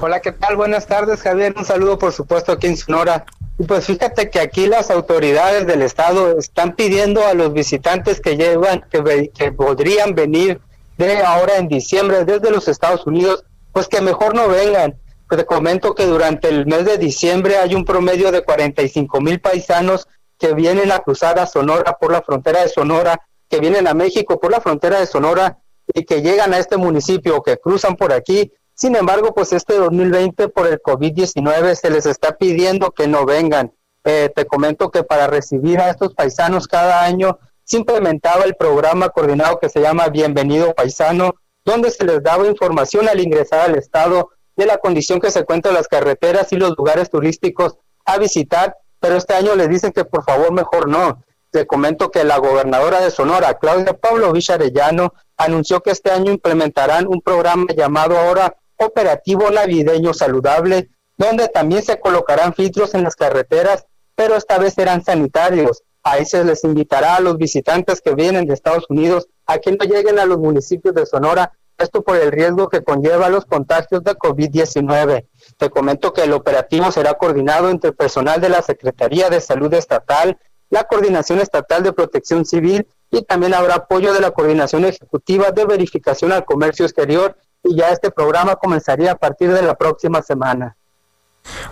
Hola, 0.00 0.20
¿qué 0.20 0.30
tal? 0.30 0.54
Buenas 0.54 0.86
tardes, 0.86 1.20
Javier. 1.20 1.52
Un 1.56 1.64
saludo, 1.64 1.98
por 1.98 2.12
supuesto, 2.12 2.52
aquí 2.52 2.68
en 2.68 2.76
Sonora. 2.76 3.24
Y 3.58 3.64
pues 3.64 3.86
fíjate 3.86 4.30
que 4.30 4.38
aquí 4.38 4.68
las 4.68 4.88
autoridades 4.92 5.66
del 5.66 5.82
estado 5.82 6.38
están 6.38 6.76
pidiendo 6.76 7.26
a 7.26 7.34
los 7.34 7.52
visitantes 7.52 8.20
que 8.20 8.36
llevan, 8.36 8.84
que, 8.88 9.32
que 9.34 9.50
podrían 9.50 10.14
venir 10.14 10.60
de 10.96 11.24
ahora 11.24 11.56
en 11.56 11.66
diciembre 11.66 12.24
desde 12.24 12.52
los 12.52 12.68
Estados 12.68 13.04
Unidos, 13.04 13.44
pues 13.72 13.88
que 13.88 14.00
mejor 14.00 14.36
no 14.36 14.46
vengan. 14.46 14.94
Pues 15.28 15.40
te 15.40 15.44
comento 15.44 15.96
que 15.96 16.06
durante 16.06 16.50
el 16.50 16.66
mes 16.66 16.84
de 16.84 16.98
diciembre 16.98 17.56
hay 17.56 17.74
un 17.74 17.84
promedio 17.84 18.30
de 18.30 18.44
45 18.44 19.20
mil 19.20 19.40
paisanos 19.40 20.06
que 20.38 20.54
vienen 20.54 20.92
a 20.92 21.00
cruzar 21.00 21.40
a 21.40 21.46
Sonora 21.46 21.98
por 22.00 22.12
la 22.12 22.22
frontera 22.22 22.62
de 22.62 22.68
Sonora, 22.68 23.20
que 23.52 23.60
vienen 23.60 23.86
a 23.86 23.92
México 23.92 24.40
por 24.40 24.50
la 24.50 24.62
frontera 24.62 24.98
de 24.98 25.04
Sonora 25.04 25.58
y 25.92 26.06
que 26.06 26.22
llegan 26.22 26.54
a 26.54 26.58
este 26.58 26.78
municipio, 26.78 27.42
que 27.42 27.58
cruzan 27.58 27.96
por 27.96 28.10
aquí. 28.10 28.50
Sin 28.72 28.96
embargo, 28.96 29.34
pues 29.34 29.52
este 29.52 29.74
2020 29.74 30.48
por 30.48 30.68
el 30.68 30.80
COVID-19 30.80 31.74
se 31.74 31.90
les 31.90 32.06
está 32.06 32.38
pidiendo 32.38 32.92
que 32.92 33.06
no 33.06 33.26
vengan. 33.26 33.74
Eh, 34.04 34.30
te 34.34 34.46
comento 34.46 34.90
que 34.90 35.04
para 35.04 35.26
recibir 35.26 35.80
a 35.80 35.90
estos 35.90 36.14
paisanos 36.14 36.66
cada 36.66 37.04
año 37.04 37.38
se 37.62 37.76
implementaba 37.76 38.44
el 38.44 38.56
programa 38.56 39.10
coordinado 39.10 39.58
que 39.58 39.68
se 39.68 39.82
llama 39.82 40.08
Bienvenido 40.08 40.72
Paisano, 40.72 41.34
donde 41.62 41.90
se 41.90 42.06
les 42.06 42.22
daba 42.22 42.46
información 42.46 43.06
al 43.06 43.20
ingresar 43.20 43.68
al 43.68 43.76
estado 43.76 44.30
de 44.56 44.64
la 44.64 44.78
condición 44.78 45.20
que 45.20 45.30
se 45.30 45.40
encuentran 45.40 45.74
las 45.74 45.88
carreteras 45.88 46.50
y 46.54 46.56
los 46.56 46.74
lugares 46.78 47.10
turísticos 47.10 47.76
a 48.06 48.16
visitar, 48.16 48.78
pero 48.98 49.16
este 49.16 49.34
año 49.34 49.54
les 49.56 49.68
dicen 49.68 49.92
que 49.92 50.06
por 50.06 50.24
favor 50.24 50.52
mejor 50.52 50.88
no. 50.88 51.22
Te 51.52 51.66
comento 51.66 52.10
que 52.10 52.24
la 52.24 52.38
gobernadora 52.38 53.02
de 53.02 53.10
Sonora, 53.10 53.58
Claudia 53.58 53.92
Pablo 53.92 54.32
Villarellano, 54.32 55.12
anunció 55.36 55.82
que 55.82 55.90
este 55.90 56.10
año 56.10 56.32
implementarán 56.32 57.06
un 57.06 57.20
programa 57.20 57.66
llamado 57.76 58.16
ahora 58.16 58.56
Operativo 58.78 59.50
Navideño 59.50 60.14
Saludable, 60.14 60.88
donde 61.18 61.48
también 61.48 61.82
se 61.82 62.00
colocarán 62.00 62.54
filtros 62.54 62.94
en 62.94 63.02
las 63.02 63.16
carreteras, 63.16 63.84
pero 64.14 64.34
esta 64.34 64.56
vez 64.56 64.72
serán 64.72 65.04
sanitarios. 65.04 65.82
Ahí 66.02 66.24
se 66.24 66.42
les 66.42 66.64
invitará 66.64 67.16
a 67.16 67.20
los 67.20 67.36
visitantes 67.36 68.00
que 68.00 68.14
vienen 68.14 68.46
de 68.46 68.54
Estados 68.54 68.86
Unidos 68.88 69.28
a 69.44 69.58
que 69.58 69.72
no 69.72 69.84
lleguen 69.84 70.18
a 70.18 70.24
los 70.24 70.38
municipios 70.38 70.94
de 70.94 71.04
Sonora, 71.04 71.52
esto 71.76 72.00
por 72.00 72.16
el 72.16 72.32
riesgo 72.32 72.70
que 72.70 72.82
conlleva 72.82 73.28
los 73.28 73.44
contagios 73.44 74.02
de 74.02 74.14
COVID-19. 74.14 75.26
Te 75.58 75.68
comento 75.68 76.14
que 76.14 76.22
el 76.22 76.32
operativo 76.32 76.90
será 76.90 77.12
coordinado 77.12 77.68
entre 77.68 77.92
personal 77.92 78.40
de 78.40 78.48
la 78.48 78.62
Secretaría 78.62 79.28
de 79.28 79.42
Salud 79.42 79.74
Estatal, 79.74 80.38
la 80.72 80.84
Coordinación 80.84 81.38
Estatal 81.38 81.82
de 81.82 81.92
Protección 81.92 82.46
Civil 82.46 82.86
y 83.10 83.22
también 83.24 83.52
habrá 83.52 83.74
apoyo 83.74 84.14
de 84.14 84.20
la 84.20 84.30
Coordinación 84.30 84.86
Ejecutiva 84.86 85.50
de 85.50 85.66
Verificación 85.66 86.32
al 86.32 86.46
Comercio 86.46 86.86
Exterior 86.86 87.36
y 87.62 87.76
ya 87.76 87.90
este 87.90 88.10
programa 88.10 88.56
comenzaría 88.56 89.12
a 89.12 89.16
partir 89.16 89.52
de 89.52 89.60
la 89.60 89.74
próxima 89.74 90.22
semana. 90.22 90.74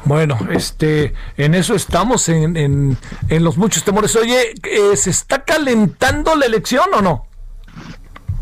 Bueno, 0.04 0.38
este, 0.52 1.14
en 1.38 1.54
eso 1.54 1.74
estamos, 1.74 2.28
en, 2.28 2.58
en, 2.58 2.98
en 3.30 3.42
los 3.42 3.56
muchos 3.56 3.84
temores. 3.84 4.14
Oye, 4.16 4.52
eh, 4.64 4.94
¿se 4.98 5.08
está 5.08 5.44
calentando 5.44 6.34
la 6.34 6.44
elección 6.44 6.92
o 6.92 7.00
no? 7.00 7.26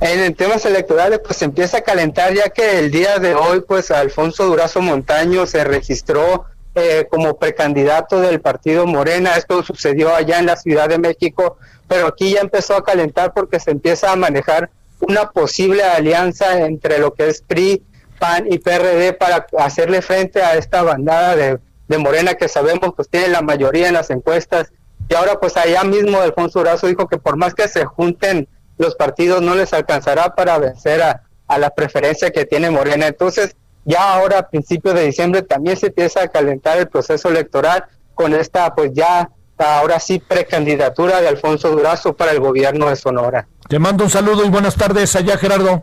En 0.01 0.35
temas 0.35 0.65
electorales, 0.65 1.21
pues 1.25 1.37
se 1.37 1.45
empieza 1.45 1.79
a 1.79 1.81
calentar 1.83 2.35
ya 2.35 2.49
que 2.51 2.81
el 2.81 2.91
día 2.91 3.21
de 3.21 3.37
hoy, 3.37 3.61
pues 3.61 3.93
Alfonso 3.93 4.47
Durazo 4.47 4.81
Montaño 4.81 5.47
se 5.47 5.63
registró 5.63 6.47
eh, 6.79 7.07
como 7.11 7.39
precandidato 7.39 8.21
del 8.21 8.41
partido 8.41 8.87
Morena. 8.87 9.37
Esto 9.37 9.63
sucedió 9.63 10.15
allá 10.15 10.39
en 10.39 10.47
la 10.47 10.57
Ciudad 10.57 10.89
de 10.89 10.99
México, 10.99 11.59
pero 11.87 12.07
aquí 12.07 12.33
ya 12.35 12.41
empezó 12.41 12.77
a 12.77 12.85
calentar 12.85 13.33
porque 13.33 13.61
se 13.61 13.71
empieza 13.71 14.13
a 14.13 14.17
manejar 14.17 14.71
una 15.01 15.31
posible 15.31 15.83
alianza 15.83 16.61
entre 16.61 16.99
lo 16.99 17.15
que 17.15 17.29
es 17.29 17.43
PRI, 17.43 17.83
PAN 18.19 18.47
y 18.51 18.59
PRD 18.59 19.13
para 19.13 19.47
hacerle 19.59 20.03
frente 20.03 20.43
a 20.43 20.57
esta 20.57 20.83
bandada 20.83 21.37
de, 21.37 21.59
Morena 21.99 22.35
que 22.35 22.49
sabemos 22.49 22.93
pues 22.95 23.09
tiene 23.09 23.29
la 23.29 23.41
mayoría 23.41 23.89
en 23.89 23.95
las 23.95 24.11
encuestas. 24.11 24.71
Y 25.09 25.15
ahora 25.15 25.41
pues 25.41 25.57
allá 25.57 25.85
mismo 25.85 26.21
Alfonso 26.21 26.59
Durazo 26.59 26.87
dijo 26.87 27.09
que 27.09 27.17
por 27.17 27.37
más 27.37 27.55
que 27.55 27.67
se 27.67 27.87
junten 27.87 28.47
los 28.77 28.95
partidos 28.95 29.41
no 29.41 29.55
les 29.55 29.73
alcanzará 29.73 30.35
para 30.35 30.59
vencer 30.59 31.01
a, 31.01 31.23
a 31.47 31.59
la 31.59 31.71
preferencia 31.71 32.31
que 32.31 32.45
tiene 32.45 32.71
Morena. 32.71 33.07
Entonces, 33.07 33.57
ya 33.89 34.13
ahora 34.13 34.41
a 34.41 34.49
principios 34.49 34.95
de 34.95 35.07
diciembre 35.07 35.41
también 35.41 35.79
se 35.79 35.87
empieza 35.87 36.23
a 36.23 36.29
calentar 36.29 36.77
el 36.77 36.89
proceso 36.89 37.31
electoral 37.31 37.87
con 38.15 38.35
esta, 38.35 38.75
pues 38.75 38.93
ya, 38.93 39.31
ahora 39.57 39.99
sí, 39.99 40.19
precandidatura 40.19 41.23
de 41.23 41.29
Alfonso 41.29 41.71
Durazo 41.71 42.13
para 42.15 42.33
el 42.33 42.41
gobierno 42.41 42.91
de 42.91 42.97
Sonora. 42.97 43.49
Te 43.67 43.79
mando 43.79 44.05
un 44.05 44.11
saludo 44.11 44.45
y 44.45 44.51
buenas 44.51 44.75
tardes 44.75 45.17
allá, 45.17 45.39
Gerardo. 45.39 45.83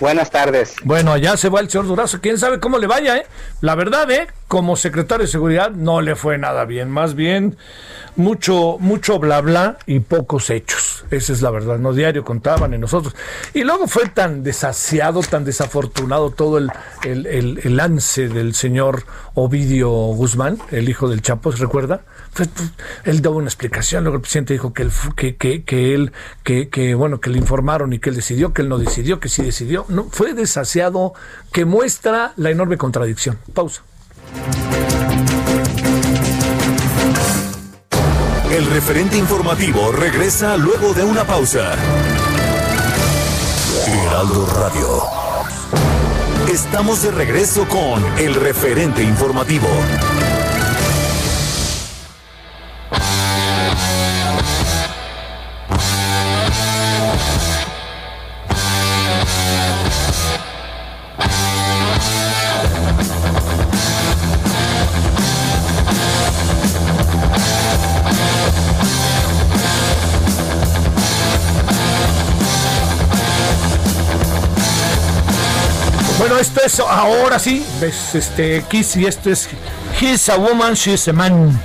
Buenas 0.00 0.30
tardes. 0.30 0.76
Bueno, 0.84 1.12
allá 1.12 1.36
se 1.36 1.48
va 1.48 1.58
el 1.60 1.68
señor 1.68 1.88
Durazo. 1.88 2.20
¿Quién 2.20 2.38
sabe 2.38 2.60
cómo 2.60 2.78
le 2.78 2.86
vaya, 2.86 3.16
eh? 3.16 3.26
La 3.60 3.74
verdad, 3.74 4.08
eh, 4.12 4.28
como 4.46 4.76
secretario 4.76 5.26
de 5.26 5.30
Seguridad 5.32 5.70
no 5.72 6.00
le 6.00 6.14
fue 6.14 6.38
nada 6.38 6.64
bien. 6.66 6.88
Más 6.88 7.14
bien, 7.16 7.56
mucho, 8.14 8.76
mucho 8.78 9.18
bla 9.18 9.40
bla 9.40 9.78
y 9.86 9.98
pocos 10.00 10.50
hechos. 10.50 11.04
Esa 11.10 11.32
es 11.32 11.42
la 11.42 11.50
verdad. 11.50 11.78
No 11.78 11.92
diario 11.94 12.22
contaban 12.24 12.74
en 12.74 12.80
nosotros. 12.82 13.16
Y 13.54 13.64
luego 13.64 13.88
fue 13.88 14.08
tan 14.08 14.44
desasiado, 14.44 15.20
tan 15.22 15.44
desafortunado 15.44 16.30
todo 16.30 16.58
el, 16.58 16.70
el, 17.02 17.26
el- 17.26 17.60
el 17.64 17.76
lance 17.76 18.28
del 18.28 18.54
señor 18.54 19.02
Ovidio 19.34 19.88
Guzmán, 19.90 20.58
el 20.70 20.88
hijo 20.88 21.08
del 21.08 21.22
Chapo, 21.22 21.50
¿se 21.50 21.58
recuerda? 21.58 22.02
Fue- 22.38 22.46
él 23.02 23.20
daba 23.20 23.34
una 23.34 23.48
explicación, 23.48 24.04
luego 24.04 24.14
el 24.14 24.20
presidente 24.20 24.52
dijo 24.52 24.72
que 24.72 24.82
él, 24.84 24.92
que, 25.16 25.34
que, 25.34 25.64
que 25.64 25.92
él, 25.92 26.12
que, 26.44 26.68
que, 26.68 26.94
bueno, 26.94 27.18
que 27.20 27.30
le 27.30 27.38
informaron 27.38 27.92
y 27.92 27.98
que 27.98 28.10
él 28.10 28.14
decidió, 28.14 28.52
que 28.52 28.62
él 28.62 28.68
no 28.68 28.78
decidió, 28.78 29.18
que 29.18 29.28
sí 29.28 29.42
decidió. 29.42 29.84
No, 29.88 30.06
fue 30.08 30.34
desasiado, 30.34 31.14
que 31.52 31.64
muestra 31.64 32.34
la 32.36 32.50
enorme 32.50 32.76
contradicción. 32.76 33.40
Pausa. 33.54 33.82
El 38.52 38.66
referente 38.66 39.16
informativo 39.18 39.90
regresa 39.90 40.56
luego 40.56 40.94
de 40.94 41.02
una 41.02 41.24
pausa. 41.24 41.74
Heraldo 43.84 44.46
Radio. 44.54 45.02
Estamos 46.52 47.02
de 47.02 47.10
regreso 47.10 47.66
con 47.66 48.00
el 48.16 48.34
referente 48.36 49.02
informativo. 49.02 49.66
Bueno, 76.18 76.42
esto 76.42 76.60
es 76.62 76.80
ahora 76.80 77.38
sí, 77.38 77.64
ves, 77.80 78.14
este 78.14 78.62
Kiss 78.68 78.96
y 78.96 79.06
esto 79.06 79.30
es 79.30 79.48
He's 80.00 80.28
a 80.28 80.36
Woman, 80.36 80.74
She's 80.74 81.06
a 81.08 81.12
Man. 81.12 81.58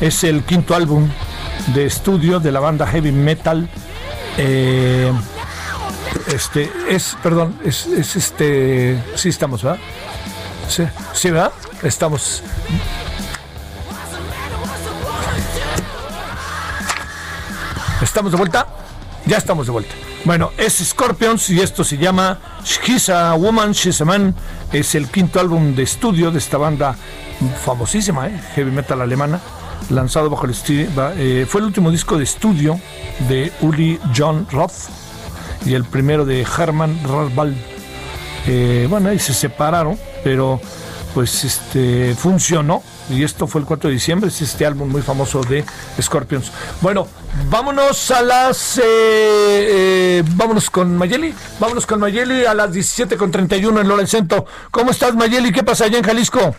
Es 0.00 0.24
el 0.24 0.44
quinto 0.44 0.74
álbum 0.74 1.08
de 1.74 1.86
estudio 1.86 2.40
de 2.40 2.52
la 2.52 2.60
banda 2.60 2.86
heavy 2.86 3.12
metal. 3.12 3.68
Eh, 4.36 5.12
este 6.32 6.70
es, 6.88 7.16
perdón, 7.22 7.58
es, 7.64 7.86
es 7.86 8.16
este, 8.16 9.02
sí 9.14 9.30
estamos, 9.30 9.62
¿verdad? 9.62 9.80
Sí, 10.68 10.84
sí, 11.12 11.30
¿verdad? 11.30 11.52
Estamos. 11.82 12.42
¿Estamos 18.02 18.30
de 18.30 18.38
vuelta? 18.38 18.66
Ya 19.26 19.36
estamos 19.36 19.66
de 19.66 19.72
vuelta. 19.72 19.94
Bueno, 20.24 20.52
es 20.56 20.74
Scorpions 20.74 21.50
y 21.50 21.60
esto 21.60 21.84
se 21.84 21.96
llama 21.96 22.38
She's 22.64 23.08
a 23.08 23.34
Woman, 23.34 23.72
She's 23.72 24.00
a 24.00 24.04
Man. 24.04 24.34
Es 24.72 24.94
el 24.94 25.08
quinto 25.08 25.40
álbum 25.40 25.74
de 25.74 25.82
estudio 25.84 26.30
de 26.30 26.38
esta 26.38 26.58
banda 26.58 26.96
famosísima, 27.64 28.28
¿eh? 28.28 28.40
heavy 28.54 28.70
metal 28.70 29.00
alemana, 29.00 29.40
lanzado 29.90 30.30
bajo 30.30 30.46
el 30.46 30.54
eh, 30.68 31.46
fue 31.48 31.60
el 31.60 31.66
último 31.66 31.90
disco 31.90 32.18
de 32.18 32.24
estudio 32.24 32.80
de 33.28 33.52
Uli 33.60 33.98
John 34.16 34.46
Roth 34.50 34.88
y 35.64 35.74
el 35.74 35.84
primero 35.84 36.24
de 36.24 36.42
Hermann 36.42 36.98
Rasbal. 37.04 37.56
Eh, 38.46 38.86
bueno, 38.88 39.10
ahí 39.10 39.18
se 39.18 39.34
separaron, 39.34 39.98
pero 40.24 40.60
pues 41.14 41.44
este 41.44 42.14
funcionó 42.14 42.82
y 43.10 43.24
esto 43.24 43.46
fue 43.46 43.60
el 43.60 43.66
4 43.66 43.88
de 43.88 43.94
diciembre, 43.94 44.28
es 44.28 44.40
este 44.42 44.66
álbum 44.66 44.88
muy 44.88 45.02
famoso 45.02 45.42
de 45.42 45.64
Scorpions. 46.00 46.52
Bueno, 46.80 47.08
vámonos 47.50 48.10
a 48.10 48.22
las 48.22 48.78
eh, 48.78 48.82
eh, 48.84 50.22
vámonos 50.32 50.70
con 50.70 50.96
Mayeli, 50.96 51.34
vámonos 51.58 51.86
con 51.86 52.00
Mayeli 52.00 52.44
a 52.44 52.54
las 52.54 52.70
17.31 52.70 53.80
en 53.80 53.88
Lorencento. 53.88 54.46
¿Cómo 54.70 54.90
estás 54.90 55.14
Mayeli? 55.14 55.52
¿Qué 55.52 55.62
pasa 55.62 55.84
allá 55.86 55.98
en 55.98 56.04
Jalisco? 56.04 56.54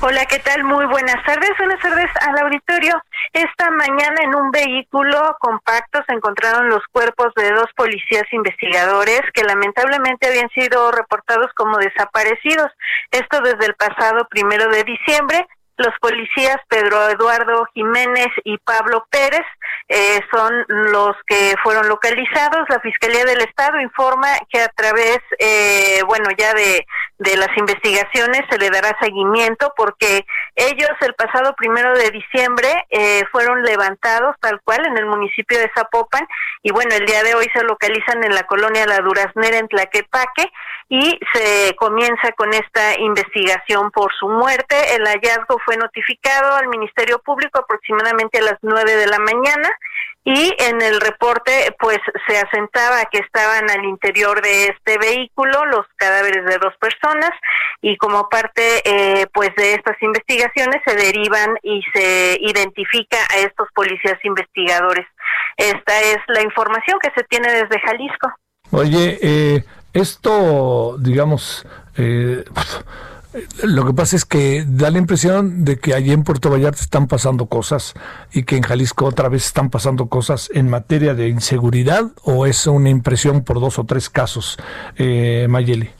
Hola, 0.00 0.24
¿qué 0.26 0.38
tal? 0.38 0.64
Muy 0.64 0.86
buenas 0.86 1.22
tardes. 1.24 1.50
Buenas 1.58 1.80
tardes 1.80 2.10
al 2.20 2.38
auditorio. 2.44 2.94
Esta 3.32 3.70
mañana 3.70 4.22
en 4.22 4.34
un 4.34 4.50
vehículo 4.50 5.36
compacto 5.40 6.00
se 6.06 6.14
encontraron 6.14 6.68
los 6.68 6.82
cuerpos 6.92 7.34
de 7.34 7.50
dos 7.50 7.66
policías 7.76 8.24
investigadores 8.32 9.22
que 9.34 9.42
lamentablemente 9.42 10.28
habían 10.28 10.48
sido 10.50 10.90
reportados 10.92 11.52
como 11.54 11.78
desaparecidos. 11.78 12.70
Esto 13.10 13.40
desde 13.40 13.66
el 13.66 13.74
pasado 13.74 14.26
primero 14.30 14.68
de 14.70 14.84
diciembre. 14.84 15.46
Los 15.78 15.94
policías 16.00 16.56
Pedro 16.68 17.08
Eduardo 17.08 17.64
Jiménez 17.72 18.28
y 18.42 18.58
Pablo 18.58 19.06
Pérez 19.10 19.46
eh, 19.88 20.20
son 20.32 20.64
los 20.68 21.14
que 21.26 21.54
fueron 21.62 21.88
localizados. 21.88 22.68
La 22.68 22.80
Fiscalía 22.80 23.24
del 23.24 23.42
Estado 23.42 23.80
informa 23.80 24.28
que 24.50 24.60
a 24.60 24.68
través, 24.68 25.18
eh, 25.38 26.02
bueno, 26.06 26.30
ya 26.36 26.52
de, 26.54 26.84
de 27.18 27.36
las 27.36 27.48
investigaciones 27.56 28.42
se 28.48 28.58
le 28.58 28.70
dará 28.70 28.96
seguimiento 29.00 29.72
porque 29.76 30.24
ellos 30.54 30.90
el 31.00 31.14
pasado 31.14 31.54
primero 31.56 31.92
de 31.94 32.10
diciembre 32.10 32.68
eh, 32.90 33.24
fueron 33.32 33.62
levantados 33.62 34.36
tal 34.40 34.60
cual 34.62 34.86
en 34.86 34.96
el 34.98 35.06
municipio 35.06 35.58
de 35.58 35.70
Zapopan 35.74 36.26
y 36.62 36.70
bueno, 36.70 36.94
el 36.94 37.06
día 37.06 37.22
de 37.24 37.34
hoy 37.34 37.46
se 37.52 37.64
localizan 37.64 38.22
en 38.22 38.34
la 38.34 38.44
colonia 38.44 38.86
La 38.86 38.98
Duraznera 38.98 39.58
en 39.58 39.68
Tlaquepaque 39.68 40.46
y 40.88 41.18
se 41.32 41.74
comienza 41.76 42.32
con 42.32 42.52
esta 42.54 42.98
investigación 42.98 43.90
por 43.90 44.12
su 44.18 44.28
muerte. 44.28 44.76
El 44.94 45.04
hallazgo 45.04 45.58
fue 45.64 45.76
notificado 45.76 46.54
al 46.54 46.68
Ministerio 46.68 47.18
Público 47.18 47.60
aproximadamente 47.60 48.38
a 48.38 48.42
las 48.42 48.58
nueve 48.62 48.96
de 48.96 49.06
la 49.06 49.18
mañana 49.18 49.68
y 50.28 50.54
en 50.58 50.82
el 50.82 51.00
reporte 51.00 51.74
pues 51.78 51.98
se 52.26 52.36
asentaba 52.36 53.06
que 53.10 53.16
estaban 53.16 53.70
al 53.70 53.82
interior 53.86 54.42
de 54.42 54.66
este 54.66 54.98
vehículo 54.98 55.64
los 55.64 55.86
cadáveres 55.96 56.44
de 56.44 56.58
dos 56.58 56.74
personas 56.78 57.30
y 57.80 57.96
como 57.96 58.28
parte 58.28 58.82
eh, 58.84 59.26
pues 59.32 59.48
de 59.56 59.72
estas 59.72 59.96
investigaciones 60.02 60.82
se 60.84 60.96
derivan 60.96 61.54
y 61.62 61.80
se 61.94 62.36
identifica 62.42 63.16
a 63.30 63.38
estos 63.38 63.68
policías 63.74 64.22
investigadores. 64.22 65.06
Esta 65.56 65.98
es 66.02 66.18
la 66.26 66.42
información 66.42 66.98
que 67.00 67.10
se 67.16 67.24
tiene 67.24 67.50
desde 67.50 67.80
Jalisco. 67.80 68.30
Oye, 68.70 69.18
eh, 69.22 69.64
esto, 69.94 70.96
digamos, 70.98 71.66
eh, 71.96 72.44
Lo 73.62 73.84
que 73.84 73.92
pasa 73.92 74.16
es 74.16 74.24
que 74.24 74.64
da 74.66 74.90
la 74.90 74.98
impresión 74.98 75.64
de 75.64 75.78
que 75.78 75.94
allí 75.94 76.12
en 76.12 76.24
Puerto 76.24 76.50
Vallarta 76.50 76.80
están 76.80 77.06
pasando 77.08 77.46
cosas 77.46 77.94
y 78.32 78.44
que 78.44 78.56
en 78.56 78.62
Jalisco 78.62 79.04
otra 79.04 79.28
vez 79.28 79.44
están 79.44 79.68
pasando 79.68 80.08
cosas 80.08 80.50
en 80.54 80.70
materia 80.70 81.14
de 81.14 81.28
inseguridad 81.28 82.04
o 82.22 82.46
es 82.46 82.66
una 82.66 82.88
impresión 82.88 83.44
por 83.44 83.60
dos 83.60 83.78
o 83.78 83.84
tres 83.84 84.08
casos, 84.08 84.56
eh, 84.96 85.46
Mayeli. 85.48 85.90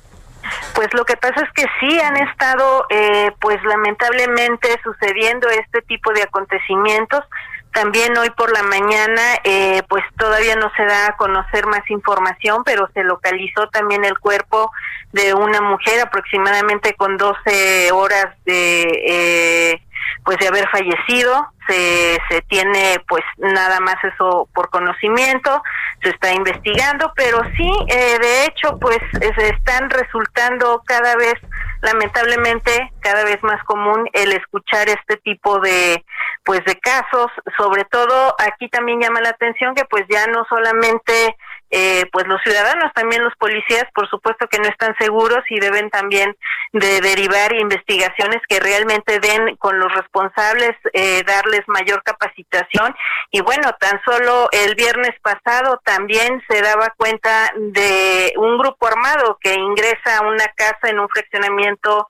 Pues 0.74 0.88
lo 0.94 1.04
que 1.04 1.16
pasa 1.16 1.42
es 1.42 1.52
que 1.52 1.66
sí 1.80 2.00
han 2.00 2.16
estado, 2.16 2.86
eh, 2.88 3.32
pues 3.40 3.62
lamentablemente 3.64 4.68
sucediendo 4.82 5.48
este 5.50 5.82
tipo 5.82 6.12
de 6.12 6.22
acontecimientos. 6.22 7.24
También 7.72 8.16
hoy 8.16 8.30
por 8.30 8.52
la 8.52 8.62
mañana, 8.62 9.22
eh, 9.44 9.82
pues 9.88 10.02
todavía 10.16 10.56
no 10.56 10.70
se 10.76 10.84
da 10.84 11.08
a 11.08 11.16
conocer 11.16 11.66
más 11.66 11.88
información, 11.90 12.62
pero 12.64 12.88
se 12.94 13.04
localizó 13.04 13.68
también 13.68 14.04
el 14.04 14.18
cuerpo 14.18 14.70
de 15.12 15.34
una 15.34 15.60
mujer 15.60 16.00
aproximadamente 16.00 16.94
con 16.94 17.16
12 17.16 17.92
horas 17.92 18.26
de, 18.44 18.82
eh, 19.06 19.82
pues 20.24 20.38
de 20.38 20.48
haber 20.48 20.68
fallecido. 20.70 21.46
Se, 21.68 22.18
se 22.30 22.40
tiene 22.42 22.98
pues 23.06 23.22
nada 23.36 23.78
más 23.80 23.96
eso 24.02 24.48
por 24.54 24.70
conocimiento, 24.70 25.62
se 26.02 26.08
está 26.08 26.32
investigando, 26.32 27.12
pero 27.14 27.42
sí, 27.58 27.70
eh, 27.88 28.18
de 28.18 28.46
hecho, 28.46 28.78
pues 28.80 28.98
se 29.20 29.48
están 29.48 29.90
resultando 29.90 30.82
cada 30.86 31.14
vez, 31.16 31.34
lamentablemente, 31.82 32.90
cada 33.00 33.22
vez 33.24 33.42
más 33.42 33.62
común 33.64 34.08
el 34.14 34.32
escuchar 34.32 34.88
este 34.88 35.18
tipo 35.18 35.60
de 35.60 36.02
pues 36.48 36.64
de 36.64 36.80
casos, 36.80 37.26
sobre 37.58 37.84
todo 37.84 38.34
aquí 38.38 38.70
también 38.70 39.02
llama 39.02 39.20
la 39.20 39.28
atención 39.28 39.74
que 39.74 39.84
pues 39.84 40.06
ya 40.08 40.26
no 40.28 40.46
solamente 40.48 41.36
eh, 41.70 42.06
pues 42.10 42.26
los 42.26 42.40
ciudadanos, 42.40 42.90
también 42.94 43.22
los 43.22 43.34
policías, 43.36 43.84
por 43.94 44.08
supuesto 44.08 44.46
que 44.48 44.58
no 44.58 44.66
están 44.66 44.96
seguros 44.98 45.44
y 45.50 45.60
deben 45.60 45.90
también 45.90 46.34
de 46.72 47.02
derivar 47.02 47.52
investigaciones 47.52 48.40
que 48.48 48.60
realmente 48.60 49.20
den 49.20 49.56
con 49.56 49.78
los 49.78 49.92
responsables, 49.94 50.70
eh, 50.94 51.22
darles 51.26 51.64
mayor 51.66 52.02
capacitación. 52.02 52.96
Y 53.30 53.42
bueno, 53.42 53.70
tan 53.78 54.00
solo 54.06 54.48
el 54.50 54.74
viernes 54.74 55.20
pasado 55.20 55.82
también 55.84 56.42
se 56.48 56.62
daba 56.62 56.94
cuenta 56.96 57.52
de 57.58 58.32
un 58.38 58.56
grupo 58.56 58.86
armado 58.86 59.36
que 59.42 59.52
ingresa 59.52 60.16
a 60.16 60.26
una 60.26 60.48
casa 60.56 60.88
en 60.88 60.98
un 60.98 61.10
fraccionamiento 61.10 62.08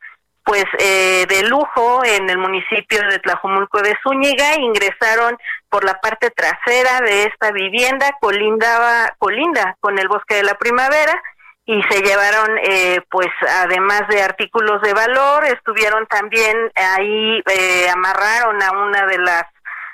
pues 0.49 0.65
eh, 0.79 1.27
de 1.29 1.43
lujo 1.43 2.03
en 2.07 2.31
el 2.31 2.39
municipio 2.39 3.03
de 3.11 3.19
Tlajumulco 3.19 3.83
de 3.83 3.95
Zúñiga 4.03 4.59
ingresaron 4.59 5.37
por 5.69 5.85
la 5.85 6.01
parte 6.01 6.31
trasera 6.31 7.03
de 7.03 7.25
esta 7.25 7.53
vivienda 7.53 8.17
colindaba 8.19 9.15
colinda 9.19 9.77
con 9.81 9.99
el 9.99 10.09
bosque 10.09 10.37
de 10.37 10.45
la 10.45 10.55
primavera 10.55 11.23
y 11.67 11.83
se 11.91 12.01
llevaron 12.01 12.57
eh, 12.63 13.03
pues 13.11 13.29
además 13.61 14.09
de 14.09 14.23
artículos 14.23 14.81
de 14.81 14.95
valor 14.95 15.45
estuvieron 15.45 16.07
también 16.07 16.57
ahí 16.75 17.43
eh, 17.51 17.91
amarraron 17.91 18.63
a 18.63 18.71
una 18.71 19.05
de 19.05 19.19
las 19.19 19.45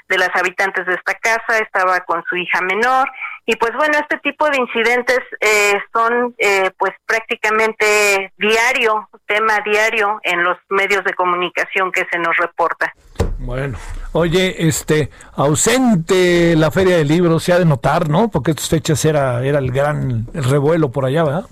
de 0.08 0.18
las 0.18 0.30
habitantes 0.36 0.86
de 0.86 0.94
esta 0.94 1.14
casa 1.14 1.58
estaba 1.58 1.98
con 2.02 2.22
su 2.28 2.36
hija 2.36 2.60
menor 2.60 3.10
y 3.46 3.56
pues 3.56 3.72
bueno 3.76 3.98
este 3.98 4.18
tipo 4.18 4.48
de 4.48 4.58
incidentes 4.58 5.20
eh, 5.40 5.74
son 5.92 6.34
eh, 6.38 6.70
pues 6.78 6.92
prácticamente 7.06 8.32
diario 8.38 9.08
tema 9.26 9.60
diario 9.64 10.20
en 10.22 10.42
los 10.44 10.56
medios 10.70 11.04
de 11.04 11.14
comunicación 11.14 11.92
que 11.92 12.06
se 12.10 12.18
nos 12.18 12.36
reporta 12.36 12.92
Bueno, 13.38 13.78
oye, 14.12 14.66
este, 14.66 15.10
ausente 15.36 16.56
la 16.56 16.70
Feria 16.70 16.96
del 16.96 17.08
Libro, 17.08 17.38
se 17.38 17.52
ha 17.52 17.58
de 17.58 17.64
notar, 17.64 18.08
¿no? 18.08 18.30
Porque 18.30 18.52
estas 18.52 18.68
fechas 18.70 19.04
era, 19.04 19.44
era 19.44 19.58
el 19.58 19.70
gran 19.70 20.26
el 20.32 20.44
revuelo 20.44 20.90
por 20.90 21.04
allá, 21.04 21.24
¿verdad? 21.24 21.44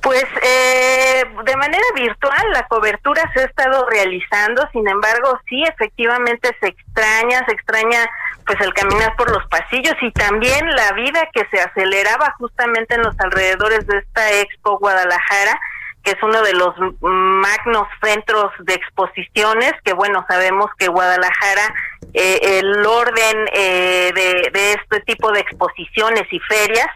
Pues 0.00 0.24
eh, 0.42 1.24
de 1.44 1.56
manera 1.56 1.84
virtual 1.94 2.50
la 2.52 2.66
cobertura 2.68 3.22
se 3.34 3.40
ha 3.40 3.44
estado 3.44 3.86
realizando, 3.88 4.68
sin 4.72 4.86
embargo 4.88 5.40
sí 5.48 5.62
efectivamente 5.64 6.54
se 6.60 6.68
extraña, 6.68 7.44
se 7.46 7.52
extraña 7.52 8.08
pues 8.48 8.60
el 8.62 8.72
caminar 8.72 9.14
por 9.16 9.30
los 9.30 9.46
pasillos 9.48 9.94
y 10.00 10.10
también 10.12 10.66
la 10.74 10.92
vida 10.92 11.28
que 11.34 11.46
se 11.52 11.60
aceleraba 11.60 12.34
justamente 12.38 12.94
en 12.94 13.02
los 13.02 13.14
alrededores 13.20 13.86
de 13.86 13.98
esta 13.98 14.32
Expo 14.32 14.78
Guadalajara 14.78 15.60
que 16.02 16.12
es 16.12 16.22
uno 16.22 16.40
de 16.42 16.54
los 16.54 16.74
magnos 17.00 17.86
centros 18.02 18.52
de 18.60 18.74
exposiciones, 18.74 19.72
que 19.84 19.92
bueno, 19.92 20.24
sabemos 20.28 20.70
que 20.78 20.88
Guadalajara, 20.88 21.74
eh, 22.14 22.60
el 22.60 22.86
orden 22.86 23.46
eh, 23.52 24.12
de, 24.14 24.50
de 24.52 24.72
este 24.72 25.00
tipo 25.00 25.32
de 25.32 25.40
exposiciones 25.40 26.22
y 26.30 26.38
ferias, 26.40 26.86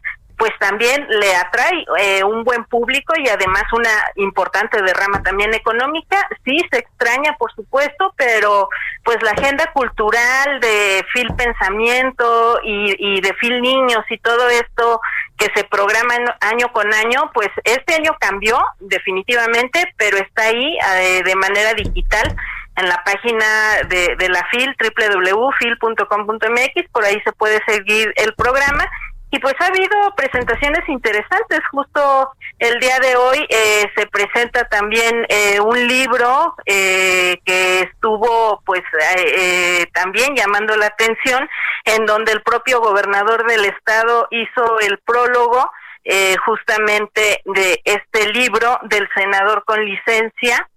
pues 0.42 0.58
también 0.58 1.06
le 1.08 1.36
atrae 1.36 1.86
eh, 2.00 2.24
un 2.24 2.42
buen 2.42 2.64
público 2.64 3.14
y 3.16 3.28
además 3.28 3.62
una 3.72 3.90
importante 4.16 4.82
derrama 4.82 5.22
también 5.22 5.54
económica. 5.54 6.18
Sí, 6.44 6.58
se 6.68 6.80
extraña, 6.80 7.36
por 7.38 7.54
supuesto, 7.54 8.12
pero 8.16 8.68
pues 9.04 9.18
la 9.22 9.30
agenda 9.30 9.70
cultural 9.72 10.58
de 10.58 11.06
Fil 11.12 11.28
Pensamiento 11.36 12.58
y, 12.64 13.20
de 13.20 13.32
Fil 13.34 13.62
Niños 13.62 14.04
y 14.10 14.18
todo 14.18 14.48
esto 14.48 15.00
que 15.38 15.46
se 15.54 15.62
programa 15.62 16.14
año 16.40 16.72
con 16.72 16.92
año, 16.92 17.30
pues 17.32 17.50
este 17.62 17.94
año 17.94 18.16
cambió 18.18 18.58
definitivamente, 18.80 19.94
pero 19.96 20.16
está 20.16 20.42
ahí 20.42 20.76
eh, 20.96 21.22
de 21.24 21.36
manera 21.36 21.72
digital 21.74 22.34
en 22.78 22.88
la 22.88 23.00
página 23.04 23.46
de, 23.88 24.16
de 24.18 24.28
la 24.28 24.44
FIL, 24.50 24.74
www.fil.com.mx, 24.80 26.90
por 26.90 27.04
ahí 27.04 27.20
se 27.24 27.30
puede 27.30 27.60
seguir 27.64 28.12
el 28.16 28.34
programa. 28.34 28.90
Y 29.34 29.38
pues 29.38 29.54
ha 29.60 29.66
habido 29.68 30.14
presentaciones 30.14 30.86
interesantes. 30.88 31.60
Justo 31.70 32.32
el 32.58 32.78
día 32.80 32.98
de 33.00 33.16
hoy 33.16 33.38
eh, 33.48 33.90
se 33.96 34.06
presenta 34.06 34.68
también 34.68 35.24
eh, 35.30 35.58
un 35.58 35.88
libro 35.88 36.54
eh, 36.66 37.38
que 37.46 37.80
estuvo 37.80 38.60
pues 38.66 38.82
eh, 39.16 39.24
eh, 39.36 39.86
también 39.94 40.36
llamando 40.36 40.76
la 40.76 40.86
atención, 40.86 41.48
en 41.86 42.04
donde 42.04 42.32
el 42.32 42.42
propio 42.42 42.80
gobernador 42.80 43.46
del 43.46 43.64
estado 43.64 44.28
hizo 44.30 44.78
el 44.80 44.98
prólogo 44.98 45.70
eh, 46.04 46.36
justamente 46.44 47.40
de 47.46 47.80
este 47.84 48.28
libro 48.32 48.78
del 48.82 49.08
senador 49.14 49.64
con 49.64 49.82
licencia, 49.82 50.68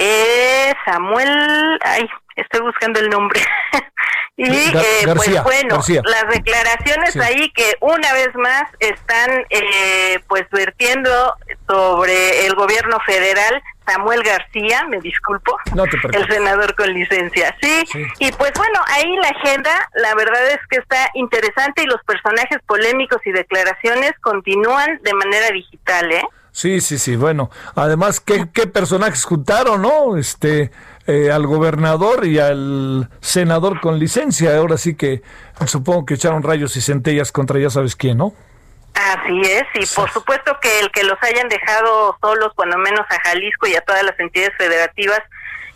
eh, 0.00 0.74
Samuel, 0.84 1.78
ay, 1.82 2.08
estoy 2.36 2.60
buscando 2.62 3.00
el 3.00 3.08
nombre. 3.10 3.40
y 4.36 4.44
Gar- 4.72 4.82
eh, 4.84 5.06
García, 5.06 5.14
pues 5.14 5.42
bueno, 5.42 5.76
García. 5.76 6.00
las 6.04 6.26
declaraciones 6.34 7.12
Sí. 7.12 7.20
ahí 7.20 7.50
que 7.52 7.74
una 7.80 8.12
vez 8.14 8.34
más 8.36 8.62
están 8.78 9.44
eh, 9.50 10.18
pues 10.28 10.44
vertiendo 10.50 11.34
sobre 11.68 12.46
el 12.46 12.54
gobierno 12.54 12.98
federal. 13.06 13.62
Samuel 13.86 14.22
García, 14.22 14.84
me 14.88 15.00
disculpo, 15.00 15.56
No 15.74 15.84
te 15.84 15.96
el 16.16 16.28
senador 16.28 16.76
con 16.76 16.92
licencia, 16.94 17.56
sí. 17.60 17.82
Sí. 17.90 18.06
Y 18.20 18.30
pues 18.32 18.52
bueno, 18.54 18.78
ahí 18.86 19.16
la 19.20 19.28
agenda, 19.30 19.88
la 19.94 20.14
verdad 20.14 20.48
es 20.50 20.60
que 20.70 20.76
está 20.76 21.08
interesante 21.14 21.82
y 21.82 21.86
los 21.86 22.00
personajes 22.04 22.58
polémicos 22.66 23.20
y 23.24 23.32
declaraciones 23.32 24.12
continúan 24.20 25.00
de 25.02 25.12
manera 25.14 25.48
digital, 25.50 26.12
¿eh? 26.12 26.22
Sí, 26.52 26.80
sí, 26.80 26.98
sí, 26.98 27.16
bueno. 27.16 27.50
Además, 27.74 28.20
¿qué, 28.20 28.48
qué 28.52 28.66
personajes 28.66 29.24
juntaron, 29.24 29.82
no? 29.82 30.16
Este, 30.16 30.70
eh, 31.06 31.30
al 31.30 31.46
gobernador 31.46 32.26
y 32.26 32.38
al 32.38 33.08
senador 33.20 33.80
con 33.80 33.98
licencia. 33.98 34.56
Ahora 34.56 34.78
sí 34.78 34.94
que 34.94 35.22
supongo 35.66 36.04
que 36.06 36.14
echaron 36.14 36.42
rayos 36.42 36.76
y 36.76 36.80
centellas 36.80 37.32
contra 37.32 37.58
ya 37.58 37.70
sabes 37.70 37.96
quién, 37.96 38.18
¿no? 38.18 38.32
Así 38.94 39.40
es, 39.42 39.64
y 39.74 39.86
por 39.94 40.10
supuesto 40.10 40.58
que 40.60 40.80
el 40.80 40.90
que 40.90 41.04
los 41.04 41.16
hayan 41.22 41.48
dejado 41.48 42.16
solos, 42.20 42.52
cuando 42.54 42.76
menos 42.76 43.06
a 43.08 43.20
Jalisco 43.28 43.66
y 43.66 43.74
a 43.74 43.80
todas 43.80 44.02
las 44.02 44.18
entidades 44.20 44.52
federativas, 44.58 45.20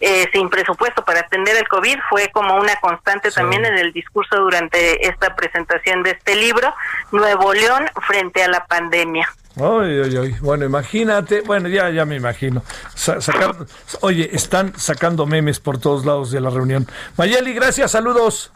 eh, 0.00 0.28
sin 0.32 0.50
presupuesto 0.50 1.04
para 1.04 1.20
atender 1.20 1.56
el 1.56 1.66
COVID, 1.68 1.98
fue 2.10 2.28
como 2.32 2.56
una 2.56 2.76
constante 2.80 3.30
también 3.30 3.64
en 3.64 3.78
el 3.78 3.92
discurso 3.92 4.36
durante 4.36 5.06
esta 5.08 5.34
presentación 5.36 6.02
de 6.02 6.10
este 6.10 6.34
libro, 6.34 6.74
Nuevo 7.12 7.54
León 7.54 7.86
frente 8.06 8.42
a 8.42 8.48
la 8.48 8.66
pandemia. 8.66 9.26
Ay, 9.56 10.02
ay, 10.04 10.16
ay. 10.16 10.36
Bueno, 10.40 10.64
imagínate. 10.64 11.42
Bueno, 11.42 11.68
ya, 11.68 11.88
ya 11.90 12.04
me 12.04 12.16
imagino. 12.16 12.62
Sa- 12.96 13.20
sacar- 13.20 13.54
oye, 14.00 14.28
están 14.32 14.76
sacando 14.78 15.26
memes 15.26 15.60
por 15.60 15.78
todos 15.78 16.04
lados 16.04 16.32
de 16.32 16.40
la 16.40 16.50
reunión. 16.50 16.88
Mayeli, 17.16 17.54
gracias, 17.54 17.92
saludos. 17.92 18.52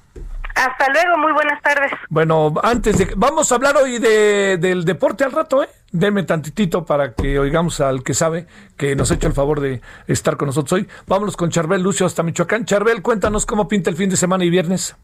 Hasta 0.58 0.92
luego, 0.92 1.18
muy 1.18 1.32
buenas 1.32 1.62
tardes. 1.62 1.92
Bueno, 2.08 2.52
antes 2.64 2.98
de... 2.98 3.12
Vamos 3.16 3.52
a 3.52 3.54
hablar 3.54 3.76
hoy 3.76 3.98
de, 4.00 4.56
del 4.58 4.84
deporte 4.84 5.22
al 5.22 5.30
rato, 5.30 5.62
¿eh? 5.62 5.68
Deme 5.92 6.24
tantitito 6.24 6.84
para 6.84 7.14
que 7.14 7.38
oigamos 7.38 7.80
al 7.80 8.02
que 8.02 8.12
sabe, 8.12 8.46
que 8.76 8.96
nos 8.96 9.10
ha 9.10 9.14
hecho 9.14 9.28
el 9.28 9.34
favor 9.34 9.60
de 9.60 9.80
estar 10.08 10.36
con 10.36 10.46
nosotros 10.46 10.72
hoy. 10.72 10.88
Vámonos 11.06 11.36
con 11.36 11.50
Charbel 11.50 11.80
Lucio 11.80 12.06
hasta 12.06 12.24
Michoacán. 12.24 12.64
Charbel, 12.64 13.02
cuéntanos 13.02 13.46
cómo 13.46 13.68
pinta 13.68 13.88
el 13.88 13.96
fin 13.96 14.10
de 14.10 14.16
semana 14.16 14.44
y 14.44 14.50
viernes. 14.50 14.96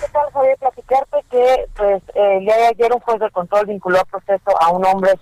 ¿Qué 0.00 0.08
tal, 0.10 0.32
Javier? 0.32 0.56
Platicarte 0.58 1.24
que 1.30 1.66
pues, 1.76 2.02
eh, 2.14 2.38
el 2.38 2.44
día 2.46 2.56
de 2.56 2.66
ayer 2.68 2.92
un 2.94 3.00
juez 3.00 3.20
de 3.20 3.30
control 3.30 3.66
vinculó 3.66 4.00
a 4.00 4.04
proceso 4.04 4.58
a 4.58 4.70
un 4.70 4.86
hombre 4.86 5.12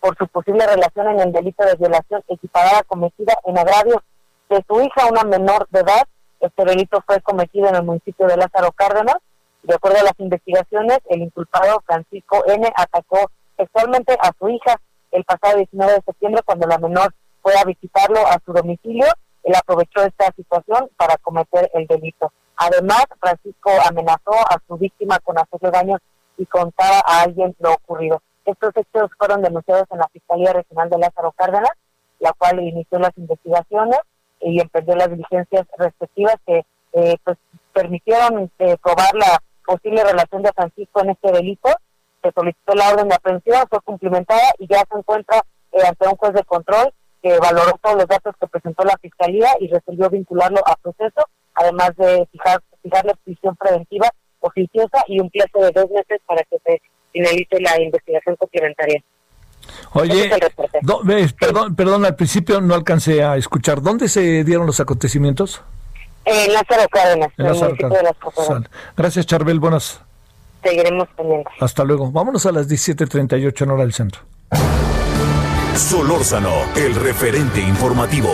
por 0.00 0.16
su 0.16 0.26
posible 0.28 0.66
relación 0.66 1.08
en 1.08 1.20
el 1.20 1.30
delito 1.30 1.62
de 1.62 1.76
violación 1.76 2.22
equiparada 2.28 2.82
cometida 2.84 3.34
en 3.44 3.58
agravio 3.58 4.02
de 4.48 4.64
su 4.66 4.80
hija, 4.80 5.08
una 5.10 5.24
menor 5.24 5.68
de 5.70 5.80
edad. 5.80 6.08
Este 6.44 6.62
delito 6.62 7.02
fue 7.06 7.22
cometido 7.22 7.68
en 7.68 7.76
el 7.76 7.84
municipio 7.84 8.26
de 8.26 8.36
Lázaro 8.36 8.70
Cárdenas. 8.72 9.16
De 9.62 9.74
acuerdo 9.74 10.00
a 10.00 10.02
las 10.02 10.18
investigaciones, 10.18 10.98
el 11.08 11.22
inculpado 11.22 11.82
Francisco 11.86 12.44
N. 12.46 12.70
atacó 12.76 13.30
sexualmente 13.56 14.14
a 14.20 14.30
su 14.38 14.50
hija 14.50 14.78
el 15.12 15.24
pasado 15.24 15.56
19 15.56 15.94
de 15.94 16.02
septiembre 16.02 16.42
cuando 16.44 16.66
la 16.66 16.76
menor 16.76 17.14
fue 17.40 17.54
a 17.56 17.64
visitarlo 17.64 18.20
a 18.26 18.38
su 18.44 18.52
domicilio. 18.52 19.06
Él 19.42 19.54
aprovechó 19.56 20.02
esta 20.02 20.30
situación 20.36 20.90
para 20.98 21.16
cometer 21.16 21.70
el 21.72 21.86
delito. 21.86 22.30
Además, 22.56 23.06
Francisco 23.18 23.70
amenazó 23.88 24.34
a 24.34 24.60
su 24.68 24.76
víctima 24.76 25.20
con 25.20 25.38
hacerle 25.38 25.70
daño 25.70 25.96
y 26.36 26.44
contaba 26.44 27.00
a 27.06 27.22
alguien 27.22 27.56
lo 27.58 27.72
ocurrido. 27.72 28.20
Estos 28.44 28.76
hechos 28.76 29.10
fueron 29.16 29.40
denunciados 29.40 29.86
en 29.90 29.98
la 29.98 30.08
Fiscalía 30.08 30.52
Regional 30.52 30.90
de 30.90 30.98
Lázaro 30.98 31.32
Cárdenas, 31.32 31.72
la 32.18 32.34
cual 32.34 32.60
inició 32.60 32.98
las 32.98 33.16
investigaciones 33.16 33.98
y 34.44 34.60
emprendió 34.60 34.94
las 34.94 35.10
diligencias 35.10 35.66
respectivas 35.78 36.36
que 36.46 36.64
eh, 36.92 37.16
pues, 37.24 37.38
permitieron 37.72 38.50
eh, 38.58 38.76
probar 38.82 39.14
la 39.14 39.42
posible 39.66 40.04
relación 40.04 40.42
de 40.42 40.52
Francisco 40.52 41.00
en 41.02 41.10
este 41.10 41.32
delito. 41.32 41.70
Se 42.22 42.30
solicitó 42.32 42.74
la 42.74 42.90
orden 42.90 43.08
de 43.08 43.14
aprehensión, 43.14 43.66
fue 43.68 43.80
cumplimentada 43.80 44.52
y 44.58 44.66
ya 44.66 44.84
se 44.90 44.98
encuentra 44.98 45.42
eh, 45.72 45.82
ante 45.86 46.08
un 46.08 46.16
juez 46.16 46.34
de 46.34 46.44
control 46.44 46.92
que 47.22 47.38
valoró 47.38 47.78
todos 47.82 47.96
los 47.96 48.06
datos 48.06 48.34
que 48.38 48.46
presentó 48.46 48.84
la 48.84 48.98
Fiscalía 49.00 49.48
y 49.60 49.68
resolvió 49.68 50.10
vincularlo 50.10 50.60
a 50.66 50.76
proceso, 50.76 51.22
además 51.54 51.96
de 51.96 52.26
fijar, 52.30 52.60
fijarle 52.82 53.14
prisión 53.24 53.56
preventiva 53.56 54.10
oficiosa 54.40 55.02
y 55.06 55.20
un 55.20 55.30
plazo 55.30 55.58
de 55.60 55.70
dos 55.70 55.90
meses 55.90 56.20
para 56.26 56.42
que 56.44 56.58
se 56.64 56.82
finalice 57.12 57.60
la 57.60 57.80
investigación 57.80 58.36
complementaria. 58.36 59.02
Oye, 59.92 60.30
do- 60.82 61.02
perdón, 61.38 61.74
perdón, 61.76 62.04
al 62.04 62.16
principio 62.16 62.60
no 62.60 62.74
alcancé 62.74 63.22
a 63.22 63.36
escuchar. 63.36 63.80
¿Dónde 63.82 64.08
se 64.08 64.44
dieron 64.44 64.66
los 64.66 64.80
acontecimientos? 64.80 65.62
En 66.24 66.52
Lázaro 66.52 66.88
Cárdenas, 66.90 67.28
En 67.36 67.44
en 67.44 67.46
el 67.46 67.52
Lázaro 67.52 67.76
municipio 67.78 67.98
de 67.98 68.02
Las. 68.02 68.70
Gracias, 68.96 69.26
Charbel. 69.26 69.60
Buenas. 69.60 70.00
Seguiremos 70.62 71.08
pendientes. 71.16 71.52
Hasta 71.60 71.84
luego. 71.84 72.10
Vámonos 72.10 72.46
a 72.46 72.52
las 72.52 72.68
17:38 72.68 73.64
en 73.64 73.70
hora 73.70 73.82
del 73.82 73.92
centro. 73.92 74.22
Solórzano, 75.76 76.52
el 76.76 76.94
referente 76.94 77.60
informativo. 77.60 78.32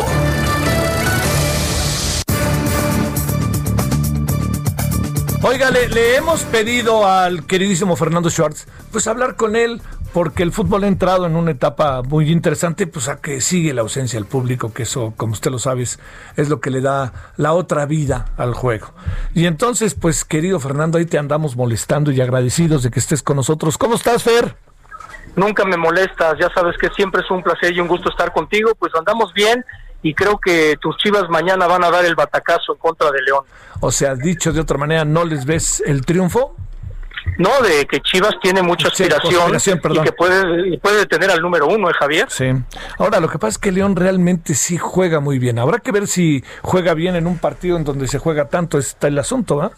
Oiga, 5.43 5.71
le, 5.71 5.89
le 5.89 6.17
hemos 6.17 6.43
pedido 6.43 7.07
al 7.07 7.47
queridísimo 7.47 7.97
Fernando 7.97 8.29
Schwartz, 8.29 8.67
pues 8.93 9.07
hablar 9.07 9.37
con 9.37 9.57
él, 9.57 9.81
porque 10.13 10.43
el 10.43 10.53
fútbol 10.53 10.85
ha 10.85 10.89
entrado 10.89 11.27
en 11.27 11.37
una 11.37 11.53
etapa 11.53 12.03
muy 12.03 12.31
interesante, 12.31 12.87
pues 12.87 13.09
a 13.09 13.21
que 13.21 13.41
sigue 13.41 13.73
la 13.73 13.83
ausencia 13.83 14.19
del 14.19 14.27
público, 14.27 14.73
que 14.73 14.83
eso, 14.83 15.15
como 15.17 15.33
usted 15.33 15.51
lo 15.51 15.59
sabe, 15.59 15.83
es, 15.83 16.01
es 16.37 16.49
lo 16.49 16.61
que 16.61 16.71
le 16.71 16.81
da 16.81 17.13
la 17.37 17.53
otra 17.53 17.87
vida 17.87 18.27
al 18.37 18.55
juego. 18.55 18.93
Y 19.35 19.47
entonces, 19.47 19.95
pues 19.95 20.25
querido 20.25 20.59
Fernando, 20.59 20.99
ahí 20.99 21.07
te 21.07 21.19
andamos 21.19 21.57
molestando 21.57 22.11
y 22.11 22.21
agradecidos 22.21 22.83
de 22.83 22.91
que 22.91 22.99
estés 22.99 23.23
con 23.23 23.37
nosotros. 23.37 23.79
¿Cómo 23.79 23.95
estás, 23.95 24.23
Fer? 24.23 24.57
Nunca 25.37 25.65
me 25.65 25.77
molestas, 25.77 26.37
ya 26.41 26.51
sabes 26.53 26.77
que 26.77 26.89
siempre 26.91 27.23
es 27.23 27.31
un 27.31 27.43
placer 27.43 27.73
y 27.73 27.81
un 27.81 27.87
gusto 27.87 28.11
estar 28.11 28.33
contigo, 28.33 28.73
pues 28.79 28.93
andamos 28.97 29.33
bien 29.33 29.65
y 30.03 30.15
creo 30.15 30.39
que 30.39 30.77
tus 30.81 30.97
chivas 30.97 31.29
mañana 31.29 31.67
van 31.67 31.85
a 31.85 31.91
dar 31.91 32.05
el 32.05 32.15
batacazo 32.15 32.73
en 32.73 32.79
contra 32.79 33.11
de 33.11 33.23
León. 33.23 33.45
O 33.81 33.93
sea, 33.93 34.15
dicho 34.15 34.53
de 34.53 34.61
otra 34.61 34.79
manera, 34.79 35.05
¿no 35.05 35.25
les 35.25 35.45
ves 35.45 35.83
el 35.87 36.05
triunfo? 36.05 36.57
No, 37.39 37.61
de 37.63 37.87
que 37.87 38.01
Chivas 38.01 38.35
tiene 38.41 38.63
mucha 38.63 38.89
aspiración, 38.89 39.55
y 39.55 40.01
que 40.03 40.13
puede, 40.13 40.79
puede 40.79 40.99
detener 40.99 41.31
al 41.31 41.41
número 41.41 41.67
uno, 41.67 41.91
¿eh, 41.91 41.95
Javier? 41.99 42.27
Sí. 42.31 42.51
Ahora, 42.99 43.21
lo 43.21 43.29
que 43.29 43.39
pasa 43.39 43.51
es 43.51 43.59
que 43.59 43.73
León 43.73 43.97
realmente 43.97 44.55
sí 44.55 44.79
juega 44.79 45.21
muy 45.21 45.39
bien. 45.39 45.59
Habrá 45.59 45.79
que 45.79 45.93
ver 45.93 46.07
si 46.07 46.45
juega 46.63 46.95
bien 46.95 47.17
en 47.17 47.27
un 47.27 47.39
partido 47.39 47.77
en 47.77 47.85
donde 47.85 48.09
se 48.09 48.19
juega 48.19 48.49
tanto. 48.49 48.79
Está 48.79 49.09
el 49.09 49.19
asunto, 49.19 49.61
¿ah? 49.63 49.71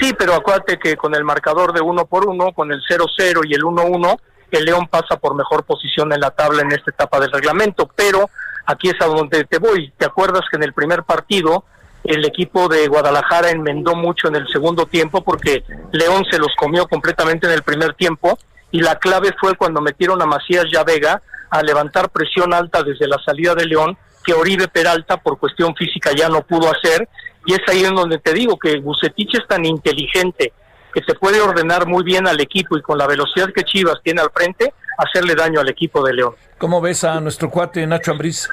Sí, 0.00 0.14
pero 0.16 0.34
acuérdate 0.34 0.78
que 0.78 0.96
con 0.96 1.14
el 1.14 1.24
marcador 1.24 1.72
de 1.72 1.80
uno 1.80 2.06
por 2.06 2.26
uno, 2.26 2.52
con 2.52 2.72
el 2.72 2.80
0-0 2.82 3.42
y 3.44 3.54
el 3.54 3.62
1-1, 3.62 4.18
el 4.50 4.64
León 4.64 4.88
pasa 4.88 5.16
por 5.16 5.34
mejor 5.34 5.64
posición 5.64 6.12
en 6.12 6.20
la 6.20 6.30
tabla 6.30 6.62
en 6.62 6.72
esta 6.72 6.90
etapa 6.90 7.20
del 7.20 7.30
reglamento. 7.30 7.90
Pero 7.94 8.30
aquí 8.66 8.88
es 8.88 9.00
a 9.00 9.06
donde 9.06 9.44
te 9.44 9.58
voy. 9.58 9.92
¿Te 9.96 10.06
acuerdas 10.06 10.42
que 10.50 10.56
en 10.56 10.62
el 10.62 10.72
primer 10.72 11.02
partido 11.02 11.64
el 12.04 12.24
equipo 12.24 12.68
de 12.68 12.88
Guadalajara 12.88 13.50
enmendó 13.50 13.94
mucho 13.94 14.28
en 14.28 14.36
el 14.36 14.48
segundo 14.48 14.86
tiempo 14.86 15.22
porque 15.22 15.64
León 15.92 16.24
se 16.30 16.38
los 16.38 16.54
comió 16.56 16.86
completamente 16.86 17.46
en 17.46 17.52
el 17.52 17.62
primer 17.62 17.94
tiempo? 17.94 18.38
Y 18.70 18.80
la 18.80 18.98
clave 18.98 19.30
fue 19.38 19.54
cuando 19.54 19.80
metieron 19.80 20.20
a 20.22 20.26
Macías 20.26 20.64
ya 20.72 20.82
Vega 20.82 21.22
a 21.50 21.62
levantar 21.62 22.10
presión 22.10 22.54
alta 22.54 22.82
desde 22.82 23.06
la 23.06 23.18
salida 23.24 23.54
de 23.54 23.66
León, 23.66 23.96
que 24.24 24.32
Oribe 24.32 24.68
Peralta 24.68 25.18
por 25.18 25.38
cuestión 25.38 25.74
física 25.76 26.10
ya 26.16 26.28
no 26.28 26.42
pudo 26.42 26.70
hacer. 26.70 27.08
Y 27.44 27.52
es 27.52 27.60
ahí 27.68 27.84
en 27.84 27.94
donde 27.94 28.18
te 28.18 28.32
digo 28.32 28.58
que 28.58 28.78
Bucetich 28.78 29.34
es 29.34 29.46
tan 29.46 29.64
inteligente 29.64 30.52
que 30.92 31.00
te 31.00 31.14
puede 31.14 31.40
ordenar 31.40 31.86
muy 31.86 32.04
bien 32.04 32.26
al 32.26 32.40
equipo 32.40 32.76
y 32.76 32.82
con 32.82 32.98
la 32.98 33.06
velocidad 33.06 33.50
que 33.54 33.64
Chivas 33.64 33.96
tiene 34.02 34.20
al 34.20 34.30
frente, 34.30 34.72
hacerle 34.98 35.34
daño 35.34 35.60
al 35.60 35.68
equipo 35.68 36.04
de 36.04 36.14
León. 36.14 36.34
¿Cómo 36.58 36.80
ves 36.80 37.04
a 37.04 37.20
nuestro 37.20 37.50
cuate 37.50 37.86
Nacho 37.86 38.12
Ambriz? 38.12 38.48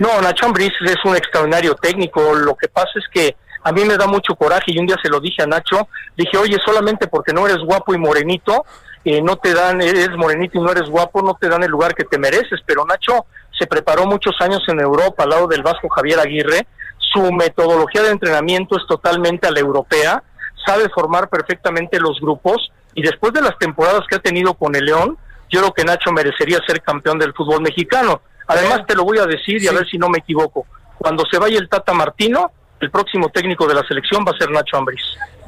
No, 0.00 0.18
Nacho 0.22 0.46
Ambriz 0.46 0.72
es 0.80 0.96
un 1.04 1.14
extraordinario 1.14 1.74
técnico. 1.74 2.34
Lo 2.34 2.56
que 2.56 2.68
pasa 2.68 2.92
es 2.94 3.04
que 3.12 3.36
a 3.62 3.70
mí 3.70 3.84
me 3.84 3.98
da 3.98 4.06
mucho 4.06 4.34
coraje 4.34 4.72
y 4.72 4.78
un 4.78 4.86
día 4.86 4.96
se 5.02 5.10
lo 5.10 5.20
dije 5.20 5.42
a 5.42 5.46
Nacho. 5.46 5.88
Dije, 6.16 6.38
oye, 6.38 6.56
solamente 6.64 7.06
porque 7.06 7.34
no 7.34 7.46
eres 7.46 7.58
guapo 7.58 7.92
y 7.92 7.98
morenito, 7.98 8.64
eh, 9.04 9.20
no 9.20 9.36
te 9.36 9.52
dan, 9.52 9.82
eres 9.82 10.16
morenito 10.16 10.58
y 10.58 10.62
no 10.62 10.72
eres 10.72 10.88
guapo, 10.88 11.20
no 11.20 11.36
te 11.38 11.50
dan 11.50 11.62
el 11.64 11.70
lugar 11.70 11.94
que 11.94 12.04
te 12.04 12.18
mereces. 12.18 12.60
Pero 12.64 12.86
Nacho 12.86 13.26
se 13.58 13.66
preparó 13.66 14.06
muchos 14.06 14.34
años 14.40 14.62
en 14.68 14.80
Europa 14.80 15.24
al 15.24 15.28
lado 15.28 15.46
del 15.48 15.62
Vasco 15.62 15.90
Javier 15.90 16.18
Aguirre. 16.18 16.66
Su 16.96 17.30
metodología 17.30 18.02
de 18.02 18.12
entrenamiento 18.12 18.78
es 18.78 18.86
totalmente 18.88 19.48
a 19.48 19.50
la 19.50 19.60
europea. 19.60 20.22
Sabe 20.64 20.88
formar 20.88 21.28
perfectamente 21.28 22.00
los 22.00 22.18
grupos 22.20 22.72
y 22.94 23.02
después 23.02 23.34
de 23.34 23.42
las 23.42 23.58
temporadas 23.58 24.00
que 24.08 24.16
ha 24.16 24.20
tenido 24.20 24.54
con 24.54 24.74
el 24.74 24.86
León, 24.86 25.18
yo 25.50 25.60
creo 25.60 25.74
que 25.74 25.84
Nacho 25.84 26.10
merecería 26.10 26.58
ser 26.66 26.80
campeón 26.80 27.18
del 27.18 27.34
fútbol 27.34 27.60
mexicano. 27.60 28.22
Además, 28.50 28.80
te 28.86 28.94
lo 28.94 29.04
voy 29.04 29.18
a 29.18 29.26
decir 29.26 29.62
y 29.62 29.68
a 29.68 29.72
ver 29.72 29.88
si 29.88 29.96
no 29.96 30.08
me 30.08 30.18
equivoco. 30.18 30.66
Cuando 30.98 31.24
se 31.30 31.38
vaya 31.38 31.58
el 31.58 31.68
Tata 31.68 31.92
Martino, 31.92 32.50
el 32.80 32.90
próximo 32.90 33.28
técnico 33.28 33.66
de 33.66 33.74
la 33.74 33.82
selección 33.86 34.24
va 34.26 34.32
a 34.32 34.38
ser 34.38 34.50
Nacho 34.50 34.76
Ambriz. 34.76 35.02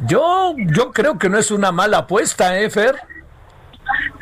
Yo, 0.06 0.54
yo 0.56 0.92
creo 0.92 1.18
que 1.18 1.28
no 1.28 1.38
es 1.38 1.50
una 1.50 1.72
mala 1.72 1.98
apuesta, 1.98 2.58
¿eh, 2.58 2.70
Fer? 2.70 2.96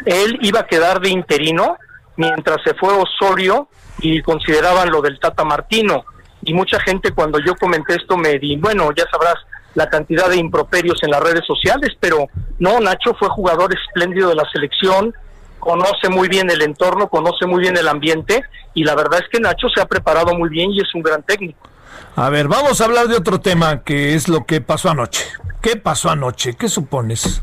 Él 0.06 0.38
iba 0.40 0.60
a 0.60 0.66
quedar 0.66 1.00
de 1.00 1.10
interino 1.10 1.76
mientras 2.16 2.62
se 2.64 2.74
fue 2.74 2.94
Osorio 2.94 3.68
y 3.98 4.22
consideraban 4.22 4.90
lo 4.90 5.02
del 5.02 5.20
Tata 5.20 5.44
Martino. 5.44 6.04
Y 6.42 6.54
mucha 6.54 6.80
gente 6.80 7.12
cuando 7.12 7.38
yo 7.38 7.54
comenté 7.56 7.96
esto 7.96 8.16
me 8.16 8.38
di, 8.38 8.56
bueno, 8.56 8.90
ya 8.96 9.04
sabrás 9.10 9.36
la 9.74 9.88
cantidad 9.88 10.28
de 10.28 10.36
improperios 10.36 11.02
en 11.02 11.10
las 11.10 11.20
redes 11.20 11.44
sociales, 11.46 11.90
pero 12.00 12.26
no, 12.58 12.80
Nacho 12.80 13.14
fue 13.18 13.28
jugador 13.28 13.74
espléndido 13.74 14.30
de 14.30 14.36
la 14.36 14.48
selección, 14.50 15.14
conoce 15.60 16.08
muy 16.08 16.28
bien 16.28 16.50
el 16.50 16.62
entorno, 16.62 17.08
conoce 17.08 17.46
muy 17.46 17.60
bien 17.60 17.76
el 17.76 17.86
ambiente 17.86 18.42
y 18.74 18.84
la 18.84 18.94
verdad 18.94 19.20
es 19.22 19.28
que 19.30 19.38
Nacho 19.38 19.68
se 19.74 19.80
ha 19.80 19.86
preparado 19.86 20.34
muy 20.34 20.48
bien 20.48 20.72
y 20.72 20.80
es 20.80 20.94
un 20.94 21.02
gran 21.02 21.22
técnico. 21.22 21.68
A 22.16 22.28
ver, 22.30 22.48
vamos 22.48 22.80
a 22.80 22.84
hablar 22.86 23.06
de 23.06 23.16
otro 23.16 23.40
tema 23.40 23.82
que 23.84 24.14
es 24.14 24.28
lo 24.28 24.44
que 24.44 24.60
pasó 24.60 24.90
anoche. 24.90 25.24
¿Qué 25.60 25.76
pasó 25.76 26.10
anoche? 26.10 26.56
¿Qué 26.56 26.68
supones? 26.68 27.40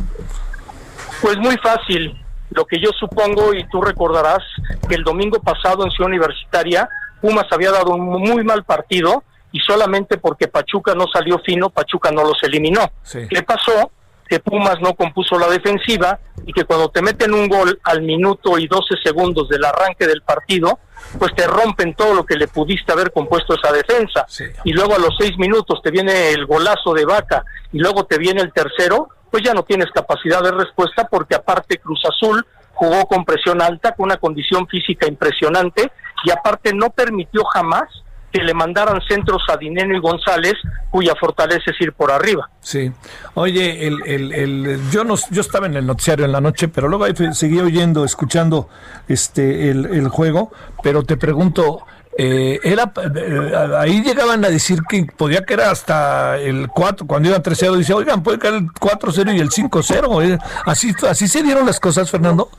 Pues 1.21 1.37
muy 1.37 1.55
fácil. 1.57 2.19
Lo 2.49 2.65
que 2.65 2.79
yo 2.79 2.89
supongo, 2.97 3.53
y 3.53 3.67
tú 3.69 3.81
recordarás, 3.81 4.43
que 4.87 4.95
el 4.95 5.03
domingo 5.03 5.39
pasado 5.39 5.83
en 5.83 5.91
Ciudad 5.91 6.09
Universitaria, 6.09 6.89
Pumas 7.21 7.45
había 7.51 7.71
dado 7.71 7.93
un 7.93 8.05
muy 8.05 8.43
mal 8.43 8.63
partido 8.63 9.23
y 9.51 9.59
solamente 9.59 10.17
porque 10.17 10.47
Pachuca 10.47 10.93
no 10.93 11.05
salió 11.11 11.39
fino, 11.39 11.69
Pachuca 11.69 12.11
no 12.11 12.23
los 12.23 12.41
eliminó. 12.43 12.91
¿Qué 13.11 13.43
pasó? 13.43 13.91
Que 14.27 14.39
Pumas 14.39 14.79
no 14.81 14.93
compuso 14.93 15.37
la 15.37 15.47
defensiva 15.47 16.19
y 16.45 16.53
que 16.53 16.65
cuando 16.65 16.89
te 16.89 17.01
meten 17.01 17.33
un 17.33 17.47
gol 17.47 17.79
al 17.83 18.01
minuto 18.01 18.57
y 18.57 18.67
12 18.67 18.95
segundos 19.03 19.49
del 19.49 19.63
arranque 19.65 20.07
del 20.07 20.21
partido, 20.21 20.79
pues 21.19 21.33
te 21.35 21.47
rompen 21.47 21.93
todo 21.93 22.13
lo 22.13 22.25
que 22.25 22.35
le 22.35 22.47
pudiste 22.47 22.91
haber 22.91 23.11
compuesto 23.11 23.55
esa 23.55 23.71
defensa. 23.71 24.25
Y 24.63 24.73
luego 24.73 24.95
a 24.95 24.99
los 24.99 25.15
seis 25.17 25.37
minutos 25.37 25.81
te 25.81 25.91
viene 25.91 26.31
el 26.31 26.45
golazo 26.45 26.93
de 26.93 27.05
vaca 27.05 27.43
y 27.71 27.79
luego 27.79 28.05
te 28.05 28.17
viene 28.17 28.41
el 28.41 28.51
tercero, 28.53 29.09
pues 29.31 29.43
ya 29.43 29.53
no 29.53 29.63
tienes 29.63 29.91
capacidad 29.91 30.41
de 30.41 30.51
respuesta 30.51 31.07
porque 31.09 31.35
aparte 31.35 31.77
Cruz 31.77 32.01
Azul 32.09 32.45
jugó 32.73 33.07
con 33.07 33.25
presión 33.25 33.61
alta, 33.61 33.93
con 33.93 34.05
una 34.05 34.17
condición 34.17 34.67
física 34.67 35.07
impresionante 35.07 35.91
y 36.23 36.31
aparte 36.31 36.73
no 36.73 36.89
permitió 36.91 37.43
jamás 37.45 37.87
que 38.31 38.41
le 38.43 38.53
mandaran 38.53 38.99
centros 39.07 39.41
a 39.47 39.55
Dineno 39.57 39.95
y 39.95 39.99
González, 39.99 40.53
cuya 40.91 41.13
fortaleza 41.19 41.71
es 41.71 41.79
ir 41.81 41.93
por 41.93 42.11
arriba. 42.11 42.49
Sí. 42.59 42.91
Oye, 43.35 43.87
el, 43.87 43.97
el, 44.05 44.33
el- 44.33 44.81
yo 44.91 45.03
no, 45.03 45.15
yo 45.31 45.41
estaba 45.41 45.65
en 45.67 45.75
el 45.77 45.85
noticiario 45.85 46.25
en 46.25 46.31
la 46.33 46.41
noche, 46.41 46.67
pero 46.67 46.87
luego 46.89 47.05
ahí 47.05 47.13
fui- 47.13 47.33
seguí 47.33 47.59
oyendo, 47.59 48.03
escuchando 48.03 48.67
este 49.07 49.69
el, 49.69 49.85
el 49.85 50.09
juego, 50.09 50.51
pero 50.83 51.03
te 51.03 51.15
pregunto, 51.17 51.79
eh, 52.17 52.59
era 52.63 52.91
eh, 53.15 53.51
ahí 53.77 54.01
llegaban 54.03 54.43
a 54.43 54.49
decir 54.49 54.79
que 54.89 55.05
podía 55.15 55.41
que 55.45 55.53
era 55.53 55.71
hasta 55.71 56.37
el 56.37 56.67
4, 56.67 57.07
cuando 57.07 57.29
iban 57.29 57.41
3-0, 57.43 57.75
dice, 57.77 57.93
oigan, 57.93 58.23
puede 58.23 58.39
caer 58.39 58.55
el 58.55 58.67
4-0 58.67 59.35
y 59.35 59.39
el 59.39 59.49
5-0. 59.49 60.23
eh". 60.33 60.37
Así, 60.65 60.93
así 61.09 61.27
se 61.27 61.43
dieron 61.43 61.65
las 61.65 61.79
cosas, 61.79 62.09
Fernando. 62.11 62.49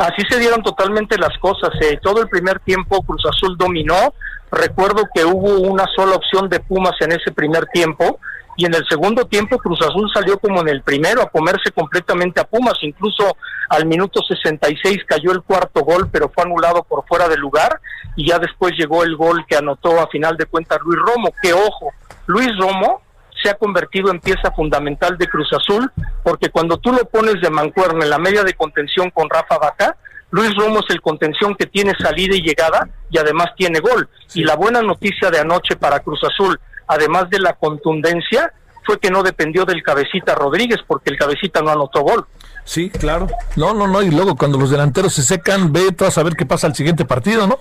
Así 0.00 0.22
se 0.30 0.38
dieron 0.38 0.62
totalmente 0.62 1.18
las 1.18 1.36
cosas. 1.36 1.68
eh. 1.82 1.98
Todo 2.02 2.22
el 2.22 2.28
primer 2.28 2.58
tiempo 2.60 3.02
Cruz 3.02 3.22
Azul 3.26 3.58
dominó. 3.58 4.14
Recuerdo 4.50 5.02
que 5.14 5.26
hubo 5.26 5.60
una 5.60 5.84
sola 5.94 6.16
opción 6.16 6.48
de 6.48 6.58
Pumas 6.58 6.94
en 7.00 7.12
ese 7.12 7.30
primer 7.32 7.66
tiempo 7.66 8.18
y 8.56 8.64
en 8.64 8.74
el 8.74 8.82
segundo 8.88 9.26
tiempo 9.26 9.58
Cruz 9.58 9.78
Azul 9.82 10.10
salió 10.12 10.38
como 10.38 10.62
en 10.62 10.70
el 10.70 10.82
primero 10.82 11.20
a 11.20 11.28
comerse 11.28 11.70
completamente 11.72 12.40
a 12.40 12.44
Pumas, 12.44 12.78
incluso 12.80 13.36
al 13.68 13.84
minuto 13.84 14.22
66 14.26 15.04
cayó 15.06 15.32
el 15.32 15.42
cuarto 15.42 15.82
gol, 15.82 16.08
pero 16.10 16.30
fue 16.34 16.44
anulado 16.44 16.82
por 16.82 17.06
fuera 17.06 17.28
de 17.28 17.36
lugar 17.36 17.78
y 18.16 18.26
ya 18.26 18.38
después 18.38 18.72
llegó 18.78 19.04
el 19.04 19.16
gol 19.16 19.44
que 19.46 19.56
anotó 19.56 20.00
a 20.00 20.08
final 20.08 20.34
de 20.38 20.46
cuentas 20.46 20.78
Luis 20.82 20.98
Romo, 20.98 21.28
que 21.42 21.52
ojo, 21.52 21.92
Luis 22.26 22.50
Romo 22.58 23.02
se 23.42 23.50
ha 23.50 23.54
convertido 23.54 24.10
en 24.10 24.20
pieza 24.20 24.50
fundamental 24.52 25.16
de 25.18 25.28
Cruz 25.28 25.48
Azul, 25.52 25.90
porque 26.22 26.50
cuando 26.50 26.78
tú 26.78 26.92
lo 26.92 27.04
pones 27.06 27.40
de 27.40 27.50
mancuerna 27.50 28.04
en 28.04 28.10
la 28.10 28.18
media 28.18 28.42
de 28.44 28.54
contención 28.54 29.10
con 29.10 29.28
Rafa 29.28 29.58
Vaca, 29.58 29.96
Luis 30.30 30.54
Romo 30.56 30.80
es 30.80 30.86
el 30.90 31.00
contención 31.00 31.54
que 31.56 31.66
tiene 31.66 31.92
salida 31.98 32.36
y 32.36 32.42
llegada 32.42 32.88
y 33.10 33.18
además 33.18 33.48
tiene 33.56 33.80
gol. 33.80 34.08
Y 34.34 34.44
la 34.44 34.54
buena 34.54 34.80
noticia 34.80 35.30
de 35.30 35.40
anoche 35.40 35.76
para 35.76 36.00
Cruz 36.00 36.20
Azul, 36.24 36.58
además 36.86 37.28
de 37.30 37.40
la 37.40 37.54
contundencia, 37.54 38.52
fue 38.84 38.98
que 38.98 39.10
no 39.10 39.22
dependió 39.22 39.64
del 39.64 39.82
cabecita 39.82 40.34
Rodríguez, 40.34 40.78
porque 40.86 41.10
el 41.10 41.18
cabecita 41.18 41.60
no 41.62 41.70
anotó 41.70 42.02
gol. 42.02 42.26
Sí, 42.64 42.90
claro. 42.90 43.26
No, 43.56 43.74
no, 43.74 43.86
no. 43.86 44.02
Y 44.02 44.10
luego 44.10 44.36
cuando 44.36 44.58
los 44.58 44.70
delanteros 44.70 45.12
se 45.14 45.22
secan, 45.22 45.72
ve 45.72 45.92
tú 45.92 46.04
a 46.04 46.10
saber 46.10 46.34
qué 46.34 46.46
pasa 46.46 46.66
al 46.66 46.74
siguiente 46.74 47.04
partido, 47.04 47.46
¿no? 47.46 47.58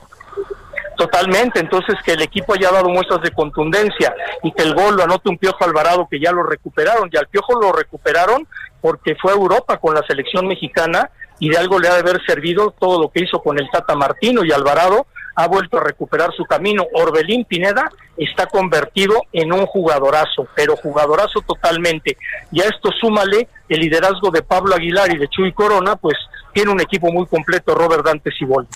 Totalmente, 1.00 1.62
entonces 1.62 1.96
que 2.04 2.12
el 2.12 2.22
equipo 2.22 2.54
haya 2.54 2.72
dado 2.72 2.90
muestras 2.90 3.22
de 3.22 3.32
contundencia 3.32 4.14
y 4.44 4.52
que 4.52 4.64
el 4.64 4.76
gol 4.76 4.98
lo 4.98 5.04
anote 5.04 5.30
un 5.30 5.38
Piojo 5.38 5.64
Alvarado 5.64 6.10
que 6.12 6.20
ya 6.20 6.34
lo 6.34 6.44
recuperaron, 6.44 7.10
y 7.10 7.16
al 7.16 7.28
Piojo 7.28 7.58
lo 7.58 7.72
recuperaron 7.72 8.46
porque 8.82 9.16
fue 9.16 9.32
a 9.32 9.36
Europa 9.36 9.78
con 9.78 9.96
la 9.96 10.04
selección 10.06 10.46
mexicana 10.46 11.10
y 11.40 11.48
de 11.48 11.58
algo 11.58 11.80
le 11.80 11.88
ha 11.88 11.94
de 11.94 12.02
haber 12.02 12.22
servido 12.26 12.76
todo 12.78 13.02
lo 13.02 13.10
que 13.12 13.24
hizo 13.24 13.42
con 13.42 13.58
el 13.58 13.70
Tata 13.72 13.96
Martino 13.96 14.44
y 14.44 14.52
Alvarado 14.52 15.08
ha 15.36 15.48
vuelto 15.48 15.78
a 15.78 15.84
recuperar 15.86 16.34
su 16.34 16.44
camino. 16.44 16.86
Orbelín 16.94 17.46
Pineda 17.46 17.90
está 18.18 18.48
convertido 18.48 19.22
en 19.32 19.54
un 19.54 19.68
jugadorazo, 19.68 20.50
pero 20.54 20.76
jugadorazo 20.76 21.40
totalmente. 21.48 22.18
Y 22.52 22.60
a 22.60 22.66
esto 22.66 22.90
súmale 23.00 23.48
el 23.70 23.80
liderazgo 23.80 24.32
de 24.32 24.42
Pablo 24.42 24.76
Aguilar 24.76 25.10
y 25.14 25.18
de 25.18 25.30
Chuy 25.30 25.54
Corona, 25.54 25.96
pues 25.96 26.18
tiene 26.60 26.74
un 26.74 26.82
equipo 26.82 27.10
muy 27.10 27.26
completo 27.26 27.74
Robert 27.74 28.06
Dante 28.06 28.32
Cibol. 28.38 28.68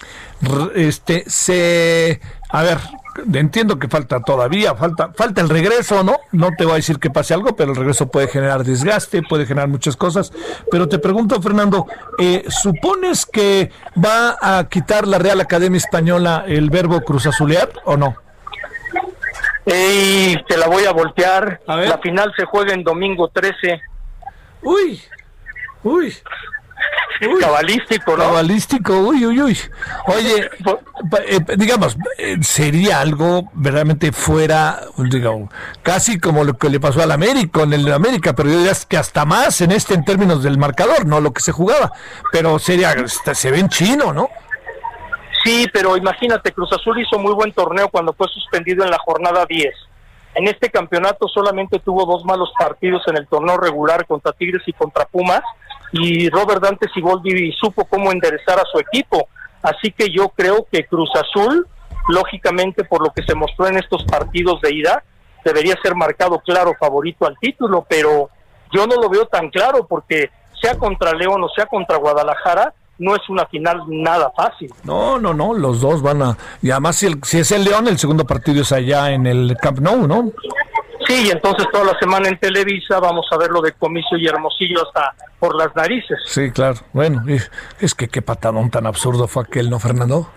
Este, 0.74 1.26
se. 1.28 2.22
A 2.50 2.64
ver, 2.64 2.78
entiendo 3.34 3.78
que 3.78 3.90
falta 3.90 4.22
todavía, 4.22 4.74
falta, 4.74 5.12
falta 5.12 5.42
el 5.42 5.50
regreso, 5.50 6.02
¿no? 6.02 6.16
No 6.32 6.52
te 6.58 6.64
voy 6.64 6.74
a 6.74 6.76
decir 6.78 6.98
que 6.98 7.10
pase 7.10 7.34
algo, 7.34 7.58
pero 7.58 7.72
el 7.72 7.76
regreso 7.76 8.08
puede 8.08 8.30
generar 8.30 8.64
desgaste, 8.64 9.22
puede 9.22 9.46
generar 9.46 9.68
muchas 9.68 9.98
cosas. 9.98 10.32
Pero 10.72 10.88
te 10.88 10.98
pregunto, 10.98 11.42
Fernando, 11.42 11.86
eh, 12.18 12.46
¿supones 12.48 13.26
que 13.26 13.70
va 13.98 14.38
a 14.42 14.70
quitar 14.70 15.06
la 15.06 15.18
Real 15.18 15.42
Academia 15.42 15.78
Española 15.78 16.46
el 16.48 16.70
verbo 16.70 17.02
cruzazulear 17.02 17.70
o 17.84 17.98
no? 17.98 18.16
Y 19.66 20.42
te 20.44 20.56
la 20.56 20.68
voy 20.68 20.86
a 20.86 20.94
voltear. 20.94 21.60
La 21.68 21.98
final 21.98 22.32
se 22.38 22.46
juega 22.46 22.74
en 22.74 22.86
domingo 22.86 23.28
13. 23.28 23.82
Uy, 24.62 25.02
uy. 25.84 26.16
Cabalístico, 27.40 28.18
¿no? 28.18 28.24
Cabalístico, 28.24 28.94
uy, 29.00 29.26
uy, 29.26 29.42
uy. 29.42 29.58
Oye, 30.08 30.50
pa- 31.10 31.20
eh, 31.26 31.40
digamos, 31.58 31.96
eh, 32.18 32.38
sería 32.42 33.00
algo 33.00 33.50
verdaderamente 33.54 34.12
fuera, 34.12 34.82
digamos, 34.98 35.50
casi 35.84 36.20
como 36.20 36.44
lo 36.44 36.56
que 36.58 36.70
le 36.70 36.82
pasó 36.82 37.02
al 37.02 37.12
América, 37.12 37.60
con 37.62 37.72
el 37.74 37.92
América, 37.94 38.34
pero 38.34 38.50
yo 38.50 38.58
diría 38.58 38.74
que 38.90 38.98
hasta 38.98 39.24
más 39.26 39.62
en 39.62 39.72
este 39.72 39.94
en 39.94 40.04
términos 40.04 40.44
del 40.44 40.58
marcador, 40.58 41.06
no 41.06 41.22
lo 41.22 41.32
que 41.32 41.40
se 41.42 41.54
jugaba, 41.54 41.94
pero 42.32 42.60
sería, 42.60 42.94
se 43.08 43.52
ve 43.52 43.60
en 43.60 43.70
chino, 43.70 44.12
¿no? 44.12 44.28
Sí, 45.46 45.66
pero 45.72 45.96
imagínate, 45.96 46.52
Cruz 46.52 46.74
Azul 46.74 47.00
hizo 47.02 47.20
muy 47.20 47.34
buen 47.34 47.54
torneo 47.54 47.90
cuando 47.90 48.14
fue 48.14 48.28
suspendido 48.28 48.84
en 48.84 48.92
la 48.92 48.98
jornada 48.98 49.46
10. 49.48 49.74
En 50.36 50.48
este 50.48 50.70
campeonato 50.70 51.28
solamente 51.28 51.80
tuvo 51.80 52.06
dos 52.06 52.26
malos 52.26 52.52
partidos 52.58 53.04
en 53.08 53.18
el 53.18 53.28
torneo 53.28 53.56
regular 53.58 54.06
contra 54.08 54.32
Tigres 54.34 54.64
y 54.66 54.74
contra 54.74 55.06
Pumas, 55.06 55.42
y 55.94 56.30
Robert 56.30 56.62
Dante 56.62 56.90
Siboldi 56.94 57.52
supo 57.54 57.86
cómo 57.86 58.12
enderezar 58.12 58.60
a 58.60 58.64
su 58.72 58.80
equipo. 58.80 59.28
Así 59.62 59.92
que 59.92 60.10
yo 60.12 60.30
creo 60.30 60.68
que 60.72 60.86
Cruz 60.86 61.10
Azul, 61.16 61.66
lógicamente 62.10 62.84
por 62.84 63.02
lo 63.02 63.14
que 63.14 63.24
se 63.24 63.34
mostró 63.36 63.68
en 63.68 63.78
estos 63.78 64.04
partidos 64.04 64.60
de 64.62 64.74
ida, 64.76 65.04
debería 65.46 65.76
ser 65.82 65.96
marcado 65.96 66.40
claro 66.40 66.74
favorito 66.80 67.26
al 67.26 67.38
título, 67.40 67.86
pero 67.88 68.30
yo 68.74 68.88
no 68.88 68.96
lo 69.02 69.10
veo 69.10 69.26
tan 69.28 69.50
claro 69.50 69.86
porque 69.88 70.30
sea 70.62 70.78
contra 70.78 71.14
León 71.14 71.44
o 71.44 71.50
sea 71.50 71.66
contra 71.66 71.98
Guadalajara, 71.98 72.74
no 73.00 73.16
es 73.16 73.28
una 73.30 73.46
final 73.48 73.82
nada 73.88 74.32
fácil. 74.36 74.72
No, 74.84 75.20
no, 75.20 75.34
no, 75.34 75.54
los 75.54 75.82
dos 75.82 76.02
van 76.02 76.22
a... 76.22 76.38
Y 76.62 76.72
además, 76.72 76.96
si, 76.96 77.08
el- 77.08 77.24
si 77.24 77.40
es 77.40 77.52
el 77.52 77.64
León, 77.64 77.88
el 77.88 77.98
segundo 77.98 78.26
partido 78.26 78.62
es 78.62 78.72
allá 78.72 79.12
en 79.12 79.26
el 79.26 79.56
Camp 79.62 79.80
Nou, 79.80 80.08
¿no? 80.08 80.32
Sí, 81.08 81.28
y 81.28 81.32
entonces 81.32 81.68
toda 81.72 81.86
la 81.86 82.00
semana 82.00 82.30
en 82.30 82.38
Televisa 82.38 83.00
vamos 83.00 83.26
a 83.32 83.38
ver 83.38 83.50
lo 83.50 83.62
de 83.62 83.74
Comiso 83.74 84.16
y 84.16 84.28
Hermosillo 84.28 84.86
hasta 84.86 85.14
por 85.40 85.56
las 85.56 85.76
narices. 85.76 86.18
Sí, 86.26 86.52
claro. 86.52 86.80
Bueno, 86.94 87.24
es 87.80 87.94
que 87.96 88.08
qué 88.08 88.22
patadón 88.22 88.70
tan 88.70 88.86
absurdo 88.86 89.28
fue 89.28 89.44
aquel, 89.44 89.70
¿no, 89.70 89.80
Fernando? 89.80 90.30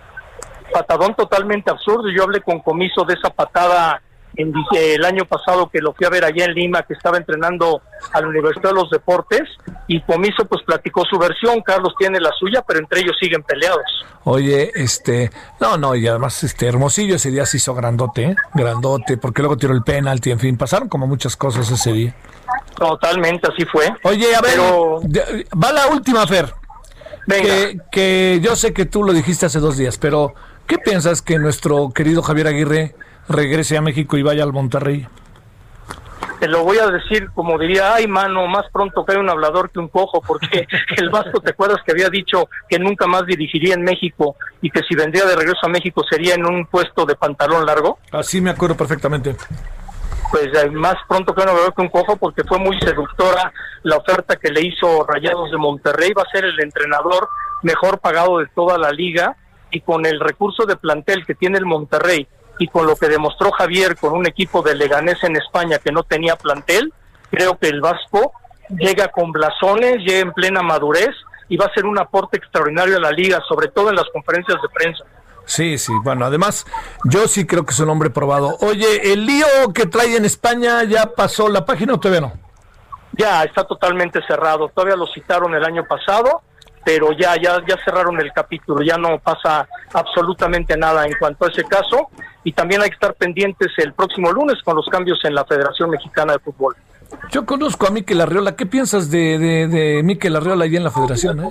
Patadón 0.72 1.14
totalmente 1.14 1.70
absurdo. 1.70 2.08
Yo 2.10 2.24
hablé 2.24 2.40
con 2.40 2.60
Comiso 2.60 3.04
de 3.04 3.14
esa 3.14 3.30
patada 3.30 4.02
en, 4.36 4.52
dice, 4.52 4.94
el 4.94 5.04
año 5.04 5.24
pasado 5.24 5.68
que 5.70 5.80
lo 5.80 5.92
fui 5.94 6.06
a 6.06 6.10
ver 6.10 6.24
allá 6.24 6.44
en 6.44 6.54
Lima, 6.54 6.82
que 6.82 6.94
estaba 6.94 7.16
entrenando 7.16 7.82
a 8.12 8.20
la 8.20 8.28
Universidad 8.28 8.70
de 8.70 8.74
los 8.76 8.90
Deportes, 8.90 9.42
y 9.88 10.00
Comiso 10.02 10.44
pues 10.46 10.62
platicó 10.64 11.02
su 11.08 11.18
versión, 11.18 11.60
Carlos 11.62 11.94
tiene 11.98 12.20
la 12.20 12.30
suya, 12.38 12.62
pero 12.66 12.80
entre 12.80 13.00
ellos 13.00 13.16
siguen 13.20 13.42
peleados. 13.42 13.84
Oye, 14.24 14.72
este, 14.74 15.30
no, 15.60 15.76
no, 15.76 15.94
y 15.94 16.06
además, 16.08 16.42
este, 16.42 16.66
Hermosillo 16.66 17.16
ese 17.16 17.30
día 17.30 17.46
se 17.46 17.58
hizo 17.58 17.74
grandote, 17.74 18.24
¿eh? 18.24 18.36
Grandote, 18.54 19.16
porque 19.16 19.42
luego 19.42 19.56
tiró 19.56 19.72
el 19.72 19.82
penalti, 19.82 20.30
en 20.30 20.38
fin, 20.40 20.56
pasaron 20.56 20.88
como 20.88 21.06
muchas 21.06 21.36
cosas 21.36 21.70
ese 21.70 21.92
día. 21.92 22.14
Totalmente, 22.74 23.48
así 23.50 23.64
fue. 23.66 23.92
Oye, 24.02 24.34
a 24.34 24.40
ver, 24.40 24.52
Pero- 24.54 25.00
va 25.62 25.72
la 25.72 25.86
última, 25.88 26.26
Fer. 26.26 26.52
Que, 27.28 27.78
que 27.90 28.40
yo 28.42 28.54
sé 28.54 28.72
que 28.72 28.84
tú 28.84 29.02
lo 29.02 29.12
dijiste 29.12 29.46
hace 29.46 29.58
dos 29.58 29.76
días, 29.76 29.98
pero 29.98 30.34
¿qué 30.66 30.78
piensas 30.78 31.22
que 31.22 31.38
nuestro 31.38 31.90
querido 31.90 32.22
Javier 32.22 32.46
Aguirre 32.46 32.94
regrese 33.28 33.76
a 33.76 33.82
México 33.82 34.16
y 34.16 34.22
vaya 34.22 34.42
al 34.42 34.52
Monterrey? 34.52 35.06
Te 36.38 36.48
lo 36.48 36.64
voy 36.64 36.78
a 36.78 36.86
decir 36.88 37.30
como 37.34 37.58
diría, 37.58 37.94
ay 37.94 38.06
mano, 38.06 38.46
más 38.46 38.66
pronto 38.70 39.04
cae 39.04 39.16
un 39.16 39.30
hablador 39.30 39.70
que 39.70 39.78
un 39.78 39.88
cojo, 39.88 40.20
porque 40.20 40.66
el 40.96 41.08
Vasco, 41.08 41.40
¿te 41.40 41.50
acuerdas 41.50 41.78
que 41.84 41.92
había 41.92 42.10
dicho 42.10 42.48
que 42.68 42.78
nunca 42.78 43.06
más 43.06 43.24
dirigiría 43.26 43.74
en 43.74 43.82
México 43.82 44.36
y 44.60 44.70
que 44.70 44.82
si 44.82 44.94
vendría 44.94 45.24
de 45.24 45.36
regreso 45.36 45.60
a 45.62 45.68
México 45.68 46.02
sería 46.08 46.34
en 46.34 46.44
un 46.44 46.66
puesto 46.66 47.06
de 47.06 47.16
pantalón 47.16 47.64
largo? 47.64 47.98
Así 48.12 48.40
me 48.40 48.50
acuerdo 48.50 48.76
perfectamente. 48.76 49.36
Pues 50.30 50.48
eh, 50.54 50.70
más 50.70 50.96
pronto 51.08 51.34
cae 51.34 51.44
un 51.44 51.50
hablador 51.50 51.74
que 51.74 51.82
un 51.82 51.88
cojo, 51.88 52.16
porque 52.16 52.44
fue 52.44 52.58
muy 52.58 52.78
seductora 52.80 53.52
la 53.84 53.96
oferta 53.96 54.36
que 54.36 54.50
le 54.50 54.60
hizo 54.60 55.06
Rayados 55.06 55.50
de 55.50 55.56
Monterrey, 55.56 56.12
va 56.12 56.22
a 56.22 56.30
ser 56.30 56.44
el 56.44 56.60
entrenador 56.60 57.28
mejor 57.62 57.98
pagado 57.98 58.38
de 58.38 58.46
toda 58.54 58.76
la 58.76 58.90
liga 58.90 59.36
y 59.70 59.80
con 59.80 60.04
el 60.04 60.20
recurso 60.20 60.66
de 60.66 60.76
plantel 60.76 61.24
que 61.24 61.34
tiene 61.34 61.58
el 61.58 61.64
Monterrey 61.64 62.28
y 62.58 62.68
con 62.68 62.86
lo 62.86 62.96
que 62.96 63.08
demostró 63.08 63.50
Javier 63.52 63.96
con 63.96 64.12
un 64.12 64.26
equipo 64.26 64.62
de 64.62 64.74
Leganés 64.74 65.22
en 65.24 65.36
España 65.36 65.78
que 65.78 65.92
no 65.92 66.02
tenía 66.02 66.36
plantel, 66.36 66.92
creo 67.30 67.58
que 67.58 67.68
el 67.68 67.80
Vasco 67.80 68.32
llega 68.70 69.08
con 69.08 69.32
blasones, 69.32 69.98
llega 69.98 70.20
en 70.20 70.32
plena 70.32 70.62
madurez 70.62 71.14
y 71.48 71.56
va 71.56 71.66
a 71.66 71.74
ser 71.74 71.86
un 71.86 71.98
aporte 71.98 72.38
extraordinario 72.38 72.96
a 72.96 73.00
la 73.00 73.10
liga, 73.10 73.40
sobre 73.48 73.68
todo 73.68 73.90
en 73.90 73.96
las 73.96 74.08
conferencias 74.12 74.60
de 74.60 74.68
prensa. 74.68 75.04
Sí, 75.44 75.78
sí, 75.78 75.92
bueno, 76.02 76.24
además, 76.24 76.66
yo 77.04 77.28
sí 77.28 77.46
creo 77.46 77.64
que 77.64 77.72
es 77.72 77.78
un 77.78 77.88
hombre 77.88 78.10
probado. 78.10 78.56
Oye, 78.60 79.12
el 79.12 79.26
lío 79.26 79.46
que 79.72 79.86
trae 79.86 80.16
en 80.16 80.24
España 80.24 80.82
ya 80.82 81.06
pasó 81.06 81.48
la 81.48 81.64
página 81.64 81.94
o 81.94 82.00
todavía 82.00 82.22
no? 82.22 82.32
Ya 83.12 83.44
está 83.44 83.64
totalmente 83.64 84.20
cerrado. 84.26 84.68
Todavía 84.74 84.96
lo 84.96 85.06
citaron 85.06 85.54
el 85.54 85.64
año 85.64 85.84
pasado, 85.84 86.42
pero 86.86 87.10
ya 87.18 87.34
ya 87.34 87.60
ya 87.66 87.76
cerraron 87.84 88.20
el 88.20 88.32
capítulo. 88.32 88.80
Ya 88.84 88.96
no 88.96 89.18
pasa 89.18 89.66
absolutamente 89.92 90.76
nada 90.76 91.04
en 91.04 91.14
cuanto 91.18 91.44
a 91.44 91.48
ese 91.48 91.64
caso. 91.64 92.10
Y 92.44 92.52
también 92.52 92.80
hay 92.80 92.90
que 92.90 92.94
estar 92.94 93.14
pendientes 93.14 93.72
el 93.78 93.92
próximo 93.92 94.30
lunes 94.30 94.62
con 94.64 94.76
los 94.76 94.86
cambios 94.86 95.18
en 95.24 95.34
la 95.34 95.44
Federación 95.44 95.90
Mexicana 95.90 96.34
de 96.34 96.38
Fútbol. 96.38 96.76
Yo 97.32 97.44
conozco 97.44 97.88
a 97.88 97.90
Miquel 97.90 98.20
Arriola. 98.20 98.54
¿Qué 98.54 98.66
piensas 98.66 99.10
de, 99.10 99.36
de, 99.36 99.66
de 99.66 100.02
Miquel 100.04 100.36
Arriola 100.36 100.64
ahí 100.64 100.76
en 100.76 100.84
la 100.84 100.92
federación? 100.92 101.40
eh? 101.44 101.50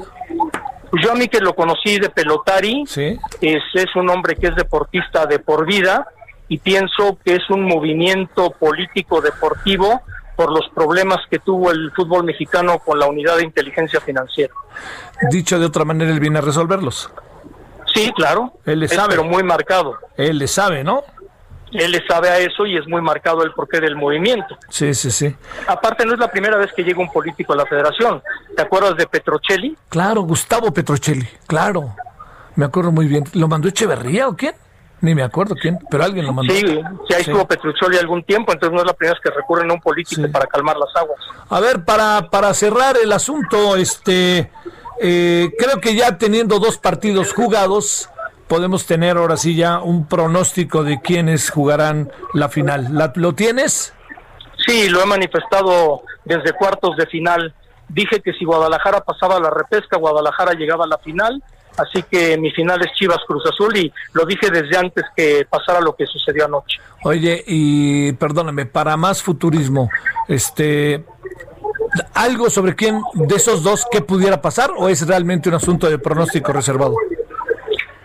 Pues 0.90 1.04
yo 1.04 1.12
a 1.12 1.16
mí 1.16 1.28
que 1.28 1.42
lo 1.42 1.54
conocí 1.54 2.00
de 2.00 2.10
pelotari, 2.10 2.86
Sí. 2.88 3.20
es, 3.42 3.62
es 3.74 3.94
un 3.98 4.10
hombre 4.10 4.36
que 4.38 4.48
es 4.48 4.56
deportista 4.56 5.26
de 5.26 5.40
por 5.40 5.66
vida 5.66 6.08
y 6.48 6.60
pienso 6.60 7.18
que 7.26 7.36
es 7.36 7.50
un 7.50 7.64
movimiento 7.64 8.52
político 8.52 9.20
deportivo 9.20 10.02
por 10.36 10.52
los 10.52 10.68
problemas 10.74 11.20
que 11.30 11.40
tuvo 11.40 11.72
el 11.72 11.92
fútbol 11.96 12.24
mexicano 12.26 12.80
con 12.80 13.00
la 13.00 13.06
unidad 13.08 13.38
de 13.38 13.44
inteligencia 13.44 14.00
financiera. 14.02 14.54
Dicho 15.32 15.58
de 15.60 15.66
otra 15.66 15.86
manera, 15.86 16.12
él 16.12 16.20
viene 16.20 16.40
a 16.40 16.42
resolverlos. 16.42 17.10
Sí, 17.94 18.12
claro. 18.16 18.54
Él 18.66 18.80
le 18.82 18.86
Es, 18.88 18.94
sabe. 18.94 19.10
pero 19.10 19.24
muy 19.24 19.44
marcado. 19.44 19.98
Él 20.18 20.38
le 20.38 20.48
sabe, 20.48 20.84
¿no? 20.84 21.04
Él 21.72 21.92
le 21.92 22.06
sabe 22.08 22.30
a 22.30 22.38
eso 22.38 22.66
y 22.66 22.78
es 22.78 22.88
muy 22.88 23.02
marcado 23.02 23.44
el 23.44 23.52
porqué 23.54 23.80
del 23.82 23.96
movimiento. 23.96 24.58
Sí, 24.70 24.94
sí, 24.94 25.12
sí. 25.12 25.36
Aparte, 25.68 26.06
no 26.06 26.14
es 26.14 26.20
la 26.20 26.30
primera 26.32 26.58
vez 26.58 26.72
que 26.74 26.84
llega 26.84 27.00
un 27.02 27.12
político 27.12 27.54
a 27.54 27.56
la 27.58 27.66
federación. 27.66 28.22
¿Te 28.56 28.62
acuerdas 28.62 28.96
de 28.98 29.08
Petrocelli? 29.08 29.78
Claro, 29.90 30.22
Gustavo 30.22 30.72
Petrocelli, 30.74 31.28
claro. 31.48 31.94
Me 32.56 32.66
acuerdo 32.66 32.92
muy 32.92 33.08
bien. 33.08 33.26
¿Lo 33.34 33.48
mandó 33.48 33.68
Echeverría 33.68 34.28
o 34.30 34.36
quién? 34.36 34.54
Ni 35.02 35.14
me 35.14 35.24
acuerdo 35.24 35.56
quién, 35.56 35.78
pero 35.92 36.04
alguien 36.04 36.26
lo 36.26 36.34
mandó. 36.34 36.54
Sí, 36.54 36.62
sí, 36.62 37.14
ahí 37.14 37.22
estuvo 37.22 37.46
Petruccioli 37.48 37.98
algún 37.98 38.24
tiempo, 38.24 38.54
entonces 38.54 38.74
no 38.74 38.82
es 38.82 38.88
la 38.88 38.94
primera 38.94 39.14
vez 39.14 39.22
que 39.24 39.30
recurren 39.38 39.70
a 39.70 39.74
un 39.74 39.82
político 39.82 40.24
para 40.32 40.48
calmar 40.48 40.78
las 40.78 40.90
aguas. 40.96 41.20
A 41.50 41.60
ver, 41.60 41.84
para, 41.86 42.30
para 42.32 42.54
cerrar 42.54 42.96
el 43.02 43.12
asunto, 43.12 43.76
este, 43.76 44.52
eh, 45.02 45.52
creo 45.60 45.80
que 45.82 45.96
ya 45.96 46.18
teniendo 46.18 46.60
dos 46.60 46.78
partidos 46.78 47.34
jugados, 47.34 48.10
podemos 48.48 48.86
tener 48.86 49.18
ahora 49.18 49.38
sí 49.38 49.56
ya 49.56 49.80
un 49.80 50.08
pronóstico 50.08 50.84
de 50.84 51.02
quiénes 51.02 51.50
jugarán 51.52 52.12
la 52.34 52.50
final. 52.50 52.88
¿La- 52.92 53.12
¿Lo 53.16 53.34
tienes? 53.34 53.94
Sí, 54.66 54.88
lo 54.90 55.04
he 55.04 55.06
manifestado 55.06 56.02
desde 56.24 56.54
cuartos 56.54 56.96
de 56.98 57.06
final. 57.08 57.54
Dije 57.90 58.22
que 58.22 58.34
si 58.34 58.46
Guadalajara 58.46 59.02
pasaba 59.02 59.40
la 59.40 59.52
repesca, 59.52 59.98
Guadalajara 59.98 60.54
llegaba 60.54 60.86
a 60.86 60.88
la 60.88 60.98
final. 61.00 61.44
Así 61.78 62.04
que 62.04 62.38
mi 62.38 62.52
final 62.52 62.82
es 62.82 62.94
Chivas 62.94 63.20
Cruz 63.28 63.44
Azul 63.46 63.76
y 63.78 63.92
lo 64.14 64.26
dije 64.26 64.50
desde 64.50 64.78
antes 64.78 65.04
que 65.16 65.46
pasara 65.50 65.82
lo 65.82 65.96
que 65.96 66.06
sucedió 66.06 66.46
anoche. 66.46 66.80
Oye, 67.04 67.44
y 67.46 68.14
perdóname, 68.14 68.66
para 68.66 68.96
más 68.96 69.22
futurismo, 69.22 69.90
este, 70.28 71.04
algo 72.14 72.50
sobre 72.50 72.76
quién 72.76 73.02
de 73.14 73.36
esos 73.36 73.64
dos 73.64 73.86
qué 73.92 74.02
pudiera 74.02 74.42
pasar 74.42 74.72
o 74.78 74.90
es 74.90 75.06
realmente 75.08 75.50
un 75.50 75.56
asunto 75.56 75.90
de 75.90 76.00
pronóstico 76.00 76.54
reservado. 76.54 76.96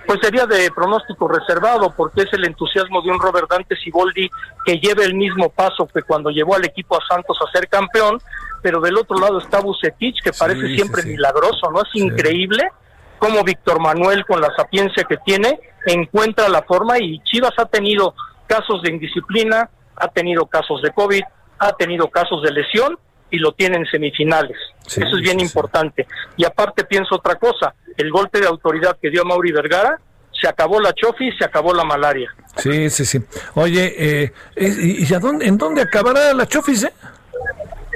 Pues 0.06 0.18
sería 0.22 0.44
de 0.44 0.70
pronóstico 0.72 1.28
reservado 1.28 1.94
porque 1.96 2.22
es 2.22 2.32
el 2.32 2.44
entusiasmo 2.44 3.00
de 3.00 3.12
un 3.12 3.20
Robert 3.20 3.48
Dante 3.48 3.76
Siboldi 3.76 4.28
que 4.64 4.78
lleva 4.78 5.04
el 5.04 5.14
mismo 5.14 5.50
paso 5.50 5.86
que 5.86 6.02
cuando 6.02 6.30
llevó 6.30 6.56
al 6.56 6.64
equipo 6.64 6.96
a 6.96 7.06
Santos 7.06 7.38
a 7.40 7.50
ser 7.52 7.68
campeón, 7.68 8.20
pero 8.60 8.80
del 8.80 8.96
otro 8.98 9.16
lado 9.18 9.38
está 9.38 9.60
Bucetich 9.60 10.20
que 10.22 10.32
parece 10.32 10.66
sí, 10.66 10.74
siempre 10.74 11.02
sí. 11.02 11.10
milagroso, 11.10 11.70
¿no? 11.70 11.82
Es 11.82 11.94
increíble 11.94 12.72
cómo 13.20 13.44
Víctor 13.44 13.80
Manuel 13.80 14.24
con 14.26 14.40
la 14.40 14.52
sapiencia 14.56 15.04
que 15.04 15.18
tiene 15.18 15.60
encuentra 15.86 16.48
la 16.48 16.62
forma 16.62 16.98
y 16.98 17.20
Chivas 17.22 17.52
ha 17.58 17.66
tenido 17.66 18.14
casos 18.46 18.82
de 18.82 18.90
indisciplina, 18.90 19.70
ha 19.96 20.08
tenido 20.08 20.46
casos 20.46 20.82
de 20.82 20.90
COVID, 20.90 21.22
ha 21.60 21.72
tenido 21.74 22.08
casos 22.08 22.42
de 22.42 22.50
lesión 22.50 22.98
y 23.30 23.38
lo 23.38 23.52
tiene 23.52 23.76
en 23.76 23.86
semifinales. 23.86 24.56
Sí, 24.86 25.02
Eso 25.02 25.16
es 25.16 25.22
bien 25.22 25.38
sí, 25.38 25.46
sí. 25.46 25.46
importante. 25.46 26.06
Y 26.36 26.44
aparte 26.44 26.84
pienso 26.84 27.14
otra 27.14 27.36
cosa, 27.36 27.74
el 27.96 28.10
golpe 28.10 28.40
de 28.40 28.46
autoridad 28.46 28.96
que 29.00 29.10
dio 29.10 29.24
Mauri 29.24 29.52
Vergara, 29.52 30.00
se 30.32 30.48
acabó 30.48 30.80
la 30.80 30.92
chofi, 30.94 31.30
se 31.32 31.44
acabó 31.44 31.74
la 31.74 31.84
malaria. 31.84 32.34
Sí, 32.56 32.88
sí, 32.88 33.04
sí. 33.04 33.20
Oye, 33.54 33.94
eh, 33.98 34.32
¿y 34.56 35.04
y 35.10 35.14
a 35.14 35.18
dónde, 35.18 35.46
en 35.46 35.58
dónde 35.58 35.82
acabará 35.82 36.32
la 36.32 36.46
Chofis? 36.46 36.84
Eh? 36.84 36.92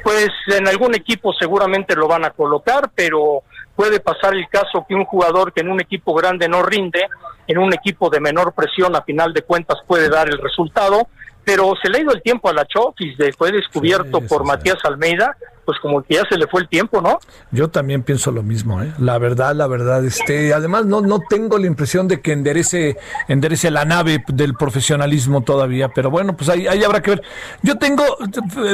Pues 0.02 0.28
en 0.54 0.68
algún 0.68 0.94
equipo 0.94 1.32
seguramente 1.32 1.96
lo 1.96 2.06
van 2.06 2.24
a 2.26 2.30
colocar, 2.30 2.90
pero 2.94 3.42
puede 3.76 4.00
pasar 4.00 4.34
el 4.34 4.48
caso 4.48 4.84
que 4.88 4.94
un 4.94 5.04
jugador 5.04 5.52
que 5.52 5.60
en 5.60 5.70
un 5.70 5.80
equipo 5.80 6.14
grande 6.14 6.48
no 6.48 6.62
rinde, 6.62 7.08
en 7.46 7.58
un 7.58 7.72
equipo 7.74 8.10
de 8.10 8.20
menor 8.20 8.52
presión 8.52 8.94
a 8.96 9.02
final 9.02 9.32
de 9.32 9.42
cuentas 9.42 9.78
puede 9.86 10.08
dar 10.08 10.28
el 10.28 10.38
resultado, 10.38 11.08
pero 11.44 11.72
se 11.82 11.90
le 11.90 11.98
ha 11.98 12.00
ido 12.02 12.12
el 12.12 12.22
tiempo 12.22 12.48
a 12.48 12.52
la 12.52 12.64
Chofis, 12.66 13.16
de- 13.18 13.32
fue 13.32 13.52
descubierto 13.52 14.20
por 14.28 14.44
Matías 14.44 14.78
Almeida, 14.84 15.36
pues 15.64 15.78
como 15.80 16.02
que 16.02 16.14
ya 16.14 16.22
se 16.28 16.36
le 16.36 16.46
fue 16.46 16.60
el 16.60 16.68
tiempo, 16.68 17.00
¿no? 17.00 17.18
Yo 17.50 17.68
también 17.68 18.02
pienso 18.02 18.30
lo 18.30 18.42
mismo, 18.42 18.82
¿eh? 18.82 18.92
La 18.98 19.16
verdad, 19.16 19.54
la 19.54 19.66
verdad, 19.66 20.04
este, 20.04 20.52
además 20.52 20.84
no, 20.84 21.00
no 21.00 21.20
tengo 21.26 21.56
la 21.58 21.66
impresión 21.66 22.06
de 22.06 22.20
que 22.20 22.32
enderece, 22.32 22.98
enderece 23.28 23.70
la 23.70 23.86
nave 23.86 24.22
del 24.28 24.54
profesionalismo 24.54 25.40
todavía, 25.42 25.88
pero 25.88 26.10
bueno, 26.10 26.36
pues 26.36 26.50
ahí, 26.50 26.66
ahí 26.66 26.84
habrá 26.84 27.00
que 27.00 27.12
ver. 27.12 27.22
Yo 27.62 27.76
tengo, 27.78 28.04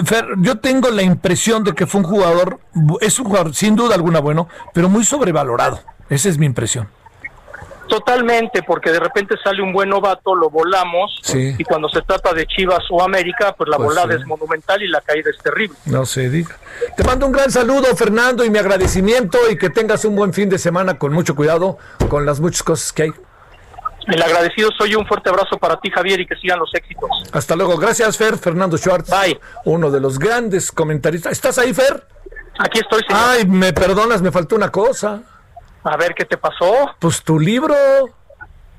Fer, 0.04 0.26
yo 0.38 0.58
tengo 0.58 0.90
la 0.90 1.02
impresión 1.02 1.62
de 1.62 1.74
que 1.74 1.86
fue 1.86 2.00
un 2.00 2.06
jugador, 2.08 2.58
es 3.00 3.18
un 3.20 3.26
jugador 3.26 3.54
sin 3.54 3.76
duda 3.76 3.94
alguna 3.94 4.18
bueno, 4.20 4.48
pero 4.74 4.88
muy 4.88 5.04
sobrevalorado. 5.04 5.80
Esa 6.08 6.28
es 6.28 6.38
mi 6.38 6.46
impresión. 6.46 6.88
Totalmente, 7.90 8.62
porque 8.62 8.90
de 8.92 9.00
repente 9.00 9.34
sale 9.42 9.60
un 9.62 9.72
buen 9.72 9.88
novato, 9.90 10.34
lo 10.34 10.48
volamos, 10.48 11.18
Sí. 11.22 11.54
y 11.58 11.64
cuando 11.64 11.88
se 11.88 12.00
trata 12.02 12.32
de 12.32 12.46
Chivas 12.46 12.84
o 12.90 13.02
América, 13.02 13.52
pues 13.58 13.68
la 13.68 13.76
Pues 13.76 13.88
volada 13.88 14.14
sí. 14.14 14.20
es 14.20 14.26
monumental 14.26 14.82
y 14.82 14.88
la 14.88 15.00
caída 15.00 15.28
es 15.28 15.42
terrible. 15.42 15.76
No 15.86 16.06
se 16.06 16.30
diga. 16.30 16.56
Te 16.96 17.04
mando 17.04 17.26
un 17.26 17.32
gran 17.32 17.50
saludo, 17.50 17.94
Fernando, 17.96 18.44
y 18.44 18.50
mi 18.50 18.58
agradecimiento 18.58 19.38
y 19.50 19.58
que 19.58 19.70
tengas 19.70 20.04
un 20.04 20.14
buen 20.16 20.32
fin 20.32 20.48
de 20.48 20.58
semana 20.58 20.98
con 20.98 21.12
mucho 21.12 21.34
cuidado 21.34 21.78
con 22.08 22.24
las 22.24 22.40
muchas 22.40 22.62
cosas 22.62 22.92
que 22.92 23.02
hay. 23.02 23.12
El 24.06 24.22
agradecido 24.22 24.70
soy 24.78 24.90
yo, 24.90 24.98
un 24.98 25.06
fuerte 25.06 25.28
abrazo 25.28 25.58
para 25.58 25.78
ti, 25.78 25.90
Javier, 25.90 26.20
y 26.20 26.26
que 26.26 26.34
sigan 26.36 26.58
los 26.58 26.72
éxitos. 26.74 27.10
Hasta 27.32 27.54
luego. 27.54 27.76
Gracias, 27.76 28.16
Fer. 28.16 28.38
Fernando 28.38 28.76
Schwartz. 28.78 29.10
Uno 29.66 29.90
de 29.90 30.00
los 30.00 30.18
grandes 30.18 30.72
comentaristas. 30.72 31.32
¿Estás 31.32 31.58
ahí, 31.58 31.74
Fer? 31.74 32.06
Aquí 32.58 32.80
estoy, 32.80 33.02
señor. 33.06 33.22
Ay, 33.26 33.44
me 33.46 33.72
perdonas, 33.72 34.22
me 34.22 34.32
faltó 34.32 34.56
una 34.56 34.70
cosa. 34.70 35.20
A 35.84 35.96
ver, 35.96 36.14
¿qué 36.14 36.24
te 36.24 36.36
pasó? 36.36 36.94
Pues 36.98 37.22
tu 37.22 37.38
libro. 37.38 37.74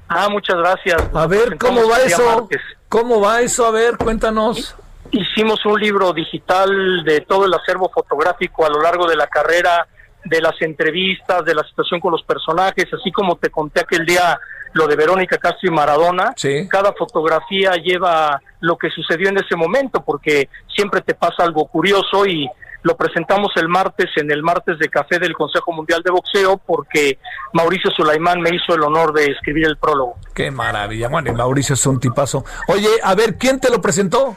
Ah, 0.07 0.27
muchas 0.29 0.57
gracias. 0.57 1.01
A 1.13 1.25
ver, 1.25 1.57
¿cómo 1.57 1.87
va 1.87 1.97
eso? 1.99 2.23
martes. 2.23 2.61
¿Cómo 2.89 3.21
va 3.21 3.41
eso? 3.41 3.65
A 3.65 3.71
ver, 3.71 3.97
cuéntanos. 3.97 4.75
Hicimos 5.11 5.65
un 5.65 5.79
libro 5.79 6.13
digital 6.13 7.03
de 7.05 7.21
todo 7.21 7.45
el 7.45 7.53
acervo 7.53 7.89
fotográfico 7.93 8.65
a 8.65 8.69
lo 8.69 8.81
largo 8.81 9.07
de 9.07 9.15
la 9.15 9.27
carrera, 9.27 9.87
de 10.23 10.41
las 10.41 10.61
entrevistas, 10.61 11.43
de 11.43 11.55
la 11.55 11.63
situación 11.63 11.99
con 11.99 12.11
los 12.11 12.23
personajes, 12.23 12.85
así 12.93 13.11
como 13.11 13.37
te 13.37 13.49
conté 13.49 13.81
aquel 13.81 14.05
día 14.05 14.39
lo 14.73 14.87
de 14.87 14.95
Verónica 14.95 15.37
Castro 15.37 15.69
y 15.69 15.71
Maradona. 15.71 16.33
Cada 16.69 16.93
fotografía 16.93 17.71
lleva 17.73 18.41
lo 18.61 18.77
que 18.77 18.89
sucedió 18.89 19.29
en 19.29 19.37
ese 19.37 19.55
momento, 19.55 20.01
porque 20.03 20.49
siempre 20.73 21.01
te 21.01 21.13
pasa 21.13 21.43
algo 21.43 21.65
curioso 21.65 22.25
y 22.25 22.49
lo 22.83 22.97
presentamos 22.97 23.51
el 23.55 23.67
martes 23.67 24.09
en 24.15 24.31
el 24.31 24.41
martes 24.41 24.79
de 24.79 24.89
café 24.89 25.19
del 25.19 25.33
Consejo 25.33 25.71
Mundial 25.71 26.01
de 26.03 26.11
Boxeo, 26.11 26.57
porque 26.57 27.19
Mauricio 27.53 27.91
Sulaimán 27.91 28.41
me 28.41 28.49
hizo 28.55 28.73
el 28.73 28.83
honor 28.83 29.13
de 29.13 29.25
escribir 29.25 29.67
el 29.67 29.77
prólogo. 29.77 30.15
Qué 30.33 30.51
maravilla. 30.51 31.07
Bueno, 31.07 31.31
y 31.31 31.33
Mauricio 31.33 31.75
es 31.75 31.85
un 31.85 31.99
tipazo. 31.99 32.43
Oye, 32.67 32.89
a 33.03 33.13
ver, 33.15 33.37
¿quién 33.37 33.59
te 33.59 33.69
lo 33.69 33.81
presentó? 33.81 34.35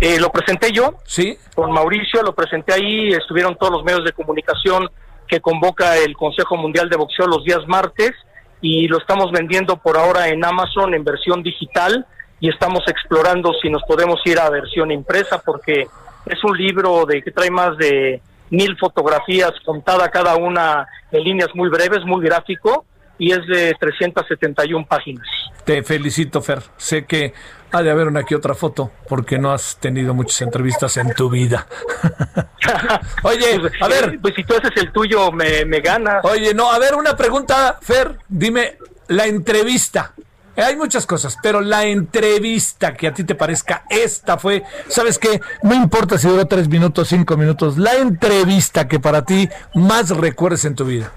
Eh, 0.00 0.18
lo 0.18 0.30
presenté 0.30 0.72
yo. 0.72 0.94
Sí. 1.04 1.38
Con 1.54 1.72
Mauricio 1.72 2.22
lo 2.22 2.34
presenté 2.34 2.74
ahí, 2.74 3.12
estuvieron 3.12 3.56
todos 3.56 3.72
los 3.72 3.84
medios 3.84 4.04
de 4.04 4.12
comunicación 4.12 4.88
que 5.26 5.40
convoca 5.40 5.96
el 5.96 6.16
Consejo 6.16 6.56
Mundial 6.56 6.88
de 6.88 6.96
Boxeo 6.96 7.26
los 7.26 7.44
días 7.44 7.66
martes 7.66 8.12
y 8.60 8.86
lo 8.88 8.98
estamos 8.98 9.32
vendiendo 9.32 9.76
por 9.76 9.96
ahora 9.96 10.28
en 10.28 10.44
Amazon 10.44 10.94
en 10.94 11.04
versión 11.04 11.42
digital 11.42 12.06
y 12.40 12.48
estamos 12.48 12.82
explorando 12.86 13.52
si 13.60 13.70
nos 13.70 13.82
podemos 13.84 14.20
ir 14.24 14.38
a 14.38 14.50
versión 14.50 14.90
impresa 14.90 15.40
porque 15.44 15.86
es 16.26 16.42
un 16.44 16.56
libro 16.56 17.04
de 17.06 17.22
que 17.22 17.30
trae 17.30 17.50
más 17.50 17.76
de 17.78 18.20
mil 18.50 18.76
fotografías 18.78 19.52
contada 19.64 20.10
cada 20.10 20.36
una 20.36 20.86
en 21.10 21.24
líneas 21.24 21.48
muy 21.54 21.68
breves, 21.70 22.04
muy 22.04 22.24
gráfico 22.24 22.84
y 23.18 23.32
es 23.32 23.46
de 23.46 23.74
371 23.78 24.86
páginas. 24.86 25.26
Te 25.64 25.82
felicito, 25.82 26.42
Fer. 26.42 26.60
Sé 26.76 27.04
que 27.04 27.32
ha 27.70 27.82
de 27.82 27.90
haber 27.90 28.08
una 28.08 28.24
que 28.24 28.34
otra 28.34 28.54
foto, 28.54 28.90
porque 29.08 29.38
no 29.38 29.52
has 29.52 29.76
tenido 29.78 30.12
muchas 30.12 30.42
entrevistas 30.42 30.96
en 30.96 31.14
tu 31.14 31.30
vida. 31.30 31.66
Oye, 33.22 33.60
a 33.80 33.88
ver. 33.88 34.18
Pues 34.20 34.34
si 34.34 34.44
tú 34.44 34.54
haces 34.54 34.72
el 34.76 34.92
tuyo, 34.92 35.30
me, 35.30 35.64
me 35.64 35.80
ganas. 35.80 36.24
Oye, 36.24 36.52
no, 36.52 36.70
a 36.70 36.78
ver, 36.78 36.94
una 36.94 37.16
pregunta, 37.16 37.78
Fer. 37.80 38.18
Dime, 38.28 38.76
la 39.08 39.26
entrevista. 39.26 40.12
Eh, 40.56 40.62
Hay 40.62 40.76
muchas 40.76 41.06
cosas, 41.06 41.38
pero 41.42 41.60
la 41.60 41.84
entrevista 41.84 42.94
que 42.94 43.08
a 43.08 43.14
ti 43.14 43.24
te 43.24 43.34
parezca, 43.34 43.84
esta 43.88 44.36
fue, 44.38 44.62
¿sabes 44.88 45.18
qué? 45.18 45.40
No 45.62 45.74
importa 45.74 46.18
si 46.18 46.28
duró 46.28 46.46
tres 46.46 46.68
minutos, 46.68 47.08
cinco 47.08 47.36
minutos, 47.36 47.78
la 47.78 47.94
entrevista 47.94 48.86
que 48.86 49.00
para 49.00 49.24
ti 49.24 49.48
más 49.74 50.10
recuerdes 50.10 50.64
en 50.64 50.74
tu 50.74 50.84
vida. 50.84 51.10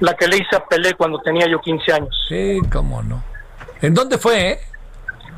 La 0.00 0.14
que 0.14 0.28
le 0.28 0.36
hice 0.36 0.54
a 0.54 0.64
Pelé 0.64 0.94
cuando 0.94 1.20
tenía 1.20 1.48
yo 1.48 1.60
15 1.60 1.92
años. 1.92 2.24
Sí, 2.28 2.58
cómo 2.70 3.02
no. 3.02 3.22
¿En 3.82 3.94
dónde 3.94 4.18
fue, 4.18 4.50
eh? 4.52 4.60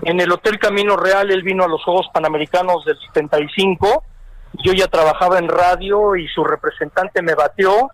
En 0.02 0.20
el 0.20 0.30
Hotel 0.32 0.58
Camino 0.58 0.96
Real, 0.96 1.30
él 1.30 1.42
vino 1.42 1.64
a 1.64 1.68
los 1.68 1.82
Juegos 1.82 2.06
Panamericanos 2.12 2.84
del 2.84 2.98
75. 2.98 4.04
Yo 4.64 4.72
ya 4.72 4.86
trabajaba 4.88 5.38
en 5.38 5.48
radio 5.48 6.16
y 6.16 6.26
su 6.28 6.44
representante 6.44 7.22
me 7.22 7.34
batió. 7.34 7.90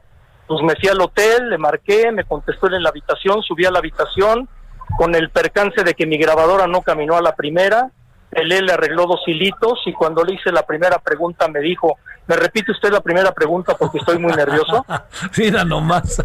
Pues 0.48 0.62
me 0.62 0.74
fui 0.76 0.88
al 0.88 1.00
hotel, 1.00 1.50
le 1.50 1.58
marqué, 1.58 2.10
me 2.12 2.24
contestó 2.24 2.68
él 2.68 2.74
en 2.74 2.82
la 2.84 2.90
habitación, 2.90 3.42
subí 3.42 3.64
a 3.64 3.70
la 3.70 3.80
habitación 3.80 4.48
con 4.96 5.14
el 5.14 5.30
percance 5.30 5.82
de 5.82 5.94
que 5.94 6.06
mi 6.06 6.18
grabadora 6.18 6.66
no 6.66 6.82
caminó 6.82 7.16
a 7.16 7.22
la 7.22 7.34
primera. 7.34 7.90
Pelé 8.30 8.60
le 8.60 8.72
arregló 8.72 9.06
dos 9.06 9.20
hilitos 9.26 9.80
y 9.86 9.92
cuando 9.92 10.24
le 10.24 10.34
hice 10.34 10.52
la 10.52 10.66
primera 10.66 10.98
pregunta 10.98 11.48
me 11.48 11.60
dijo, 11.60 11.98
¿me 12.26 12.36
repite 12.36 12.72
usted 12.72 12.90
la 12.90 13.00
primera 13.00 13.32
pregunta 13.32 13.76
porque 13.76 13.98
estoy 13.98 14.18
muy 14.18 14.32
nervioso? 14.32 14.84
Mira 15.36 15.64
nomás. 15.64 16.22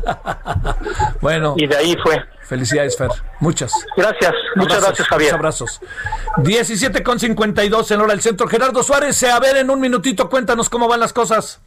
bueno. 1.21 1.53
Y 1.57 1.67
de 1.67 1.77
ahí 1.77 1.95
fue. 2.03 2.21
Felicidades, 2.41 2.97
Fer. 2.97 3.09
Muchas. 3.39 3.73
Gracias. 3.95 4.33
Muchas 4.55 4.81
gracias, 4.81 5.07
Javier. 5.07 5.31
muchos 5.31 5.39
abrazos. 5.39 5.81
17 6.37 7.01
con 7.01 7.17
52 7.17 7.91
en 7.91 8.01
hora 8.01 8.11
del 8.11 8.21
centro. 8.21 8.47
Gerardo 8.47 8.83
Suárez, 8.83 9.23
a 9.23 9.39
ver, 9.39 9.57
en 9.57 9.69
un 9.69 9.79
minutito, 9.79 10.29
cuéntanos 10.29 10.69
cómo 10.69 10.89
van 10.89 10.99
las 10.99 11.13
cosas. 11.13 11.61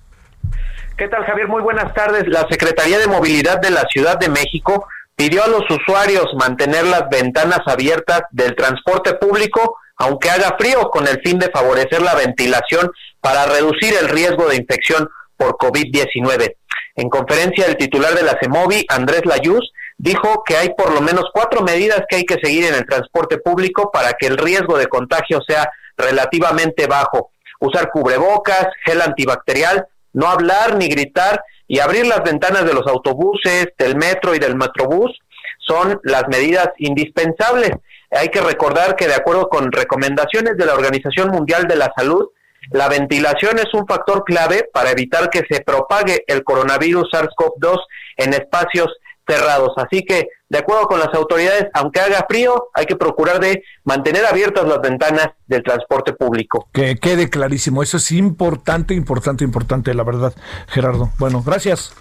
¿Qué 0.96 1.08
tal, 1.08 1.24
Javier? 1.24 1.48
Muy 1.48 1.62
buenas 1.62 1.92
tardes. 1.94 2.28
La 2.28 2.46
Secretaría 2.48 2.98
de 2.98 3.06
Movilidad 3.06 3.60
de 3.60 3.70
la 3.70 3.82
Ciudad 3.90 4.18
de 4.18 4.28
México 4.28 4.86
pidió 5.16 5.44
a 5.44 5.48
los 5.48 5.62
usuarios 5.70 6.26
mantener 6.38 6.84
las 6.84 7.08
ventanas 7.08 7.60
abiertas 7.66 8.22
del 8.30 8.54
transporte 8.54 9.14
público, 9.14 9.76
aunque 9.96 10.30
haga 10.30 10.56
frío, 10.58 10.90
con 10.90 11.06
el 11.06 11.20
fin 11.22 11.38
de 11.38 11.50
favorecer 11.50 12.02
la 12.02 12.14
ventilación 12.14 12.90
para 13.20 13.46
reducir 13.46 13.94
el 14.00 14.08
riesgo 14.08 14.48
de 14.48 14.56
infección 14.56 15.08
por 15.36 15.56
COVID-19. 15.56 16.56
En 16.96 17.08
conferencia, 17.08 17.66
el 17.66 17.76
titular 17.76 18.14
de 18.14 18.22
la 18.22 18.38
CEMOVI, 18.40 18.86
Andrés 18.88 19.22
Layuz, 19.24 19.72
dijo 19.96 20.42
que 20.44 20.56
hay 20.56 20.70
por 20.76 20.92
lo 20.92 21.00
menos 21.00 21.24
cuatro 21.32 21.62
medidas 21.62 22.02
que 22.08 22.16
hay 22.16 22.24
que 22.24 22.38
seguir 22.42 22.64
en 22.64 22.74
el 22.74 22.86
transporte 22.86 23.38
público 23.38 23.90
para 23.92 24.12
que 24.14 24.26
el 24.26 24.36
riesgo 24.36 24.78
de 24.78 24.86
contagio 24.86 25.40
sea 25.46 25.68
relativamente 25.96 26.86
bajo. 26.86 27.30
Usar 27.60 27.90
cubrebocas, 27.90 28.66
gel 28.84 29.00
antibacterial, 29.00 29.86
no 30.14 30.26
hablar 30.26 30.76
ni 30.76 30.88
gritar 30.88 31.44
y 31.68 31.78
abrir 31.78 32.06
las 32.06 32.22
ventanas 32.22 32.64
de 32.64 32.72
los 32.72 32.86
autobuses, 32.86 33.68
del 33.78 33.96
metro 33.96 34.34
y 34.34 34.38
del 34.38 34.56
metrobús 34.56 35.12
son 35.58 36.00
las 36.02 36.28
medidas 36.28 36.68
indispensables. 36.78 37.70
Hay 38.10 38.28
que 38.28 38.40
recordar 38.40 38.96
que 38.96 39.06
de 39.06 39.14
acuerdo 39.14 39.48
con 39.48 39.72
recomendaciones 39.72 40.56
de 40.56 40.66
la 40.66 40.74
Organización 40.74 41.30
Mundial 41.30 41.66
de 41.66 41.76
la 41.76 41.92
Salud, 41.96 42.28
la 42.70 42.88
ventilación 42.88 43.58
es 43.58 43.72
un 43.74 43.86
factor 43.86 44.24
clave 44.24 44.68
para 44.72 44.90
evitar 44.90 45.28
que 45.30 45.42
se 45.48 45.62
propague 45.62 46.24
el 46.26 46.44
coronavirus 46.44 47.10
SARS-CoV-2 47.12 47.78
en 48.18 48.34
espacios 48.34 48.88
cerrados. 49.26 49.72
Así 49.76 50.04
que, 50.04 50.28
de 50.48 50.58
acuerdo 50.58 50.86
con 50.86 50.98
las 50.98 51.12
autoridades, 51.14 51.66
aunque 51.74 52.00
haga 52.00 52.26
frío, 52.28 52.70
hay 52.74 52.86
que 52.86 52.96
procurar 52.96 53.40
de 53.40 53.62
mantener 53.84 54.26
abiertas 54.26 54.66
las 54.66 54.80
ventanas 54.80 55.28
del 55.46 55.62
transporte 55.62 56.12
público. 56.12 56.68
Que 56.72 56.96
quede 56.96 57.30
clarísimo. 57.30 57.82
Eso 57.82 57.96
es 57.96 58.12
importante, 58.12 58.94
importante, 58.94 59.44
importante, 59.44 59.94
la 59.94 60.04
verdad, 60.04 60.34
Gerardo. 60.68 61.10
Bueno, 61.18 61.42
gracias. 61.44 61.92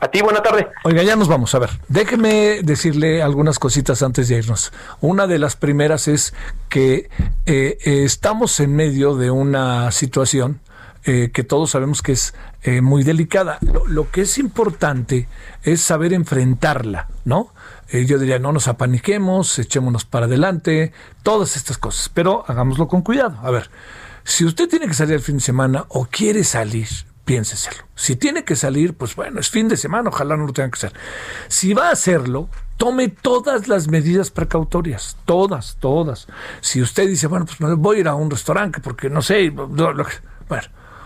A 0.00 0.08
ti, 0.08 0.20
buena 0.20 0.42
tarde. 0.42 0.68
Oiga, 0.84 1.02
ya 1.02 1.16
nos 1.16 1.28
vamos. 1.28 1.54
A 1.54 1.58
ver, 1.58 1.70
déjeme 1.88 2.60
decirle 2.62 3.22
algunas 3.22 3.58
cositas 3.58 4.02
antes 4.02 4.28
de 4.28 4.36
irnos. 4.36 4.70
Una 5.00 5.26
de 5.26 5.38
las 5.38 5.56
primeras 5.56 6.08
es 6.08 6.34
que 6.68 7.08
eh, 7.46 7.78
eh, 7.84 8.02
estamos 8.04 8.60
en 8.60 8.76
medio 8.76 9.16
de 9.16 9.30
una 9.30 9.90
situación 9.92 10.60
eh, 11.06 11.30
que 11.32 11.44
todos 11.44 11.70
sabemos 11.70 12.00
que 12.00 12.12
es 12.12 12.34
eh, 12.62 12.80
muy 12.80 13.04
delicada. 13.04 13.58
Lo, 13.86 14.10
que 14.10 14.22
es 14.22 14.38
importante 14.38 15.28
es 15.62 15.82
saber 15.82 16.12
enfrentarla, 16.12 17.08
¿no? 17.24 17.52
Eh, 17.88 18.06
yo 18.06 18.18
diría, 18.18 18.38
no 18.38 18.52
nos 18.52 18.68
apaniquemos, 18.68 19.58
echémonos 19.58 20.06
para 20.06 20.26
adelante, 20.26 20.92
todas 21.22 21.56
estas 21.56 21.76
cosas, 21.76 22.08
pero 22.08 22.44
hagámoslo 22.48 22.88
con 22.88 23.02
cuidado. 23.02 23.38
A 23.42 23.50
ver, 23.50 23.70
si 24.24 24.46
usted 24.46 24.68
tiene 24.68 24.86
que 24.86 24.94
salir 24.94 25.14
el 25.14 25.20
fin 25.20 25.36
de 25.36 25.42
semana 25.42 25.84
o 25.88 26.06
quiere 26.06 26.42
salir, 26.42 26.88
piénseselo. 27.24 27.84
Si 27.94 28.16
tiene 28.16 28.44
que 28.44 28.56
salir, 28.56 28.94
pues 28.94 29.14
bueno, 29.14 29.40
es 29.40 29.50
fin 29.50 29.68
de 29.68 29.76
semana, 29.76 30.08
ojalá 30.08 30.36
no 30.36 30.46
lo 30.46 30.52
tenga 30.52 30.70
que 30.70 30.76
hacer. 30.76 30.92
Si 31.48 31.74
va 31.74 31.88
a 31.88 31.92
hacerlo, 31.92 32.48
tome 32.76 33.08
todas 33.08 33.68
las 33.68 33.88
medidas 33.88 34.30
precautorias, 34.30 35.16
todas, 35.24 35.76
todas. 35.80 36.26
Si 36.60 36.80
usted 36.80 37.08
dice, 37.08 37.26
bueno, 37.26 37.46
pues 37.46 37.60
me 37.60 37.74
voy 37.74 37.98
a 37.98 38.00
ir 38.00 38.08
a 38.08 38.14
un 38.14 38.30
restaurante 38.30 38.80
porque 38.80 39.10
no 39.10 39.22
sé, 39.22 39.50
bueno, 39.50 40.04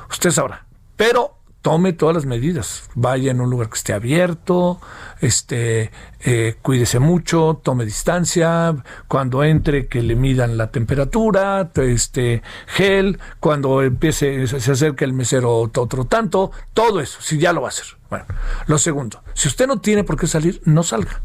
usted 0.09 0.31
sabrá. 0.31 0.67
Pero 0.97 1.39
tome 1.63 1.93
todas 1.93 2.15
las 2.15 2.27
medidas. 2.27 2.89
Vaya 2.95 3.31
en 3.31 3.41
un 3.41 3.51
lugar 3.51 3.69
que 3.69 3.77
esté 3.77 3.93
abierto, 3.93 4.81
este, 5.21 5.91
eh, 6.21 6.57
cuídese 6.63 6.99
mucho, 6.99 7.61
tome 7.63 7.85
distancia. 7.85 8.77
Cuando 9.07 9.45
entre, 9.45 9.87
que 9.87 10.03
le 10.03 10.17
midan 10.17 10.57
la 10.57 10.71
temperatura, 10.71 11.71
este, 11.75 12.43
gel. 12.67 13.19
Cuando 13.41 13.83
empiece, 13.83 14.47
se 14.47 14.73
acerque 14.73 15.05
el 15.05 15.13
mesero 15.13 15.57
otro 15.59 16.05
tanto, 16.05 16.53
todo 16.75 17.01
eso, 17.01 17.21
si 17.21 17.39
ya 17.39 17.53
lo 17.53 17.63
va 17.63 17.69
a 17.69 17.71
hacer. 17.71 17.87
Bueno, 18.09 18.25
lo 18.67 18.79
segundo, 18.79 19.23
si 19.35 19.49
usted 19.49 19.67
no 19.67 19.81
tiene 19.81 20.05
por 20.05 20.19
qué 20.19 20.27
salir, 20.27 20.63
no 20.65 20.83
salga, 20.83 21.21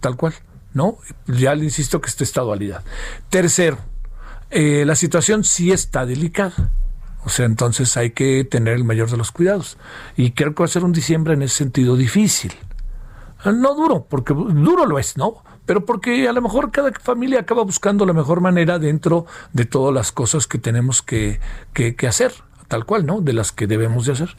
tal 0.00 0.16
cual, 0.16 0.32
¿no? 0.72 0.96
Ya 1.26 1.54
le 1.54 1.64
insisto 1.64 2.00
que 2.00 2.08
esto 2.08 2.24
está 2.24 2.40
dualidad. 2.40 2.82
Tercero, 3.28 3.76
eh, 4.50 4.84
la 4.86 4.94
situación 4.94 5.44
sí 5.44 5.72
está 5.72 6.06
delicada. 6.06 6.70
O 7.24 7.28
sea, 7.28 7.46
entonces 7.46 7.96
hay 7.96 8.10
que 8.10 8.44
tener 8.44 8.74
el 8.74 8.84
mayor 8.84 9.10
de 9.10 9.16
los 9.16 9.30
cuidados. 9.30 9.78
Y 10.16 10.32
creo 10.32 10.54
que 10.54 10.62
va 10.62 10.64
a 10.64 10.68
ser 10.68 10.84
un 10.84 10.92
diciembre 10.92 11.34
en 11.34 11.42
ese 11.42 11.56
sentido 11.58 11.96
difícil. 11.96 12.52
Ah, 13.44 13.52
No 13.52 13.74
duro, 13.74 14.06
porque 14.08 14.34
duro 14.34 14.86
lo 14.86 14.98
es, 14.98 15.16
¿no? 15.16 15.44
Pero 15.66 15.84
porque 15.84 16.28
a 16.28 16.32
lo 16.32 16.42
mejor 16.42 16.72
cada 16.72 16.90
familia 16.92 17.40
acaba 17.40 17.62
buscando 17.62 18.04
la 18.04 18.12
mejor 18.12 18.40
manera 18.40 18.78
dentro 18.78 19.26
de 19.52 19.64
todas 19.64 19.94
las 19.94 20.10
cosas 20.10 20.46
que 20.48 20.58
tenemos 20.58 21.02
que, 21.02 21.38
que, 21.72 21.94
que 21.94 22.08
hacer, 22.08 22.32
tal 22.66 22.84
cual, 22.84 23.06
¿no? 23.06 23.20
De 23.20 23.32
las 23.32 23.52
que 23.52 23.68
debemos 23.68 24.06
de 24.06 24.12
hacer. 24.12 24.36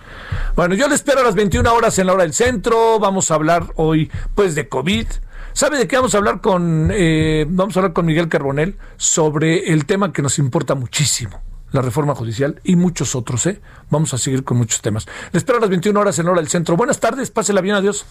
Bueno, 0.56 0.76
yo 0.76 0.90
le 0.90 0.96
espero 0.96 1.22
a 1.22 1.24
las 1.24 1.36
21 1.36 1.74
horas 1.74 1.98
en 2.00 2.08
la 2.08 2.14
hora 2.14 2.24
del 2.24 2.34
centro. 2.34 3.00
Vamos 3.00 3.32
a 3.32 3.36
hablar 3.36 3.72
hoy, 3.76 4.12
pues, 4.36 4.56
de 4.56 4.68
COVID. 4.68 5.08
¿Sabe 5.54 5.78
de 5.78 5.88
qué 5.88 5.96
vamos 5.96 6.14
a 6.16 6.18
hablar 6.18 6.42
con, 6.42 6.90
eh, 6.92 7.46
vamos 7.48 7.78
a 7.78 7.80
hablar 7.80 7.94
con 7.94 8.06
Miguel 8.06 8.28
Carbonel 8.28 8.78
sobre 8.98 9.72
el 9.72 9.86
tema 9.86 10.12
que 10.12 10.22
nos 10.22 10.40
importa 10.40 10.76
muchísimo? 10.76 11.53
La 11.74 11.82
reforma 11.82 12.16
judicial 12.16 12.62
y 12.64 12.78
muchos 12.78 13.16
otros, 13.16 13.46
¿eh? 13.48 13.62
Vamos 13.90 14.14
a 14.14 14.18
seguir 14.18 14.44
con 14.44 14.58
muchos 14.58 14.82
temas. 14.82 15.06
Le 15.32 15.40
espero 15.40 15.58
a 15.58 15.62
las 15.62 15.70
21 15.70 16.00
horas 16.00 16.18
en 16.20 16.28
hora 16.28 16.40
del 16.40 16.50
centro. 16.50 16.78
Buenas 16.78 17.00
tardes, 17.00 17.32
pásela 17.32 17.60
bien, 17.62 17.76
adiós. 17.76 18.06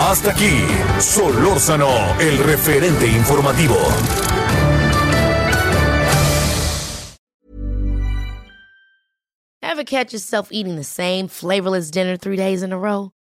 Hasta 0.00 0.30
aquí, 0.30 0.64
Solórzano, 0.98 1.90
el 2.18 2.38
referente 2.38 3.06
informativo. 3.06 3.76
Ever 9.62 9.84
catch 9.84 10.12
yourself 10.14 10.48
eating 10.52 10.76
the 10.76 10.84
same 10.84 11.28
flavorless 11.28 11.90
dinner 11.90 12.16
three 12.16 12.36
days 12.36 12.62
in 12.62 12.72
a 12.72 12.78
row? 12.78 13.10